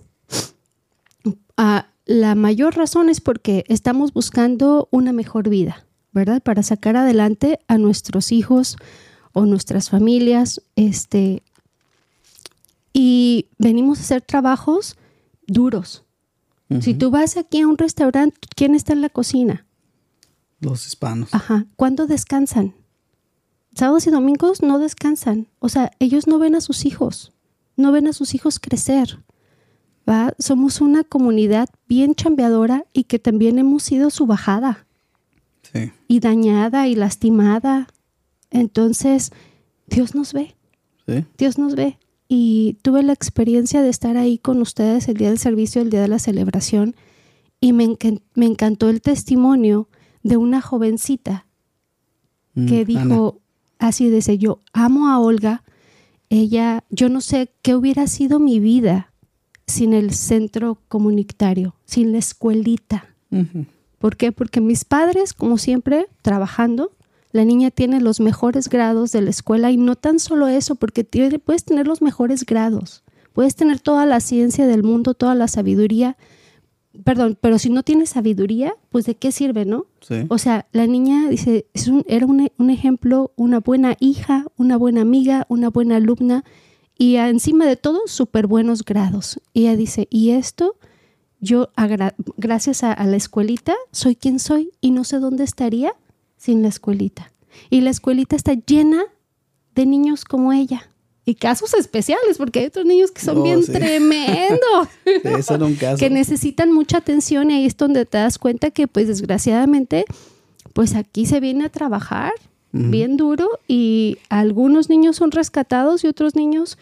la 2.05 2.35
mayor 2.35 2.77
razón 2.77 3.09
es 3.09 3.23
porque 3.23 3.65
estamos 3.69 4.13
buscando 4.13 4.87
una 4.91 5.13
mejor 5.13 5.49
vida, 5.49 5.87
¿verdad? 6.13 6.43
Para 6.43 6.63
sacar 6.63 6.97
adelante 6.97 7.59
a 7.69 7.79
nuestros 7.79 8.33
hijos 8.33 8.77
o 9.33 9.47
nuestras 9.47 9.89
familias, 9.89 10.61
este, 10.77 11.43
y 12.99 13.51
venimos 13.59 13.99
a 13.99 14.01
hacer 14.01 14.23
trabajos 14.23 14.97
duros. 15.47 16.07
Si 16.81 16.95
tú 16.95 17.11
vas 17.11 17.37
aquí 17.37 17.61
a 17.61 17.69
un 17.69 17.77
restaurante, 17.77 18.41
¿quién 18.57 18.75
está 18.75 18.95
en 18.95 19.03
la 19.03 19.11
cocina? 19.11 19.67
Los 20.61 20.87
hispanos. 20.87 21.29
Ajá. 21.35 21.67
¿Cuándo 21.77 22.07
descansan? 22.07 22.75
Sábados 23.75 24.07
y 24.07 24.11
domingos 24.11 24.63
no 24.63 24.79
descansan. 24.79 25.47
O 25.59 25.69
sea, 25.69 25.91
ellos 25.99 26.27
no 26.27 26.39
ven 26.39 26.55
a 26.55 26.63
sus 26.63 26.87
hijos, 26.87 27.35
no 27.77 27.93
ven 27.93 28.09
a 28.09 28.15
sus 28.15 28.35
hijos 28.35 28.59
crecer. 28.59 29.23
¿va? 30.09 30.33
Somos 30.39 30.81
una 30.81 31.05
comunidad 31.05 31.69
bien 31.87 32.15
chambeadora 32.15 32.87
y 32.95 33.05
que 33.05 33.19
también 33.19 33.59
hemos 33.59 33.83
sido 33.83 34.09
su 34.09 34.25
bajada. 34.25 34.87
Sí. 35.71 35.93
Y 36.09 36.21
dañada 36.21 36.89
y 36.89 36.95
lastimada. 36.95 37.89
Entonces, 38.51 39.33
Dios 39.87 40.15
nos 40.15 40.33
ve. 40.33 40.57
Sí. 41.07 41.27
Dios 41.37 41.59
nos 41.59 41.75
ve. 41.75 41.99
Y 42.29 42.79
tuve 42.83 43.03
la 43.03 43.13
experiencia 43.13 43.83
de 43.83 43.89
estar 43.89 44.17
ahí 44.17 44.39
con 44.39 44.61
ustedes 44.61 45.09
el 45.09 45.17
día 45.17 45.29
del 45.29 45.39
servicio, 45.39 45.83
el 45.83 45.91
día 45.91 46.03
de 46.03 46.09
la 46.09 46.19
celebración. 46.19 46.97
Y 47.61 47.73
me, 47.73 47.97
me 48.35 48.47
encantó 48.47 48.89
el 48.89 49.01
testimonio 49.01 49.89
de 50.23 50.37
una 50.37 50.61
jovencita 50.61 51.47
mm, 52.55 52.67
que 52.67 52.85
dijo 52.85 53.41
así 53.79 54.11
dice, 54.11 54.39
yo 54.39 54.61
amo 54.73 55.09
a 55.09 55.19
Olga, 55.19 55.63
ella, 56.29 56.85
yo 56.91 57.09
no 57.09 57.21
sé 57.21 57.53
qué 57.63 57.75
hubiera 57.75 58.07
sido 58.07 58.39
mi 58.39 58.59
vida 58.59 59.13
sin 59.67 59.95
el 59.95 60.13
centro 60.13 60.79
comunitario, 60.89 61.77
sin 61.85 62.13
la 62.13 62.19
escuelita. 62.19 63.15
¿Por 63.99 64.17
qué? 64.17 64.33
Porque 64.33 64.61
mis 64.61 64.85
padres, 64.85 65.35
como 65.35 65.59
siempre, 65.59 66.07
trabajando, 66.23 66.93
la 67.37 67.45
niña 67.45 67.71
tiene 67.71 68.01
los 68.01 68.21
mejores 68.21 68.69
grados 68.69 69.13
de 69.13 69.23
la 69.23 69.31
escuela 69.31 69.71
y 69.71 69.77
no 69.77 69.95
tan 69.95 70.19
solo 70.19 70.49
eso, 70.49 70.75
porque 70.75 71.05
puedes 71.45 71.65
tener 71.65 71.87
los 71.87 72.03
mejores 72.03 72.45
grados, 72.45 73.05
puedes 73.33 73.55
tener 73.55 73.81
toda 73.81 74.07
la 74.07 74.21
ciencia 74.21 74.67
del 74.67 74.83
mundo, 74.83 75.15
toda 75.15 75.35
la 75.35 75.47
sabiduría, 75.47 76.17
perdón, 77.05 77.39
pero 77.41 77.59
si 77.59 77.71
no 77.71 77.83
tienes 77.83 78.11
sabiduría, 78.11 78.75
pues 78.91 79.05
de 79.07 79.15
qué 79.15 79.31
sirve, 79.31 79.65
¿no? 79.65 79.87
O 80.29 80.39
sea, 80.39 80.67
la 80.73 80.87
niña 80.87 81.29
dice, 81.29 81.67
es 81.75 81.89
un, 81.89 82.05
era 82.09 82.27
un, 82.27 82.51
un, 82.59 82.71
ejemplo, 82.71 83.33
una 83.37 83.61
buena 83.61 83.97
hija, 84.01 84.47
una 84.57 84.77
buena 84.77 85.03
amiga, 85.03 85.47
una 85.49 85.69
buena 85.69 85.97
alumna 85.97 86.45
y 86.99 87.17
encima 87.17 87.67
de 87.67 87.77
todo, 87.77 88.01
súper 88.07 88.47
buenos 88.47 88.85
grados. 88.85 89.41
Y 89.53 89.63
ella 89.63 89.77
dice, 89.77 90.09
y 90.11 90.31
esto, 90.31 90.77
yo 91.41 91.71
gracias 92.37 92.83
a, 92.83 93.05
la 93.05 93.17
escuelita, 93.17 93.75
soy 93.93 94.17
quien 94.17 94.39
soy 94.39 94.71
y 94.81 94.91
no 94.91 95.05
sé 95.05 95.19
dónde 95.19 95.45
estaría 95.45 95.95
sin 96.47 96.63
la 96.63 96.69
escuelita. 96.69 97.33
Y 97.71 97.81
la 97.81 97.91
escuelita 97.91 98.37
está 98.37 98.55
llena 98.55 99.03
de 99.75 99.85
niños 99.85 100.25
como 100.25 100.53
ella. 100.53 100.91
Y 101.25 101.35
casos 101.35 101.75
especiales, 101.75 102.39
porque 102.39 102.61
hay 102.61 102.67
otros 102.67 102.87
niños 102.87 103.11
que 103.11 103.21
son 103.21 103.43
bien 103.43 103.65
tremendos, 103.65 104.89
que 105.99 106.09
necesitan 106.09 106.73
mucha 106.73 106.99
atención 106.99 107.51
y 107.51 107.55
ahí 107.55 107.67
es 107.67 107.77
donde 107.77 108.07
te 108.07 108.19
das 108.19 108.39
cuenta 108.39 108.71
que 108.71 108.87
pues 108.87 109.09
desgraciadamente 109.09 110.05
pues 110.73 110.95
aquí 110.95 111.27
se 111.27 111.41
viene 111.41 111.65
a 111.65 111.69
trabajar 111.69 112.33
bien 112.71 113.17
duro 113.17 113.49
y 113.67 114.19
algunos 114.29 114.89
niños 114.89 115.17
son 115.17 115.33
rescatados 115.33 116.05
y 116.05 116.09
otros 116.09 116.37
niños 116.37 116.79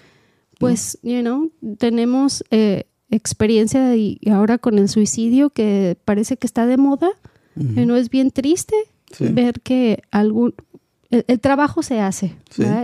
pues, 0.59 0.99
you 1.03 1.20
know, 1.20 1.51
tenemos 1.78 2.45
eh, 2.51 2.85
experiencia 3.11 3.97
y, 3.97 4.19
ahora 4.31 4.59
con 4.59 4.78
el 4.78 4.89
suicidio 4.89 5.51
que 5.51 5.97
parece 6.05 6.36
que 6.36 6.47
está 6.47 6.66
de 6.66 6.77
moda, 6.77 7.11
no 7.57 7.95
es 7.95 8.11
bien 8.11 8.32
triste 8.32 8.74
ver 9.19 9.61
que 9.61 10.03
algún 10.11 10.55
el, 11.11 11.41
trabajo 11.41 11.82
se 11.82 12.01
hace 12.01 12.35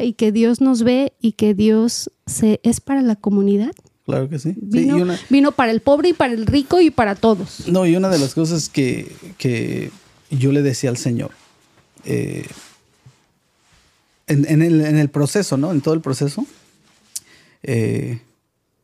y 0.03 0.13
que 0.13 0.33
Dios 0.33 0.61
nos 0.61 0.83
ve 0.83 1.13
y 1.21 1.33
que 1.33 1.55
Dios 1.55 2.11
se, 2.27 2.61
es 2.63 2.81
para 2.81 3.03
la 3.03 3.17
comunidad. 3.17 3.73
Claro 4.05 4.29
que 4.29 4.39
sí. 4.39 4.55
Vino, 4.59 5.53
para 5.53 5.71
el 5.73 5.81
pobre 5.81 6.11
y 6.11 6.13
para 6.13 6.33
el 6.33 6.47
rico 6.47 6.81
y 6.81 6.91
para 6.91 7.15
todos. 7.15 7.69
No, 7.69 7.87
y 7.87 7.97
una 7.97 8.09
de 8.09 8.19
las 8.19 8.35
cosas 8.35 8.69
que, 8.69 9.91
yo 10.31 10.53
le 10.53 10.63
decía 10.63 10.91
al 10.91 10.97
Señor, 10.97 11.31
eh, 12.05 12.47
en, 14.27 14.63
el, 14.63 15.11
proceso, 15.11 15.57
¿no? 15.57 15.73
En 15.73 15.81
todo 15.81 15.95
el 15.95 16.01
proceso, 16.01 16.47
eh, 17.63 18.21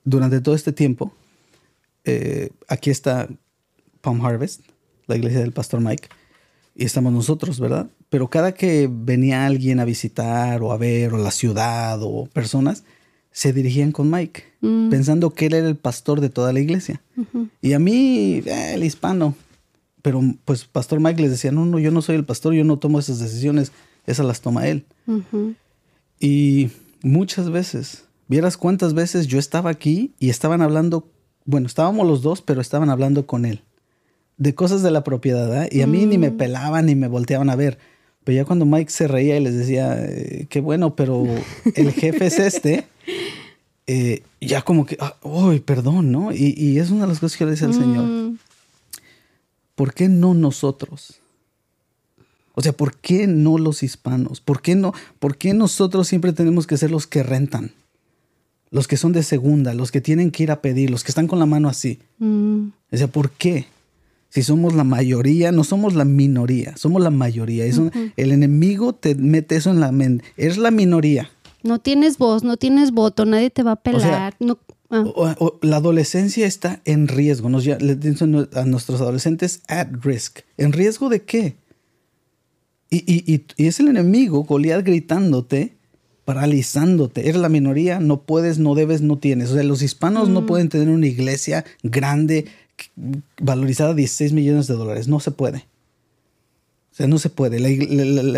durante 0.05 0.40
todo 0.40 0.55
este 0.55 0.73
tiempo, 0.73 1.12
eh, 2.05 2.51
aquí 2.68 2.90
está 2.90 3.28
Palm 4.01 4.24
Harvest, 4.24 4.62
la 5.06 5.16
iglesia 5.16 5.40
del 5.40 5.52
pastor 5.52 5.81
Mike, 5.81 6.09
y 6.76 6.84
estamos 6.84 7.12
nosotros, 7.12 7.58
¿verdad? 7.58 7.88
Pero 8.10 8.28
cada 8.28 8.52
que 8.52 8.88
venía 8.92 9.46
alguien 9.46 9.80
a 9.80 9.84
visitar 9.84 10.62
o 10.62 10.72
a 10.72 10.76
ver, 10.76 11.14
o 11.14 11.18
la 11.18 11.30
ciudad 11.30 11.98
o 12.02 12.26
personas, 12.26 12.84
se 13.32 13.52
dirigían 13.52 13.92
con 13.92 14.10
Mike, 14.10 14.44
mm. 14.60 14.90
pensando 14.90 15.30
que 15.30 15.46
él 15.46 15.54
era 15.54 15.68
el 15.68 15.76
pastor 15.76 16.20
de 16.20 16.28
toda 16.28 16.52
la 16.52 16.60
iglesia. 16.60 17.02
Y 17.62 17.72
a 17.72 17.78
mí, 17.78 18.42
eh, 18.44 18.74
el 18.74 18.84
hispano. 18.84 19.34
Pero 20.02 20.22
pues 20.44 20.64
Pastor 20.64 21.00
Mike 21.00 21.20
les 21.20 21.32
decía, 21.32 21.50
no, 21.50 21.66
no, 21.66 21.80
yo 21.80 21.90
no 21.90 22.00
soy 22.00 22.14
el 22.14 22.24
pastor, 22.24 22.54
yo 22.54 22.62
no 22.62 22.78
tomo 22.78 23.00
esas 23.00 23.18
decisiones, 23.18 23.72
esas 24.06 24.24
las 24.24 24.40
toma 24.40 24.68
él. 24.68 24.84
Y 26.20 26.68
muchas 27.02 27.50
veces, 27.50 28.04
vieras 28.28 28.56
cuántas 28.56 28.94
veces 28.94 29.26
yo 29.26 29.38
estaba 29.38 29.70
aquí 29.70 30.12
y 30.20 30.28
estaban 30.28 30.62
hablando, 30.62 31.10
bueno, 31.44 31.66
estábamos 31.66 32.06
los 32.06 32.22
dos, 32.22 32.40
pero 32.40 32.60
estaban 32.60 32.88
hablando 32.88 33.26
con 33.26 33.44
él 33.46 33.62
de 34.38 34.54
cosas 34.54 34.82
de 34.82 34.90
la 34.90 35.04
propiedad, 35.04 35.64
¿eh? 35.64 35.68
y 35.72 35.80
a 35.80 35.86
mí 35.86 36.04
ni 36.06 36.18
me 36.18 36.30
mm. 36.30 36.36
pelaban 36.36 36.86
ni 36.86 36.94
me 36.94 37.08
volteaban 37.08 37.50
a 37.50 37.56
ver. 37.56 37.78
Pero 38.24 38.36
ya 38.36 38.44
cuando 38.44 38.66
Mike 38.66 38.90
se 38.90 39.06
reía 39.06 39.36
y 39.36 39.40
les 39.40 39.54
decía, 39.54 39.96
eh, 40.04 40.46
qué 40.50 40.60
bueno, 40.60 40.96
pero 40.96 41.24
el 41.74 41.92
jefe 41.92 42.26
es 42.26 42.38
este, 42.38 42.86
eh, 43.86 44.22
ya 44.40 44.62
como 44.62 44.84
que, 44.84 44.98
uy, 45.22 45.60
perdón, 45.60 46.10
¿no? 46.10 46.32
Y, 46.32 46.78
es 46.78 46.90
una 46.90 47.02
de 47.02 47.08
las 47.08 47.20
cosas 47.20 47.38
que 47.38 47.44
le 47.44 47.52
decía 47.52 47.68
al 47.68 47.74
Señor. 47.74 48.04
Mm. 48.04 48.38
¿Por 49.76 49.94
qué 49.94 50.08
no 50.08 50.34
nosotros? 50.34 51.20
O 52.54 52.62
sea, 52.62 52.72
¿por 52.72 52.96
qué 52.96 53.26
no 53.26 53.58
los 53.58 53.82
hispanos? 53.82 54.40
¿Por 54.40 54.62
qué 54.62 54.74
no? 54.74 54.92
¿Por 55.18 55.36
qué 55.36 55.52
nosotros 55.52 56.08
siempre 56.08 56.32
tenemos 56.32 56.66
que 56.66 56.78
ser 56.78 56.90
los 56.90 57.06
que 57.06 57.22
rentan? 57.22 57.72
Los 58.70 58.88
que 58.88 58.96
son 58.96 59.12
de 59.12 59.22
segunda, 59.22 59.74
los 59.74 59.92
que 59.92 60.00
tienen 60.00 60.30
que 60.30 60.42
ir 60.42 60.50
a 60.50 60.62
pedir, 60.62 60.90
los 60.90 61.04
que 61.04 61.12
están 61.12 61.28
con 61.28 61.38
la 61.38 61.46
mano 61.46 61.68
así. 61.68 62.00
Mm. 62.18 62.68
O 62.90 62.96
sea, 62.96 63.06
¿por 63.06 63.30
qué? 63.30 63.66
Si 64.28 64.42
somos 64.42 64.74
la 64.74 64.84
mayoría, 64.84 65.52
no 65.52 65.64
somos 65.64 65.94
la 65.94 66.04
minoría, 66.04 66.76
somos 66.76 67.02
la 67.02 67.10
mayoría. 67.10 67.64
el 67.64 68.32
enemigo 68.32 68.94
te 68.94 69.14
mete 69.14 69.56
eso 69.56 69.70
en 69.70 69.80
la 69.80 69.92
mente. 69.92 70.24
Es 70.36 70.58
la 70.58 70.70
minoría. 70.70 71.30
No 71.62 71.78
tienes 71.80 72.18
voz, 72.18 72.44
no 72.44 72.56
tienes 72.56 72.92
voto, 72.92 73.24
nadie 73.24 73.50
te 73.50 73.62
va 73.62 73.72
a 73.72 73.76
pelar. 73.76 74.36
Ah. 74.88 75.36
la 75.62 75.76
adolescencia 75.76 76.46
está 76.46 76.80
en 76.84 77.08
riesgo. 77.08 77.48
Nos, 77.48 77.64
ya, 77.64 77.78
le 77.78 77.96
dicen 77.96 78.48
a 78.52 78.64
nuestros 78.64 79.00
adolescentes 79.00 79.62
at 79.68 79.88
risk. 80.02 80.40
¿En 80.56 80.72
riesgo 80.72 81.08
de 81.08 81.22
qué? 81.22 81.56
Y, 82.88 83.44
es 83.56 83.80
el 83.80 83.88
enemigo, 83.88 84.44
Goliat, 84.44 84.84
gritándote, 84.84 85.76
paralizándote. 86.24 87.28
Eres 87.28 87.40
la 87.40 87.48
minoría, 87.48 87.98
no 88.00 88.22
puedes, 88.22 88.58
no 88.58 88.74
debes, 88.74 89.02
no 89.02 89.18
tienes. 89.18 89.50
O 89.50 89.54
sea, 89.54 89.64
los 89.64 89.82
hispanos 89.82 90.28
no 90.28 90.46
pueden 90.46 90.68
tener 90.68 90.88
una 90.88 91.06
iglesia 91.06 91.64
grande, 91.82 92.46
valorizada 93.40 93.90
a 93.90 93.94
16 93.94 94.32
millones 94.32 94.66
de 94.66 94.74
dólares. 94.74 95.08
No 95.08 95.20
se 95.20 95.30
puede. 95.30 95.66
O 96.92 96.96
sea, 96.96 97.06
no 97.06 97.18
se 97.18 97.28
puede. 97.28 97.60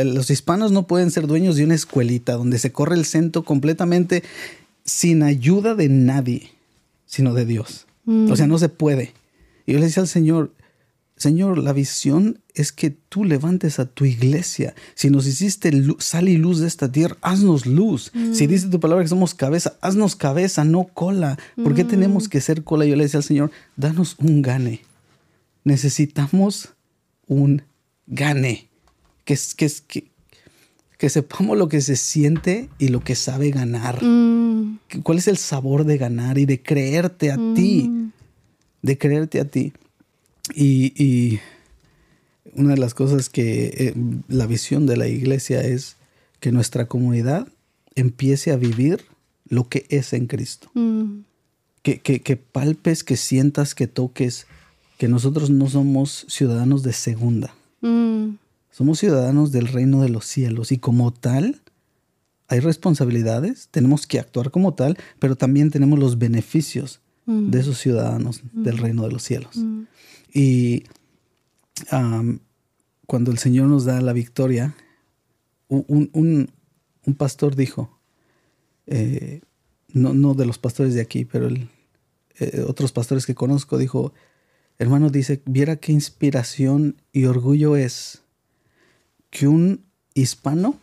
los 0.04 0.30
hispanos 0.30 0.72
no 0.72 0.86
pueden 0.86 1.10
ser 1.10 1.26
dueños 1.26 1.56
de 1.56 1.64
una 1.64 1.74
escuelita 1.74 2.32
donde 2.32 2.58
se 2.58 2.72
corre 2.72 2.96
el 2.96 3.04
centro 3.04 3.44
completamente 3.44 4.24
sin 4.84 5.22
ayuda 5.22 5.74
de 5.74 5.88
nadie, 5.88 6.50
sino 7.06 7.34
de 7.34 7.44
Dios. 7.44 7.86
O 8.06 8.36
sea, 8.36 8.46
no 8.46 8.58
se 8.58 8.68
puede. 8.68 9.12
Y 9.66 9.74
yo 9.74 9.78
le 9.78 9.84
decía 9.84 10.02
al 10.02 10.08
Señor, 10.08 10.50
Señor, 11.18 11.58
la 11.58 11.72
visión 11.72 12.40
es 12.54 12.70
que 12.70 12.90
tú 12.90 13.24
levantes 13.24 13.80
a 13.80 13.86
tu 13.86 14.04
iglesia. 14.04 14.74
Si 14.94 15.10
nos 15.10 15.26
hiciste 15.26 15.72
sal 15.98 16.28
y 16.28 16.36
luz 16.36 16.60
de 16.60 16.68
esta 16.68 16.92
tierra, 16.92 17.16
haznos 17.22 17.66
luz. 17.66 18.12
Si 18.32 18.46
mm. 18.46 18.48
dice 18.48 18.68
tu 18.68 18.78
palabra 18.78 19.02
que 19.02 19.08
somos 19.08 19.34
cabeza, 19.34 19.76
haznos 19.80 20.14
cabeza, 20.14 20.64
no 20.64 20.84
cola. 20.84 21.36
¿Por 21.56 21.74
qué 21.74 21.82
tenemos 21.82 22.26
mm. 22.26 22.30
que 22.30 22.40
ser 22.40 22.62
cola? 22.62 22.86
Yo 22.86 22.94
le 22.94 23.02
decía 23.02 23.18
al 23.18 23.24
Señor, 23.24 23.50
danos 23.76 24.14
un 24.20 24.42
gane. 24.42 24.82
Necesitamos 25.64 26.70
un 27.26 27.62
gane. 28.06 28.68
Que, 29.24 29.36
que, 29.56 29.70
que, 29.88 30.10
que 30.98 31.10
sepamos 31.10 31.58
lo 31.58 31.68
que 31.68 31.80
se 31.80 31.96
siente 31.96 32.68
y 32.78 32.88
lo 32.88 33.00
que 33.00 33.16
sabe 33.16 33.50
ganar. 33.50 34.02
Mm. 34.04 34.78
¿Cuál 35.02 35.18
es 35.18 35.26
el 35.26 35.36
sabor 35.36 35.84
de 35.84 35.98
ganar 35.98 36.38
y 36.38 36.46
de 36.46 36.62
creerte 36.62 37.32
a 37.32 37.36
ti? 37.56 37.90
De 38.82 38.96
creerte 38.96 39.40
a 39.40 39.44
ti. 39.44 39.72
Y, 40.54 41.40
una 42.54 42.70
de 42.70 42.78
las 42.78 42.94
cosas 42.94 43.28
que 43.28 43.66
eh, 43.66 43.94
la 44.26 44.46
visión 44.46 44.86
de 44.86 44.96
la 44.96 45.06
iglesia 45.06 45.60
es 45.60 45.96
que 46.40 46.50
nuestra 46.50 46.86
comunidad 46.86 47.46
empiece 47.94 48.52
a 48.52 48.56
vivir 48.56 49.04
lo 49.48 49.68
que 49.68 49.86
es 49.90 50.12
en 50.12 50.26
Cristo. 50.26 50.70
Mm. 50.74 51.20
Que, 51.82 52.00
que, 52.00 52.36
palpes, 52.36 53.02
que 53.02 53.16
sientas, 53.16 53.74
que 53.74 53.86
toques, 53.86 54.46
que 54.98 55.08
nosotros 55.08 55.48
no 55.48 55.68
somos 55.68 56.26
ciudadanos 56.28 56.82
de 56.82 56.92
segunda. 56.92 57.54
Mm. 57.80 58.34
Somos 58.70 58.98
ciudadanos 58.98 59.52
del 59.52 59.68
reino 59.68 60.02
de 60.02 60.10
los 60.10 60.26
cielos 60.26 60.70
y 60.70 60.78
como 60.78 61.12
tal 61.12 61.62
hay 62.48 62.60
responsabilidades, 62.60 63.68
tenemos 63.70 64.06
que 64.06 64.18
actuar 64.18 64.50
como 64.50 64.74
tal, 64.74 64.96
pero 65.18 65.36
también 65.36 65.70
tenemos 65.70 65.98
los 65.98 66.18
beneficios 66.18 67.00
mm. 67.26 67.50
de 67.50 67.60
esos 67.60 67.78
ciudadanos 67.78 68.42
del 68.52 68.78
reino 68.78 69.02
de 69.02 69.12
los 69.12 69.22
cielos. 69.22 69.56
Y 70.38 70.84
cuando 73.06 73.32
el 73.32 73.38
Señor 73.38 73.66
nos 73.66 73.84
da 73.84 74.00
la 74.00 74.12
victoria, 74.12 74.76
un, 75.66 76.48
pastor 77.16 77.56
dijo, 77.56 77.98
eh, 78.86 79.40
no, 79.88 80.34
de 80.34 80.46
los 80.46 80.58
pastores 80.58 80.94
de 80.94 81.00
aquí, 81.00 81.24
pero 81.24 81.48
eh, 81.48 82.64
otros 82.68 82.92
pastores 82.92 83.26
que 83.26 83.34
conozco, 83.34 83.78
dijo, 83.78 84.12
hermano, 84.78 85.10
dice, 85.10 85.42
viera 85.44 85.74
qué 85.74 85.90
inspiración 85.90 87.02
y 87.12 87.24
orgullo 87.24 87.74
es 87.74 88.22
que 89.30 89.48
un 89.48 89.86
hispano 90.14 90.78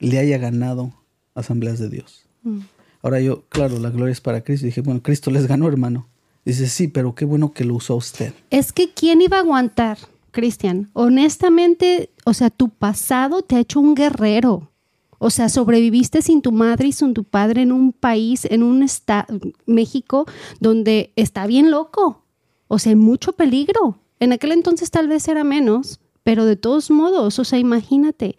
le 0.00 0.18
haya 0.18 0.38
ganado 0.38 0.92
asambleas 1.34 1.78
de 1.78 1.88
Dios. 1.88 2.26
Mm. 2.42 2.62
Ahora 3.02 3.20
yo, 3.20 3.44
claro, 3.48 3.78
la 3.78 3.90
gloria 3.90 4.10
es 4.10 4.20
para 4.20 4.42
Cristo. 4.42 4.66
Dije, 4.66 4.80
bueno, 4.80 5.04
Cristo 5.04 5.30
les 5.30 5.46
ganó, 5.46 5.68
hermano. 5.68 6.08
Dice, 6.46 6.68
sí, 6.68 6.86
pero 6.86 7.16
qué 7.16 7.24
bueno 7.24 7.52
que 7.52 7.64
lo 7.64 7.74
usó 7.74 7.96
usted. 7.96 8.32
Es 8.50 8.72
que 8.72 8.94
¿quién 8.94 9.20
iba 9.20 9.36
a 9.36 9.40
aguantar, 9.40 9.98
Cristian? 10.30 10.88
Honestamente, 10.92 12.10
o 12.24 12.34
sea, 12.34 12.50
tu 12.50 12.68
pasado 12.68 13.42
te 13.42 13.56
ha 13.56 13.58
hecho 13.58 13.80
un 13.80 13.96
guerrero. 13.96 14.70
O 15.18 15.30
sea, 15.30 15.48
sobreviviste 15.48 16.22
sin 16.22 16.42
tu 16.42 16.52
madre 16.52 16.86
y 16.86 16.92
sin 16.92 17.14
tu 17.14 17.24
padre 17.24 17.62
en 17.62 17.72
un 17.72 17.92
país, 17.92 18.44
en 18.44 18.62
un 18.62 18.84
estado, 18.84 19.26
México, 19.66 20.26
donde 20.60 21.12
está 21.16 21.48
bien 21.48 21.72
loco. 21.72 22.22
O 22.68 22.78
sea, 22.78 22.90
hay 22.90 22.96
mucho 22.96 23.32
peligro. 23.32 23.98
En 24.20 24.32
aquel 24.32 24.52
entonces 24.52 24.92
tal 24.92 25.08
vez 25.08 25.26
era 25.26 25.42
menos, 25.42 25.98
pero 26.22 26.44
de 26.44 26.54
todos 26.54 26.92
modos, 26.92 27.40
o 27.40 27.44
sea, 27.44 27.58
imagínate, 27.58 28.36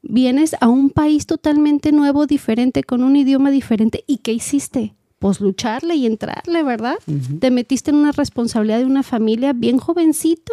vienes 0.00 0.56
a 0.62 0.68
un 0.68 0.88
país 0.88 1.26
totalmente 1.26 1.92
nuevo, 1.92 2.26
diferente, 2.26 2.84
con 2.84 3.02
un 3.02 3.16
idioma 3.16 3.50
diferente, 3.50 4.02
¿y 4.06 4.18
qué 4.18 4.32
hiciste? 4.32 4.94
Pues 5.24 5.40
lucharle 5.40 5.94
y 5.94 6.04
entrarle, 6.04 6.62
¿verdad? 6.62 6.98
Te 7.40 7.50
metiste 7.50 7.90
en 7.90 7.96
una 7.96 8.12
responsabilidad 8.12 8.80
de 8.80 8.84
una 8.84 9.02
familia 9.02 9.54
bien 9.54 9.78
jovencito. 9.78 10.52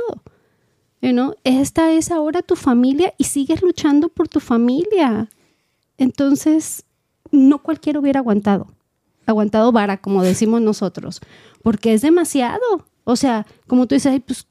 You 1.02 1.35
Esta 1.43 1.91
es 1.91 2.10
ahora 2.10 2.41
tu 2.41 2.56
familia 2.56 3.14
y 3.18 3.26
sigues 3.26 3.61
luchando 3.61 4.07
por 4.07 4.30
tu 4.30 4.39
familia. 4.39 5.27
Entonces, 5.98 6.85
no 7.31 7.57
cualquiera 7.57 7.99
hubiera 7.99 8.22
aguantado. 8.22 8.69
Aguantado 9.26 9.73
vara, 9.73 9.98
como 9.98 10.23
decimos 10.23 10.61
nosotros, 10.61 11.19
porque 11.64 11.93
es 11.93 12.02
demasiado. 12.02 12.85
O 13.03 13.18
sea, 13.18 13.45
como 13.68 13.88
tú 13.88 13.95
dices, 13.95 14.22
pues 14.26 14.48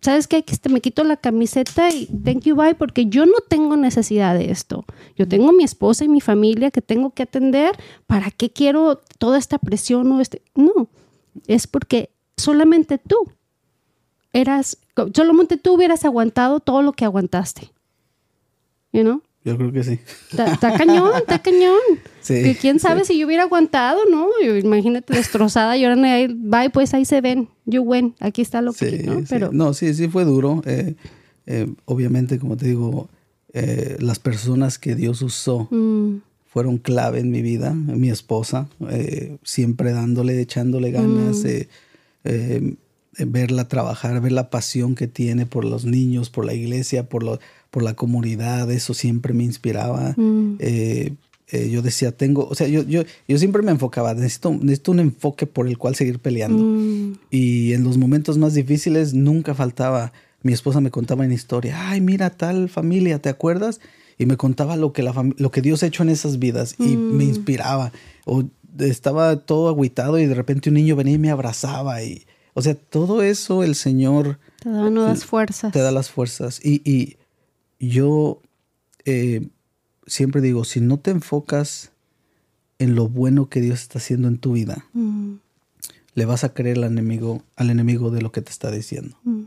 ¿sabes 0.00 0.26
qué? 0.26 0.44
Este, 0.46 0.68
me 0.68 0.80
quito 0.80 1.04
la 1.04 1.16
camiseta 1.16 1.90
y 1.90 2.06
thank 2.06 2.42
you, 2.42 2.56
bye, 2.56 2.74
porque 2.74 3.06
yo 3.06 3.26
no 3.26 3.40
tengo 3.48 3.76
necesidad 3.76 4.34
de 4.34 4.50
esto. 4.50 4.84
Yo 5.16 5.28
tengo 5.28 5.52
mi 5.52 5.64
esposa 5.64 6.04
y 6.04 6.08
mi 6.08 6.20
familia 6.20 6.70
que 6.70 6.82
tengo 6.82 7.10
que 7.10 7.24
atender. 7.24 7.72
¿Para 8.06 8.30
qué 8.30 8.50
quiero 8.50 9.00
toda 9.18 9.38
esta 9.38 9.58
presión 9.58 10.10
o 10.12 10.20
este? 10.20 10.42
No, 10.54 10.88
es 11.46 11.66
porque 11.66 12.10
solamente 12.36 12.98
tú 12.98 13.16
eras, 14.32 14.78
solamente 15.14 15.56
tú 15.56 15.74
hubieras 15.74 16.04
aguantado 16.04 16.60
todo 16.60 16.82
lo 16.82 16.92
que 16.92 17.04
aguantaste. 17.04 17.72
You 18.92 19.02
know? 19.02 19.22
Yo 19.42 19.56
creo 19.56 19.72
que 19.72 19.82
sí. 19.82 19.98
Está 20.30 20.76
cañón, 20.76 21.12
está 21.16 21.38
cañón. 21.42 21.78
Sí, 22.20 22.42
que 22.42 22.56
quién 22.60 22.78
sabe 22.78 23.04
si 23.04 23.18
yo 23.18 23.26
hubiera 23.26 23.44
aguantado, 23.44 24.00
¿no? 24.10 24.28
imagínate 24.58 25.14
destrozada 25.14 25.76
y 25.76 25.84
ahora 25.84 26.00
va 26.32 26.68
pues 26.68 26.92
ahí 26.92 27.04
se 27.04 27.20
ven. 27.20 27.48
You 27.64 27.82
win, 27.82 28.14
aquí 28.20 28.42
está 28.42 28.60
lo 28.60 28.72
que, 28.72 29.02
¿no? 29.04 29.22
Pero... 29.28 29.50
No, 29.52 29.72
sí, 29.72 29.94
sí 29.94 30.08
fue 30.08 30.24
duro. 30.24 30.62
Eh, 30.66 30.94
eh, 31.46 31.72
obviamente, 31.86 32.38
como 32.38 32.56
te 32.56 32.66
digo, 32.66 33.08
eh, 33.54 33.96
las 34.00 34.18
personas 34.18 34.78
que 34.78 34.94
Dios 34.94 35.22
usó 35.22 35.68
mm. 35.70 36.20
fueron 36.46 36.76
clave 36.76 37.20
en 37.20 37.30
mi 37.30 37.40
vida. 37.40 37.72
Mi 37.72 38.10
esposa, 38.10 38.68
siempre 39.42 39.92
dándole, 39.92 40.38
echándole 40.40 40.90
ganas. 40.90 41.44
Mm. 42.24 42.74
verla 43.26 43.68
trabajar, 43.68 44.20
ver 44.20 44.32
la 44.32 44.50
pasión 44.50 44.94
que 44.94 45.06
tiene 45.06 45.46
por 45.46 45.64
los 45.64 45.86
niños, 45.86 46.28
por 46.28 46.44
la 46.44 46.52
iglesia, 46.52 47.08
por 47.08 47.22
los 47.22 47.40
por 47.70 47.82
la 47.82 47.94
comunidad, 47.94 48.70
eso 48.70 48.94
siempre 48.94 49.32
me 49.32 49.44
inspiraba. 49.44 50.14
Mm. 50.16 50.56
Eh, 50.58 51.14
eh, 51.52 51.68
yo 51.70 51.82
decía, 51.82 52.12
tengo, 52.12 52.46
o 52.48 52.54
sea, 52.54 52.68
yo, 52.68 52.82
yo, 52.82 53.02
yo 53.26 53.38
siempre 53.38 53.62
me 53.62 53.72
enfocaba, 53.72 54.14
necesito, 54.14 54.52
necesito 54.52 54.92
un 54.92 55.00
enfoque 55.00 55.46
por 55.46 55.66
el 55.66 55.78
cual 55.78 55.96
seguir 55.96 56.20
peleando. 56.20 56.62
Mm. 56.62 57.18
Y 57.30 57.72
en 57.72 57.82
los 57.82 57.98
momentos 57.98 58.38
más 58.38 58.54
difíciles 58.54 59.14
nunca 59.14 59.54
faltaba, 59.54 60.12
mi 60.42 60.52
esposa 60.52 60.80
me 60.80 60.90
contaba 60.90 61.24
en 61.24 61.32
historia, 61.32 61.90
ay, 61.90 62.00
mira 62.00 62.30
tal 62.30 62.68
familia, 62.68 63.20
¿te 63.20 63.28
acuerdas? 63.28 63.80
Y 64.16 64.26
me 64.26 64.36
contaba 64.36 64.76
lo 64.76 64.92
que, 64.92 65.02
la 65.02 65.14
lo 65.38 65.50
que 65.50 65.62
Dios 65.62 65.82
ha 65.82 65.86
hecho 65.86 66.02
en 66.02 66.10
esas 66.10 66.38
vidas 66.38 66.76
y 66.78 66.96
me 66.96 67.24
mm. 67.24 67.28
inspiraba. 67.28 67.92
O 68.26 68.44
estaba 68.78 69.36
todo 69.36 69.68
agüitado 69.68 70.18
y 70.18 70.26
de 70.26 70.34
repente 70.34 70.68
un 70.68 70.74
niño 70.74 70.94
venía 70.94 71.14
y 71.14 71.18
me 71.18 71.30
abrazaba. 71.30 72.02
Y, 72.02 72.26
o 72.54 72.62
sea, 72.62 72.74
todo 72.74 73.22
eso 73.22 73.64
el 73.64 73.74
Señor... 73.74 74.38
Te 74.62 74.68
da 74.68 74.90
nuevas 74.90 75.24
fuerzas. 75.24 75.72
Te 75.72 75.80
da 75.80 75.90
las 75.90 76.10
fuerzas. 76.10 76.60
Y, 76.62 76.82
y 76.84 77.16
yo 77.80 78.40
eh, 79.04 79.48
siempre 80.06 80.40
digo, 80.40 80.64
si 80.64 80.80
no 80.80 80.98
te 80.98 81.10
enfocas 81.10 81.90
en 82.78 82.94
lo 82.94 83.08
bueno 83.08 83.48
que 83.48 83.60
Dios 83.60 83.80
está 83.80 83.98
haciendo 83.98 84.28
en 84.28 84.38
tu 84.38 84.52
vida, 84.52 84.86
mm. 84.92 85.34
le 86.14 86.24
vas 86.24 86.44
a 86.44 86.52
creer 86.52 86.78
al 86.78 86.84
enemigo, 86.84 87.42
al 87.56 87.70
enemigo 87.70 88.10
de 88.10 88.22
lo 88.22 88.30
que 88.30 88.42
te 88.42 88.50
está 88.50 88.70
diciendo. 88.70 89.16
Mm. 89.24 89.42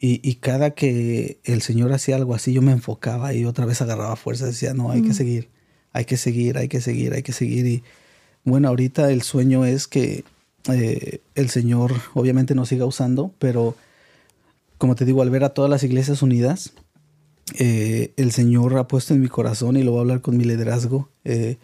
Y, 0.00 0.36
cada 0.36 0.70
que 0.70 1.40
el 1.42 1.60
Señor 1.60 1.92
hacía 1.92 2.14
algo 2.14 2.36
así, 2.36 2.52
yo 2.52 2.62
me 2.62 2.70
enfocaba 2.70 3.34
y 3.34 3.44
otra 3.44 3.66
vez 3.66 3.82
agarraba 3.82 4.14
fuerza, 4.14 4.46
decía, 4.46 4.72
no, 4.72 4.92
hay 4.92 5.02
que 5.02 5.08
mm. 5.08 5.14
seguir, 5.14 5.48
hay 5.92 6.04
que 6.04 6.16
seguir, 6.16 6.56
hay 6.56 6.68
que 6.68 6.80
seguir, 6.80 7.14
hay 7.14 7.22
que 7.24 7.32
seguir. 7.32 7.66
Y 7.66 7.82
bueno, 8.44 8.68
ahorita 8.68 9.10
el 9.10 9.22
sueño 9.22 9.64
es 9.64 9.88
que 9.88 10.24
eh, 10.72 11.20
el 11.34 11.50
Señor 11.50 11.94
obviamente 12.14 12.54
nos 12.54 12.68
siga 12.68 12.86
usando, 12.86 13.34
pero 13.40 13.74
como 14.78 14.94
te 14.94 15.04
digo, 15.04 15.22
al 15.22 15.30
ver 15.30 15.42
a 15.42 15.48
todas 15.48 15.70
las 15.70 15.82
iglesias 15.82 16.22
unidas, 16.22 16.72
eh, 17.56 18.12
el 18.16 18.32
Señor 18.32 18.76
ha 18.76 18.88
puesto 18.88 19.14
en 19.14 19.20
mi 19.20 19.28
corazón 19.28 19.76
y 19.76 19.82
lo 19.82 19.92
voy 19.92 19.98
a 19.98 20.00
hablar 20.02 20.20
con 20.20 20.36
mi 20.36 20.44
liderazgo. 20.44 21.08
Eh, 21.24 21.56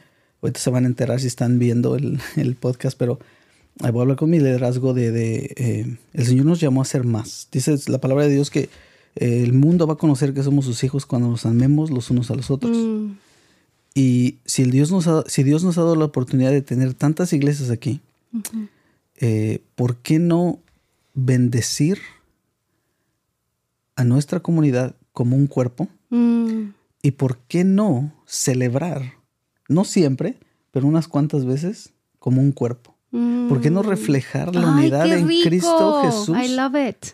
ahorita 0.43 0.61
se 0.61 0.71
van 0.71 0.85
a 0.85 0.89
enterar 0.89 1.21
si 1.21 1.27
están 1.27 1.59
viendo 1.59 1.97
el, 1.97 2.21
podcast, 2.61 2.97
pero 2.99 3.19
voy 3.79 3.99
a 3.99 4.03
hablar 4.03 4.17
con 4.17 4.31
mi 4.31 4.39
liderazgo 4.39 4.95
de, 4.95 5.53
eh, 5.57 5.97
el 6.13 6.27
Señor 6.27 6.47
nos 6.47 6.61
llamó 6.61 6.83
a 6.83 6.85
ser 6.85 7.05
más. 7.05 7.49
Dice 7.53 7.77
la 7.89 8.01
palabra 8.01 8.27
de 8.27 8.35
Dios 8.35 8.51
que 8.51 8.69
el 9.17 9.53
mundo 9.53 9.87
va 9.87 9.95
a 9.95 9.99
conocer 9.99 10.35
que 10.35 10.43
somos 10.43 10.65
sus 10.65 10.83
hijos 10.83 11.07
cuando 11.07 11.29
nos 11.29 11.47
amemos 11.47 11.91
los 11.91 12.11
unos 12.11 12.31
a 12.31 12.35
los 12.35 12.51
otros. 12.51 12.77
Mm. 12.77 13.13
Y 13.95 14.39
si, 14.45 14.63
el 14.63 14.73
Dios 14.73 14.91
nos 14.91 15.07
ha, 15.07 15.23
si 15.29 15.45
Dios 15.45 15.63
nos 15.63 15.79
ha 15.79 15.83
dado 15.83 15.95
la 15.95 16.07
oportunidad 16.07 16.51
de 16.51 16.63
tener 16.63 16.95
tantas 16.95 17.33
iglesias 17.33 17.71
aquí, 17.71 18.01
¿por 19.77 19.97
qué 19.99 20.19
no 20.19 20.59
bendecir 21.15 21.99
a 23.95 24.03
nuestra 24.03 24.41
comunidad 24.41 24.97
como 25.15 25.37
un 25.37 25.47
cuerpo. 25.47 25.89
Mm. 26.11 26.75
¿Y 27.01 27.13
por 27.13 27.39
qué 27.49 27.65
no 27.65 28.13
celebrar? 28.27 29.15
No 29.69 29.85
siempre, 29.85 30.37
pero 30.71 30.87
unas 30.87 31.09
cuantas 31.09 31.47
veces 31.47 31.95
como 32.19 32.43
un 32.43 32.53
cuerpo. 32.53 32.95
¿Por 33.49 33.61
qué 33.61 33.71
no 33.71 33.85
mm. 33.85 33.87
reflejar 33.87 34.57
la 34.57 34.73
unidad 34.73 35.07
en 35.07 35.29
Cristo 35.45 36.03
Jesús 36.03 36.37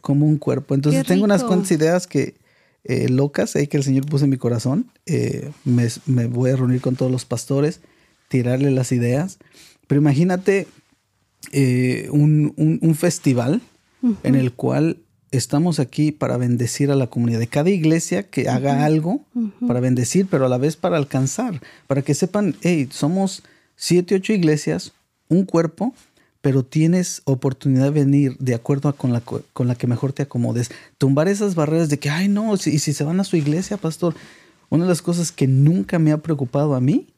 como 0.01 0.27
un 0.27 0.39
cuerpo? 0.39 0.75
Entonces 0.75 1.05
tengo 1.07 1.25
unas 1.25 1.45
cuantas 1.45 1.71
ideas 1.73 2.07
que 2.07 2.37
eh, 2.85 3.11
locas 3.11 3.55
ahí 3.55 3.67
que 3.67 3.77
el 3.77 3.83
Señor 3.83 4.07
puso 4.07 4.25
en 4.25 4.31
mi 4.31 4.39
corazón. 4.39 4.91
Eh, 5.05 5.51
me, 5.65 6.27
voy 6.27 6.51
a 6.51 6.57
reunir 6.57 6.81
con 6.81 6.97
todos 6.97 7.13
los 7.13 7.27
pastores, 7.27 7.81
tirarle 8.29 8.71
las 8.71 8.93
ideas. 8.93 9.39
Pero 9.87 10.01
imagínate 10.01 10.69
eh, 11.53 12.09
un, 12.11 12.95
festival 12.99 13.61
en 14.23 14.37
el 14.37 14.53
cual 14.53 15.03
estamos 15.31 15.79
aquí 15.79 16.13
para 16.13 16.37
bendecir 16.37 16.91
a 16.91 16.97
la 16.97 17.07
comunidad. 17.09 17.39
De 17.39 17.47
cada 17.47 17.71
iglesia 17.71 18.25
que 18.25 18.49
haga 18.49 18.85
algo 18.85 19.25
para 19.67 19.81
bendecir, 19.81 20.27
pero 20.31 20.47
a 20.47 20.49
la 20.49 20.59
vez 20.59 20.77
para 20.77 20.97
alcanzar, 20.97 21.61
para 21.87 22.03
que 22.03 22.15
sepan, 22.15 22.57
hey, 22.63 22.89
somos 22.91 23.43
siete, 23.77 24.17
ocho 24.17 24.33
iglesias, 24.33 24.93
un 25.29 25.45
cuerpo, 25.45 25.95
pero 26.41 26.65
tienes 26.65 27.23
oportunidad 27.25 27.85
de 27.85 27.91
venir 27.91 28.37
de 28.39 28.55
acuerdo 28.55 28.95
con, 28.97 29.13
la, 29.13 29.21
con 29.21 29.69
la 29.69 29.75
que 29.75 29.87
mejor 29.87 30.13
te 30.13 30.23
acomodes. 30.23 30.71
Tumbar 30.99 31.29
esas 31.29 31.55
barreras 31.55 31.89
de 31.89 31.99
que, 31.99 32.11
ay, 32.11 32.29
no, 32.29 32.57
si, 32.57 32.79
si 32.79 32.93
se 32.93 33.05
van 33.05 33.21
a 33.21 33.25
su 33.25 33.37
iglesia, 33.37 33.77
pastor. 33.77 34.15
Una 34.69 34.85
de 34.85 34.89
las 34.89 35.03
cosas 35.03 35.33
que 35.33 35.47
nunca 35.47 35.99
me 35.99 36.13
ha 36.13 36.19
preocupado 36.19 36.75
a 36.75 36.81
mí 36.81 37.09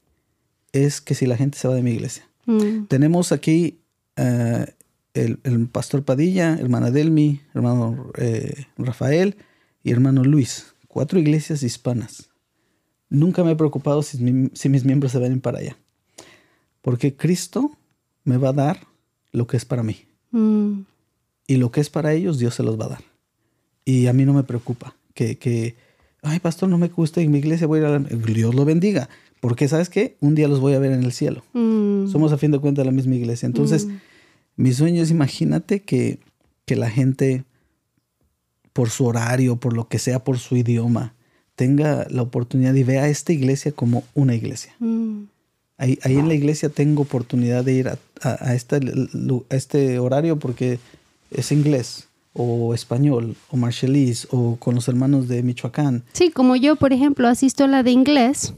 es 0.73 1.01
que 1.01 1.15
si 1.15 1.27
la 1.27 1.37
gente 1.37 1.59
se 1.59 1.69
va 1.69 1.75
de 1.75 1.83
mi 1.83 1.93
iglesia. 1.93 2.27
Mm. 2.47 2.87
Tenemos 2.87 3.31
aquí 3.31 3.79
eh, 4.17 4.67
el, 5.15 5.69
pastor 5.69 6.05
Padilla, 6.05 6.57
hermana 6.59 6.91
Delmi, 6.91 7.41
hermano 7.55 8.11
eh, 8.17 8.67
Rafael 8.79 9.37
y 9.83 9.91
hermano 9.91 10.25
Luis. 10.25 10.75
Cuatro 10.89 11.19
iglesias 11.19 11.63
hispanas. 11.63 12.31
Nunca 13.09 13.45
me 13.45 13.53
he 13.53 13.57
preocupado 13.57 14.03
si, 14.03 14.19
mis 14.19 14.85
miembros 14.85 15.13
se 15.13 15.19
ven 15.19 15.41
para 15.41 15.59
allá. 15.59 15.77
Porque 16.81 17.15
Cristo 17.15 17.71
me 18.25 18.39
va 18.39 18.51
a 18.51 18.55
dar 18.55 18.87
lo 19.33 19.47
que 19.47 19.57
es 19.57 19.65
para 19.65 19.83
mí. 19.83 20.07
Mm. 20.31 20.81
Y 21.47 21.57
lo 21.57 21.71
que 21.71 21.81
es 21.81 21.91
para 21.91 22.13
ellos, 22.13 22.39
Dios 22.39 22.55
se 22.55 22.63
los 22.63 22.81
va 22.81 22.87
a 22.87 22.91
dar. 22.91 23.05
Y 23.85 24.07
a 24.07 24.13
mí 24.13 24.25
no 24.25 24.33
me 24.33 24.45
preocupa 24.45 24.97
que, 25.15 25.37
que 25.39 25.77
ay, 26.23 26.41
pastor, 26.41 26.69
no 26.69 26.79
me 26.79 26.89
gusta 26.89 27.21
en 27.21 27.31
mi 27.31 27.39
iglesia, 27.39 27.67
voy 27.67 27.81
a 27.81 27.83
ir 27.83 27.87
a 27.87 27.99
la... 27.99 27.99
Dios 27.99 28.55
lo 28.55 28.65
bendiga. 28.65 29.09
Porque, 29.41 29.67
¿sabes 29.69 29.91
qué? 29.91 30.17
Un 30.21 30.35
día 30.35 30.47
los 30.47 30.61
voy 30.61 30.75
a 30.75 30.79
ver 30.79 30.93
en 30.93 31.03
el 31.03 31.13
cielo. 31.13 31.43
Mm. 31.53 32.07
Somos 32.07 32.33
a 32.33 32.39
fin 32.39 32.53
de 32.53 32.61
cuentas 32.61 32.87
la 32.87 32.93
misma 32.93 33.17
iglesia. 33.17 33.47
Entonces, 33.47 33.87
mm. 33.87 33.99
Mi 34.57 34.73
sueño 34.73 35.03
es, 35.03 35.11
imagínate 35.11 35.83
que, 35.83 36.21
que 36.65 36.77
la 36.77 36.91
gente, 36.91 37.45
por 38.73 38.91
su 38.91 39.07
horario, 39.07 39.57
por 39.57 39.75
lo 39.75 39.89
que 39.89 39.99
sea, 39.99 40.23
por 40.23 40.39
su 40.39 40.57
idioma, 40.57 41.15
tenga 41.57 42.07
la 42.11 42.23
oportunidad 42.23 42.75
y 42.75 42.83
vea 42.83 43.09
esta 43.09 43.33
iglesia 43.33 43.73
como 43.73 44.05
una 44.15 44.35
iglesia. 44.35 44.75
Mm. 44.79 45.25
Ahí, 45.79 45.99
ahí, 46.03 46.17
en 46.17 46.29
la 46.29 46.35
iglesia 46.35 46.69
tengo 46.69 47.03
oportunidad 47.03 47.65
de 47.65 47.73
ir 47.73 47.89
a, 47.89 47.99
a, 48.23 48.55
este, 48.55 48.77
a 48.77 49.57
este 49.57 49.99
horario 49.99 50.39
porque 50.39 50.79
es 51.31 51.51
inglés 51.51 52.09
o 52.35 52.73
español 52.73 53.37
o 53.51 53.57
marshallese 53.57 54.29
o 54.31 54.57
con 54.57 54.75
los 54.75 54.89
hermanos 54.89 55.29
de 55.29 55.43
Michoacán. 55.43 56.05
Sí, 56.13 56.31
como 56.31 56.57
yo, 56.57 56.77
por 56.77 56.93
ejemplo, 56.93 57.29
asisto 57.29 57.65
a 57.65 57.69
la 57.69 57.83
de 57.83 57.91
inglés, 57.91 58.55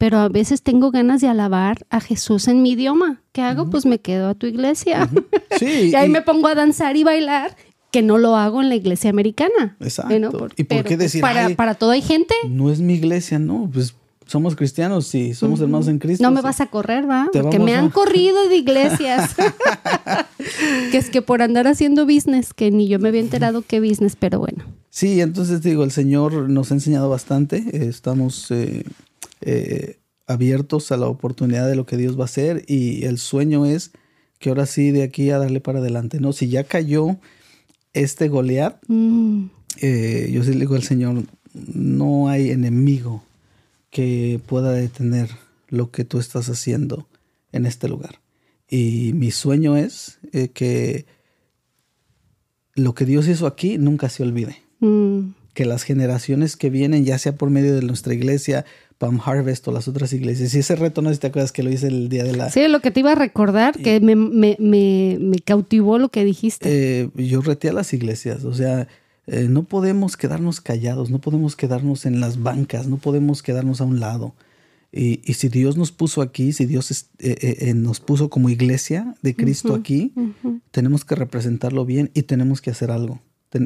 pero 0.00 0.16
a 0.16 0.30
veces 0.30 0.62
tengo 0.62 0.90
ganas 0.90 1.20
de 1.20 1.28
alabar 1.28 1.84
a 1.90 2.00
Jesús 2.00 2.48
en 2.48 2.62
mi 2.62 2.70
idioma. 2.70 3.20
¿Qué 3.32 3.42
hago? 3.42 3.68
Pues 3.68 3.84
me 3.84 3.98
quedo 3.98 4.30
a 4.30 4.34
tu 4.34 4.46
iglesia. 4.46 5.10
Sí. 5.58 5.66
y 5.92 5.94
ahí 5.94 6.08
me 6.08 6.22
pongo 6.22 6.48
a 6.48 6.54
danzar 6.54 6.96
y 6.96 7.04
bailar 7.04 7.54
que 7.90 8.00
no 8.00 8.16
lo 8.16 8.34
hago 8.34 8.62
en 8.62 8.70
la 8.70 8.76
iglesia 8.76 9.10
americana. 9.10 9.76
Exacto. 9.78 10.48
¿Y 10.56 10.64
por 10.64 10.84
qué 10.84 10.96
pues, 10.96 10.98
decir? 10.98 11.20
Para, 11.20 11.50
para 11.50 11.74
todo 11.74 11.90
hay 11.90 12.00
gente. 12.00 12.34
No 12.48 12.72
es 12.72 12.80
mi 12.80 12.94
iglesia, 12.94 13.38
no. 13.38 13.68
Pues 13.70 13.94
somos 14.24 14.56
cristianos, 14.56 15.06
sí, 15.06 15.34
somos 15.34 15.60
hermanos 15.60 15.86
en 15.88 15.98
Cristo. 15.98 16.22
No 16.22 16.30
me 16.30 16.40
vas 16.40 16.62
a 16.62 16.68
correr, 16.68 17.06
¿va? 17.06 17.28
Porque 17.30 17.58
me 17.58 17.74
han 17.74 17.90
corrido 17.90 18.48
de 18.48 18.56
iglesias. 18.56 19.36
que 20.90 20.96
es 20.96 21.10
que 21.10 21.20
por 21.20 21.42
andar 21.42 21.66
haciendo 21.66 22.06
business, 22.06 22.54
que 22.54 22.70
ni 22.70 22.88
yo 22.88 22.98
me 23.00 23.10
había 23.10 23.20
enterado 23.20 23.60
qué 23.60 23.80
business, 23.80 24.16
pero 24.16 24.38
bueno. 24.38 24.64
Sí, 24.88 25.20
entonces 25.20 25.60
digo, 25.60 25.84
el 25.84 25.90
Señor 25.90 26.48
nos 26.48 26.70
ha 26.70 26.74
enseñado 26.74 27.10
bastante. 27.10 27.86
estamos 27.86 28.50
eh, 28.50 28.84
eh, 29.40 29.98
abiertos 30.26 30.92
a 30.92 30.96
la 30.96 31.06
oportunidad 31.06 31.68
de 31.68 31.76
lo 31.76 31.86
que 31.86 31.96
Dios 31.96 32.18
va 32.18 32.22
a 32.22 32.24
hacer 32.26 32.64
y 32.68 33.04
el 33.04 33.18
sueño 33.18 33.66
es 33.66 33.90
que 34.38 34.48
ahora 34.48 34.66
sí 34.66 34.90
de 34.90 35.02
aquí 35.02 35.30
a 35.30 35.38
darle 35.38 35.60
para 35.60 35.80
adelante, 35.80 36.20
¿no? 36.20 36.32
Si 36.32 36.48
ya 36.48 36.64
cayó 36.64 37.18
este 37.92 38.28
Goliat, 38.28 38.82
mm. 38.88 39.44
eh, 39.82 40.30
yo 40.32 40.42
sí 40.44 40.52
le 40.52 40.60
digo 40.60 40.76
al 40.76 40.82
Señor, 40.82 41.24
no 41.52 42.28
hay 42.28 42.50
enemigo 42.50 43.22
que 43.90 44.40
pueda 44.46 44.72
detener 44.72 45.28
lo 45.68 45.90
que 45.90 46.04
tú 46.04 46.18
estás 46.18 46.48
haciendo 46.48 47.06
en 47.52 47.66
este 47.66 47.88
lugar. 47.88 48.20
Y 48.68 49.12
mi 49.14 49.30
sueño 49.30 49.76
es 49.76 50.18
eh, 50.32 50.48
que 50.48 51.06
lo 52.74 52.94
que 52.94 53.04
Dios 53.04 53.26
hizo 53.28 53.46
aquí 53.46 53.78
nunca 53.78 54.08
se 54.08 54.22
olvide. 54.22 54.62
Mm. 54.78 55.32
Que 55.54 55.64
las 55.64 55.82
generaciones 55.82 56.56
que 56.56 56.70
vienen, 56.70 57.04
ya 57.04 57.18
sea 57.18 57.34
por 57.34 57.50
medio 57.50 57.74
de 57.74 57.82
nuestra 57.82 58.14
iglesia, 58.14 58.64
Palm 58.98 59.20
Harvest 59.24 59.66
o 59.66 59.72
las 59.72 59.88
otras 59.88 60.12
iglesias. 60.12 60.54
Y 60.54 60.58
ese 60.58 60.76
reto, 60.76 61.00
no 61.02 61.08
sé 61.08 61.14
si 61.14 61.20
te 61.22 61.26
acuerdas 61.28 61.52
que 61.52 61.62
lo 61.62 61.70
hice 61.70 61.88
el 61.88 62.08
día 62.08 62.22
de 62.22 62.36
la... 62.36 62.50
Sí, 62.50 62.68
lo 62.68 62.80
que 62.80 62.90
te 62.90 63.00
iba 63.00 63.12
a 63.12 63.14
recordar, 63.16 63.76
que 63.76 63.98
me, 64.00 64.14
me, 64.14 64.56
me, 64.58 65.38
cautivó 65.44 65.98
lo 65.98 66.10
que 66.10 66.24
dijiste. 66.24 66.68
Eh, 66.68 67.08
yo 67.14 67.40
reté 67.40 67.70
a 67.70 67.72
las 67.72 67.92
iglesias, 67.94 68.44
o 68.44 68.54
sea, 68.54 68.88
eh, 69.26 69.46
no 69.48 69.62
podemos 69.62 70.16
quedarnos 70.16 70.60
callados, 70.60 71.08
no 71.08 71.20
podemos 71.20 71.54
quedarnos 71.54 72.04
en 72.04 72.20
las 72.20 72.42
bancas, 72.42 72.88
no 72.88 72.96
podemos 72.96 73.42
quedarnos 73.42 73.80
a 73.80 73.84
un 73.84 74.00
lado. 74.00 74.34
Y, 74.92 75.20
y 75.24 75.34
si 75.34 75.48
Dios 75.48 75.76
nos 75.76 75.92
puso 75.92 76.20
aquí, 76.20 76.52
si 76.52 76.66
Dios 76.66 76.90
eh, 77.20 77.36
eh, 77.40 77.74
nos 77.74 78.00
puso 78.00 78.28
como 78.28 78.48
iglesia 78.48 79.14
de 79.22 79.36
Cristo 79.36 79.74
aquí, 79.74 80.12
tenemos 80.72 81.04
que 81.04 81.14
representarlo 81.14 81.86
bien 81.86 82.10
y 82.12 82.22
tenemos 82.22 82.60
que 82.60 82.70
hacer 82.70 82.90
algo. 82.90 83.20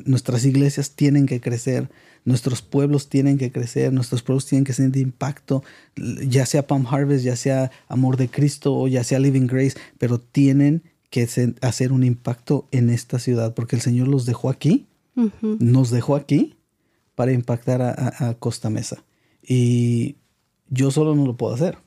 Nuestras 0.05 0.45
iglesias 0.45 0.93
tienen 0.93 1.27
que 1.27 1.41
crecer, 1.41 1.91
nuestros 2.25 2.63
pueblos 2.63 3.09
tienen 3.09 3.37
que 3.37 3.53
crecer, 3.53 3.93
nuestros 3.93 4.23
pueblos 4.23 4.47
tienen 4.47 4.65
que 4.65 4.73
ser 4.73 4.91
de 4.91 5.01
impacto, 5.01 5.63
ya 5.97 6.47
sea 6.47 6.67
Palm 6.67 6.87
Harvest, 6.87 7.25
ya 7.25 7.37
sea 7.37 7.71
Amor 7.89 8.17
de 8.17 8.29
Cristo 8.29 8.75
o 8.75 8.89
ya 8.89 9.05
sea 9.05 9.19
Living 9.19 9.47
Grace, 9.47 9.77
pero 9.99 10.19
tienen 10.19 10.83
que 11.11 11.29
hacer 11.61 11.93
un 11.93 12.03
impacto 12.03 12.67
en 12.71 12.91
esta 12.91 13.19
ciudad 13.19 13.55
porque 13.55 13.77
el 13.77 13.83
Señor 13.83 14.09
los 14.09 14.27
dejó 14.27 14.49
aquí 14.51 14.87
nos 15.41 15.91
dejó 15.91 16.17
aquí 16.17 16.57
para 17.15 17.33
impactar 17.33 17.81
a, 17.83 18.35
Costa 18.39 18.71
Mesa. 18.71 19.05
Y 19.43 20.17
yo 20.69 20.91
solo 20.91 21.15
no 21.15 21.27
lo 21.27 21.37
puedo 21.37 21.55
hacer. 21.55 21.79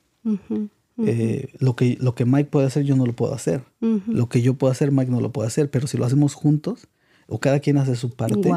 Eh, 0.99 1.53
lo, 1.59 1.75
que, 1.75 1.97
lo 1.99 2.15
que 2.15 2.25
Mike 2.25 2.49
puede 2.49 2.67
hacer, 2.67 2.83
yo 2.83 2.95
no 2.95 3.05
lo 3.05 3.13
puedo 3.13 3.33
hacer. 3.33 3.63
Lo 3.79 4.29
que 4.29 4.41
yo 4.41 4.53
puedo 4.55 4.71
hacer, 4.71 4.91
Mike 4.91 5.11
no 5.11 5.21
lo 5.21 5.31
puede 5.31 5.47
hacer. 5.47 5.69
Pero 5.69 5.87
si 5.87 5.97
lo 5.97 6.05
hacemos 6.05 6.33
juntos, 6.33 6.87
o 7.27 7.39
cada 7.39 7.59
quien 7.59 7.77
hace 7.77 7.95
su 7.95 8.15
parte, 8.15 8.51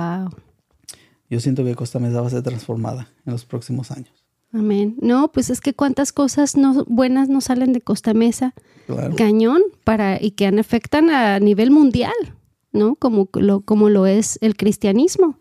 yo 1.28 1.40
siento 1.40 1.64
que 1.64 1.74
Costa 1.74 1.98
Mesa 1.98 2.20
va 2.20 2.26
a 2.26 2.30
ser 2.30 2.42
transformada 2.42 3.08
en 3.24 3.32
los 3.32 3.44
próximos 3.44 3.90
años. 3.90 4.12
Amén. 4.52 4.96
No, 5.00 5.30
pues 5.30 5.48
es 5.48 5.60
que 5.60 5.74
cuántas 5.74 6.12
cosas 6.12 6.56
no, 6.56 6.84
buenas 6.86 7.28
no 7.28 7.40
salen 7.40 7.72
de 7.72 7.80
Costa 7.80 8.14
Mesa. 8.14 8.54
Cañón 9.16 9.62
para 9.84 10.20
y 10.20 10.32
que 10.32 10.46
afectan 10.48 11.10
a 11.10 11.38
nivel 11.38 11.70
mundial. 11.70 12.12
¿no? 12.72 12.94
Como 12.96 13.28
lo, 13.34 13.60
como 13.60 13.88
lo 13.88 14.06
es 14.06 14.38
el 14.42 14.56
cristianismo, 14.56 15.36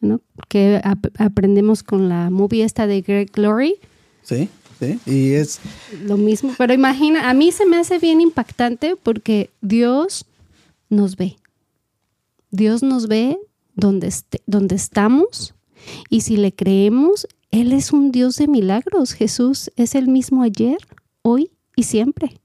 ¿no? 0.00 0.20
Que 0.48 0.80
aprendemos 1.18 1.82
con 1.82 2.08
la 2.08 2.30
movie 2.30 2.64
esta 2.64 2.86
de 2.86 3.02
Greg 3.02 3.30
Glory. 3.32 3.76
Sí, 4.22 4.48
sí, 4.78 4.98
y 5.06 5.32
es... 5.32 5.60
Lo 6.04 6.16
mismo, 6.16 6.54
pero 6.58 6.72
imagina, 6.72 7.28
a 7.28 7.34
mí 7.34 7.52
se 7.52 7.66
me 7.66 7.76
hace 7.76 7.98
bien 7.98 8.20
impactante 8.20 8.96
porque 8.96 9.50
Dios 9.60 10.26
nos 10.88 11.16
ve. 11.16 11.36
Dios 12.52 12.84
nos 12.84 13.08
ve 13.08 13.38
donde, 13.74 14.12
donde 14.46 14.76
estamos 14.76 15.54
y 16.08 16.20
si 16.20 16.36
le 16.36 16.54
creemos, 16.54 17.26
Él 17.50 17.72
es 17.72 17.92
un 17.92 18.12
Dios 18.12 18.36
de 18.36 18.46
milagros. 18.46 19.12
Jesús 19.12 19.70
es 19.76 19.94
el 19.94 20.08
mismo 20.08 20.42
ayer, 20.42 20.78
hoy 21.22 21.50
y 21.74 21.84
siempre, 21.84 22.40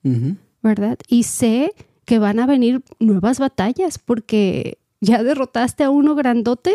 ¿verdad? 0.64 0.98
Y 1.08 1.24
sé 1.24 1.74
que 2.06 2.20
van 2.20 2.40
a 2.40 2.48
venir 2.48 2.82
nuevas 3.00 3.40
batallas 3.40 4.00
porque 4.00 4.80
ya 5.02 5.24
derrotaste 5.24 5.84
a 5.84 5.90
uno 5.90 6.16
grandote, 6.16 6.74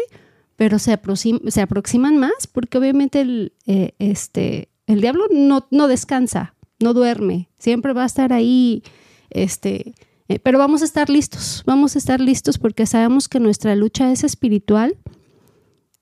pero 0.56 0.78
se, 0.78 1.00
se 1.48 1.60
aproximan 1.60 2.18
más 2.18 2.46
porque 2.46 2.78
obviamente 2.78 3.22
el, 3.22 3.52
eh, 3.66 3.94
este, 3.98 4.68
el 4.86 5.00
diablo 5.00 5.24
no, 5.30 5.66
no 5.70 5.88
descansa, 5.88 6.54
no 6.78 6.92
duerme, 6.92 7.48
siempre 7.58 7.94
va 7.94 8.02
a 8.02 8.06
estar 8.06 8.32
ahí, 8.32 8.82
este, 9.30 9.94
eh, 10.32 10.40
pero 10.42 10.58
vamos 10.58 10.82
a 10.82 10.84
estar 10.84 11.08
listos, 11.10 11.62
vamos 11.66 11.94
a 11.94 11.98
estar 11.98 12.20
listos 12.20 12.58
porque 12.58 12.86
sabemos 12.86 13.28
que 13.28 13.40
nuestra 13.40 13.76
lucha 13.76 14.10
es 14.12 14.24
espiritual. 14.24 14.96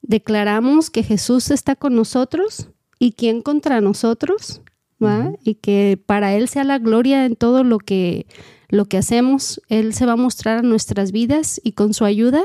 Declaramos 0.03 0.91
que 0.91 1.03
Jesús 1.03 1.51
está 1.51 1.77
con 1.77 1.95
nosotros 1.95 2.69
y 2.99 3.13
quién 3.13 3.43
contra 3.43 3.81
nosotros, 3.81 4.63
¿va? 5.03 5.33
Y 5.45 5.57
que 5.57 6.03
para 6.05 6.35
Él 6.35 6.49
sea 6.49 6.65
la 6.65 6.79
gloria 6.79 7.25
en 7.27 7.37
todo 7.37 7.65
lo 7.65 7.79
que 7.79 8.27
lo 8.69 8.85
que 8.85 8.99
hacemos, 8.99 9.61
Él 9.69 9.95
se 9.95 10.07
va 10.07 10.13
a 10.13 10.17
mostrar 10.17 10.59
a 10.59 10.63
nuestras 10.63 11.13
vidas 11.13 11.61
y 11.63 11.73
con 11.73 11.93
su 11.93 12.05
ayuda 12.05 12.45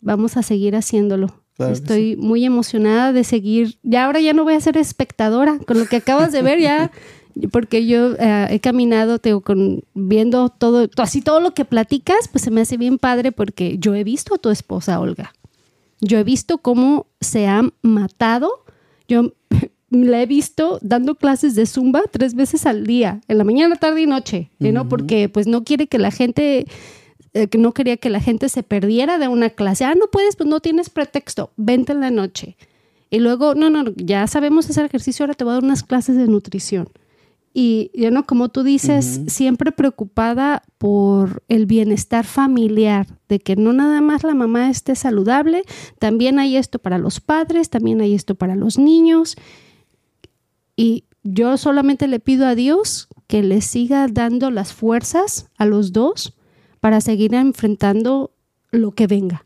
vamos 0.00 0.36
a 0.36 0.42
seguir 0.42 0.76
haciéndolo. 0.76 1.40
Estoy 1.58 2.16
muy 2.16 2.44
emocionada 2.46 3.12
de 3.12 3.22
seguir. 3.22 3.78
Ya 3.82 4.06
ahora 4.06 4.20
ya 4.20 4.32
no 4.32 4.44
voy 4.44 4.54
a 4.54 4.60
ser 4.60 4.78
espectadora 4.78 5.58
con 5.66 5.78
lo 5.78 5.84
que 5.86 5.96
acabas 5.96 6.32
de 6.32 6.40
ver 6.40 6.58
ya, 6.58 6.90
porque 7.50 7.86
yo 7.86 8.14
eh, 8.18 8.46
he 8.50 8.60
caminado, 8.60 9.18
tengo 9.18 9.40
con, 9.40 9.84
viendo 9.94 10.48
todo, 10.48 10.88
así 10.96 11.22
todo 11.22 11.40
lo 11.40 11.52
que 11.52 11.64
platicas, 11.64 12.28
pues 12.28 12.42
se 12.44 12.50
me 12.50 12.60
hace 12.60 12.76
bien 12.76 12.98
padre 12.98 13.32
porque 13.32 13.78
yo 13.78 13.94
he 13.94 14.04
visto 14.04 14.34
a 14.34 14.38
tu 14.38 14.50
esposa 14.50 15.00
Olga. 15.00 15.32
Yo 16.00 16.18
he 16.18 16.24
visto 16.24 16.58
cómo 16.58 17.06
se 17.20 17.46
ha 17.46 17.62
matado. 17.82 18.64
Yo 19.08 19.32
la 19.90 20.22
he 20.22 20.26
visto 20.26 20.78
dando 20.82 21.14
clases 21.14 21.54
de 21.54 21.66
zumba 21.66 22.02
tres 22.10 22.34
veces 22.34 22.66
al 22.66 22.86
día, 22.86 23.20
en 23.28 23.38
la 23.38 23.44
mañana, 23.44 23.76
tarde 23.76 24.02
y 24.02 24.06
noche, 24.06 24.50
¿no? 24.58 24.88
Porque 24.88 25.28
pues 25.28 25.46
no 25.46 25.64
quiere 25.64 25.86
que 25.86 25.98
la 25.98 26.10
gente, 26.10 26.66
eh, 27.34 27.48
que 27.48 27.58
no 27.58 27.72
quería 27.72 27.96
que 27.96 28.10
la 28.10 28.20
gente 28.20 28.48
se 28.48 28.62
perdiera 28.62 29.18
de 29.18 29.28
una 29.28 29.50
clase. 29.50 29.84
Ah, 29.84 29.94
no 29.94 30.06
puedes, 30.06 30.36
pues 30.36 30.48
no 30.48 30.60
tienes 30.60 30.90
pretexto, 30.90 31.52
vente 31.56 31.92
en 31.92 32.00
la 32.00 32.10
noche. 32.10 32.56
Y 33.10 33.18
luego, 33.18 33.54
no, 33.56 33.70
no, 33.70 33.84
ya 33.96 34.26
sabemos 34.28 34.70
hacer 34.70 34.84
ejercicio, 34.84 35.24
ahora 35.24 35.34
te 35.34 35.42
voy 35.42 35.50
a 35.50 35.54
dar 35.54 35.64
unas 35.64 35.82
clases 35.82 36.16
de 36.16 36.28
nutrición. 36.28 36.88
Y, 37.52 37.90
ya 37.94 38.12
no, 38.12 38.26
como 38.26 38.48
tú 38.48 38.62
dices, 38.62 39.22
siempre 39.26 39.72
preocupada 39.72 40.62
por 40.78 41.42
el 41.48 41.66
bienestar 41.66 42.24
familiar, 42.24 43.06
de 43.28 43.40
que 43.40 43.56
no 43.56 43.72
nada 43.72 44.00
más 44.00 44.22
la 44.22 44.34
mamá 44.34 44.70
esté 44.70 44.94
saludable, 44.94 45.64
también 45.98 46.38
hay 46.38 46.56
esto 46.56 46.78
para 46.78 46.98
los 46.98 47.20
padres, 47.20 47.68
también 47.68 48.00
hay 48.00 48.14
esto 48.14 48.36
para 48.36 48.54
los 48.54 48.78
niños. 48.78 49.36
Y 50.76 51.04
yo 51.24 51.56
solamente 51.56 52.06
le 52.06 52.20
pido 52.20 52.46
a 52.46 52.54
Dios 52.54 53.08
que 53.26 53.42
le 53.42 53.60
siga 53.62 54.06
dando 54.06 54.52
las 54.52 54.72
fuerzas 54.72 55.48
a 55.58 55.66
los 55.66 55.92
dos 55.92 56.34
para 56.78 57.00
seguir 57.00 57.34
enfrentando 57.34 58.32
lo 58.70 58.92
que 58.92 59.08
venga. 59.08 59.42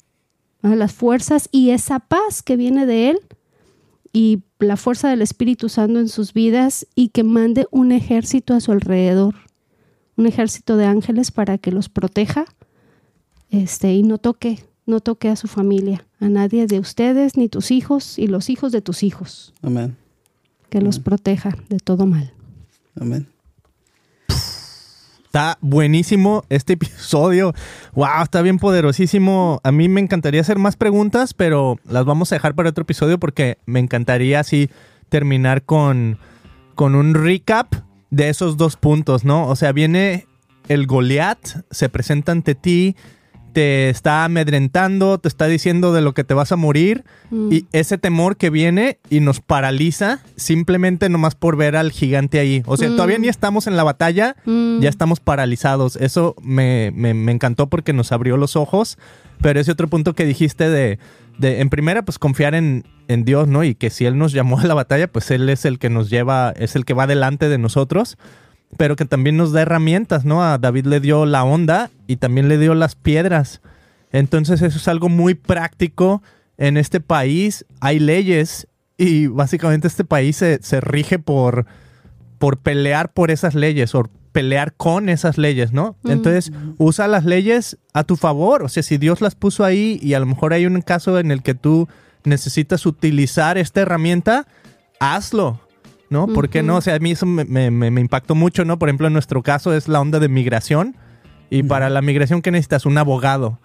Las 0.61 0.93
fuerzas 0.93 1.49
y 1.53 1.71
esa 1.71 2.01
paz 2.01 2.43
que 2.43 2.57
viene 2.57 2.87
de 2.87 3.11
Él 3.11 3.21
y 4.15 4.45
la 4.61 4.77
fuerza 4.77 5.11
del 5.11 5.20
Espíritu 5.20 5.69
Santo 5.69 5.99
en 5.99 6.09
sus 6.09 6.32
vidas 6.32 6.86
y 6.95 7.09
que 7.09 7.24
mande 7.24 7.66
un 7.73 7.91
ejército 7.91 8.55
a 8.55 8.61
su 8.61 8.70
alrededor, 8.70 9.35
un 10.16 10.27
ejército 10.27 10.77
de 10.77 10.86
ángeles 10.86 11.32
para 11.32 11.59
que 11.59 11.73
los 11.73 11.89
proteja 11.89 12.47
este, 13.51 13.93
y 13.93 14.05
no 14.05 14.19
toque, 14.19 14.65
no 14.86 15.01
toque 15.01 15.28
a 15.28 15.36
su 15.36 15.49
familia, 15.49 16.07
a 16.20 16.28
nadie 16.28 16.69
de 16.69 16.78
ustedes, 16.78 17.36
ni 17.36 17.49
tus 17.49 17.73
hijos 17.73 18.16
y 18.16 18.28
los 18.28 18.51
hijos 18.51 18.70
de 18.70 18.81
tus 18.81 19.03
hijos. 19.03 19.53
Amén. 19.62 19.97
Que 20.70 20.81
los 20.81 21.01
proteja 21.01 21.57
de 21.69 21.78
todo 21.81 22.07
mal. 22.07 22.32
Amén. 22.95 23.27
Está 25.35 25.59
buenísimo 25.61 26.44
este 26.48 26.74
episodio. 26.74 27.55
Wow, 27.94 28.23
está 28.23 28.40
bien 28.40 28.61
poderosísimo. 28.61 29.61
A 29.65 29.73
mí 29.73 29.89
me 29.89 30.01
encantaría 30.01 30.40
hacer 30.40 30.61
más 30.61 30.77
preguntas, 30.77 31.35
pero 31.35 31.77
las 31.89 32.05
vamos 32.05 32.31
a 32.31 32.36
dejar 32.36 32.55
para 32.55 32.69
otro 32.69 32.82
episodio 32.82 33.19
porque 33.19 33.59
me 33.66 33.81
encantaría 33.81 34.39
así 34.39 34.70
terminar 35.09 35.65
con, 35.65 36.20
con 36.77 36.94
un 36.94 37.15
recap 37.15 37.74
de 38.11 38.28
esos 38.28 38.56
dos 38.56 38.77
puntos, 38.77 39.24
¿no? 39.24 39.48
O 39.48 39.56
sea, 39.56 39.73
viene 39.73 40.28
el 40.69 40.86
Goliat, 40.86 41.40
se 41.69 41.89
presenta 41.89 42.31
ante 42.31 42.55
ti, 42.55 42.94
te 43.55 43.89
está 43.89 44.25
amedrentando, 44.25 45.19
te 45.19 45.29
está 45.29 45.47
diciendo 45.47 45.95
de 45.95 46.03
lo 46.03 46.13
que 46.13 46.25
te 46.25 46.35
vas 46.35 46.53
a 46.53 46.57
morir 46.57 47.05
mm. 47.31 47.53
y 47.53 47.67
ese 47.73 47.97
temor 47.97 48.37
que 48.37 48.51
viene 48.51 48.99
y 49.09 49.21
nos 49.21 49.41
paraliza 49.41 50.21
simplemente 50.37 51.09
nomás 51.09 51.37
por 51.37 51.57
ver 51.57 51.77
al 51.77 51.93
gigante 51.93 52.41
ahí. 52.41 52.63
O 52.67 52.77
sea, 52.77 52.91
todavía 52.91 53.19
ni 53.19 53.29
mm. 53.29 53.31
estamos 53.31 53.67
en 53.67 53.77
la 53.77 53.85
batalla, 53.85 54.37
mm. 54.45 54.81
ya 54.81 54.91
estamos 54.91 55.21
paralizados. 55.21 55.97
Eso 55.97 56.35
me, 56.43 56.89
encantó 57.31 57.69
porque 57.69 57.93
nos 57.93 58.13
abrió 58.13 58.37
los 58.37 58.57
ojos, 58.57 58.99
pero 59.41 59.61
ese 59.61 59.71
otro 59.71 59.89
punto 59.89 60.15
que 60.15 60.27
dijiste 60.27 60.69
de, 60.69 60.99
de 61.39 61.61
en 61.61 61.71
primera, 61.71 62.05
pues 62.05 62.19
confiar 62.19 62.55
en, 62.55 62.85
en 63.07 63.25
Dios, 63.25 63.47
¿no? 63.47 63.63
Y 63.63 63.77
que 63.77 63.91
si 63.91 64.05
Él 64.05 64.19
nos 64.19 64.33
llamó 64.33 64.59
a 64.59 64.65
la 64.65 64.75
batalla, 64.75 65.07
pues 65.07 65.31
Él 65.31 65.49
es 65.49 65.65
el 65.65 65.79
que 65.79 65.91
nos 65.91 66.11
lleva, 66.11 66.53
es 66.57 66.75
el 66.75 66.85
que 66.85 66.93
va 66.93 67.07
delante 67.07 67.49
de 67.49 67.59
nosotros 67.59 68.19
pero 68.77 68.97
que 68.97 69.05
también 69.05 69.37
nos 69.37 69.53
da 69.53 69.63
herramientas, 69.63 70.25
¿no? 70.25 70.43
A 70.45 70.59
David 70.59 70.87
le 70.87 71.01
dio 71.01 71.27
la 71.27 71.45
onda 71.45 71.91
y 72.07 72.17
también 72.17 72.49
le 72.49 72.59
dio 72.59 72.75
las 72.75 72.95
piedras. 72.95 73.61
Entonces 74.13 74.63
eso 74.63 74.79
es 74.79 74.89
algo 74.89 75.09
muy 75.09 75.35
práctico. 75.35 76.23
En 76.57 76.77
este 76.77 77.01
país 77.01 77.67
hay 77.81 77.99
leyes 77.99 78.69
y 78.97 79.27
básicamente 79.27 79.89
este 79.89 80.05
país 80.05 80.37
se, 80.37 80.81
rige 80.81 81.19
por, 81.19 81.67
por 82.39 82.59
pelear 82.59 83.13
por 83.13 83.31
esas 83.31 83.55
leyes 83.55 83.95
o 83.95 84.09
pelear 84.31 84.73
con 84.75 85.09
esas 85.09 85.39
leyes, 85.39 85.73
¿no? 85.73 85.97
Mm. 86.03 86.11
Entonces 86.11 86.53
usa 86.79 87.09
las 87.09 87.25
leyes 87.25 87.79
a 87.93 88.05
tu 88.05 88.17
favor. 88.17 88.63
O 88.63 88.69
sea, 88.69 88.83
si 88.83 88.99
Dios 88.99 89.21
las 89.21 89.35
puso 89.35 89.65
ahí 89.65 89.99
y 90.03 90.15
a 90.15 90.21
lo 90.21 90.27
mejor 90.27 90.53
hay 90.53 90.67
un 90.67 90.81
caso 90.81 91.19
en 91.19 91.31
el 91.31 91.43
que 91.43 91.55
tú 91.55 91.89
necesitas 92.25 92.87
utilizar 92.87 93.59
esta 93.59 93.83
herramienta, 93.83 94.47
hazlo. 95.01 95.61
¿No? 96.15 96.28
¿Por 96.28 96.49
qué 96.49 96.62
no? 96.62 96.77
O 96.77 96.81
sea, 96.81 96.95
a 96.95 96.99
mí 97.01 97.11
eso 97.11 97.27
me, 97.27 98.01
impactó 98.01 98.36
mucho, 98.36 98.65
¿no? 98.65 98.78
Por 98.78 98.89
ejemplo, 98.89 99.09
en 99.09 99.12
nuestro 99.12 99.43
caso 99.43 99.74
es 99.74 99.89
la 99.89 100.01
onda 100.01 100.20
de 100.20 100.28
migración. 100.28 100.97
Y 101.51 101.65
para 101.65 101.91
la 101.91 102.01
migración, 102.03 102.41
¿qué 102.41 102.51
necesitas? 102.53 102.86
Un 102.86 102.97
abogado. 102.97 103.59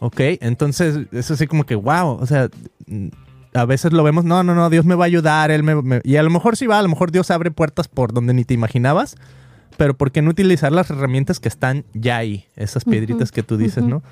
¿Ok? 0.00 0.20
Entonces, 0.40 1.06
eso 1.12 1.34
así 1.34 1.46
como 1.46 1.64
que, 1.64 1.76
wow. 1.76 2.18
O 2.20 2.26
sea, 2.26 2.48
mm, 2.86 3.08
a 3.54 3.64
veces 3.64 3.92
lo 3.92 4.02
vemos, 4.02 4.24
no, 4.24 4.42
no, 4.42 4.54
no, 4.54 4.68
Dios 4.68 4.84
me 4.84 4.96
va 4.96 5.04
a 5.04 5.06
ayudar. 5.06 5.52
Él 5.52 5.62
me, 5.62 6.00
y 6.02 6.16
a 6.16 6.22
lo 6.24 6.30
mejor 6.30 6.56
sí 6.56 6.66
va, 6.66 6.80
a 6.80 6.82
lo 6.82 6.88
mejor 6.88 7.12
Dios 7.12 7.30
abre 7.30 7.52
puertas 7.52 7.86
por 7.86 8.12
donde 8.12 8.34
ni 8.34 8.44
te 8.44 8.52
imaginabas. 8.52 9.14
Pero 9.76 9.96
¿por 9.96 10.10
qué 10.10 10.22
no 10.22 10.30
utilizar 10.30 10.72
las 10.72 10.90
herramientas 10.90 11.38
que 11.38 11.48
están 11.48 11.84
ya 11.94 12.16
ahí? 12.18 12.46
Esas 12.56 12.84
piedritas 12.84 13.30
que 13.30 13.42
tú 13.42 13.56
dices, 13.56 13.84
¿no? 13.84 14.02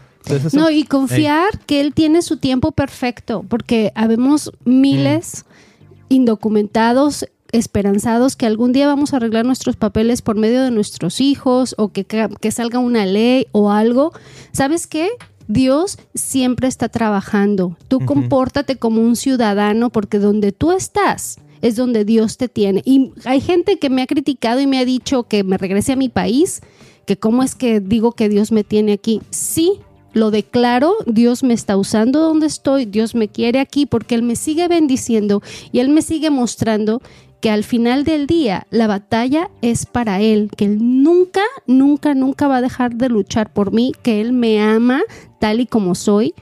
no, 0.52 0.70
y 0.70 0.84
confiar 0.84 1.58
que 1.66 1.80
Él 1.80 1.92
tiene 1.92 2.22
su 2.22 2.36
tiempo 2.38 2.72
perfecto, 2.72 3.44
porque 3.48 3.92
habemos 3.94 4.52
miles 4.64 5.44
mm. 5.44 5.94
indocumentados 6.08 7.26
esperanzados 7.52 8.36
que 8.36 8.46
algún 8.46 8.72
día 8.72 8.86
vamos 8.86 9.12
a 9.12 9.16
arreglar 9.16 9.44
nuestros 9.44 9.76
papeles 9.76 10.22
por 10.22 10.36
medio 10.36 10.62
de 10.62 10.70
nuestros 10.70 11.20
hijos 11.20 11.74
o 11.78 11.88
que, 11.88 12.04
que 12.04 12.50
salga 12.50 12.78
una 12.78 13.06
ley 13.06 13.46
o 13.52 13.70
algo. 13.70 14.12
¿Sabes 14.52 14.86
qué? 14.86 15.08
Dios 15.48 15.98
siempre 16.14 16.68
está 16.68 16.88
trabajando. 16.88 17.76
Tú 17.88 18.00
compórtate 18.06 18.76
como 18.76 19.02
un 19.02 19.16
ciudadano 19.16 19.90
porque 19.90 20.18
donde 20.18 20.52
tú 20.52 20.70
estás 20.70 21.38
es 21.60 21.76
donde 21.76 22.04
Dios 22.04 22.36
te 22.36 22.48
tiene. 22.48 22.82
Y 22.84 23.12
hay 23.24 23.40
gente 23.40 23.78
que 23.78 23.90
me 23.90 24.02
ha 24.02 24.06
criticado 24.06 24.60
y 24.60 24.66
me 24.66 24.78
ha 24.78 24.84
dicho 24.84 25.24
que 25.24 25.44
me 25.44 25.58
regrese 25.58 25.92
a 25.92 25.96
mi 25.96 26.08
país, 26.08 26.60
que 27.06 27.16
cómo 27.16 27.42
es 27.42 27.54
que 27.54 27.80
digo 27.80 28.12
que 28.12 28.28
Dios 28.28 28.52
me 28.52 28.64
tiene 28.64 28.92
aquí. 28.92 29.20
Sí, 29.30 29.80
lo 30.12 30.30
declaro, 30.30 30.94
Dios 31.06 31.42
me 31.42 31.54
está 31.54 31.76
usando 31.76 32.20
donde 32.20 32.46
estoy, 32.46 32.84
Dios 32.84 33.14
me 33.14 33.28
quiere 33.28 33.60
aquí 33.60 33.86
porque 33.86 34.14
Él 34.14 34.22
me 34.22 34.36
sigue 34.36 34.68
bendiciendo 34.68 35.42
y 35.72 35.80
Él 35.80 35.88
me 35.88 36.02
sigue 36.02 36.30
mostrando 36.30 37.00
que 37.40 37.50
al 37.50 37.64
final 37.64 38.04
del 38.04 38.26
día 38.26 38.66
la 38.70 38.86
batalla 38.86 39.50
es 39.62 39.86
para 39.86 40.20
Él, 40.20 40.50
que 40.56 40.66
Él 40.66 41.02
nunca, 41.02 41.42
nunca, 41.66 42.14
nunca 42.14 42.48
va 42.48 42.58
a 42.58 42.60
dejar 42.60 42.94
de 42.94 43.08
luchar 43.08 43.52
por 43.52 43.72
mí, 43.72 43.92
que 44.02 44.20
Él 44.20 44.32
me 44.32 44.60
ama 44.62 45.02
tal 45.38 45.60
y 45.60 45.66
como 45.66 45.94
soy 45.94 46.34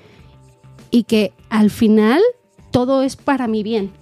y 0.91 1.05
que 1.05 1.33
al 1.51 1.71
final 1.71 2.21
todo 2.71 3.03
es 3.03 3.17
para 3.17 3.47
mi 3.47 3.63
bien. 3.63 3.93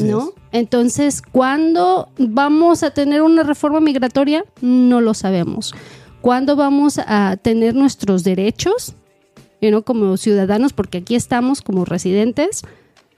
¿No? 0.00 0.32
Entonces, 0.50 1.22
¿cuándo 1.22 2.08
vamos 2.18 2.82
a 2.82 2.90
tener 2.90 3.22
una 3.22 3.44
reforma 3.44 3.78
migratoria? 3.78 4.44
No 4.60 5.00
lo 5.00 5.14
sabemos. 5.14 5.74
¿Cuándo 6.20 6.56
vamos 6.56 6.98
a 6.98 7.36
tener 7.36 7.74
nuestros 7.76 8.24
derechos? 8.24 8.96
¿no? 9.70 9.82
Como 9.82 10.16
ciudadanos, 10.16 10.72
porque 10.72 10.98
aquí 10.98 11.14
estamos 11.14 11.62
como 11.62 11.84
residentes 11.84 12.62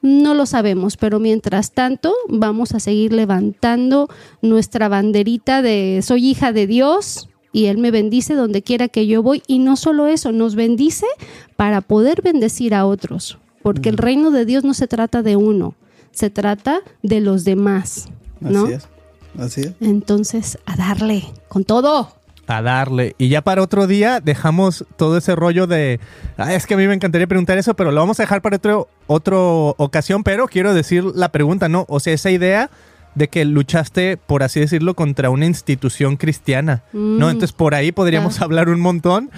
no 0.00 0.34
lo 0.34 0.46
sabemos, 0.46 0.96
pero 0.96 1.18
mientras 1.18 1.72
tanto 1.72 2.14
vamos 2.28 2.72
a 2.72 2.80
seguir 2.80 3.12
levantando 3.12 4.08
nuestra 4.42 4.88
banderita 4.88 5.62
de 5.62 6.00
soy 6.02 6.28
hija 6.28 6.52
de 6.52 6.66
Dios 6.66 7.28
y 7.52 7.66
Él 7.66 7.78
me 7.78 7.90
bendice 7.90 8.34
donde 8.34 8.62
quiera 8.62 8.88
que 8.88 9.06
yo 9.06 9.22
voy. 9.22 9.42
Y 9.46 9.58
no 9.58 9.76
solo 9.76 10.06
eso, 10.06 10.32
nos 10.32 10.54
bendice 10.54 11.06
para 11.56 11.80
poder 11.80 12.22
bendecir 12.22 12.74
a 12.74 12.86
otros, 12.86 13.38
porque 13.62 13.88
el 13.88 13.96
reino 13.96 14.30
de 14.30 14.44
Dios 14.44 14.64
no 14.64 14.74
se 14.74 14.86
trata 14.86 15.22
de 15.22 15.36
uno, 15.36 15.74
se 16.12 16.30
trata 16.30 16.80
de 17.02 17.20
los 17.20 17.44
demás. 17.44 18.08
¿no? 18.40 18.64
Así 18.64 18.72
es. 18.74 18.88
Así 19.38 19.60
es. 19.62 19.72
Entonces, 19.80 20.58
a 20.66 20.76
darle 20.76 21.24
con 21.48 21.64
todo 21.64 22.17
a 22.48 22.62
darle. 22.62 23.14
Y 23.18 23.28
ya 23.28 23.42
para 23.42 23.62
otro 23.62 23.86
día 23.86 24.20
dejamos 24.20 24.84
todo 24.96 25.18
ese 25.18 25.36
rollo 25.36 25.66
de... 25.66 26.00
es 26.48 26.66
que 26.66 26.74
a 26.74 26.76
mí 26.76 26.86
me 26.88 26.94
encantaría 26.94 27.26
preguntar 27.26 27.58
eso, 27.58 27.74
pero 27.74 27.92
lo 27.92 28.00
vamos 28.00 28.18
a 28.18 28.22
dejar 28.22 28.42
para 28.42 28.56
otro, 28.56 28.88
otra 29.06 29.36
ocasión. 29.36 30.24
Pero 30.24 30.48
quiero 30.48 30.72
decir 30.74 31.04
la 31.04 31.30
pregunta, 31.30 31.68
¿no? 31.68 31.84
O 31.88 32.00
sea, 32.00 32.14
esa 32.14 32.30
idea 32.30 32.70
de 33.14 33.28
que 33.28 33.44
luchaste, 33.44 34.16
por 34.16 34.42
así 34.42 34.60
decirlo, 34.60 34.94
contra 34.94 35.30
una 35.30 35.46
institución 35.46 36.16
cristiana, 36.16 36.82
¿no? 36.92 37.26
Mm. 37.26 37.30
Entonces 37.30 37.52
por 37.52 37.74
ahí 37.74 37.92
podríamos 37.92 38.40
hablar 38.40 38.68
un 38.68 38.80
montón, 38.80 39.30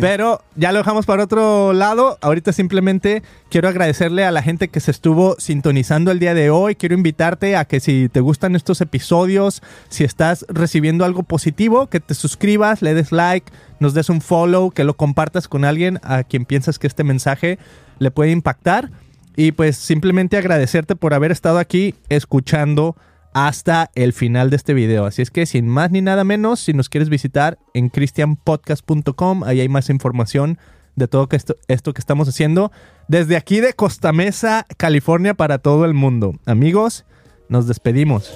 pero 0.00 0.42
ya 0.54 0.72
lo 0.72 0.78
dejamos 0.78 1.06
para 1.06 1.24
otro 1.24 1.72
lado. 1.72 2.18
Ahorita 2.22 2.52
simplemente 2.52 3.22
quiero 3.50 3.68
agradecerle 3.68 4.24
a 4.24 4.30
la 4.30 4.42
gente 4.42 4.68
que 4.68 4.80
se 4.80 4.90
estuvo 4.90 5.36
sintonizando 5.38 6.10
el 6.10 6.18
día 6.18 6.34
de 6.34 6.50
hoy. 6.50 6.74
Quiero 6.76 6.94
invitarte 6.94 7.56
a 7.56 7.64
que 7.64 7.80
si 7.80 8.08
te 8.08 8.20
gustan 8.20 8.56
estos 8.56 8.80
episodios, 8.80 9.62
si 9.88 10.04
estás 10.04 10.46
recibiendo 10.48 11.04
algo 11.04 11.22
positivo, 11.22 11.88
que 11.88 12.00
te 12.00 12.14
suscribas, 12.14 12.82
le 12.82 12.94
des 12.94 13.12
like, 13.12 13.52
nos 13.80 13.94
des 13.94 14.08
un 14.08 14.20
follow, 14.20 14.70
que 14.70 14.84
lo 14.84 14.96
compartas 14.96 15.48
con 15.48 15.64
alguien 15.64 16.00
a 16.02 16.24
quien 16.24 16.44
piensas 16.44 16.78
que 16.78 16.86
este 16.86 17.04
mensaje 17.04 17.58
le 17.98 18.10
puede 18.10 18.30
impactar. 18.30 18.90
Y 19.36 19.52
pues 19.52 19.76
simplemente 19.76 20.38
agradecerte 20.38 20.96
por 20.96 21.12
haber 21.12 21.30
estado 21.30 21.58
aquí 21.58 21.94
escuchando 22.08 22.96
hasta 23.36 23.90
el 23.94 24.14
final 24.14 24.48
de 24.48 24.56
este 24.56 24.72
video. 24.72 25.04
Así 25.04 25.20
es 25.20 25.30
que 25.30 25.44
sin 25.44 25.68
más 25.68 25.90
ni 25.90 26.00
nada 26.00 26.24
menos, 26.24 26.58
si 26.58 26.72
nos 26.72 26.88
quieres 26.88 27.10
visitar 27.10 27.58
en 27.74 27.90
christianpodcast.com, 27.90 29.44
ahí 29.44 29.60
hay 29.60 29.68
más 29.68 29.90
información 29.90 30.58
de 30.94 31.06
todo 31.06 31.28
esto, 31.30 31.58
esto 31.68 31.92
que 31.92 32.00
estamos 32.00 32.30
haciendo 32.30 32.72
desde 33.08 33.36
aquí 33.36 33.60
de 33.60 33.74
Costa 33.74 34.14
Mesa, 34.14 34.64
California, 34.78 35.34
para 35.34 35.58
todo 35.58 35.84
el 35.84 35.92
mundo. 35.92 36.32
Amigos, 36.46 37.04
nos 37.50 37.66
despedimos. 37.66 38.32